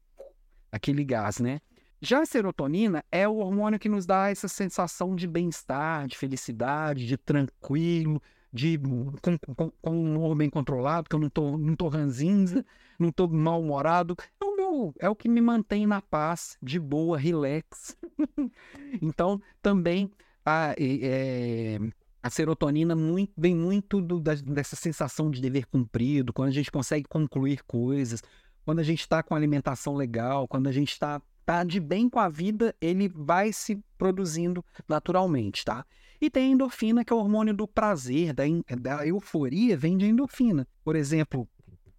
aquele 0.75 1.03
gás, 1.03 1.39
né? 1.39 1.59
Já 2.01 2.21
a 2.21 2.25
serotonina 2.25 3.03
é 3.11 3.27
o 3.27 3.37
hormônio 3.37 3.79
que 3.79 3.89
nos 3.89 4.05
dá 4.05 4.29
essa 4.29 4.47
sensação 4.47 5.15
de 5.15 5.27
bem-estar, 5.27 6.07
de 6.07 6.17
felicidade, 6.17 7.07
de 7.07 7.17
tranquilo, 7.17 8.21
de 8.51 8.77
com, 9.21 9.37
com, 9.55 9.71
com 9.81 9.91
um 9.91 10.15
humor 10.15 10.35
bem 10.35 10.49
controlado, 10.49 11.09
que 11.09 11.15
eu 11.15 11.19
não 11.19 11.29
tô, 11.29 11.57
não 11.57 11.75
tô 11.75 11.87
ranzinza, 11.87 12.65
não 12.99 13.11
tô 13.11 13.27
mal-humorado. 13.27 14.15
É 14.39 14.45
o, 14.45 14.55
meu, 14.55 14.93
é 14.99 15.09
o 15.09 15.15
que 15.15 15.29
me 15.29 15.41
mantém 15.41 15.87
na 15.87 16.01
paz, 16.01 16.57
de 16.61 16.79
boa, 16.79 17.17
relax. 17.17 17.97
então, 19.01 19.41
também 19.61 20.11
a, 20.45 20.75
é, 20.77 21.79
a 22.21 22.29
serotonina 22.29 22.95
muito, 22.95 23.33
vem 23.37 23.55
muito 23.55 24.01
do, 24.01 24.19
da, 24.19 24.35
dessa 24.35 24.75
sensação 24.75 25.31
de 25.31 25.41
dever 25.41 25.65
cumprido, 25.65 26.33
quando 26.33 26.49
a 26.49 26.53
gente 26.53 26.71
consegue 26.71 27.07
concluir 27.07 27.63
coisas, 27.63 28.21
quando 28.65 28.79
a 28.79 28.83
gente 28.83 29.01
está 29.01 29.21
com 29.21 29.35
alimentação 29.35 29.95
legal, 29.95 30.47
quando 30.47 30.67
a 30.67 30.71
gente 30.71 30.91
está 30.91 31.21
tá 31.45 31.63
de 31.63 31.79
bem 31.79 32.09
com 32.09 32.19
a 32.19 32.27
vida, 32.27 32.75
ele 32.81 33.07
vai 33.07 33.53
se 33.53 33.79
produzindo 33.97 34.65
naturalmente, 34.89 35.63
tá? 35.63 35.85
E 36.19 36.29
tem 36.29 36.45
a 36.45 36.51
endorfina, 36.53 37.05
que 37.05 37.13
é 37.13 37.15
o 37.15 37.19
hormônio 37.19 37.53
do 37.53 37.67
prazer, 37.67 38.33
da, 38.33 38.43
da 38.79 39.05
euforia, 39.05 39.77
vem 39.77 39.97
de 39.97 40.05
endorfina. 40.07 40.67
Por 40.83 40.95
exemplo, 40.95 41.47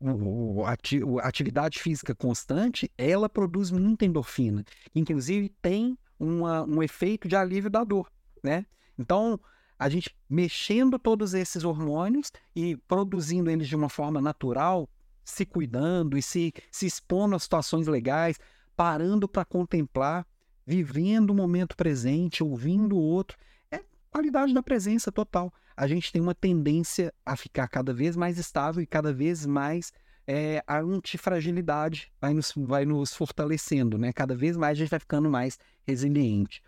o, 0.01 0.64
a 0.64 1.29
atividade 1.29 1.79
física 1.79 2.14
constante, 2.14 2.91
ela 2.99 3.29
produz 3.29 3.71
muita 3.71 4.05
endorfina. 4.05 4.64
Inclusive, 4.95 5.51
tem 5.62 5.97
uma, 6.19 6.64
um 6.64 6.83
efeito 6.83 7.29
de 7.29 7.37
alívio 7.37 7.71
da 7.71 7.85
dor, 7.85 8.11
né? 8.43 8.67
Então, 8.99 9.39
a 9.79 9.89
gente 9.89 10.17
mexendo 10.29 10.99
todos 10.99 11.35
esses 11.35 11.62
hormônios 11.62 12.33
e 12.55 12.77
produzindo 12.89 13.51
eles 13.51 13.69
de 13.69 13.77
uma 13.77 13.91
forma 13.91 14.21
natural, 14.21 14.89
se 15.27 15.45
cuidando 15.45 16.16
e 16.16 16.22
se, 16.22 16.55
se 16.70 16.87
expondo 16.87 17.35
a 17.35 17.39
situações 17.39 17.89
legais, 17.89 18.39
parando 18.77 19.29
para 19.29 19.45
contemplar, 19.45 20.24
vivendo 20.64 21.31
o 21.31 21.35
momento 21.35 21.77
presente, 21.77 22.45
ouvindo 22.45 22.97
o 22.97 23.01
outro. 23.01 23.37
É 23.70 23.81
qualidade 24.09 24.55
da 24.55 24.62
presença 24.62 25.11
total. 25.11 25.53
A 25.77 25.89
gente 25.89 26.12
tem 26.12 26.22
uma 26.22 26.35
tendência 26.35 27.12
a 27.24 27.37
ficar 27.37 27.66
cada 27.66 27.93
vez 27.93 28.16
mais 28.16 28.39
estável 28.39 28.81
e 28.81 28.87
cada 28.87 29.12
vez 29.12 29.45
mais 29.45 29.93
é, 30.29 30.62
a 30.64 30.79
antifragilidade 30.79 32.12
vai 32.20 32.33
nos, 32.33 32.53
vai 32.57 32.85
nos 32.85 33.12
fortalecendo, 33.12 33.99
né? 33.99 34.12
Cada 34.12 34.35
vez 34.35 34.57
mais 34.57 34.79
a 34.79 34.81
gente 34.81 34.91
vai 34.91 35.01
ficando 35.01 35.29
mais 35.29 35.59
resiliente. 35.85 36.62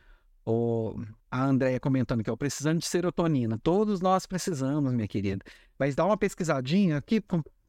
O, 0.44 1.00
a 1.30 1.44
Andréia 1.44 1.78
comentando 1.78 2.24
que 2.24 2.30
é 2.30 2.36
precisando 2.36 2.80
de 2.80 2.86
serotonina. 2.86 3.58
Todos 3.62 4.00
nós 4.00 4.26
precisamos, 4.26 4.92
minha 4.92 5.06
querida. 5.06 5.44
Mas 5.78 5.94
dá 5.94 6.04
uma 6.04 6.16
pesquisadinha 6.16 6.96
aqui, 6.96 7.22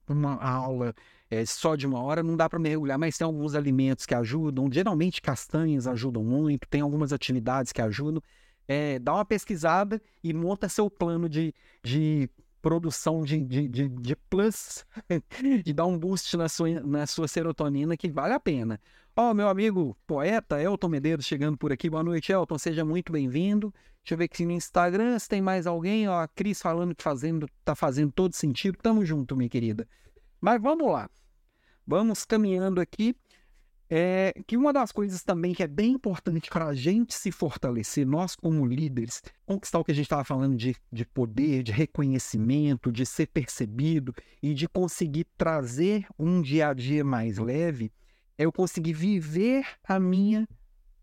uma 0.09 0.35
aula 0.41 0.93
é, 1.29 1.45
só 1.45 1.75
de 1.75 1.85
uma 1.85 2.01
hora 2.01 2.23
não 2.23 2.35
dá 2.35 2.49
para 2.49 2.57
mergulhar, 2.57 2.97
mas 2.97 3.17
tem 3.17 3.25
alguns 3.25 3.53
alimentos 3.53 4.05
que 4.05 4.15
ajudam. 4.15 4.69
Geralmente 4.71 5.21
castanhas 5.21 5.85
ajudam 5.87 6.23
muito, 6.23 6.67
tem 6.67 6.81
algumas 6.81 7.13
atividades 7.13 7.71
que 7.71 7.81
ajudam. 7.81 8.21
É, 8.67 8.99
dá 8.99 9.13
uma 9.13 9.25
pesquisada 9.25 10.01
e 10.23 10.33
monta 10.33 10.69
seu 10.69 10.89
plano 10.89 11.27
de, 11.27 11.53
de 11.83 12.29
produção 12.61 13.23
de, 13.23 13.43
de, 13.43 13.67
de, 13.67 13.89
de 13.89 14.15
plus, 14.15 14.85
de 15.63 15.73
dar 15.73 15.85
um 15.85 15.97
boost 15.97 16.35
na 16.37 16.49
sua, 16.49 16.79
na 16.81 17.07
sua 17.07 17.27
serotonina 17.27 17.95
que 17.95 18.09
vale 18.09 18.33
a 18.33 18.39
pena. 18.39 18.79
Ó, 19.21 19.31
oh, 19.31 19.33
meu 19.33 19.49
amigo 19.49 19.97
poeta 20.07 20.61
Elton 20.61 20.87
Medeiros 20.87 21.25
chegando 21.25 21.57
por 21.57 21.73
aqui. 21.73 21.89
Boa 21.89 22.01
noite, 22.01 22.31
Elton. 22.31 22.57
Seja 22.57 22.85
muito 22.85 23.11
bem-vindo. 23.11 23.73
Deixa 24.01 24.13
eu 24.13 24.17
ver 24.17 24.23
aqui 24.23 24.45
no 24.45 24.53
Instagram 24.53 25.19
se 25.19 25.27
tem 25.27 25.41
mais 25.41 25.67
alguém. 25.67 26.07
Ó, 26.07 26.21
a 26.21 26.25
Cris 26.25 26.61
falando 26.61 26.95
que 26.95 27.03
fazendo, 27.03 27.45
tá 27.65 27.75
fazendo 27.75 28.13
todo 28.13 28.33
sentido. 28.33 28.77
Tamo 28.81 29.03
junto, 29.03 29.35
minha 29.35 29.49
querida. 29.49 29.85
Mas 30.39 30.61
vamos 30.61 30.89
lá. 30.89 31.09
Vamos 31.85 32.23
caminhando 32.23 32.79
aqui. 32.79 33.13
É, 33.89 34.33
que 34.47 34.55
uma 34.55 34.71
das 34.71 34.89
coisas 34.93 35.21
também 35.21 35.53
que 35.53 35.63
é 35.63 35.67
bem 35.67 35.91
importante 35.91 36.49
para 36.49 36.67
a 36.67 36.73
gente 36.73 37.13
se 37.13 37.29
fortalecer, 37.29 38.07
nós 38.07 38.37
como 38.37 38.65
líderes, 38.65 39.21
conquistar 39.45 39.79
o 39.79 39.83
que 39.83 39.91
a 39.91 39.95
gente 39.95 40.05
estava 40.05 40.23
falando 40.23 40.55
de, 40.55 40.77
de 40.89 41.05
poder, 41.05 41.61
de 41.61 41.73
reconhecimento, 41.73 42.89
de 42.89 43.05
ser 43.05 43.27
percebido 43.27 44.15
e 44.41 44.53
de 44.53 44.65
conseguir 44.69 45.25
trazer 45.37 46.07
um 46.17 46.41
dia 46.41 46.69
a 46.69 46.73
dia 46.73 47.03
mais 47.03 47.37
leve, 47.37 47.91
é 48.39 48.45
eu 48.45 48.53
conseguir 48.53 48.93
viver 48.93 49.65
a 49.83 49.99
minha 49.99 50.47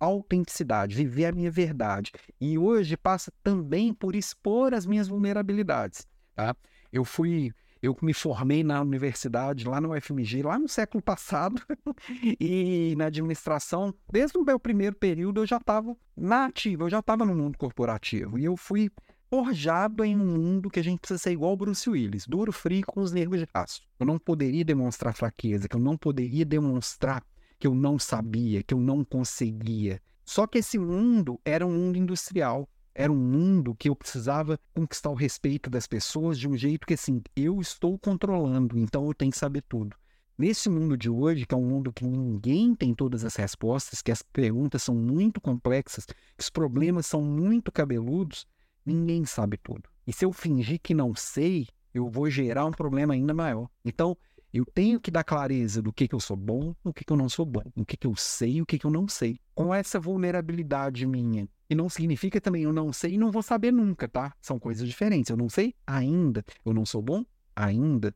autenticidade, 0.00 0.96
viver 0.96 1.26
a 1.26 1.32
minha 1.32 1.50
verdade. 1.50 2.10
E 2.40 2.56
hoje 2.56 2.96
passa 2.96 3.30
também 3.42 3.92
por 3.92 4.16
expor 4.16 4.72
as 4.72 4.86
minhas 4.86 5.06
vulnerabilidades, 5.06 6.06
tá? 6.34 6.56
Eu 6.90 7.04
fui 7.04 7.52
eu 7.82 7.94
me 8.02 8.14
formei 8.14 8.64
na 8.64 8.80
universidade, 8.80 9.68
lá 9.68 9.80
no 9.80 9.94
UFMG, 9.94 10.42
lá 10.42 10.58
no 10.58 10.66
século 10.66 11.02
passado, 11.02 11.60
e 12.40 12.94
na 12.96 13.06
administração, 13.06 13.94
desde 14.10 14.38
o 14.38 14.42
meu 14.42 14.58
primeiro 14.58 14.96
período, 14.96 15.42
eu 15.42 15.46
já 15.46 15.58
estava 15.58 15.94
na 16.16 16.46
ativa, 16.46 16.84
eu 16.84 16.90
já 16.90 17.00
estava 17.00 17.24
no 17.24 17.34
mundo 17.34 17.58
corporativo. 17.58 18.38
E 18.38 18.44
eu 18.46 18.56
fui 18.56 18.90
forjado 19.28 20.04
em 20.04 20.16
um 20.16 20.24
mundo 20.24 20.70
que 20.70 20.80
a 20.80 20.84
gente 20.84 21.00
precisa 21.00 21.18
ser 21.18 21.32
igual 21.32 21.52
o 21.52 21.56
Bruce 21.56 21.88
Willis, 21.88 22.26
duro, 22.26 22.52
frio, 22.52 22.84
com 22.86 23.00
os 23.00 23.12
nervos 23.12 23.40
de 23.40 23.48
aço. 23.52 23.82
Eu 23.98 24.06
não 24.06 24.18
poderia 24.18 24.64
demonstrar 24.64 25.14
fraqueza, 25.14 25.68
que 25.68 25.76
eu 25.76 25.80
não 25.80 25.96
poderia 25.96 26.44
demonstrar 26.44 27.22
que 27.58 27.66
eu 27.66 27.74
não 27.74 27.98
sabia, 27.98 28.62
que 28.62 28.74
eu 28.74 28.80
não 28.80 29.04
conseguia. 29.04 30.00
Só 30.24 30.46
que 30.46 30.58
esse 30.58 30.78
mundo 30.78 31.40
era 31.44 31.66
um 31.66 31.72
mundo 31.72 31.98
industrial. 31.98 32.68
Era 32.94 33.12
um 33.12 33.16
mundo 33.16 33.74
que 33.74 33.88
eu 33.88 33.96
precisava 33.96 34.58
conquistar 34.74 35.10
o 35.10 35.14
respeito 35.14 35.68
das 35.68 35.86
pessoas 35.86 36.38
de 36.38 36.48
um 36.48 36.56
jeito 36.56 36.86
que, 36.86 36.94
assim, 36.94 37.22
eu 37.34 37.60
estou 37.60 37.98
controlando, 37.98 38.78
então 38.78 39.06
eu 39.06 39.14
tenho 39.14 39.30
que 39.30 39.38
saber 39.38 39.62
tudo. 39.68 39.94
Nesse 40.38 40.68
mundo 40.68 40.96
de 40.96 41.08
hoje, 41.08 41.46
que 41.46 41.54
é 41.54 41.58
um 41.58 41.66
mundo 41.66 41.92
que 41.92 42.04
ninguém 42.06 42.74
tem 42.74 42.94
todas 42.94 43.24
as 43.24 43.36
respostas, 43.36 44.02
que 44.02 44.10
as 44.10 44.22
perguntas 44.22 44.82
são 44.82 44.94
muito 44.94 45.40
complexas, 45.40 46.06
que 46.06 46.14
os 46.38 46.50
problemas 46.50 47.06
são 47.06 47.22
muito 47.22 47.70
cabeludos, 47.70 48.46
ninguém 48.86 49.24
sabe 49.24 49.56
tudo. 49.56 49.82
E 50.06 50.12
se 50.12 50.24
eu 50.24 50.32
fingir 50.32 50.80
que 50.80 50.94
não 50.94 51.14
sei, 51.14 51.66
eu 51.92 52.08
vou 52.08 52.30
gerar 52.30 52.64
um 52.64 52.70
problema 52.70 53.14
ainda 53.14 53.34
maior. 53.34 53.68
Então, 53.84 54.16
eu 54.52 54.64
tenho 54.64 55.00
que 55.00 55.10
dar 55.10 55.24
clareza 55.24 55.82
do 55.82 55.92
que, 55.92 56.08
que 56.08 56.14
eu 56.14 56.20
sou 56.20 56.36
bom, 56.36 56.74
do 56.82 56.92
que, 56.92 57.04
que 57.04 57.12
eu 57.12 57.16
não 57.16 57.28
sou 57.28 57.44
bom, 57.44 57.62
o 57.74 57.84
que, 57.84 57.96
que 57.96 58.06
eu 58.06 58.14
sei 58.16 58.56
e 58.56 58.62
o 58.62 58.66
que, 58.66 58.78
que 58.78 58.86
eu 58.86 58.90
não 58.90 59.08
sei. 59.08 59.38
Com 59.54 59.74
essa 59.74 59.98
vulnerabilidade 59.98 61.06
minha. 61.06 61.48
E 61.68 61.74
não 61.74 61.88
significa 61.88 62.40
também 62.40 62.62
eu 62.62 62.72
não 62.72 62.92
sei 62.92 63.14
e 63.14 63.18
não 63.18 63.30
vou 63.30 63.42
saber 63.42 63.72
nunca, 63.72 64.08
tá? 64.08 64.32
São 64.40 64.58
coisas 64.58 64.86
diferentes. 64.86 65.30
Eu 65.30 65.36
não 65.36 65.48
sei 65.48 65.74
ainda. 65.86 66.44
Eu 66.64 66.72
não 66.72 66.86
sou 66.86 67.02
bom 67.02 67.24
ainda. 67.54 68.14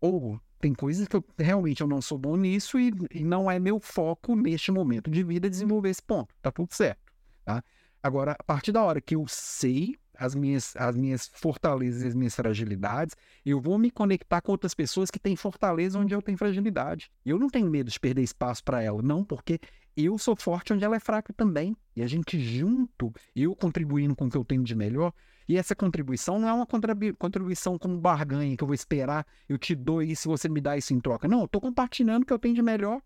Ou 0.00 0.40
tem 0.60 0.74
coisas 0.74 1.06
que 1.06 1.16
eu, 1.16 1.24
realmente 1.38 1.80
eu 1.80 1.86
não 1.86 2.02
sou 2.02 2.18
bom 2.18 2.36
nisso 2.36 2.78
e, 2.78 2.92
e 3.12 3.22
não 3.22 3.50
é 3.50 3.58
meu 3.58 3.78
foco 3.78 4.34
neste 4.34 4.72
momento 4.72 5.10
de 5.10 5.22
vida 5.22 5.48
desenvolver 5.48 5.90
esse 5.90 6.02
ponto. 6.02 6.34
Tá 6.42 6.50
tudo 6.50 6.74
certo, 6.74 7.00
tá? 7.44 7.62
Agora, 8.02 8.36
a 8.38 8.42
partir 8.42 8.72
da 8.72 8.82
hora 8.82 9.00
que 9.00 9.14
eu 9.14 9.24
sei 9.28 9.94
as 10.18 10.34
minhas, 10.34 10.74
as 10.76 10.96
minhas 10.96 11.30
fortalezas 11.32 12.02
e 12.02 12.08
as 12.08 12.14
minhas 12.14 12.34
fragilidades, 12.34 13.14
eu 13.46 13.60
vou 13.60 13.78
me 13.78 13.90
conectar 13.90 14.40
com 14.40 14.50
outras 14.50 14.74
pessoas 14.74 15.10
que 15.10 15.18
têm 15.18 15.36
fortaleza 15.36 15.98
onde 15.98 16.14
eu 16.14 16.20
tenho 16.20 16.36
fragilidade. 16.36 17.10
Eu 17.24 17.38
não 17.38 17.48
tenho 17.48 17.70
medo 17.70 17.90
de 17.90 18.00
perder 18.00 18.22
espaço 18.22 18.64
para 18.64 18.82
ela, 18.82 19.00
não, 19.00 19.24
porque 19.24 19.60
eu 19.96 20.18
sou 20.18 20.34
forte 20.34 20.72
onde 20.72 20.84
ela 20.84 20.96
é 20.96 21.00
fraca 21.00 21.32
também. 21.32 21.76
E 21.94 22.02
a 22.02 22.06
gente 22.06 22.40
junto, 22.40 23.12
eu 23.34 23.54
contribuindo 23.54 24.16
com 24.16 24.26
o 24.26 24.30
que 24.30 24.36
eu 24.36 24.44
tenho 24.44 24.64
de 24.64 24.74
melhor, 24.74 25.12
e 25.48 25.56
essa 25.56 25.74
contribuição 25.74 26.38
não 26.38 26.48
é 26.48 26.52
uma 26.52 26.66
contribuição 26.66 27.78
como 27.78 27.98
barganha, 27.98 28.56
que 28.56 28.62
eu 28.62 28.66
vou 28.66 28.74
esperar, 28.74 29.26
eu 29.48 29.56
te 29.56 29.74
dou 29.74 30.02
isso 30.02 30.28
você 30.28 30.48
me 30.48 30.60
dá 30.60 30.76
isso 30.76 30.92
em 30.92 31.00
troca. 31.00 31.28
Não, 31.28 31.40
eu 31.40 31.44
estou 31.46 31.60
compartilhando 31.60 32.24
o 32.24 32.26
que 32.26 32.32
eu 32.32 32.38
tenho 32.38 32.54
de 32.54 32.62
melhor 32.62 33.00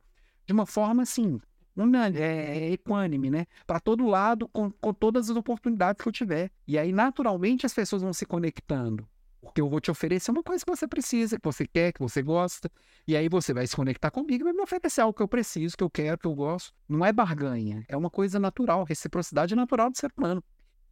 de 0.44 0.52
uma 0.52 0.66
forma 0.66 1.02
assim, 1.02 1.40
é, 2.14 2.58
é 2.58 2.72
equânime, 2.72 3.30
né? 3.30 3.46
Para 3.66 3.80
todo 3.80 4.06
lado, 4.06 4.48
com, 4.48 4.70
com 4.70 4.92
todas 4.92 5.30
as 5.30 5.36
oportunidades 5.36 6.02
que 6.02 6.08
eu 6.08 6.12
tiver. 6.12 6.50
E 6.66 6.78
aí, 6.78 6.92
naturalmente, 6.92 7.64
as 7.66 7.72
pessoas 7.72 8.02
vão 8.02 8.12
se 8.12 8.26
conectando. 8.26 9.06
Porque 9.40 9.60
eu 9.60 9.68
vou 9.68 9.80
te 9.80 9.90
oferecer 9.90 10.30
uma 10.30 10.42
coisa 10.42 10.64
que 10.64 10.70
você 10.70 10.86
precisa, 10.86 11.36
que 11.36 11.44
você 11.44 11.66
quer, 11.66 11.92
que 11.92 11.98
você 11.98 12.22
gosta. 12.22 12.70
E 13.08 13.16
aí 13.16 13.28
você 13.28 13.52
vai 13.52 13.66
se 13.66 13.74
conectar 13.74 14.10
comigo 14.10 14.42
e 14.42 14.44
vai 14.44 14.52
me 14.52 14.62
oferecer 14.62 15.00
algo 15.00 15.12
que 15.12 15.22
eu 15.22 15.26
preciso, 15.26 15.76
que 15.76 15.82
eu 15.82 15.90
quero, 15.90 16.16
que 16.16 16.26
eu 16.26 16.34
gosto. 16.34 16.72
Não 16.88 17.04
é 17.04 17.12
barganha, 17.12 17.84
é 17.88 17.96
uma 17.96 18.08
coisa 18.08 18.38
natural, 18.38 18.84
reciprocidade 18.84 19.56
natural 19.56 19.90
do 19.90 19.98
ser 19.98 20.12
humano. 20.16 20.42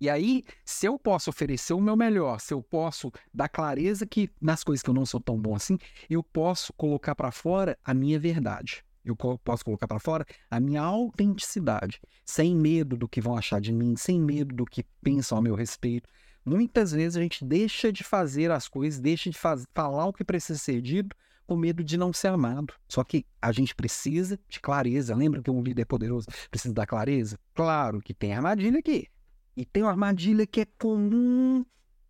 E 0.00 0.08
aí, 0.08 0.42
se 0.64 0.86
eu 0.86 0.98
posso 0.98 1.30
oferecer 1.30 1.74
o 1.74 1.80
meu 1.80 1.94
melhor, 1.94 2.40
se 2.40 2.54
eu 2.54 2.62
posso 2.62 3.12
dar 3.32 3.48
clareza 3.48 4.06
que 4.06 4.30
nas 4.40 4.64
coisas 4.64 4.82
que 4.82 4.88
eu 4.90 4.94
não 4.94 5.04
sou 5.06 5.20
tão 5.20 5.38
bom 5.38 5.54
assim, 5.54 5.78
eu 6.08 6.22
posso 6.22 6.72
colocar 6.72 7.14
para 7.14 7.30
fora 7.30 7.78
a 7.84 7.94
minha 7.94 8.18
verdade 8.18 8.82
eu 9.04 9.16
posso 9.16 9.64
colocar 9.64 9.88
para 9.88 9.98
fora 9.98 10.24
a 10.50 10.60
minha 10.60 10.82
autenticidade, 10.82 12.00
sem 12.24 12.54
medo 12.54 12.96
do 12.96 13.08
que 13.08 13.20
vão 13.20 13.36
achar 13.36 13.60
de 13.60 13.72
mim, 13.72 13.96
sem 13.96 14.20
medo 14.20 14.54
do 14.54 14.64
que 14.64 14.84
pensam 15.02 15.38
a 15.38 15.42
meu 15.42 15.54
respeito. 15.54 16.08
Muitas 16.44 16.92
vezes 16.92 17.16
a 17.16 17.22
gente 17.22 17.44
deixa 17.44 17.92
de 17.92 18.02
fazer 18.02 18.50
as 18.50 18.68
coisas, 18.68 18.98
deixa 18.98 19.30
de 19.30 19.38
faz... 19.38 19.66
falar 19.74 20.06
o 20.06 20.12
que 20.12 20.24
precisa 20.24 20.58
ser 20.58 20.80
dito 20.80 21.14
com 21.46 21.56
medo 21.56 21.82
de 21.82 21.96
não 21.96 22.12
ser 22.12 22.28
amado. 22.28 22.72
Só 22.88 23.02
que 23.02 23.26
a 23.42 23.50
gente 23.50 23.74
precisa 23.74 24.38
de 24.48 24.60
clareza. 24.60 25.16
Lembra 25.16 25.42
que 25.42 25.50
um 25.50 25.62
líder 25.62 25.84
poderoso 25.84 26.28
precisa 26.50 26.72
da 26.72 26.86
clareza? 26.86 27.38
Claro 27.54 28.00
que 28.00 28.14
tem 28.14 28.32
armadilha 28.32 28.78
aqui. 28.78 29.08
E 29.56 29.64
tem 29.64 29.82
uma 29.82 29.90
armadilha 29.90 30.46
que 30.46 30.60
é 30.60 30.66
comum 30.78 31.64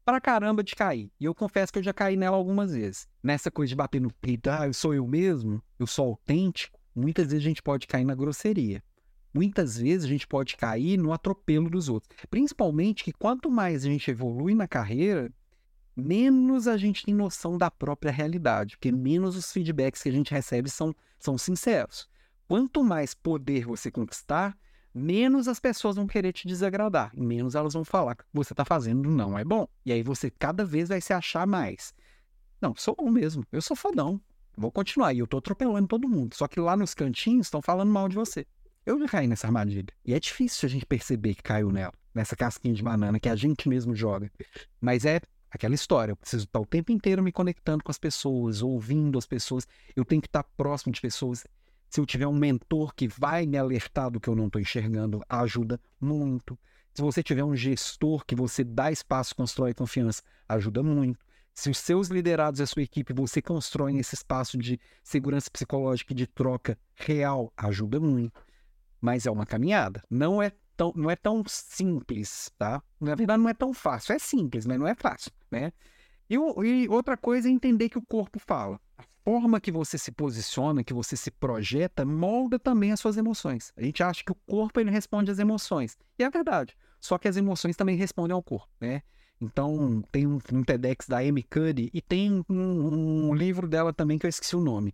pra 0.04 0.20
caramba 0.20 0.62
de 0.62 0.74
cair. 0.74 1.10
E 1.20 1.24
eu 1.24 1.34
confesso 1.34 1.72
que 1.72 1.78
eu 1.78 1.82
já 1.82 1.92
caí 1.92 2.16
nela 2.16 2.36
algumas 2.36 2.72
vezes. 2.72 3.08
Nessa 3.22 3.50
coisa 3.50 3.68
de 3.68 3.76
bater 3.76 4.00
no 4.00 4.12
peito, 4.14 4.48
ah, 4.50 4.66
eu 4.66 4.74
sou 4.74 4.92
eu 4.94 5.06
mesmo, 5.06 5.62
eu 5.78 5.86
sou 5.86 6.08
autêntico. 6.08 6.79
Muitas 6.94 7.26
vezes 7.26 7.44
a 7.44 7.48
gente 7.48 7.62
pode 7.62 7.86
cair 7.86 8.04
na 8.04 8.14
grosseria. 8.14 8.82
Muitas 9.32 9.78
vezes 9.78 10.04
a 10.04 10.08
gente 10.08 10.26
pode 10.26 10.56
cair 10.56 10.98
no 10.98 11.12
atropelo 11.12 11.70
dos 11.70 11.88
outros. 11.88 12.18
Principalmente 12.28 13.04
que 13.04 13.12
quanto 13.12 13.50
mais 13.50 13.84
a 13.84 13.88
gente 13.88 14.10
evolui 14.10 14.54
na 14.54 14.66
carreira, 14.66 15.32
menos 15.94 16.66
a 16.66 16.76
gente 16.76 17.04
tem 17.04 17.14
noção 17.14 17.56
da 17.56 17.70
própria 17.70 18.10
realidade, 18.10 18.76
porque 18.76 18.90
menos 18.90 19.36
os 19.36 19.52
feedbacks 19.52 20.02
que 20.02 20.08
a 20.08 20.12
gente 20.12 20.32
recebe 20.32 20.68
são, 20.68 20.94
são 21.18 21.38
sinceros. 21.38 22.08
Quanto 22.48 22.82
mais 22.82 23.14
poder 23.14 23.64
você 23.64 23.90
conquistar, 23.90 24.58
menos 24.92 25.46
as 25.46 25.60
pessoas 25.60 25.94
vão 25.94 26.08
querer 26.08 26.32
te 26.32 26.48
desagradar, 26.48 27.12
menos 27.14 27.54
elas 27.54 27.74
vão 27.74 27.84
falar 27.84 28.16
que 28.16 28.24
você 28.32 28.52
está 28.52 28.64
fazendo 28.64 29.08
não 29.08 29.38
é 29.38 29.44
bom. 29.44 29.68
E 29.86 29.92
aí 29.92 30.02
você 30.02 30.30
cada 30.30 30.64
vez 30.64 30.88
vai 30.88 31.00
se 31.00 31.12
achar 31.12 31.46
mais. 31.46 31.94
Não, 32.60 32.74
sou 32.74 32.96
bom 32.96 33.10
mesmo, 33.10 33.46
eu 33.52 33.62
sou 33.62 33.76
fodão, 33.76 34.20
Vou 34.60 34.70
continuar. 34.70 35.14
E 35.14 35.20
eu 35.20 35.26
tô 35.26 35.38
atropelando 35.38 35.88
todo 35.88 36.06
mundo. 36.06 36.34
Só 36.34 36.46
que 36.46 36.60
lá 36.60 36.76
nos 36.76 36.92
cantinhos 36.92 37.46
estão 37.46 37.62
falando 37.62 37.90
mal 37.90 38.10
de 38.10 38.14
você. 38.14 38.46
Eu 38.84 38.98
já 38.98 39.08
caí 39.08 39.26
nessa 39.26 39.46
armadilha. 39.46 39.88
E 40.04 40.12
é 40.12 40.20
difícil 40.20 40.66
a 40.66 40.70
gente 40.70 40.84
perceber 40.84 41.34
que 41.34 41.42
caiu 41.42 41.72
nela. 41.72 41.94
Nessa 42.14 42.36
casquinha 42.36 42.74
de 42.74 42.82
banana 42.82 43.18
que 43.18 43.30
a 43.30 43.34
gente 43.34 43.70
mesmo 43.70 43.94
joga. 43.94 44.30
Mas 44.78 45.06
é 45.06 45.22
aquela 45.50 45.74
história. 45.74 46.12
Eu 46.12 46.16
preciso 46.16 46.44
estar 46.44 46.60
o 46.60 46.66
tempo 46.66 46.92
inteiro 46.92 47.22
me 47.22 47.32
conectando 47.32 47.82
com 47.82 47.90
as 47.90 47.98
pessoas, 47.98 48.60
ouvindo 48.60 49.18
as 49.18 49.26
pessoas. 49.26 49.66
Eu 49.96 50.04
tenho 50.04 50.20
que 50.20 50.28
estar 50.28 50.42
próximo 50.42 50.92
de 50.92 51.00
pessoas. 51.00 51.46
Se 51.88 51.98
eu 51.98 52.04
tiver 52.04 52.26
um 52.26 52.34
mentor 52.34 52.94
que 52.94 53.08
vai 53.08 53.46
me 53.46 53.56
alertar 53.56 54.10
do 54.10 54.20
que 54.20 54.28
eu 54.28 54.36
não 54.36 54.48
estou 54.48 54.60
enxergando, 54.60 55.24
ajuda 55.26 55.80
muito. 55.98 56.58
Se 56.92 57.00
você 57.00 57.22
tiver 57.22 57.44
um 57.44 57.56
gestor 57.56 58.26
que 58.26 58.34
você 58.34 58.62
dá 58.62 58.92
espaço, 58.92 59.34
constrói 59.34 59.72
confiança, 59.72 60.22
ajuda 60.46 60.82
muito. 60.82 61.18
Se 61.54 61.68
os 61.68 61.78
seus 61.78 62.08
liderados 62.08 62.60
e 62.60 62.62
a 62.62 62.66
sua 62.66 62.82
equipe, 62.82 63.12
você 63.12 63.42
constrói 63.42 63.96
esse 63.98 64.14
espaço 64.14 64.56
de 64.56 64.80
segurança 65.02 65.50
psicológica 65.50 66.12
e 66.12 66.16
de 66.16 66.26
troca 66.26 66.78
real, 66.94 67.52
ajuda 67.56 68.00
muito. 68.00 68.40
Mas 69.00 69.26
é 69.26 69.30
uma 69.30 69.46
caminhada. 69.46 70.02
Não 70.08 70.42
é 70.42 70.52
tão, 70.76 70.92
não 70.96 71.10
é 71.10 71.16
tão 71.16 71.42
simples, 71.46 72.50
tá? 72.56 72.82
Na 73.00 73.14
verdade, 73.14 73.42
não 73.42 73.50
é 73.50 73.54
tão 73.54 73.74
fácil. 73.74 74.14
É 74.14 74.18
simples, 74.18 74.64
mas 74.66 74.78
não 74.78 74.86
é 74.86 74.94
fácil, 74.94 75.30
né? 75.50 75.72
E, 76.28 76.34
e 76.34 76.88
outra 76.88 77.16
coisa 77.16 77.48
é 77.48 77.50
entender 77.50 77.88
que 77.88 77.98
o 77.98 78.06
corpo 78.06 78.38
fala. 78.38 78.80
A 78.96 79.02
forma 79.24 79.60
que 79.60 79.72
você 79.72 79.98
se 79.98 80.12
posiciona, 80.12 80.84
que 80.84 80.94
você 80.94 81.16
se 81.16 81.30
projeta, 81.30 82.04
molda 82.04 82.58
também 82.58 82.92
as 82.92 83.00
suas 83.00 83.16
emoções. 83.16 83.72
A 83.76 83.82
gente 83.82 84.02
acha 84.02 84.24
que 84.24 84.32
o 84.32 84.38
corpo 84.46 84.80
ele 84.80 84.90
responde 84.90 85.30
às 85.30 85.38
emoções. 85.38 85.98
E 86.18 86.22
é 86.22 86.30
verdade. 86.30 86.76
Só 87.00 87.18
que 87.18 87.28
as 87.28 87.36
emoções 87.36 87.76
também 87.76 87.96
respondem 87.96 88.34
ao 88.34 88.42
corpo, 88.42 88.68
né? 88.80 89.02
Então, 89.40 90.02
tem 90.12 90.26
um, 90.26 90.38
um 90.52 90.62
TEDx 90.62 91.06
da 91.08 91.18
Amy 91.18 91.42
Cuddy 91.42 91.90
e 91.94 92.02
tem 92.02 92.44
um, 92.48 93.28
um 93.28 93.34
livro 93.34 93.66
dela 93.66 93.92
também 93.92 94.18
que 94.18 94.26
eu 94.26 94.28
esqueci 94.28 94.54
o 94.54 94.60
nome. 94.60 94.92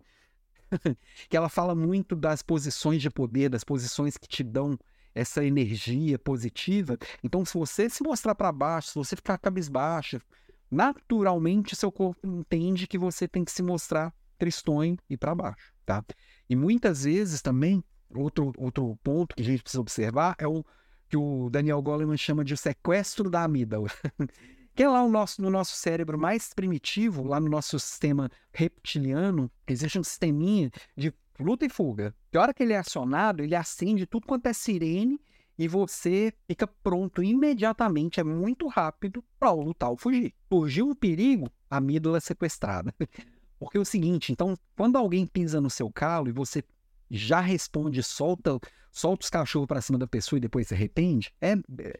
que 1.29 1.35
ela 1.35 1.49
fala 1.49 1.75
muito 1.75 2.15
das 2.15 2.41
posições 2.41 3.01
de 3.01 3.09
poder, 3.09 3.49
das 3.49 3.63
posições 3.63 4.17
que 4.17 4.27
te 4.27 4.43
dão 4.43 4.77
essa 5.13 5.43
energia 5.43 6.19
positiva. 6.19 6.97
Então, 7.23 7.43
se 7.43 7.53
você 7.53 7.89
se 7.89 8.03
mostrar 8.03 8.35
para 8.35 8.51
baixo, 8.51 8.89
se 8.89 8.95
você 8.95 9.15
ficar 9.15 9.37
cabisbaixo, 9.37 10.21
naturalmente 10.69 11.75
seu 11.75 11.91
corpo 11.91 12.27
entende 12.27 12.87
que 12.87 12.97
você 12.97 13.27
tem 13.27 13.43
que 13.43 13.51
se 13.51 13.63
mostrar 13.63 14.13
tristonho 14.37 14.97
e 15.09 15.17
para 15.17 15.33
baixo, 15.33 15.73
tá? 15.85 16.03
E 16.49 16.55
muitas 16.55 17.03
vezes 17.03 17.41
também, 17.41 17.83
outro, 18.13 18.53
outro 18.57 18.97
ponto 19.03 19.35
que 19.35 19.41
a 19.41 19.45
gente 19.45 19.63
precisa 19.63 19.81
observar 19.81 20.35
é 20.37 20.47
o 20.47 20.63
que 21.09 21.17
o 21.17 21.49
Daniel 21.49 21.81
Goleman 21.81 22.17
chama 22.17 22.43
de 22.43 22.55
sequestro 22.57 23.29
da 23.29 23.43
amígdala. 23.43 23.89
que 24.75 24.83
é 24.83 24.89
lá 24.89 25.07
nosso, 25.07 25.41
no 25.41 25.49
nosso 25.49 25.75
cérebro 25.75 26.19
mais 26.19 26.53
primitivo, 26.53 27.23
lá 27.23 27.39
no 27.39 27.49
nosso 27.49 27.79
sistema 27.79 28.29
reptiliano, 28.53 29.49
existe 29.67 29.97
um 29.97 30.03
sisteminha 30.03 30.69
de 30.95 31.13
luta 31.39 31.65
e 31.65 31.69
fuga. 31.69 32.13
Que 32.31 32.37
hora 32.37 32.53
que 32.53 32.61
ele 32.61 32.73
é 32.73 32.77
acionado, 32.77 33.41
ele 33.41 33.55
acende 33.55 34.05
tudo 34.05 34.27
quanto 34.27 34.45
é 34.47 34.53
sirene 34.53 35.19
e 35.57 35.67
você 35.67 36.31
fica 36.47 36.67
pronto 36.67 37.23
imediatamente, 37.23 38.19
é 38.19 38.23
muito 38.23 38.67
rápido 38.67 39.23
para 39.39 39.51
lutar 39.51 39.89
ou 39.89 39.97
fugir. 39.97 40.33
Surgiu 40.47 40.89
um 40.89 40.93
perigo, 40.95 41.49
a 41.69 41.77
amígdala 41.77 42.17
é 42.17 42.21
sequestrada. 42.21 42.93
Porque 43.59 43.79
é 43.79 43.81
o 43.81 43.85
seguinte, 43.85 44.31
então, 44.31 44.55
quando 44.75 44.97
alguém 44.97 45.25
pisa 45.25 45.59
no 45.59 45.69
seu 45.71 45.91
calo 45.91 46.29
e 46.29 46.31
você 46.31 46.63
já 47.09 47.39
responde, 47.39 48.01
solta, 48.03 48.59
solta 48.91 49.23
os 49.23 49.29
cachorros 49.29 49.67
para 49.67 49.81
cima 49.81 49.97
da 49.97 50.07
pessoa 50.07 50.37
e 50.37 50.41
depois 50.41 50.67
se 50.67 50.73
arrepende, 50.73 51.33
é, 51.41 51.53
é 51.53 51.99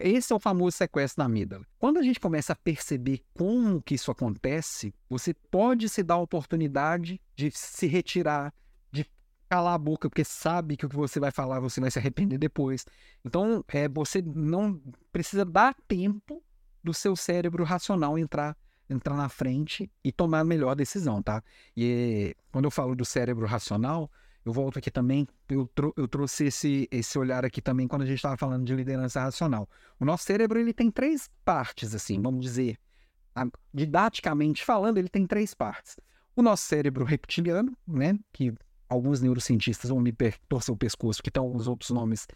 esse 0.00 0.32
é 0.32 0.36
o 0.36 0.40
famoso 0.40 0.76
sequestro 0.76 1.18
da 1.18 1.26
amígdala. 1.26 1.66
Quando 1.78 1.98
a 1.98 2.02
gente 2.02 2.18
começa 2.18 2.52
a 2.52 2.56
perceber 2.56 3.22
como 3.34 3.82
que 3.82 3.94
isso 3.94 4.10
acontece, 4.10 4.94
você 5.08 5.34
pode 5.34 5.88
se 5.88 6.02
dar 6.02 6.14
a 6.14 6.20
oportunidade 6.20 7.20
de 7.34 7.50
se 7.50 7.86
retirar, 7.86 8.54
de 8.90 9.06
calar 9.48 9.74
a 9.74 9.78
boca, 9.78 10.08
porque 10.08 10.24
sabe 10.24 10.76
que 10.76 10.86
o 10.86 10.88
que 10.88 10.96
você 10.96 11.20
vai 11.20 11.30
falar 11.30 11.60
você 11.60 11.80
vai 11.80 11.90
se 11.90 11.98
arrepender 11.98 12.38
depois. 12.38 12.86
Então, 13.24 13.62
é, 13.68 13.88
você 13.88 14.22
não 14.22 14.80
precisa 15.12 15.44
dar 15.44 15.74
tempo 15.86 16.42
do 16.82 16.94
seu 16.94 17.14
cérebro 17.14 17.64
racional 17.64 18.18
entrar 18.18 18.56
entrar 18.88 19.16
na 19.16 19.28
frente 19.28 19.90
e 20.02 20.12
tomar 20.12 20.40
a 20.40 20.44
melhor 20.44 20.74
decisão, 20.74 21.22
tá? 21.22 21.42
E 21.76 22.34
quando 22.52 22.66
eu 22.66 22.70
falo 22.70 22.94
do 22.94 23.04
cérebro 23.04 23.46
racional, 23.46 24.10
eu 24.44 24.52
volto 24.52 24.78
aqui 24.78 24.90
também, 24.90 25.26
eu, 25.48 25.66
trou 25.74 25.92
eu 25.96 26.06
trouxe 26.06 26.44
esse, 26.46 26.88
esse 26.90 27.18
olhar 27.18 27.44
aqui 27.44 27.60
também 27.60 27.88
quando 27.88 28.02
a 28.02 28.06
gente 28.06 28.16
estava 28.16 28.36
falando 28.36 28.64
de 28.64 28.74
liderança 28.74 29.20
racional. 29.20 29.68
O 29.98 30.04
nosso 30.04 30.24
cérebro 30.24 30.58
ele 30.58 30.72
tem 30.72 30.90
três 30.90 31.28
partes, 31.44 31.94
assim, 31.94 32.20
vamos 32.22 32.44
dizer, 32.44 32.78
didaticamente 33.74 34.64
falando, 34.64 34.98
ele 34.98 35.08
tem 35.08 35.26
três 35.26 35.52
partes. 35.52 35.96
O 36.36 36.42
nosso 36.42 36.64
cérebro 36.64 37.04
reptiliano, 37.04 37.76
né, 37.86 38.16
que 38.32 38.54
alguns 38.88 39.20
neurocientistas 39.20 39.90
vão 39.90 40.00
me 40.00 40.14
torcer 40.48 40.72
o 40.72 40.76
pescoço, 40.76 41.22
que 41.22 41.28
estão 41.28 41.52
os 41.54 41.66
outros 41.66 41.90
nomes 41.90 42.28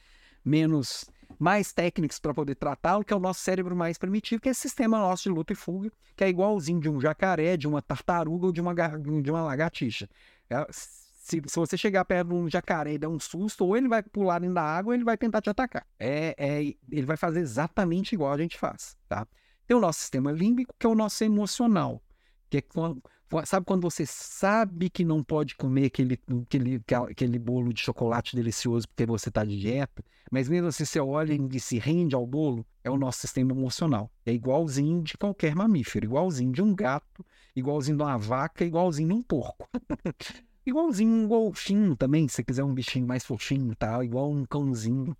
menos 0.45 1.09
mais 1.39 1.73
técnicos 1.73 2.19
para 2.19 2.35
poder 2.35 2.55
tratá-lo, 2.55 3.05
que 3.05 3.13
é 3.13 3.17
o 3.17 3.21
nosso 3.21 3.41
cérebro 3.41 3.75
mais 3.75 3.97
primitivo, 3.97 4.41
que 4.41 4.49
é 4.49 4.53
esse 4.53 4.63
sistema 4.63 4.99
nosso 4.99 5.25
de 5.25 5.31
luta 5.31 5.53
e 5.53 5.57
fuga, 5.57 5.91
que 6.17 6.25
é 6.25 6.29
igualzinho 6.29 6.81
de 6.81 6.89
um 6.89 7.01
jacaré, 7.01 7.57
de 7.57 7.67
uma 7.67 7.81
tartaruga 7.81 8.47
ou 8.47 8.53
de 8.53 8.61
uma, 8.61 8.75
de 8.75 9.31
uma 9.31 9.43
lagartixa. 9.43 10.09
É, 10.49 10.67
se, 10.71 11.41
se 11.47 11.57
você 11.57 11.77
chegar 11.77 12.05
perto 12.05 12.29
de 12.29 12.35
um 12.35 12.49
jacaré 12.49 12.95
e 12.95 12.99
der 12.99 13.09
um 13.09 13.21
susto, 13.21 13.65
ou 13.65 13.77
ele 13.77 13.89
vai 13.89 14.03
pular 14.03 14.41
dentro 14.41 14.55
da 14.55 14.63
água 14.63 14.91
ou 14.91 14.95
ele 14.95 15.05
vai 15.05 15.17
tentar 15.17 15.41
te 15.41 15.49
atacar. 15.49 15.87
É, 15.99 16.35
é, 16.37 16.63
ele 16.91 17.07
vai 17.07 17.17
fazer 17.17 17.41
exatamente 17.41 18.15
igual 18.15 18.33
a 18.33 18.39
gente 18.39 18.59
faz, 18.59 18.97
tá? 19.09 19.27
Tem 19.67 19.77
o 19.77 19.81
nosso 19.81 20.01
sistema 20.01 20.33
límbico, 20.33 20.75
que 20.79 20.87
é 20.87 20.89
o 20.89 20.95
nosso 20.95 21.23
emocional, 21.23 22.03
que 22.49 22.59
é 22.59 22.63
sabe 23.45 23.67
quando 23.67 23.83
você 23.83 24.05
sabe 24.07 24.91
que 24.91 25.05
não 25.05 25.23
pode 25.23 25.55
comer 25.55 25.87
aquele, 25.87 26.19
aquele, 26.43 26.83
aquele 27.09 27.39
bolo 27.39 27.73
de 27.73 27.81
chocolate 27.81 28.35
delicioso 28.35 28.89
porque 28.89 29.07
você 29.07 29.29
está 29.29 29.45
de 29.45 29.59
dieta, 29.59 30.05
mas 30.31 30.49
mesmo 30.49 30.69
assim 30.69 30.85
você 30.85 31.01
olha 31.01 31.33
e 31.33 31.61
se 31.61 31.79
rende 31.79 32.15
ao 32.15 32.27
bolo, 32.27 32.65
é 32.83 32.91
o 32.91 32.97
nosso 32.97 33.21
sistema 33.21 33.53
emocional. 33.53 34.11
É 34.25 34.33
igualzinho 34.33 35.03
de 35.03 35.17
qualquer 35.17 35.55
mamífero, 35.55 36.07
igualzinho 36.07 36.53
de 36.53 36.63
um 36.63 36.75
gato, 36.75 37.25
igualzinho 37.55 37.97
de 37.97 38.03
uma 38.03 38.17
vaca, 38.17 38.65
igualzinho 38.65 39.09
de 39.09 39.15
um 39.15 39.23
porco. 39.23 39.69
Igualzinho 40.65 41.11
um 41.11 41.27
golfinho 41.27 41.97
também, 41.97 42.29
se 42.29 42.45
quiser 42.45 42.63
um 42.63 42.75
bichinho 42.75 43.07
mais 43.07 43.25
fofinho, 43.25 43.75
tá? 43.75 44.05
Igual 44.05 44.31
um 44.31 44.45
cãozinho. 44.45 45.17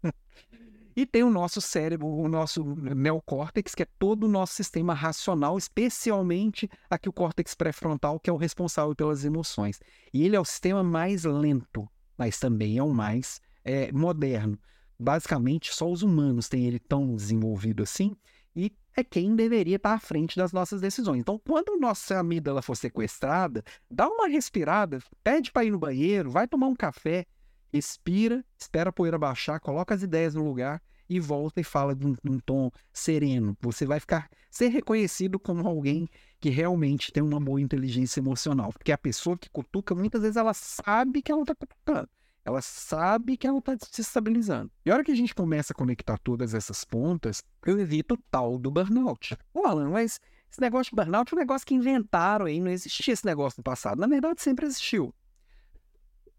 E 1.01 1.07
tem 1.07 1.23
o 1.23 1.31
nosso 1.31 1.63
cérebro, 1.63 2.07
o 2.07 2.29
nosso 2.29 2.63
neocórtex, 2.75 3.75
que 3.75 3.85
é 3.85 3.87
todo 3.99 4.25
o 4.25 4.29
nosso 4.29 4.53
sistema 4.53 4.93
racional, 4.93 5.57
especialmente 5.57 6.69
aqui 6.91 7.09
o 7.09 7.13
córtex 7.13 7.55
pré-frontal, 7.55 8.21
que 8.21 8.29
é 8.29 8.33
o 8.33 8.37
responsável 8.37 8.95
pelas 8.95 9.25
emoções. 9.25 9.81
E 10.13 10.23
ele 10.23 10.37
é 10.37 10.41
o 10.41 10.45
sistema 10.45 10.83
mais 10.83 11.25
lento, 11.25 11.89
mas 12.19 12.39
também 12.39 12.77
é 12.77 12.83
o 12.83 12.91
mais 12.91 13.41
é, 13.65 13.91
moderno. 13.93 14.59
Basicamente, 14.99 15.73
só 15.73 15.91
os 15.91 16.03
humanos 16.03 16.51
têm 16.51 16.67
ele 16.67 16.79
tão 16.79 17.17
desenvolvido 17.17 17.83
assim, 17.83 18.15
e 18.55 18.71
é 18.95 19.03
quem 19.03 19.35
deveria 19.35 19.77
estar 19.77 19.95
à 19.95 19.99
frente 19.99 20.37
das 20.37 20.53
nossas 20.53 20.83
decisões. 20.83 21.21
Então, 21.21 21.39
quando 21.39 21.81
nossa 21.81 22.19
amígdala 22.19 22.61
for 22.61 22.77
sequestrada, 22.77 23.65
dá 23.91 24.07
uma 24.07 24.29
respirada, 24.29 24.99
pede 25.25 25.51
para 25.51 25.65
ir 25.65 25.71
no 25.71 25.79
banheiro, 25.79 26.31
vai 26.31 26.47
tomar 26.47 26.67
um 26.67 26.77
café, 26.77 27.25
respira, 27.73 28.45
espera 28.59 28.91
a 28.91 28.93
poeira 28.93 29.17
baixar, 29.17 29.59
coloca 29.61 29.95
as 29.95 30.03
ideias 30.03 30.35
no 30.35 30.45
lugar 30.45 30.83
e 31.11 31.19
volta 31.19 31.61
e 31.61 31.65
fala 31.65 31.93
num, 31.93 32.15
num 32.23 32.39
tom 32.39 32.71
sereno. 32.93 33.57
Você 33.61 33.85
vai 33.85 33.99
ficar 33.99 34.31
ser 34.49 34.69
reconhecido 34.69 35.41
como 35.41 35.67
alguém 35.67 36.09
que 36.39 36.49
realmente 36.49 37.13
tem 37.13 37.23
uma 37.23 37.41
boa 37.41 37.61
inteligência 37.61 38.21
emocional, 38.21 38.73
porque 38.73 38.93
a 38.93 38.99
pessoa 38.99 39.37
que 39.37 39.51
cutuca 39.51 39.93
muitas 39.93 40.23
vezes 40.23 40.37
ela 40.37 40.55
sabe 40.55 41.21
que 41.21 41.33
ela 41.33 41.43
está 41.43 41.55
cutucando. 41.55 42.09
Ela 42.45 42.63
sabe 42.63 43.37
que 43.37 43.47
ela 43.47 43.59
está 43.59 43.77
se 43.81 44.01
estabilizando. 44.01 44.71
E 44.87 44.91
a 44.91 44.95
hora 44.95 45.05
que 45.05 45.11
a 45.11 45.17
gente 45.17 45.35
começa 45.35 45.73
a 45.73 45.77
conectar 45.77 46.17
todas 46.17 46.55
essas 46.55 46.85
pontas, 46.85 47.43
eu 47.67 47.79
evito 47.79 48.15
o 48.15 48.19
tal 48.31 48.57
do 48.57 48.71
burnout. 48.71 49.37
Ô, 49.53 49.67
Alan, 49.67 49.91
mas 49.91 50.21
esse 50.51 50.61
negócio 50.61 50.91
de 50.91 50.97
burnout 50.97 51.33
é 51.33 51.37
um 51.37 51.41
negócio 51.41 51.67
que 51.67 51.75
inventaram 51.75 52.47
aí, 52.47 52.61
não 52.61 52.71
existia 52.71 53.13
esse 53.13 53.27
negócio 53.27 53.59
no 53.59 53.65
passado. 53.65 54.01
Na 54.01 54.07
verdade, 54.07 54.41
sempre 54.41 54.65
existiu. 54.65 55.13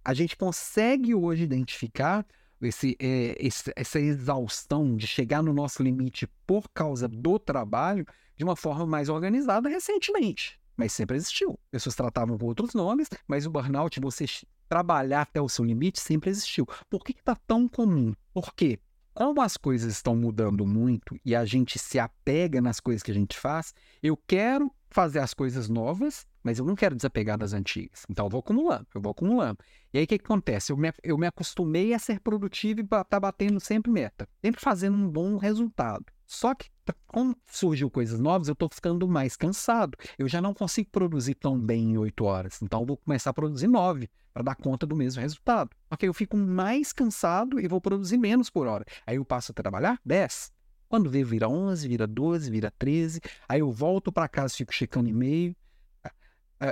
A 0.04 0.14
gente 0.14 0.36
consegue 0.36 1.14
hoje 1.14 1.44
identificar 1.44 2.26
esse, 2.62 2.96
é, 3.00 3.36
esse, 3.40 3.72
essa 3.76 4.00
exaustão 4.00 4.96
de 4.96 5.08
chegar 5.08 5.42
no 5.42 5.54
nosso 5.54 5.82
limite 5.82 6.28
por 6.46 6.70
causa 6.74 7.08
do 7.08 7.40
trabalho 7.40 8.06
de 8.36 8.44
uma 8.44 8.56
forma 8.56 8.86
mais 8.86 9.10
organizada 9.10 9.70
recentemente. 9.70 10.60
Mas 10.76 10.94
sempre 10.94 11.18
existiu. 11.18 11.60
Pessoas 11.70 11.96
tratavam 11.96 12.38
com 12.38 12.46
outros 12.46 12.74
nomes, 12.74 13.10
mas 13.28 13.46
o 13.46 13.52
burnout, 13.52 14.00
você 14.00 14.26
trabalhar 14.68 15.22
até 15.22 15.42
o 15.42 15.50
seu 15.50 15.66
limite 15.66 16.00
sempre 16.00 16.30
existiu. 16.30 16.66
Por 16.90 17.04
que 17.04 17.12
está 17.12 17.36
tão 17.36 17.68
comum? 17.68 18.14
Porque 18.34 18.80
como 19.14 19.42
as 19.42 19.58
coisas 19.58 19.92
estão 19.92 20.16
mudando 20.16 20.66
muito 20.66 21.20
e 21.26 21.36
a 21.36 21.44
gente 21.46 21.78
se 21.78 22.00
apega 22.00 22.62
nas 22.62 22.80
coisas 22.80 23.04
que 23.04 23.12
a 23.12 23.14
gente 23.14 23.38
faz, 23.38 23.74
eu 24.02 24.16
quero 24.16 24.74
fazer 24.92 25.20
as 25.20 25.34
coisas 25.34 25.70
novas, 25.70 26.28
mas 26.44 26.60
eu 26.60 26.66
não 26.66 26.76
quero 26.76 26.96
desapegar 26.96 27.38
das 27.38 27.54
antigas. 27.54 28.06
Então 28.10 28.26
eu 28.26 28.30
vou 28.30 28.40
acumulando, 28.40 28.86
eu 28.94 29.02
vou 29.02 29.12
acumulando. 29.12 29.58
E 29.94 29.98
aí 29.98 30.04
o 30.04 30.08
que, 30.08 30.20
que 30.20 30.26
acontece? 30.26 30.72
Eu 30.72 30.78
me, 30.78 30.94
eu 31.02 31.18
me 31.18 31.26
acostumei 31.26 31.94
a 31.94 32.00
ser 32.00 32.20
produtivo 32.20 32.82
e 32.82 32.84
estar 32.84 33.04
tá 33.06 33.20
batendo 33.20 33.60
sempre 33.60 33.92
meta, 33.92 34.28
sempre 34.44 34.62
fazendo 34.62 34.96
um 34.98 35.10
bom 35.10 35.38
resultado. 35.38 36.06
Só 36.28 36.56
que 36.56 36.70
como 37.08 37.36
surgiu 37.48 37.90
coisas 37.90 38.20
novas, 38.20 38.48
eu 38.48 38.54
estou 38.54 38.70
ficando 38.72 39.08
mais 39.08 39.36
cansado. 39.36 39.98
Eu 40.18 40.28
já 40.28 40.42
não 40.42 40.54
consigo 40.54 40.90
produzir 40.90 41.36
tão 41.36 41.60
bem 41.60 41.92
em 41.92 41.98
oito 41.98 42.24
horas. 42.24 42.62
Então, 42.62 42.82
eu 42.82 42.86
vou 42.86 42.98
começar 42.98 43.32
a 43.32 43.34
produzir 43.34 43.68
nove 43.68 44.10
para 44.34 44.44
dar 44.44 44.56
conta 44.56 44.86
do 44.86 44.96
mesmo 44.96 45.22
resultado. 45.22 45.72
Ok, 45.90 46.08
eu 46.08 46.14
fico 46.14 46.38
mais 46.38 46.94
cansado 46.94 47.60
e 47.60 47.68
vou 47.68 47.82
produzir 47.82 48.18
menos 48.18 48.50
por 48.50 48.66
hora. 48.66 48.86
Aí 49.06 49.18
eu 49.18 49.26
passo 49.26 49.52
a 49.52 49.56
trabalhar 49.56 50.00
dez. 50.06 50.54
Quando 50.92 51.10
vê, 51.10 51.24
vira 51.24 51.48
onze, 51.48 51.88
vira 51.88 52.06
doze, 52.06 52.52
vira 52.52 52.70
treze. 52.70 53.22
Aí 53.48 53.62
eu 53.62 53.72
volto 53.72 54.12
para 54.12 54.28
casa, 54.28 54.54
fico 54.54 54.74
checando 54.74 55.08
e-mail. 55.08 55.56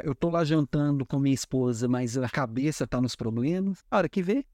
Eu 0.03 0.11
estou 0.11 0.29
lá 0.29 0.43
jantando 0.43 1.05
com 1.05 1.17
minha 1.17 1.33
esposa, 1.33 1.87
mas 1.87 2.17
a 2.17 2.27
cabeça 2.27 2.83
está 2.83 2.99
nos 2.99 3.15
problemas. 3.15 3.81
A 3.89 3.95
hora 3.95 4.09
que 4.09 4.21
vê, 4.21 4.45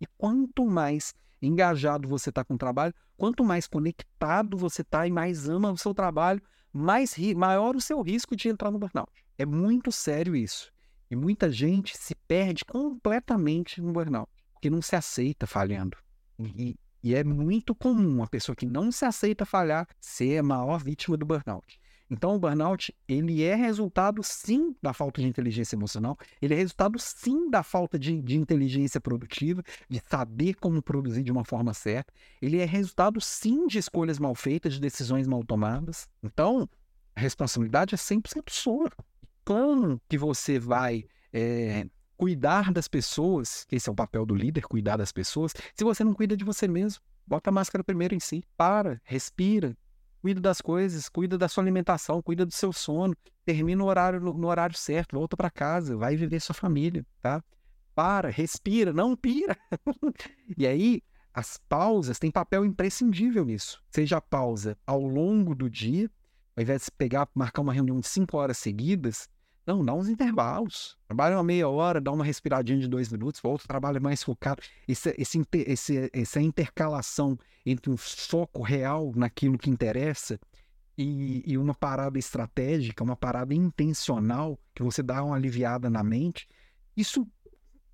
E 0.00 0.06
quanto 0.16 0.64
mais 0.64 1.14
engajado 1.42 2.08
você 2.08 2.30
está 2.30 2.42
com 2.42 2.54
o 2.54 2.58
trabalho, 2.58 2.94
quanto 3.18 3.44
mais 3.44 3.66
conectado 3.66 4.56
você 4.56 4.80
está 4.80 5.06
e 5.06 5.10
mais 5.10 5.46
ama 5.46 5.70
o 5.70 5.76
seu 5.76 5.92
trabalho, 5.92 6.42
mais 6.72 7.14
maior 7.36 7.76
o 7.76 7.80
seu 7.82 8.00
risco 8.00 8.34
de 8.34 8.48
entrar 8.48 8.70
no 8.70 8.78
burnout. 8.78 9.12
É 9.36 9.44
muito 9.44 9.92
sério 9.92 10.34
isso. 10.34 10.72
E 11.10 11.16
muita 11.16 11.50
gente 11.50 11.98
se 11.98 12.14
perde 12.14 12.64
completamente 12.64 13.82
no 13.82 13.92
burnout, 13.92 14.30
porque 14.54 14.70
não 14.70 14.80
se 14.80 14.96
aceita 14.96 15.46
falhando. 15.46 15.98
E, 16.38 16.78
e 17.02 17.14
é 17.14 17.24
muito 17.24 17.74
comum 17.74 18.22
a 18.22 18.26
pessoa 18.26 18.54
que 18.54 18.66
não 18.66 18.90
se 18.92 19.04
aceita 19.04 19.44
falhar 19.44 19.86
ser 20.00 20.38
a 20.38 20.42
maior 20.42 20.82
vítima 20.82 21.16
do 21.16 21.26
burnout. 21.26 21.80
Então, 22.10 22.34
o 22.34 22.38
burnout, 22.40 22.92
ele 23.06 23.42
é 23.44 23.54
resultado, 23.54 24.20
sim, 24.24 24.74
da 24.82 24.92
falta 24.92 25.20
de 25.20 25.28
inteligência 25.28 25.76
emocional, 25.76 26.18
ele 26.42 26.54
é 26.54 26.56
resultado, 26.56 26.98
sim, 26.98 27.48
da 27.48 27.62
falta 27.62 27.96
de, 27.96 28.20
de 28.20 28.36
inteligência 28.36 29.00
produtiva, 29.00 29.62
de 29.88 30.02
saber 30.10 30.54
como 30.54 30.82
produzir 30.82 31.22
de 31.22 31.30
uma 31.30 31.44
forma 31.44 31.72
certa, 31.72 32.12
ele 32.42 32.58
é 32.58 32.64
resultado, 32.64 33.20
sim, 33.20 33.68
de 33.68 33.78
escolhas 33.78 34.18
mal 34.18 34.34
feitas, 34.34 34.74
de 34.74 34.80
decisões 34.80 35.28
mal 35.28 35.44
tomadas. 35.44 36.08
Então, 36.20 36.68
a 37.14 37.20
responsabilidade 37.20 37.94
é 37.94 37.98
100% 37.98 38.50
sua. 38.50 38.90
Como 39.44 40.00
que 40.08 40.18
você 40.18 40.58
vai 40.58 41.04
é, 41.32 41.86
cuidar 42.20 42.70
das 42.70 42.86
pessoas, 42.86 43.66
esse 43.72 43.88
é 43.88 43.92
o 43.92 43.94
papel 43.94 44.26
do 44.26 44.34
líder, 44.34 44.66
cuidar 44.66 44.98
das 44.98 45.10
pessoas, 45.10 45.54
se 45.74 45.82
você 45.82 46.04
não 46.04 46.12
cuida 46.12 46.36
de 46.36 46.44
você 46.44 46.68
mesmo? 46.68 47.02
Bota 47.26 47.48
a 47.48 47.52
máscara 47.52 47.82
primeiro 47.82 48.14
em 48.14 48.20
si, 48.20 48.44
para, 48.58 49.00
respira, 49.04 49.74
cuida 50.20 50.38
das 50.38 50.60
coisas, 50.60 51.08
cuida 51.08 51.38
da 51.38 51.48
sua 51.48 51.64
alimentação, 51.64 52.20
cuida 52.20 52.44
do 52.44 52.52
seu 52.52 52.74
sono, 52.74 53.16
termina 53.42 53.82
o 53.82 53.86
horário 53.86 54.20
no, 54.20 54.46
horário 54.48 54.76
certo, 54.76 55.16
volta 55.16 55.34
para 55.34 55.48
casa, 55.48 55.96
vai 55.96 56.14
viver 56.14 56.40
sua 56.40 56.54
família, 56.54 57.06
tá? 57.22 57.42
Para, 57.94 58.28
respira, 58.28 58.92
não 58.92 59.16
pira. 59.16 59.56
e 60.58 60.66
aí, 60.66 61.02
as 61.32 61.56
pausas 61.70 62.18
têm 62.18 62.30
papel 62.30 62.66
imprescindível 62.66 63.46
nisso. 63.46 63.82
Seja 63.90 64.18
a 64.18 64.20
pausa 64.20 64.76
ao 64.86 65.00
longo 65.00 65.54
do 65.54 65.70
dia, 65.70 66.10
ao 66.54 66.62
invés 66.62 66.84
de 66.84 66.90
pegar, 66.90 67.26
marcar 67.34 67.62
uma 67.62 67.72
reunião 67.72 67.98
de 67.98 68.06
cinco 68.06 68.36
horas 68.36 68.58
seguidas, 68.58 69.26
não, 69.66 69.84
dá 69.84 69.94
uns 69.94 70.08
intervalos. 70.08 70.96
Trabalha 71.06 71.36
uma 71.36 71.44
meia 71.44 71.68
hora, 71.68 72.00
dá 72.00 72.10
uma 72.10 72.24
respiradinha 72.24 72.78
de 72.78 72.88
dois 72.88 73.10
minutos, 73.10 73.40
volta, 73.40 73.66
trabalha 73.66 74.00
mais 74.00 74.22
focado. 74.22 74.62
Esse, 74.88 75.14
esse, 75.18 75.42
esse, 75.52 76.10
essa 76.12 76.40
intercalação 76.40 77.38
entre 77.64 77.90
um 77.90 77.96
foco 77.96 78.62
real 78.62 79.12
naquilo 79.14 79.58
que 79.58 79.70
interessa 79.70 80.40
e, 80.96 81.42
e, 81.46 81.56
uma 81.56 81.74
parada 81.74 82.18
estratégica, 82.18 83.02
uma 83.02 83.16
parada 83.16 83.54
intencional, 83.54 84.58
que 84.74 84.82
você 84.82 85.02
dá 85.02 85.22
uma 85.22 85.36
aliviada 85.36 85.88
na 85.88 86.02
mente, 86.02 86.46
isso 86.96 87.26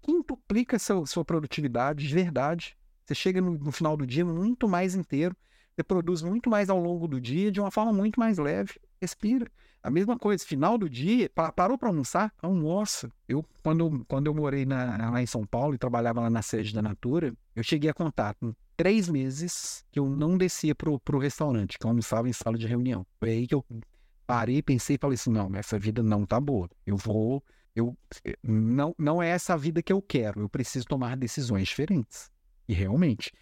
quintuplica 0.02 0.78
seu, 0.78 1.06
sua 1.06 1.24
produtividade 1.24 2.06
de 2.06 2.14
verdade. 2.14 2.76
Você 3.04 3.14
chega 3.14 3.40
no, 3.40 3.58
no 3.58 3.70
final 3.70 3.96
do 3.96 4.06
dia 4.06 4.24
muito 4.24 4.68
mais 4.68 4.94
inteiro, 4.94 5.36
você 5.74 5.84
produz 5.84 6.22
muito 6.22 6.48
mais 6.48 6.70
ao 6.70 6.80
longo 6.80 7.06
do 7.06 7.20
dia 7.20 7.52
de 7.52 7.60
uma 7.60 7.70
forma 7.70 7.92
muito 7.92 8.18
mais 8.18 8.38
leve. 8.38 8.80
Respira. 9.00 9.46
A 9.83 9.91
mesma 9.91 10.18
coisa, 10.18 10.45
final 10.45 10.77
do 10.77 10.91
dia, 10.91 11.31
parou 11.55 11.79
para 11.79 11.89
almoçar? 11.89 12.33
Almoça. 12.43 13.11
Eu, 13.29 13.45
quando, 13.62 14.05
quando 14.09 14.27
eu 14.27 14.35
morei 14.35 14.66
na, 14.66 15.11
lá 15.11 15.22
em 15.22 15.27
São 15.27 15.47
Paulo 15.47 15.74
e 15.74 15.79
trabalhava 15.79 16.20
lá 16.20 16.31
na 16.31 16.43
sede 16.43 16.74
da 16.74 16.83
Natura, 16.83 17.33
eu 17.55 17.62
cheguei 17.62 17.89
a 17.89 17.95
contar 17.95 18.35
com 18.35 18.53
três 18.77 19.09
meses 19.09 19.85
que 19.91 19.99
eu 19.99 20.09
não 20.09 20.37
descia 20.37 20.74
pro, 20.74 20.99
pro 21.01 21.18
restaurante, 21.18 21.79
que 21.79 21.87
eu 21.87 21.91
almoçava 21.91 22.29
em 22.29 22.33
sala 22.33 22.59
de 22.59 22.66
reunião. 22.66 23.07
Foi 23.18 23.31
aí 23.31 23.47
que 23.47 23.55
eu 23.55 23.64
parei, 24.27 24.61
pensei 24.61 24.97
e 24.97 24.99
falei 24.99 25.14
assim, 25.14 25.31
não, 25.31 25.51
essa 25.55 25.79
vida 25.79 26.03
não 26.03 26.27
tá 26.27 26.41
boa. 26.41 26.68
Eu 26.85 26.97
vou, 26.97 27.43
eu 27.74 27.97
não, 28.43 28.95
não 28.99 29.22
é 29.22 29.29
essa 29.29 29.55
a 29.55 29.57
vida 29.57 29.83
que 29.83 29.93
eu 29.93 30.03
quero. 30.03 30.41
Eu 30.41 30.49
preciso 30.49 30.87
tomar 30.87 31.16
decisões 31.16 31.68
diferentes. 31.68 32.31
E 32.68 32.74
realmente, 32.74 33.33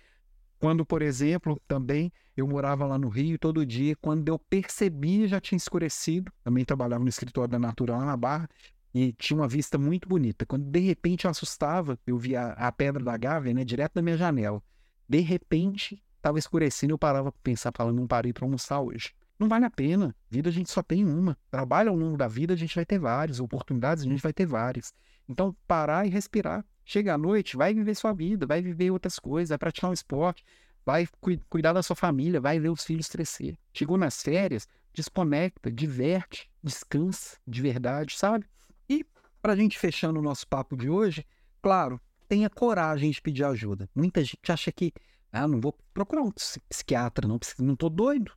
quando, 0.65 0.83
por 0.83 1.03
exemplo, 1.03 1.61
também 1.69 2.11
eu 2.35 2.49
morava 2.49 2.87
lá 2.87 2.97
no 2.97 3.11
Rio 3.11 3.39
todo 3.39 3.67
dia, 3.67 3.95
quando 3.97 4.31
eu 4.31 4.39
percebi 4.39 5.29
já 5.29 5.39
tinha 5.39 5.59
escurecido, 5.59 6.33
também 6.43 6.65
trabalhava 6.65 7.05
no 7.05 7.11
escritório 7.11 7.51
da 7.51 7.59
Natura 7.59 7.99
lá 7.99 8.07
na 8.07 8.17
Barra, 8.17 8.49
e 8.95 9.13
tinha 9.13 9.39
uma 9.39 9.47
vista 9.47 9.77
muito 9.77 10.09
bonita. 10.09 10.47
Quando 10.47 10.65
de 10.65 10.81
repente 10.81 11.27
eu 11.27 11.31
assustava, 11.31 11.99
eu 12.07 12.17
via 12.17 12.53
a 12.53 12.73
pedra 12.73 13.05
da 13.05 13.15
Gávea, 13.15 13.53
né, 13.53 13.63
direto 13.63 13.93
da 13.93 14.01
minha 14.01 14.17
janela. 14.17 14.63
De 15.07 15.21
repente, 15.21 16.03
estava 16.17 16.39
escurecendo, 16.39 16.95
eu 16.95 16.99
parava 16.99 17.31
para 17.31 17.41
pensar, 17.43 17.71
falando, 17.77 17.97
não 17.99 18.07
parei 18.07 18.33
para 18.33 18.47
almoçar 18.47 18.81
hoje. 18.81 19.13
Não 19.39 19.51
vale 19.51 19.67
a 19.67 19.71
pena. 19.71 20.17
Vida 20.31 20.49
a 20.49 20.53
gente 20.53 20.71
só 20.71 20.83
tem 20.83 21.05
uma. 21.05 21.37
Trabalho 21.51 21.91
ao 21.91 21.97
longo 21.97 22.17
da 22.17 22.27
vida 22.27 22.55
a 22.55 22.57
gente 22.57 22.75
vai 22.75 22.87
ter 22.87 22.99
várias. 22.99 23.39
Oportunidades 23.39 24.03
a 24.03 24.09
gente 24.09 24.23
vai 24.23 24.33
ter 24.33 24.47
várias. 24.47 24.95
Então, 25.29 25.55
parar 25.67 26.07
e 26.07 26.09
respirar. 26.09 26.65
Chega 26.85 27.15
à 27.15 27.19
noite, 27.19 27.57
vai 27.57 27.73
viver 27.73 27.95
sua 27.95 28.13
vida, 28.13 28.47
vai 28.47 28.61
viver 28.61 28.91
outras 28.91 29.19
coisas, 29.19 29.49
vai 29.49 29.59
praticar 29.59 29.91
um 29.91 29.95
esporte, 29.95 30.45
vai 30.85 31.07
cu 31.21 31.39
cuidar 31.49 31.73
da 31.73 31.83
sua 31.83 31.97
família, 31.97 32.41
vai 32.41 32.61
ver 32.61 32.69
os 32.69 32.85
filhos 32.85 33.09
crescer. 33.09 33.59
Chegou 33.73 33.97
nas 33.97 34.23
férias, 34.23 34.69
desconecta, 34.93 35.71
diverte, 35.71 36.51
descansa 36.63 37.39
de 37.47 37.63
verdade, 37.63 38.17
sabe? 38.17 38.47
E 38.89 39.05
para 39.41 39.55
a 39.55 39.57
gente 39.57 39.79
fechando 39.79 40.19
o 40.19 40.23
nosso 40.23 40.47
papo 40.47 40.77
de 40.77 40.89
hoje, 40.91 41.27
claro, 41.63 42.01
tenha 42.29 42.51
coragem 42.51 43.11
de 43.11 43.21
pedir 43.21 43.45
ajuda. 43.45 43.89
Muita 43.95 44.23
gente 44.23 44.51
acha 44.51 44.71
que, 44.71 44.93
ah, 45.33 45.49
não 45.49 45.61
vou 45.61 45.77
procurar 45.93 46.23
um 46.23 46.33
psiquiatra, 46.69 47.27
não, 47.27 47.39
não 47.59 47.77
tô 47.77 47.89
doido. 47.89 48.33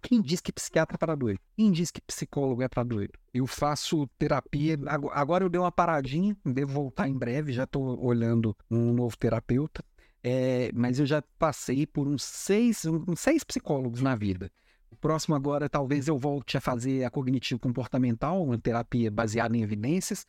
Quem 0.00 0.20
diz 0.22 0.40
que 0.40 0.52
psiquiatra 0.52 0.96
é 0.96 0.98
para 0.98 1.14
doido? 1.14 1.40
Quem 1.56 1.70
diz 1.70 1.90
que 1.90 2.00
psicólogo 2.00 2.62
é 2.62 2.68
para 2.68 2.82
doido? 2.82 3.12
Eu 3.32 3.46
faço 3.46 4.06
terapia, 4.18 4.78
agora 5.12 5.44
eu 5.44 5.48
dei 5.48 5.60
uma 5.60 5.72
paradinha, 5.72 6.36
devo 6.44 6.72
voltar 6.72 7.08
em 7.08 7.16
breve, 7.16 7.52
já 7.52 7.64
estou 7.64 8.02
olhando 8.04 8.56
um 8.70 8.92
novo 8.92 9.16
terapeuta, 9.16 9.84
é, 10.22 10.70
mas 10.74 10.98
eu 10.98 11.06
já 11.06 11.22
passei 11.38 11.86
por 11.86 12.06
uns 12.06 12.22
seis, 12.22 12.84
uns 12.84 13.20
seis 13.20 13.42
psicólogos 13.44 14.00
na 14.00 14.14
vida. 14.14 14.50
O 14.90 14.96
próximo 14.96 15.34
agora, 15.34 15.68
talvez 15.68 16.06
eu 16.06 16.18
volte 16.18 16.56
a 16.56 16.60
fazer 16.60 17.04
a 17.04 17.10
cognitivo 17.10 17.58
comportamental, 17.58 18.42
uma 18.42 18.58
terapia 18.58 19.10
baseada 19.10 19.56
em 19.56 19.62
evidências. 19.62 20.26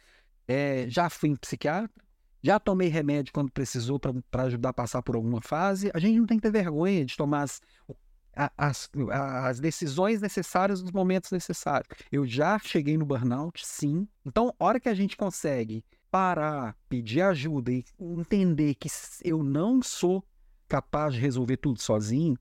É, 0.48 0.86
já 0.90 1.10
fui 1.10 1.30
em 1.30 1.36
psiquiatra, 1.36 1.90
já 2.42 2.60
tomei 2.60 2.90
remédio 2.90 3.32
quando 3.34 3.52
precisou 3.52 4.00
para 4.00 4.44
ajudar 4.44 4.70
a 4.70 4.74
passar 4.74 5.02
por 5.02 5.16
alguma 5.16 5.42
fase. 5.42 5.90
A 5.94 6.00
gente 6.00 6.20
não 6.20 6.26
tem 6.26 6.38
que 6.38 6.44
ter 6.44 6.52
vergonha 6.52 7.06
de 7.06 7.16
tomar 7.16 7.44
as, 7.44 7.62
as, 8.58 8.90
as 9.10 9.60
decisões 9.60 10.22
necessárias 10.22 10.82
nos 10.82 10.92
momentos 10.92 11.32
necessários. 11.32 11.88
Eu 12.12 12.26
já 12.26 12.58
cheguei 12.60 12.98
no 12.98 13.06
burnout, 13.06 13.66
sim. 13.66 14.08
Então, 14.26 14.54
hora 14.60 14.80
que 14.80 14.90
a 14.90 14.94
gente 14.94 15.16
consegue 15.16 15.84
parar, 16.10 16.78
pedir 16.88 17.22
ajuda 17.22 17.72
e 17.72 17.86
entender 18.00 18.76
que 18.76 18.88
eu 19.24 19.44
não 19.44 19.82
sou 19.82 20.24
capaz 20.68 21.14
de 21.14 21.20
resolver 21.20 21.58
tudo 21.58 21.82
sozinho, 21.82 22.38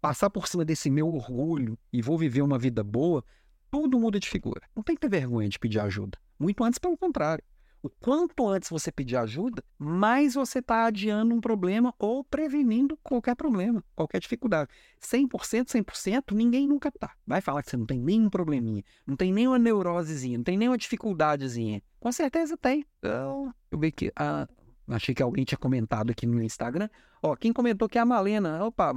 passar 0.00 0.30
por 0.30 0.46
cima 0.46 0.64
desse 0.64 0.90
meu 0.90 1.08
orgulho 1.08 1.78
e 1.92 2.02
vou 2.02 2.18
viver 2.18 2.42
uma 2.42 2.58
vida 2.58 2.84
boa, 2.84 3.24
tudo 3.70 3.98
muda 3.98 4.20
de 4.20 4.28
figura. 4.28 4.62
Não 4.74 4.82
tem 4.82 4.94
que 4.94 5.00
ter 5.00 5.08
vergonha 5.08 5.48
de 5.48 5.58
pedir 5.58 5.80
ajuda. 5.80 6.18
Muito 6.38 6.62
antes, 6.62 6.78
pelo 6.78 6.96
contrário. 6.96 7.42
O 7.84 7.90
quanto 7.90 8.48
antes 8.48 8.70
você 8.70 8.90
pedir 8.90 9.14
ajuda, 9.14 9.62
mais 9.78 10.32
você 10.32 10.60
está 10.60 10.86
adiando 10.86 11.34
um 11.34 11.40
problema 11.40 11.94
ou 11.98 12.24
prevenindo 12.24 12.98
qualquer 13.02 13.36
problema, 13.36 13.84
qualquer 13.94 14.20
dificuldade. 14.20 14.70
100%, 15.02 15.66
100%, 15.66 16.32
ninguém 16.34 16.66
nunca 16.66 16.90
tá. 16.90 17.12
Vai 17.26 17.42
falar 17.42 17.62
que 17.62 17.68
você 17.68 17.76
não 17.76 17.84
tem 17.84 18.00
nenhum 18.00 18.30
probleminha, 18.30 18.82
não 19.06 19.14
tem 19.14 19.30
nenhuma 19.30 19.58
neurosezinha, 19.58 20.38
não 20.38 20.44
tem 20.44 20.56
nenhuma 20.56 20.78
dificuldadezinha. 20.78 21.82
Com 22.00 22.10
certeza 22.10 22.56
tem. 22.56 22.86
Então, 23.00 23.54
eu 23.70 23.78
vi 23.78 23.92
que. 23.92 24.10
Ah, 24.16 24.48
achei 24.88 25.14
que 25.14 25.22
alguém 25.22 25.44
tinha 25.44 25.58
comentado 25.58 26.10
aqui 26.10 26.26
no 26.26 26.42
Instagram. 26.42 26.88
Ó, 27.22 27.36
quem 27.36 27.52
comentou 27.52 27.86
que 27.86 27.98
é 27.98 28.00
a 28.00 28.06
Malena. 28.06 28.64
Opa, 28.64 28.94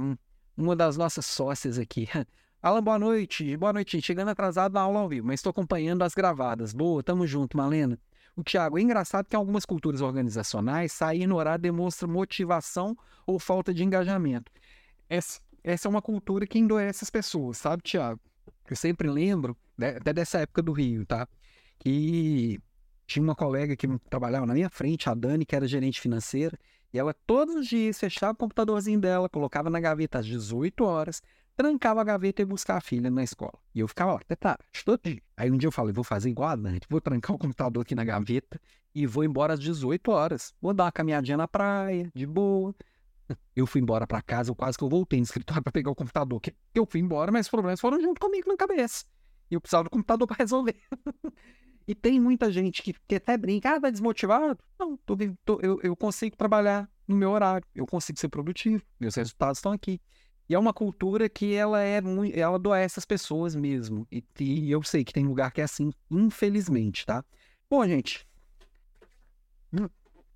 uma 0.56 0.74
das 0.74 0.96
nossas 0.96 1.26
sócias 1.26 1.78
aqui. 1.78 2.08
Alan, 2.62 2.82
boa 2.82 2.98
noite. 2.98 3.54
Boa 3.58 3.74
noite, 3.74 4.00
Chegando 4.00 4.28
atrasado 4.28 4.72
na 4.72 4.80
aula 4.80 5.00
ao 5.00 5.08
vivo, 5.10 5.26
mas 5.26 5.40
estou 5.40 5.50
acompanhando 5.50 6.04
as 6.04 6.14
gravadas. 6.14 6.72
Boa, 6.72 7.02
tamo 7.02 7.26
junto, 7.26 7.54
Malena. 7.54 7.98
O 8.38 8.44
Tiago, 8.44 8.78
é 8.78 8.82
engraçado 8.82 9.26
que 9.26 9.34
em 9.34 9.36
algumas 9.36 9.66
culturas 9.66 10.00
organizacionais 10.00 10.92
sair 10.92 11.26
no 11.26 11.34
horário 11.34 11.60
demonstra 11.60 12.06
motivação 12.06 12.96
ou 13.26 13.36
falta 13.36 13.74
de 13.74 13.82
engajamento. 13.82 14.52
Essa, 15.08 15.40
essa 15.64 15.88
é 15.88 15.90
uma 15.90 16.00
cultura 16.00 16.46
que 16.46 16.56
endurece 16.56 17.02
as 17.02 17.10
pessoas, 17.10 17.58
sabe, 17.58 17.82
Tiago? 17.82 18.20
Eu 18.70 18.76
sempre 18.76 19.10
lembro, 19.10 19.56
né, 19.76 19.96
até 19.96 20.12
dessa 20.12 20.38
época 20.38 20.62
do 20.62 20.70
Rio, 20.70 21.04
tá? 21.04 21.26
Que 21.80 22.60
tinha 23.08 23.24
uma 23.24 23.34
colega 23.34 23.74
que 23.74 23.88
trabalhava 24.08 24.46
na 24.46 24.54
minha 24.54 24.70
frente, 24.70 25.10
a 25.10 25.14
Dani, 25.14 25.44
que 25.44 25.56
era 25.56 25.66
gerente 25.66 26.00
financeira, 26.00 26.56
e 26.92 26.98
ela 26.98 27.12
todos 27.12 27.56
os 27.56 27.66
dias 27.66 27.98
fechava 27.98 28.34
o 28.34 28.36
computadorzinho 28.36 29.00
dela, 29.00 29.28
colocava 29.28 29.68
na 29.68 29.80
gaveta 29.80 30.20
às 30.20 30.26
18 30.26 30.84
horas, 30.84 31.20
trancava 31.58 32.00
a 32.00 32.04
gaveta 32.04 32.40
e 32.40 32.44
buscar 32.44 32.76
a 32.76 32.80
filha 32.80 33.10
na 33.10 33.24
escola. 33.24 33.58
E 33.74 33.80
eu 33.80 33.88
ficava 33.88 34.12
lá, 34.12 34.20
até 34.20 34.36
tarde, 34.36 34.62
todo 34.84 35.00
dia. 35.02 35.20
Aí 35.36 35.50
um 35.50 35.58
dia 35.58 35.66
eu 35.66 35.72
falei, 35.72 35.92
vou 35.92 36.04
fazer 36.04 36.30
igual 36.30 36.50
a 36.50 36.54
Dante, 36.54 36.86
vou 36.88 37.00
trancar 37.00 37.34
o 37.34 37.38
computador 37.38 37.82
aqui 37.82 37.96
na 37.96 38.04
gaveta 38.04 38.60
e 38.94 39.04
vou 39.08 39.24
embora 39.24 39.54
às 39.54 39.60
18 39.60 40.08
horas. 40.08 40.54
Vou 40.62 40.72
dar 40.72 40.84
uma 40.84 40.92
caminhadinha 40.92 41.36
na 41.36 41.48
praia, 41.48 42.12
de 42.14 42.24
boa. 42.24 42.72
Eu 43.56 43.66
fui 43.66 43.80
embora 43.80 44.06
para 44.06 44.22
casa, 44.22 44.52
eu 44.52 44.54
quase 44.54 44.78
que 44.78 44.84
eu 44.84 44.88
voltei 44.88 45.18
no 45.18 45.24
escritório 45.24 45.60
para 45.64 45.72
pegar 45.72 45.90
o 45.90 45.96
computador, 45.96 46.40
que 46.40 46.54
eu 46.72 46.86
fui 46.88 47.00
embora, 47.00 47.32
mas 47.32 47.46
os 47.46 47.50
problemas 47.50 47.80
foram 47.80 48.00
junto 48.00 48.20
comigo 48.20 48.48
na 48.48 48.56
cabeça. 48.56 49.04
E 49.50 49.54
eu 49.54 49.60
precisava 49.60 49.82
do 49.82 49.90
computador 49.90 50.28
para 50.28 50.36
resolver. 50.36 50.76
e 51.88 51.94
tem 51.94 52.20
muita 52.20 52.52
gente 52.52 52.84
que, 52.84 52.94
que 53.06 53.16
até 53.16 53.36
brinca, 53.36 53.74
ah, 53.74 53.80
tá 53.80 53.90
desmotivado? 53.90 54.60
Não, 54.78 54.96
tô, 54.98 55.16
tô, 55.44 55.58
eu, 55.60 55.80
eu 55.82 55.96
consigo 55.96 56.36
trabalhar 56.36 56.88
no 57.08 57.16
meu 57.16 57.32
horário, 57.32 57.66
eu 57.74 57.84
consigo 57.84 58.16
ser 58.20 58.28
produtivo, 58.28 58.80
meus 59.00 59.16
resultados 59.16 59.58
estão 59.58 59.72
aqui. 59.72 60.00
E 60.48 60.54
é 60.54 60.58
uma 60.58 60.72
cultura 60.72 61.28
que 61.28 61.54
ela 61.54 61.80
é 61.80 62.00
muito, 62.00 62.34
ela 62.38 62.56
adoece 62.56 62.98
as 62.98 63.04
pessoas 63.04 63.54
mesmo. 63.54 64.06
E, 64.10 64.24
e, 64.40 64.70
eu 64.70 64.82
sei 64.82 65.04
que 65.04 65.12
tem 65.12 65.26
lugar 65.26 65.52
que 65.52 65.60
é 65.60 65.64
assim, 65.64 65.92
infelizmente, 66.10 67.04
tá? 67.04 67.22
Bom, 67.68 67.86
gente, 67.86 68.26
hum, 69.72 69.88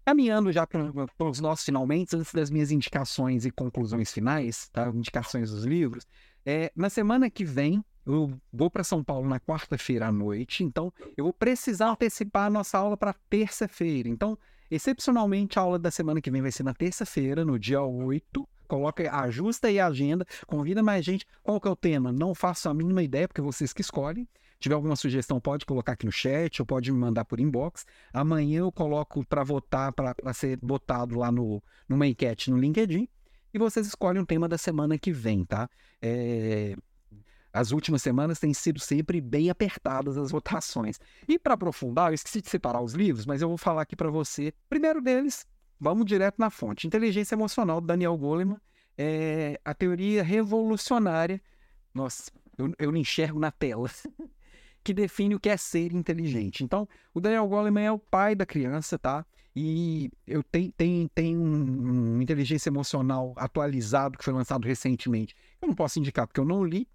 caminhando 0.04 0.52
já 0.52 0.66
para 0.66 1.28
os 1.28 1.40
nossos 1.40 1.64
finalmente, 1.64 2.14
antes 2.14 2.32
das 2.32 2.50
minhas 2.50 2.70
indicações 2.70 3.46
e 3.46 3.50
conclusões 3.50 4.12
finais, 4.12 4.68
tá? 4.68 4.88
Indicações 4.88 5.50
dos 5.50 5.64
livros. 5.64 6.06
É, 6.44 6.70
na 6.76 6.90
semana 6.90 7.30
que 7.30 7.44
vem, 7.44 7.82
eu 8.04 8.38
vou 8.52 8.70
para 8.70 8.84
São 8.84 9.02
Paulo 9.02 9.26
na 9.26 9.40
quarta-feira 9.40 10.08
à 10.08 10.12
noite, 10.12 10.62
então 10.62 10.92
eu 11.16 11.24
vou 11.24 11.32
precisar 11.32 11.90
antecipar 11.90 12.46
a 12.46 12.50
nossa 12.50 12.76
aula 12.76 12.98
para 12.98 13.14
terça-feira. 13.30 14.10
Então, 14.10 14.36
excepcionalmente, 14.70 15.58
a 15.58 15.62
aula 15.62 15.78
da 15.78 15.90
semana 15.90 16.20
que 16.20 16.30
vem 16.30 16.42
vai 16.42 16.52
ser 16.52 16.64
na 16.64 16.74
terça-feira, 16.74 17.44
no 17.44 17.58
dia 17.58 17.80
8 17.80 18.46
coloca, 18.72 19.14
ajusta 19.14 19.68
aí 19.68 19.78
a 19.78 19.86
agenda, 19.86 20.24
convida 20.46 20.82
mais 20.82 21.04
gente. 21.04 21.26
Qual 21.42 21.60
que 21.60 21.68
é 21.68 21.70
o 21.70 21.76
tema? 21.76 22.10
Não 22.10 22.34
faço 22.34 22.70
a 22.70 22.74
mínima 22.74 23.02
ideia, 23.02 23.28
porque 23.28 23.42
vocês 23.42 23.70
que 23.70 23.82
escolhem. 23.82 24.26
Se 24.54 24.60
tiver 24.60 24.74
alguma 24.74 24.96
sugestão, 24.96 25.38
pode 25.38 25.66
colocar 25.66 25.92
aqui 25.92 26.06
no 26.06 26.12
chat 26.12 26.62
ou 26.62 26.64
pode 26.64 26.90
me 26.90 26.98
mandar 26.98 27.26
por 27.26 27.38
inbox. 27.38 27.84
Amanhã 28.14 28.60
eu 28.60 28.72
coloco 28.72 29.26
para 29.26 29.44
votar, 29.44 29.92
para 29.92 30.32
ser 30.32 30.58
votado 30.62 31.18
lá 31.18 31.30
no, 31.30 31.62
numa 31.86 32.06
enquete 32.06 32.50
no 32.50 32.56
LinkedIn. 32.56 33.06
E 33.52 33.58
vocês 33.58 33.86
escolhem 33.86 34.22
o 34.22 34.26
tema 34.26 34.48
da 34.48 34.56
semana 34.56 34.96
que 34.96 35.12
vem, 35.12 35.44
tá? 35.44 35.68
É... 36.00 36.74
As 37.52 37.72
últimas 37.72 38.00
semanas 38.00 38.38
têm 38.38 38.54
sido 38.54 38.80
sempre 38.80 39.20
bem 39.20 39.50
apertadas 39.50 40.16
as 40.16 40.30
votações. 40.30 40.98
E 41.28 41.38
para 41.38 41.52
aprofundar, 41.52 42.10
eu 42.10 42.14
esqueci 42.14 42.40
de 42.40 42.48
separar 42.48 42.80
os 42.80 42.94
livros, 42.94 43.26
mas 43.26 43.42
eu 43.42 43.48
vou 43.48 43.58
falar 43.58 43.82
aqui 43.82 43.94
para 43.94 44.10
você. 44.10 44.54
Primeiro 44.70 45.02
deles, 45.02 45.46
Vamos 45.82 46.06
direto 46.06 46.36
na 46.38 46.48
fonte. 46.48 46.86
Inteligência 46.86 47.34
emocional 47.34 47.80
do 47.80 47.88
Daniel 47.88 48.16
Goleman 48.16 48.56
é 48.96 49.60
a 49.64 49.74
teoria 49.74 50.22
revolucionária. 50.22 51.42
Nossa, 51.92 52.30
eu, 52.56 52.72
eu 52.78 52.92
não 52.92 52.98
enxergo 52.98 53.40
na 53.40 53.50
tela. 53.50 53.90
que 54.84 54.94
define 54.94 55.34
o 55.34 55.40
que 55.40 55.48
é 55.48 55.56
ser 55.56 55.92
inteligente. 55.92 56.62
Então, 56.62 56.88
o 57.12 57.20
Daniel 57.20 57.48
Goleman 57.48 57.82
é 57.82 57.90
o 57.90 57.98
pai 57.98 58.36
da 58.36 58.46
criança, 58.46 58.96
tá? 58.96 59.26
E 59.56 60.08
eu 60.24 60.44
tenho, 60.44 60.70
tenho, 60.70 61.08
tenho 61.08 61.40
um, 61.40 62.14
um 62.14 62.22
inteligência 62.22 62.70
emocional 62.70 63.34
atualizado 63.36 64.16
que 64.16 64.22
foi 64.22 64.32
lançado 64.32 64.64
recentemente. 64.64 65.34
Eu 65.60 65.66
não 65.66 65.74
posso 65.74 65.98
indicar 65.98 66.28
porque 66.28 66.38
eu 66.38 66.44
não 66.44 66.64
li, 66.64 66.86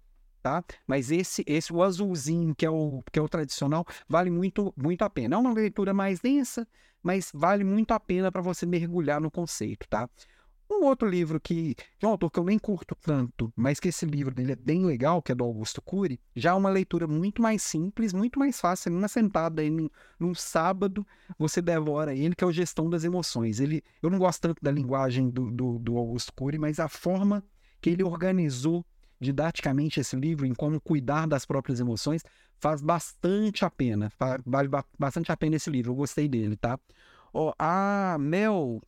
tá? 0.42 0.64
Mas 0.86 1.10
esse, 1.10 1.44
esse 1.46 1.72
o 1.72 1.82
azulzinho, 1.82 2.54
que 2.54 2.66
é 2.66 2.70
o, 2.70 3.02
que 3.12 3.18
é 3.18 3.22
o 3.22 3.28
tradicional, 3.28 3.84
vale 4.08 4.30
muito, 4.30 4.72
muito 4.76 5.02
a 5.02 5.10
pena. 5.10 5.36
É 5.36 5.38
uma 5.38 5.52
leitura 5.52 5.92
mais 5.92 6.20
densa, 6.20 6.66
mas 7.02 7.30
vale 7.34 7.64
muito 7.64 7.92
a 7.92 8.00
pena 8.00 8.30
para 8.30 8.42
você 8.42 8.66
mergulhar 8.66 9.20
no 9.20 9.30
conceito, 9.30 9.86
tá? 9.88 10.08
Um 10.70 10.84
outro 10.84 11.08
livro 11.08 11.40
que, 11.40 11.74
de 11.98 12.04
um 12.04 12.10
autor 12.10 12.30
que 12.30 12.38
eu 12.38 12.44
nem 12.44 12.58
curto 12.58 12.94
tanto, 12.94 13.50
mas 13.56 13.80
que 13.80 13.88
esse 13.88 14.04
livro 14.04 14.34
dele 14.34 14.52
é 14.52 14.56
bem 14.56 14.84
legal, 14.84 15.22
que 15.22 15.32
é 15.32 15.34
do 15.34 15.42
Augusto 15.42 15.80
Cury, 15.80 16.20
já 16.36 16.50
é 16.50 16.52
uma 16.52 16.68
leitura 16.68 17.06
muito 17.06 17.40
mais 17.40 17.62
simples, 17.62 18.12
muito 18.12 18.38
mais 18.38 18.60
fácil. 18.60 18.92
Numa 18.92 19.08
sentada 19.08 19.62
aí 19.62 19.70
num, 19.70 19.88
num, 20.20 20.34
sábado, 20.34 21.06
você 21.38 21.62
devora 21.62 22.14
ele, 22.14 22.34
que 22.34 22.44
é 22.44 22.46
o 22.46 22.52
Gestão 22.52 22.90
das 22.90 23.02
Emoções. 23.02 23.60
Ele, 23.60 23.82
eu 24.02 24.10
não 24.10 24.18
gosto 24.18 24.42
tanto 24.42 24.62
da 24.62 24.70
linguagem 24.70 25.30
do, 25.30 25.50
do, 25.50 25.78
do 25.78 25.96
Augusto 25.96 26.34
Cury, 26.34 26.58
mas 26.58 26.78
a 26.78 26.88
forma 26.88 27.42
que 27.80 27.88
ele 27.88 28.04
organizou 28.04 28.84
didaticamente 29.20 30.00
esse 30.00 30.16
livro 30.16 30.46
em 30.46 30.54
como 30.54 30.80
cuidar 30.80 31.26
das 31.26 31.44
próprias 31.44 31.80
emoções 31.80 32.22
faz 32.58 32.82
bastante 32.82 33.64
a 33.64 33.70
pena. 33.70 34.12
Vale 34.44 34.68
bastante 34.98 35.30
a 35.32 35.36
pena 35.36 35.56
esse 35.56 35.70
livro. 35.70 35.92
Eu 35.92 35.96
gostei 35.96 36.28
dele, 36.28 36.56
tá? 36.56 36.78
Oh, 37.32 37.52
ah, 37.58 38.16
Mel, 38.18 38.80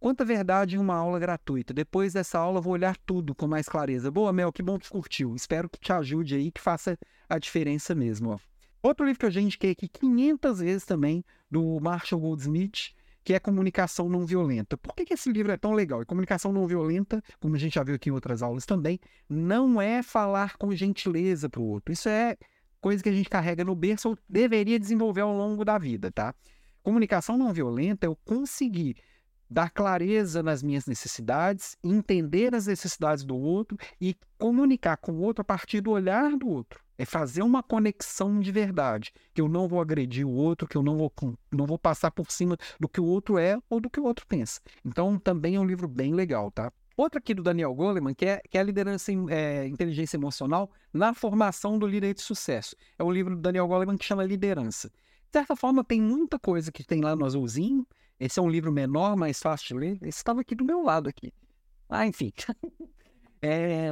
quanta 0.00 0.24
verdade 0.24 0.76
em 0.76 0.78
uma 0.78 0.94
aula 0.94 1.18
gratuita. 1.18 1.74
Depois 1.74 2.12
dessa 2.12 2.38
aula, 2.38 2.60
vou 2.60 2.72
olhar 2.72 2.96
tudo 3.04 3.34
com 3.34 3.46
mais 3.46 3.68
clareza. 3.68 4.10
Boa, 4.10 4.32
Mel, 4.32 4.52
que 4.52 4.62
bom 4.62 4.78
que 4.78 4.88
curtiu. 4.88 5.34
Espero 5.34 5.68
que 5.68 5.78
te 5.78 5.92
ajude 5.92 6.34
aí, 6.34 6.50
que 6.50 6.60
faça 6.60 6.98
a 7.28 7.38
diferença 7.38 7.94
mesmo. 7.94 8.30
Ó. 8.30 8.38
Outro 8.82 9.04
livro 9.04 9.18
que 9.20 9.26
eu 9.26 9.30
já 9.30 9.40
indiquei 9.40 9.72
aqui 9.72 9.88
500 9.88 10.60
vezes 10.60 10.84
também, 10.84 11.24
do 11.50 11.80
Marshall 11.80 12.20
Goldsmith, 12.20 12.94
que 13.26 13.34
é 13.34 13.40
comunicação 13.40 14.08
não 14.08 14.24
violenta. 14.24 14.76
Por 14.76 14.94
que, 14.94 15.04
que 15.04 15.14
esse 15.14 15.32
livro 15.32 15.50
é 15.50 15.56
tão 15.56 15.72
legal? 15.72 16.00
E 16.00 16.06
comunicação 16.06 16.52
não 16.52 16.64
violenta, 16.64 17.20
como 17.40 17.56
a 17.56 17.58
gente 17.58 17.74
já 17.74 17.82
viu 17.82 17.96
aqui 17.96 18.08
em 18.08 18.12
outras 18.12 18.40
aulas 18.40 18.64
também, 18.64 19.00
não 19.28 19.80
é 19.82 20.00
falar 20.00 20.56
com 20.56 20.72
gentileza 20.72 21.50
para 21.50 21.60
o 21.60 21.64
outro. 21.64 21.92
Isso 21.92 22.08
é 22.08 22.36
coisa 22.80 23.02
que 23.02 23.08
a 23.08 23.12
gente 23.12 23.28
carrega 23.28 23.64
no 23.64 23.74
berço 23.74 24.10
ou 24.10 24.18
deveria 24.28 24.78
desenvolver 24.78 25.22
ao 25.22 25.36
longo 25.36 25.64
da 25.64 25.76
vida, 25.76 26.12
tá? 26.12 26.32
Comunicação 26.84 27.36
não 27.36 27.52
violenta 27.52 28.06
é 28.06 28.08
eu 28.08 28.14
conseguir 28.24 28.96
dar 29.50 29.70
clareza 29.70 30.40
nas 30.40 30.62
minhas 30.62 30.86
necessidades, 30.86 31.76
entender 31.82 32.54
as 32.54 32.68
necessidades 32.68 33.24
do 33.24 33.36
outro 33.36 33.76
e 34.00 34.16
comunicar 34.38 34.98
com 34.98 35.10
o 35.10 35.20
outro 35.22 35.42
a 35.42 35.44
partir 35.44 35.80
do 35.80 35.90
olhar 35.90 36.30
do 36.36 36.48
outro. 36.48 36.85
É 36.98 37.04
fazer 37.04 37.42
uma 37.42 37.62
conexão 37.62 38.40
de 38.40 38.50
verdade, 38.50 39.12
que 39.34 39.40
eu 39.40 39.48
não 39.48 39.68
vou 39.68 39.80
agredir 39.80 40.26
o 40.26 40.30
outro, 40.30 40.66
que 40.66 40.76
eu 40.76 40.82
não 40.82 40.96
vou, 40.96 41.12
não 41.50 41.66
vou 41.66 41.78
passar 41.78 42.10
por 42.10 42.30
cima 42.30 42.56
do 42.80 42.88
que 42.88 43.00
o 43.00 43.04
outro 43.04 43.38
é 43.38 43.58
ou 43.68 43.80
do 43.80 43.90
que 43.90 44.00
o 44.00 44.04
outro 44.04 44.26
pensa. 44.26 44.60
Então, 44.84 45.18
também 45.18 45.56
é 45.56 45.60
um 45.60 45.66
livro 45.66 45.86
bem 45.86 46.14
legal, 46.14 46.50
tá? 46.50 46.72
Outro 46.96 47.18
aqui 47.18 47.34
do 47.34 47.42
Daniel 47.42 47.74
Goleman, 47.74 48.14
que 48.14 48.24
é, 48.24 48.40
que 48.48 48.56
é 48.56 48.60
a 48.62 48.64
liderança 48.64 49.12
em 49.12 49.30
é, 49.30 49.66
inteligência 49.66 50.16
emocional 50.16 50.70
na 50.90 51.12
formação 51.12 51.78
do 51.78 51.86
líder 51.86 52.14
de 52.14 52.22
sucesso. 52.22 52.74
É 52.98 53.04
um 53.04 53.10
livro 53.10 53.36
do 53.36 53.42
Daniel 53.42 53.68
Goleman 53.68 53.98
que 53.98 54.04
chama 54.04 54.24
Liderança. 54.24 54.88
De 54.88 55.32
certa 55.32 55.54
forma, 55.54 55.84
tem 55.84 56.00
muita 56.00 56.38
coisa 56.38 56.72
que 56.72 56.82
tem 56.82 57.02
lá 57.02 57.14
no 57.14 57.26
azulzinho. 57.26 57.86
Esse 58.18 58.38
é 58.38 58.42
um 58.42 58.48
livro 58.48 58.72
menor, 58.72 59.14
mais 59.14 59.38
fácil 59.40 59.68
de 59.68 59.74
ler. 59.74 59.98
Esse 60.00 60.18
estava 60.18 60.40
aqui 60.40 60.54
do 60.54 60.64
meu 60.64 60.82
lado 60.82 61.06
aqui. 61.06 61.34
Ah, 61.86 62.06
enfim. 62.06 62.32
é, 63.42 63.90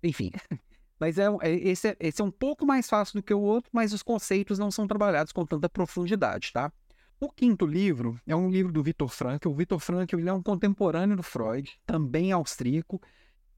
enfim. 0.00 0.30
Mas 1.04 1.18
é, 1.18 1.26
é, 1.42 1.52
esse, 1.68 1.88
é, 1.88 1.96
esse 2.00 2.22
é 2.22 2.24
um 2.24 2.30
pouco 2.30 2.64
mais 2.64 2.88
fácil 2.88 3.20
do 3.20 3.22
que 3.22 3.34
o 3.34 3.40
outro, 3.42 3.68
mas 3.70 3.92
os 3.92 4.02
conceitos 4.02 4.58
não 4.58 4.70
são 4.70 4.86
trabalhados 4.86 5.32
com 5.34 5.44
tanta 5.44 5.68
profundidade, 5.68 6.50
tá? 6.50 6.72
O 7.20 7.30
quinto 7.30 7.66
livro 7.66 8.18
é 8.26 8.34
um 8.34 8.48
livro 8.48 8.72
do 8.72 8.82
Viktor 8.82 9.08
Frankl. 9.08 9.50
O 9.50 9.54
Viktor 9.54 9.78
Frankl 9.78 10.18
ele 10.18 10.30
é 10.30 10.32
um 10.32 10.42
contemporâneo 10.42 11.14
do 11.14 11.22
Freud, 11.22 11.78
também 11.84 12.32
austríaco 12.32 13.02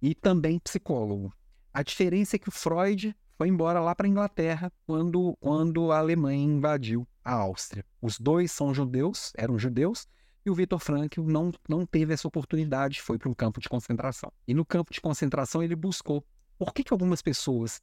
e 0.03 0.13
também 0.13 0.59
psicólogo. 0.59 1.33
A 1.73 1.85
diferença 1.85 2.35
é 2.35 2.39
que 2.41 2.49
o 2.49 2.53
Freud 2.53 3.15
foi 3.39 3.47
embora 3.47 3.79
lá 3.79 3.95
para 3.95 4.09
a 4.09 4.11
Inglaterra 4.11 4.73
quando, 4.85 5.37
quando 5.39 5.93
a 5.93 5.99
Alemanha 5.99 6.43
invadiu 6.43 7.07
a 7.25 7.35
Áustria. 7.35 7.85
Os 8.03 8.19
dois 8.19 8.51
são 8.51 8.75
judeus, 8.75 9.33
eram 9.37 9.57
judeus, 9.57 10.09
e 10.45 10.51
o 10.51 10.55
Viktor 10.55 10.81
Frankl 10.81 11.23
não, 11.23 11.53
não 11.69 11.87
teve 11.87 12.13
essa 12.13 12.27
oportunidade, 12.27 13.01
foi 13.01 13.19
para 13.19 13.29
um 13.29 13.35
campo 13.35 13.61
de 13.61 13.69
concentração. 13.69 14.33
E 14.49 14.53
no 14.53 14.65
campo 14.65 14.93
de 14.93 15.01
concentração 15.01 15.63
ele 15.63 15.77
buscou 15.77 16.25
por 16.59 16.73
que, 16.73 16.85
que 16.85 16.93
algumas 16.93 17.23
pessoas 17.23 17.81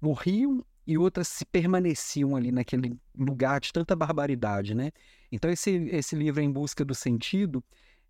morriam 0.00 0.64
e 0.86 0.98
outras 0.98 1.28
se 1.28 1.44
permaneciam 1.44 2.34
ali 2.34 2.50
naquele 2.50 2.98
lugar 3.16 3.60
de 3.60 3.72
tanta 3.72 3.94
barbaridade, 3.94 4.74
né? 4.74 4.90
Então 5.30 5.50
esse, 5.50 5.70
esse 5.92 6.16
livro 6.16 6.40
Em 6.40 6.50
Busca 6.50 6.84
do 6.84 6.94
Sentido, 6.94 7.62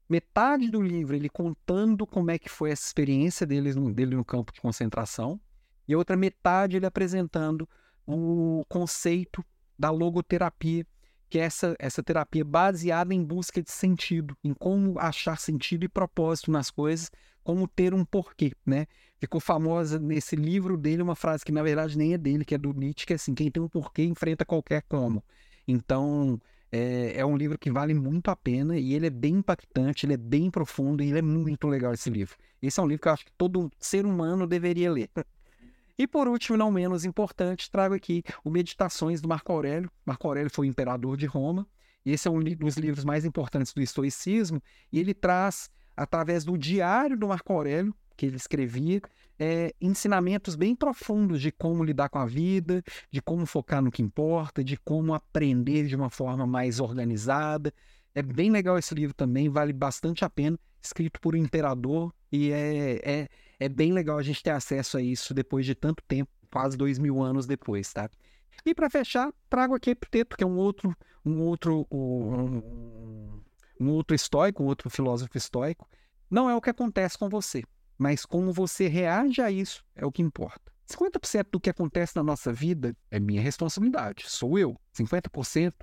metade 0.09 0.71
do 0.71 0.81
livro 0.81 1.15
ele 1.15 1.29
contando 1.29 2.07
como 2.07 2.31
é 2.31 2.39
que 2.39 2.49
foi 2.49 2.71
essa 2.71 2.87
experiência 2.87 3.47
dele, 3.47 3.73
dele 3.93 4.17
no 4.17 4.25
campo 4.25 4.53
de 4.53 4.61
concentração, 4.61 5.41
e 5.87 5.95
a 5.95 5.99
outra 5.99 6.17
metade 6.17 6.77
ele 6.77 6.87
apresentando 6.87 7.69
o 8.07 8.65
conceito 8.69 9.45
da 9.79 9.91
logoterapia, 9.91 10.87
que 11.29 11.39
é 11.39 11.43
essa, 11.43 11.77
essa 11.79 12.03
terapia 12.03 12.45
baseada 12.45 13.15
em 13.15 13.23
busca 13.25 13.63
de 13.63 13.71
sentido, 13.71 14.37
em 14.43 14.53
como 14.53 14.99
achar 14.99 15.39
sentido 15.39 15.85
e 15.85 15.89
propósito 15.89 16.51
nas 16.51 16.71
coisas, 16.71 17.11
como 17.43 17.69
ter 17.69 17.95
um 17.95 18.05
porquê, 18.05 18.53
né? 18.67 18.87
Ficou 19.21 19.41
famosa 19.41 19.99
nesse 19.99 20.35
livro 20.35 20.79
dele 20.79 21.03
uma 21.03 21.15
frase 21.15 21.45
que 21.45 21.53
na 21.53 21.63
verdade 21.63 21.99
nem 21.99 22.15
é 22.15 22.19
dele, 22.19 22.45
que 22.45 22.55
é 22.55 22.59
do 22.59 22.73
Nietzsche, 22.73 23.07
que 23.07 23.13
é 23.13 23.17
assim, 23.17 23.35
quem 23.35 23.51
tem 23.51 23.63
um 23.63 23.69
porquê 23.69 24.03
enfrenta 24.05 24.47
qualquer 24.47 24.83
como. 24.89 25.23
Então, 25.69 26.41
é, 26.73 27.13
é, 27.17 27.27
um 27.27 27.37
livro 27.37 27.59
que 27.59 27.71
vale 27.71 27.93
muito 27.93 28.31
a 28.31 28.37
pena 28.37 28.79
e 28.79 28.95
ele 28.95 29.07
é 29.07 29.11
bem 29.11 29.35
impactante, 29.35 30.07
ele 30.07 30.15
é 30.15 30.17
bem 30.17 30.51
profundo 30.51 31.03
e 31.03 31.11
ele 31.11 31.19
é 31.19 31.23
muito 31.23 31.69
legal 31.69 31.93
esse 31.93 32.09
livro. 32.09 32.37
Esse 32.63 32.81
é 32.81 32.83
um 32.83 32.87
livro 32.87 33.03
que 33.03 33.09
eu 33.09 33.13
acho 33.13 33.27
que 33.27 33.33
todo 33.33 33.71
ser 33.79 34.07
humano 34.07 34.47
deveria 34.47 34.91
ler. 34.91 35.11
E 35.99 36.07
por 36.07 36.27
último, 36.27 36.57
não 36.57 36.71
menos 36.71 37.05
importante, 37.05 37.71
trago 37.71 37.95
aqui 37.95 38.23
o 38.43 38.49
Meditações 38.49 39.21
do 39.21 39.29
Marco 39.29 39.53
Aurélio. 39.53 39.91
Marco 40.07 40.27
Aurélio 40.27 40.51
foi 40.51 40.67
imperador 40.67 41.15
de 41.17 41.27
Roma. 41.27 41.67
Esse 42.07 42.27
é 42.27 42.31
um 42.31 42.43
dos 42.43 42.77
livros 42.79 43.05
mais 43.05 43.27
importantes 43.27 43.75
do 43.75 43.83
estoicismo 43.83 44.63
e 44.91 44.99
ele 44.99 45.13
traz 45.13 45.69
através 45.95 46.43
do 46.45 46.57
diário 46.57 47.19
do 47.19 47.29
Marco 47.29 47.53
Aurélio, 47.53 47.95
que 48.21 48.27
ele 48.27 48.37
escrevia, 48.37 49.01
é, 49.39 49.75
ensinamentos 49.81 50.55
bem 50.55 50.77
profundos 50.77 51.41
de 51.41 51.51
como 51.51 51.83
lidar 51.83 52.11
com 52.11 52.19
a 52.19 52.27
vida, 52.27 52.83
de 53.11 53.23
como 53.23 53.47
focar 53.47 53.81
no 53.81 53.91
que 53.91 54.03
importa, 54.03 54.63
de 54.63 54.77
como 54.77 55.15
aprender 55.15 55.87
de 55.87 55.97
uma 55.97 56.11
forma 56.11 56.47
mais 56.47 56.81
organizada. 56.81 57.73
É 58.15 58.21
bem 58.21 58.51
legal 58.51 58.77
esse 58.77 58.95
livro 58.95 59.15
também, 59.15 59.49
vale 59.49 59.73
bastante 59.73 60.23
a 60.23 60.29
pena, 60.29 60.59
escrito 60.83 61.19
por 61.19 61.35
um 61.35 61.39
imperador, 61.39 62.13
e 62.31 62.53
é, 62.53 63.01
é, 63.03 63.29
é 63.59 63.69
bem 63.71 63.91
legal 63.91 64.19
a 64.19 64.23
gente 64.23 64.43
ter 64.43 64.51
acesso 64.51 64.99
a 64.99 65.03
isso 65.03 65.33
depois 65.33 65.65
de 65.65 65.75
tanto 65.75 66.03
tempo, 66.07 66.31
quase 66.53 66.77
dois 66.77 66.99
mil 66.99 67.23
anos 67.23 67.47
depois, 67.47 67.91
tá? 67.91 68.11
E 68.67 68.75
para 68.75 68.91
fechar, 68.91 69.33
trago 69.49 69.75
aqui 69.75 69.89
Epiteto, 69.93 70.37
que 70.37 70.45
é 70.45 70.47
um 70.47 70.59
outro, 70.59 70.95
um 71.25 71.41
outro, 71.41 71.87
um, 71.91 73.41
um 73.81 73.89
outro 73.89 74.15
estoico, 74.15 74.63
um 74.63 74.67
outro 74.67 74.91
filósofo 74.91 75.39
estoico, 75.39 75.89
não 76.31 76.51
é 76.51 76.55
o 76.55 76.61
que 76.61 76.69
acontece 76.69 77.17
com 77.17 77.31
você, 77.31 77.65
mas 78.01 78.25
como 78.25 78.51
você 78.51 78.89
reage 78.89 79.43
a 79.43 79.51
isso 79.51 79.85
é 79.95 80.07
o 80.07 80.11
que 80.11 80.23
importa. 80.23 80.73
50% 80.89 81.49
do 81.53 81.61
que 81.61 81.69
acontece 81.69 82.17
na 82.17 82.23
nossa 82.23 82.51
vida 82.51 82.97
é 83.11 83.21
minha 83.21 83.43
responsabilidade, 83.43 84.25
sou 84.27 84.59
eu. 84.59 84.75
50% 84.99 85.75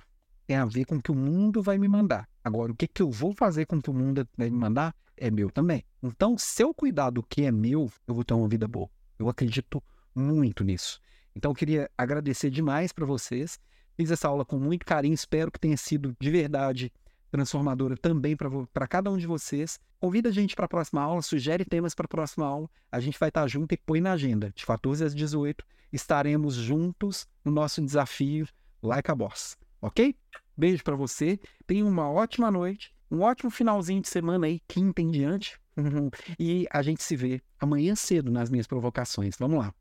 tem 0.44 0.56
a 0.56 0.64
ver 0.64 0.84
com 0.84 0.96
o 0.96 1.00
que 1.00 1.12
o 1.12 1.14
mundo 1.14 1.62
vai 1.62 1.78
me 1.78 1.86
mandar. 1.86 2.28
Agora, 2.42 2.72
o 2.72 2.74
que, 2.74 2.88
que 2.88 3.02
eu 3.02 3.08
vou 3.08 3.32
fazer 3.32 3.66
com 3.66 3.76
o 3.76 3.80
que 3.80 3.88
o 3.88 3.94
mundo 3.94 4.28
vai 4.36 4.50
me 4.50 4.56
mandar 4.56 4.96
é 5.16 5.30
meu 5.30 5.48
também. 5.48 5.84
Então, 6.02 6.36
se 6.36 6.60
eu 6.60 6.74
cuidar 6.74 7.10
do 7.10 7.22
que 7.22 7.42
é 7.42 7.52
meu, 7.52 7.88
eu 8.04 8.14
vou 8.14 8.24
ter 8.24 8.34
uma 8.34 8.48
vida 8.48 8.66
boa. 8.66 8.90
Eu 9.16 9.28
acredito 9.28 9.80
muito 10.12 10.64
nisso. 10.64 11.00
Então, 11.36 11.52
eu 11.52 11.54
queria 11.54 11.88
agradecer 11.96 12.50
demais 12.50 12.90
para 12.90 13.06
vocês. 13.06 13.60
Fiz 13.96 14.10
essa 14.10 14.26
aula 14.26 14.44
com 14.44 14.58
muito 14.58 14.84
carinho, 14.84 15.14
espero 15.14 15.52
que 15.52 15.60
tenha 15.60 15.76
sido 15.76 16.16
de 16.18 16.30
verdade 16.32 16.92
transformadora 17.30 17.96
também 17.96 18.36
para 18.36 18.88
cada 18.88 19.10
um 19.10 19.16
de 19.16 19.26
vocês. 19.26 19.78
Convida 20.00 20.28
a 20.28 20.32
gente 20.32 20.54
para 20.54 20.64
a 20.64 20.68
próxima 20.68 21.02
aula, 21.02 21.22
sugere 21.22 21.64
temas 21.64 21.94
para 21.94 22.06
a 22.06 22.08
próxima 22.08 22.46
aula. 22.46 22.70
A 22.90 23.00
gente 23.00 23.18
vai 23.18 23.28
estar 23.28 23.42
tá 23.42 23.46
junto 23.46 23.72
e 23.72 23.76
põe 23.76 24.00
na 24.00 24.12
agenda. 24.12 24.52
De 24.54 24.64
14 24.64 25.04
às 25.04 25.14
18, 25.14 25.64
estaremos 25.92 26.54
juntos 26.54 27.26
no 27.44 27.52
nosso 27.52 27.80
desafio 27.82 28.46
Like 28.82 29.10
a 29.10 29.14
Boss. 29.14 29.56
Ok? 29.80 30.14
Beijo 30.56 30.82
para 30.82 30.96
você. 30.96 31.38
Tenha 31.66 31.84
uma 31.84 32.10
ótima 32.10 32.50
noite, 32.50 32.94
um 33.10 33.20
ótimo 33.20 33.50
finalzinho 33.50 34.02
de 34.02 34.08
semana 34.08 34.46
aí, 34.46 34.60
quinta 34.66 35.02
em 35.02 35.10
diante. 35.10 35.58
e 36.38 36.66
a 36.70 36.82
gente 36.82 37.02
se 37.02 37.16
vê 37.16 37.40
amanhã 37.60 37.94
cedo 37.94 38.30
nas 38.30 38.50
minhas 38.50 38.66
provocações. 38.66 39.36
Vamos 39.38 39.58
lá. 39.58 39.74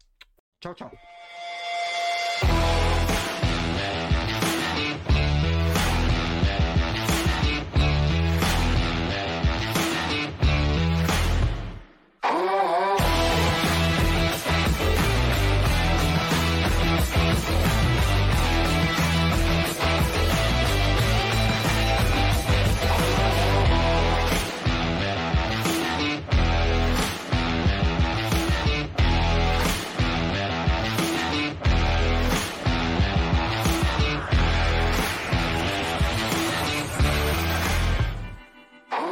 Tchau, 0.59 0.75
tchau. 0.75 0.91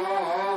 Oh. 0.08 0.55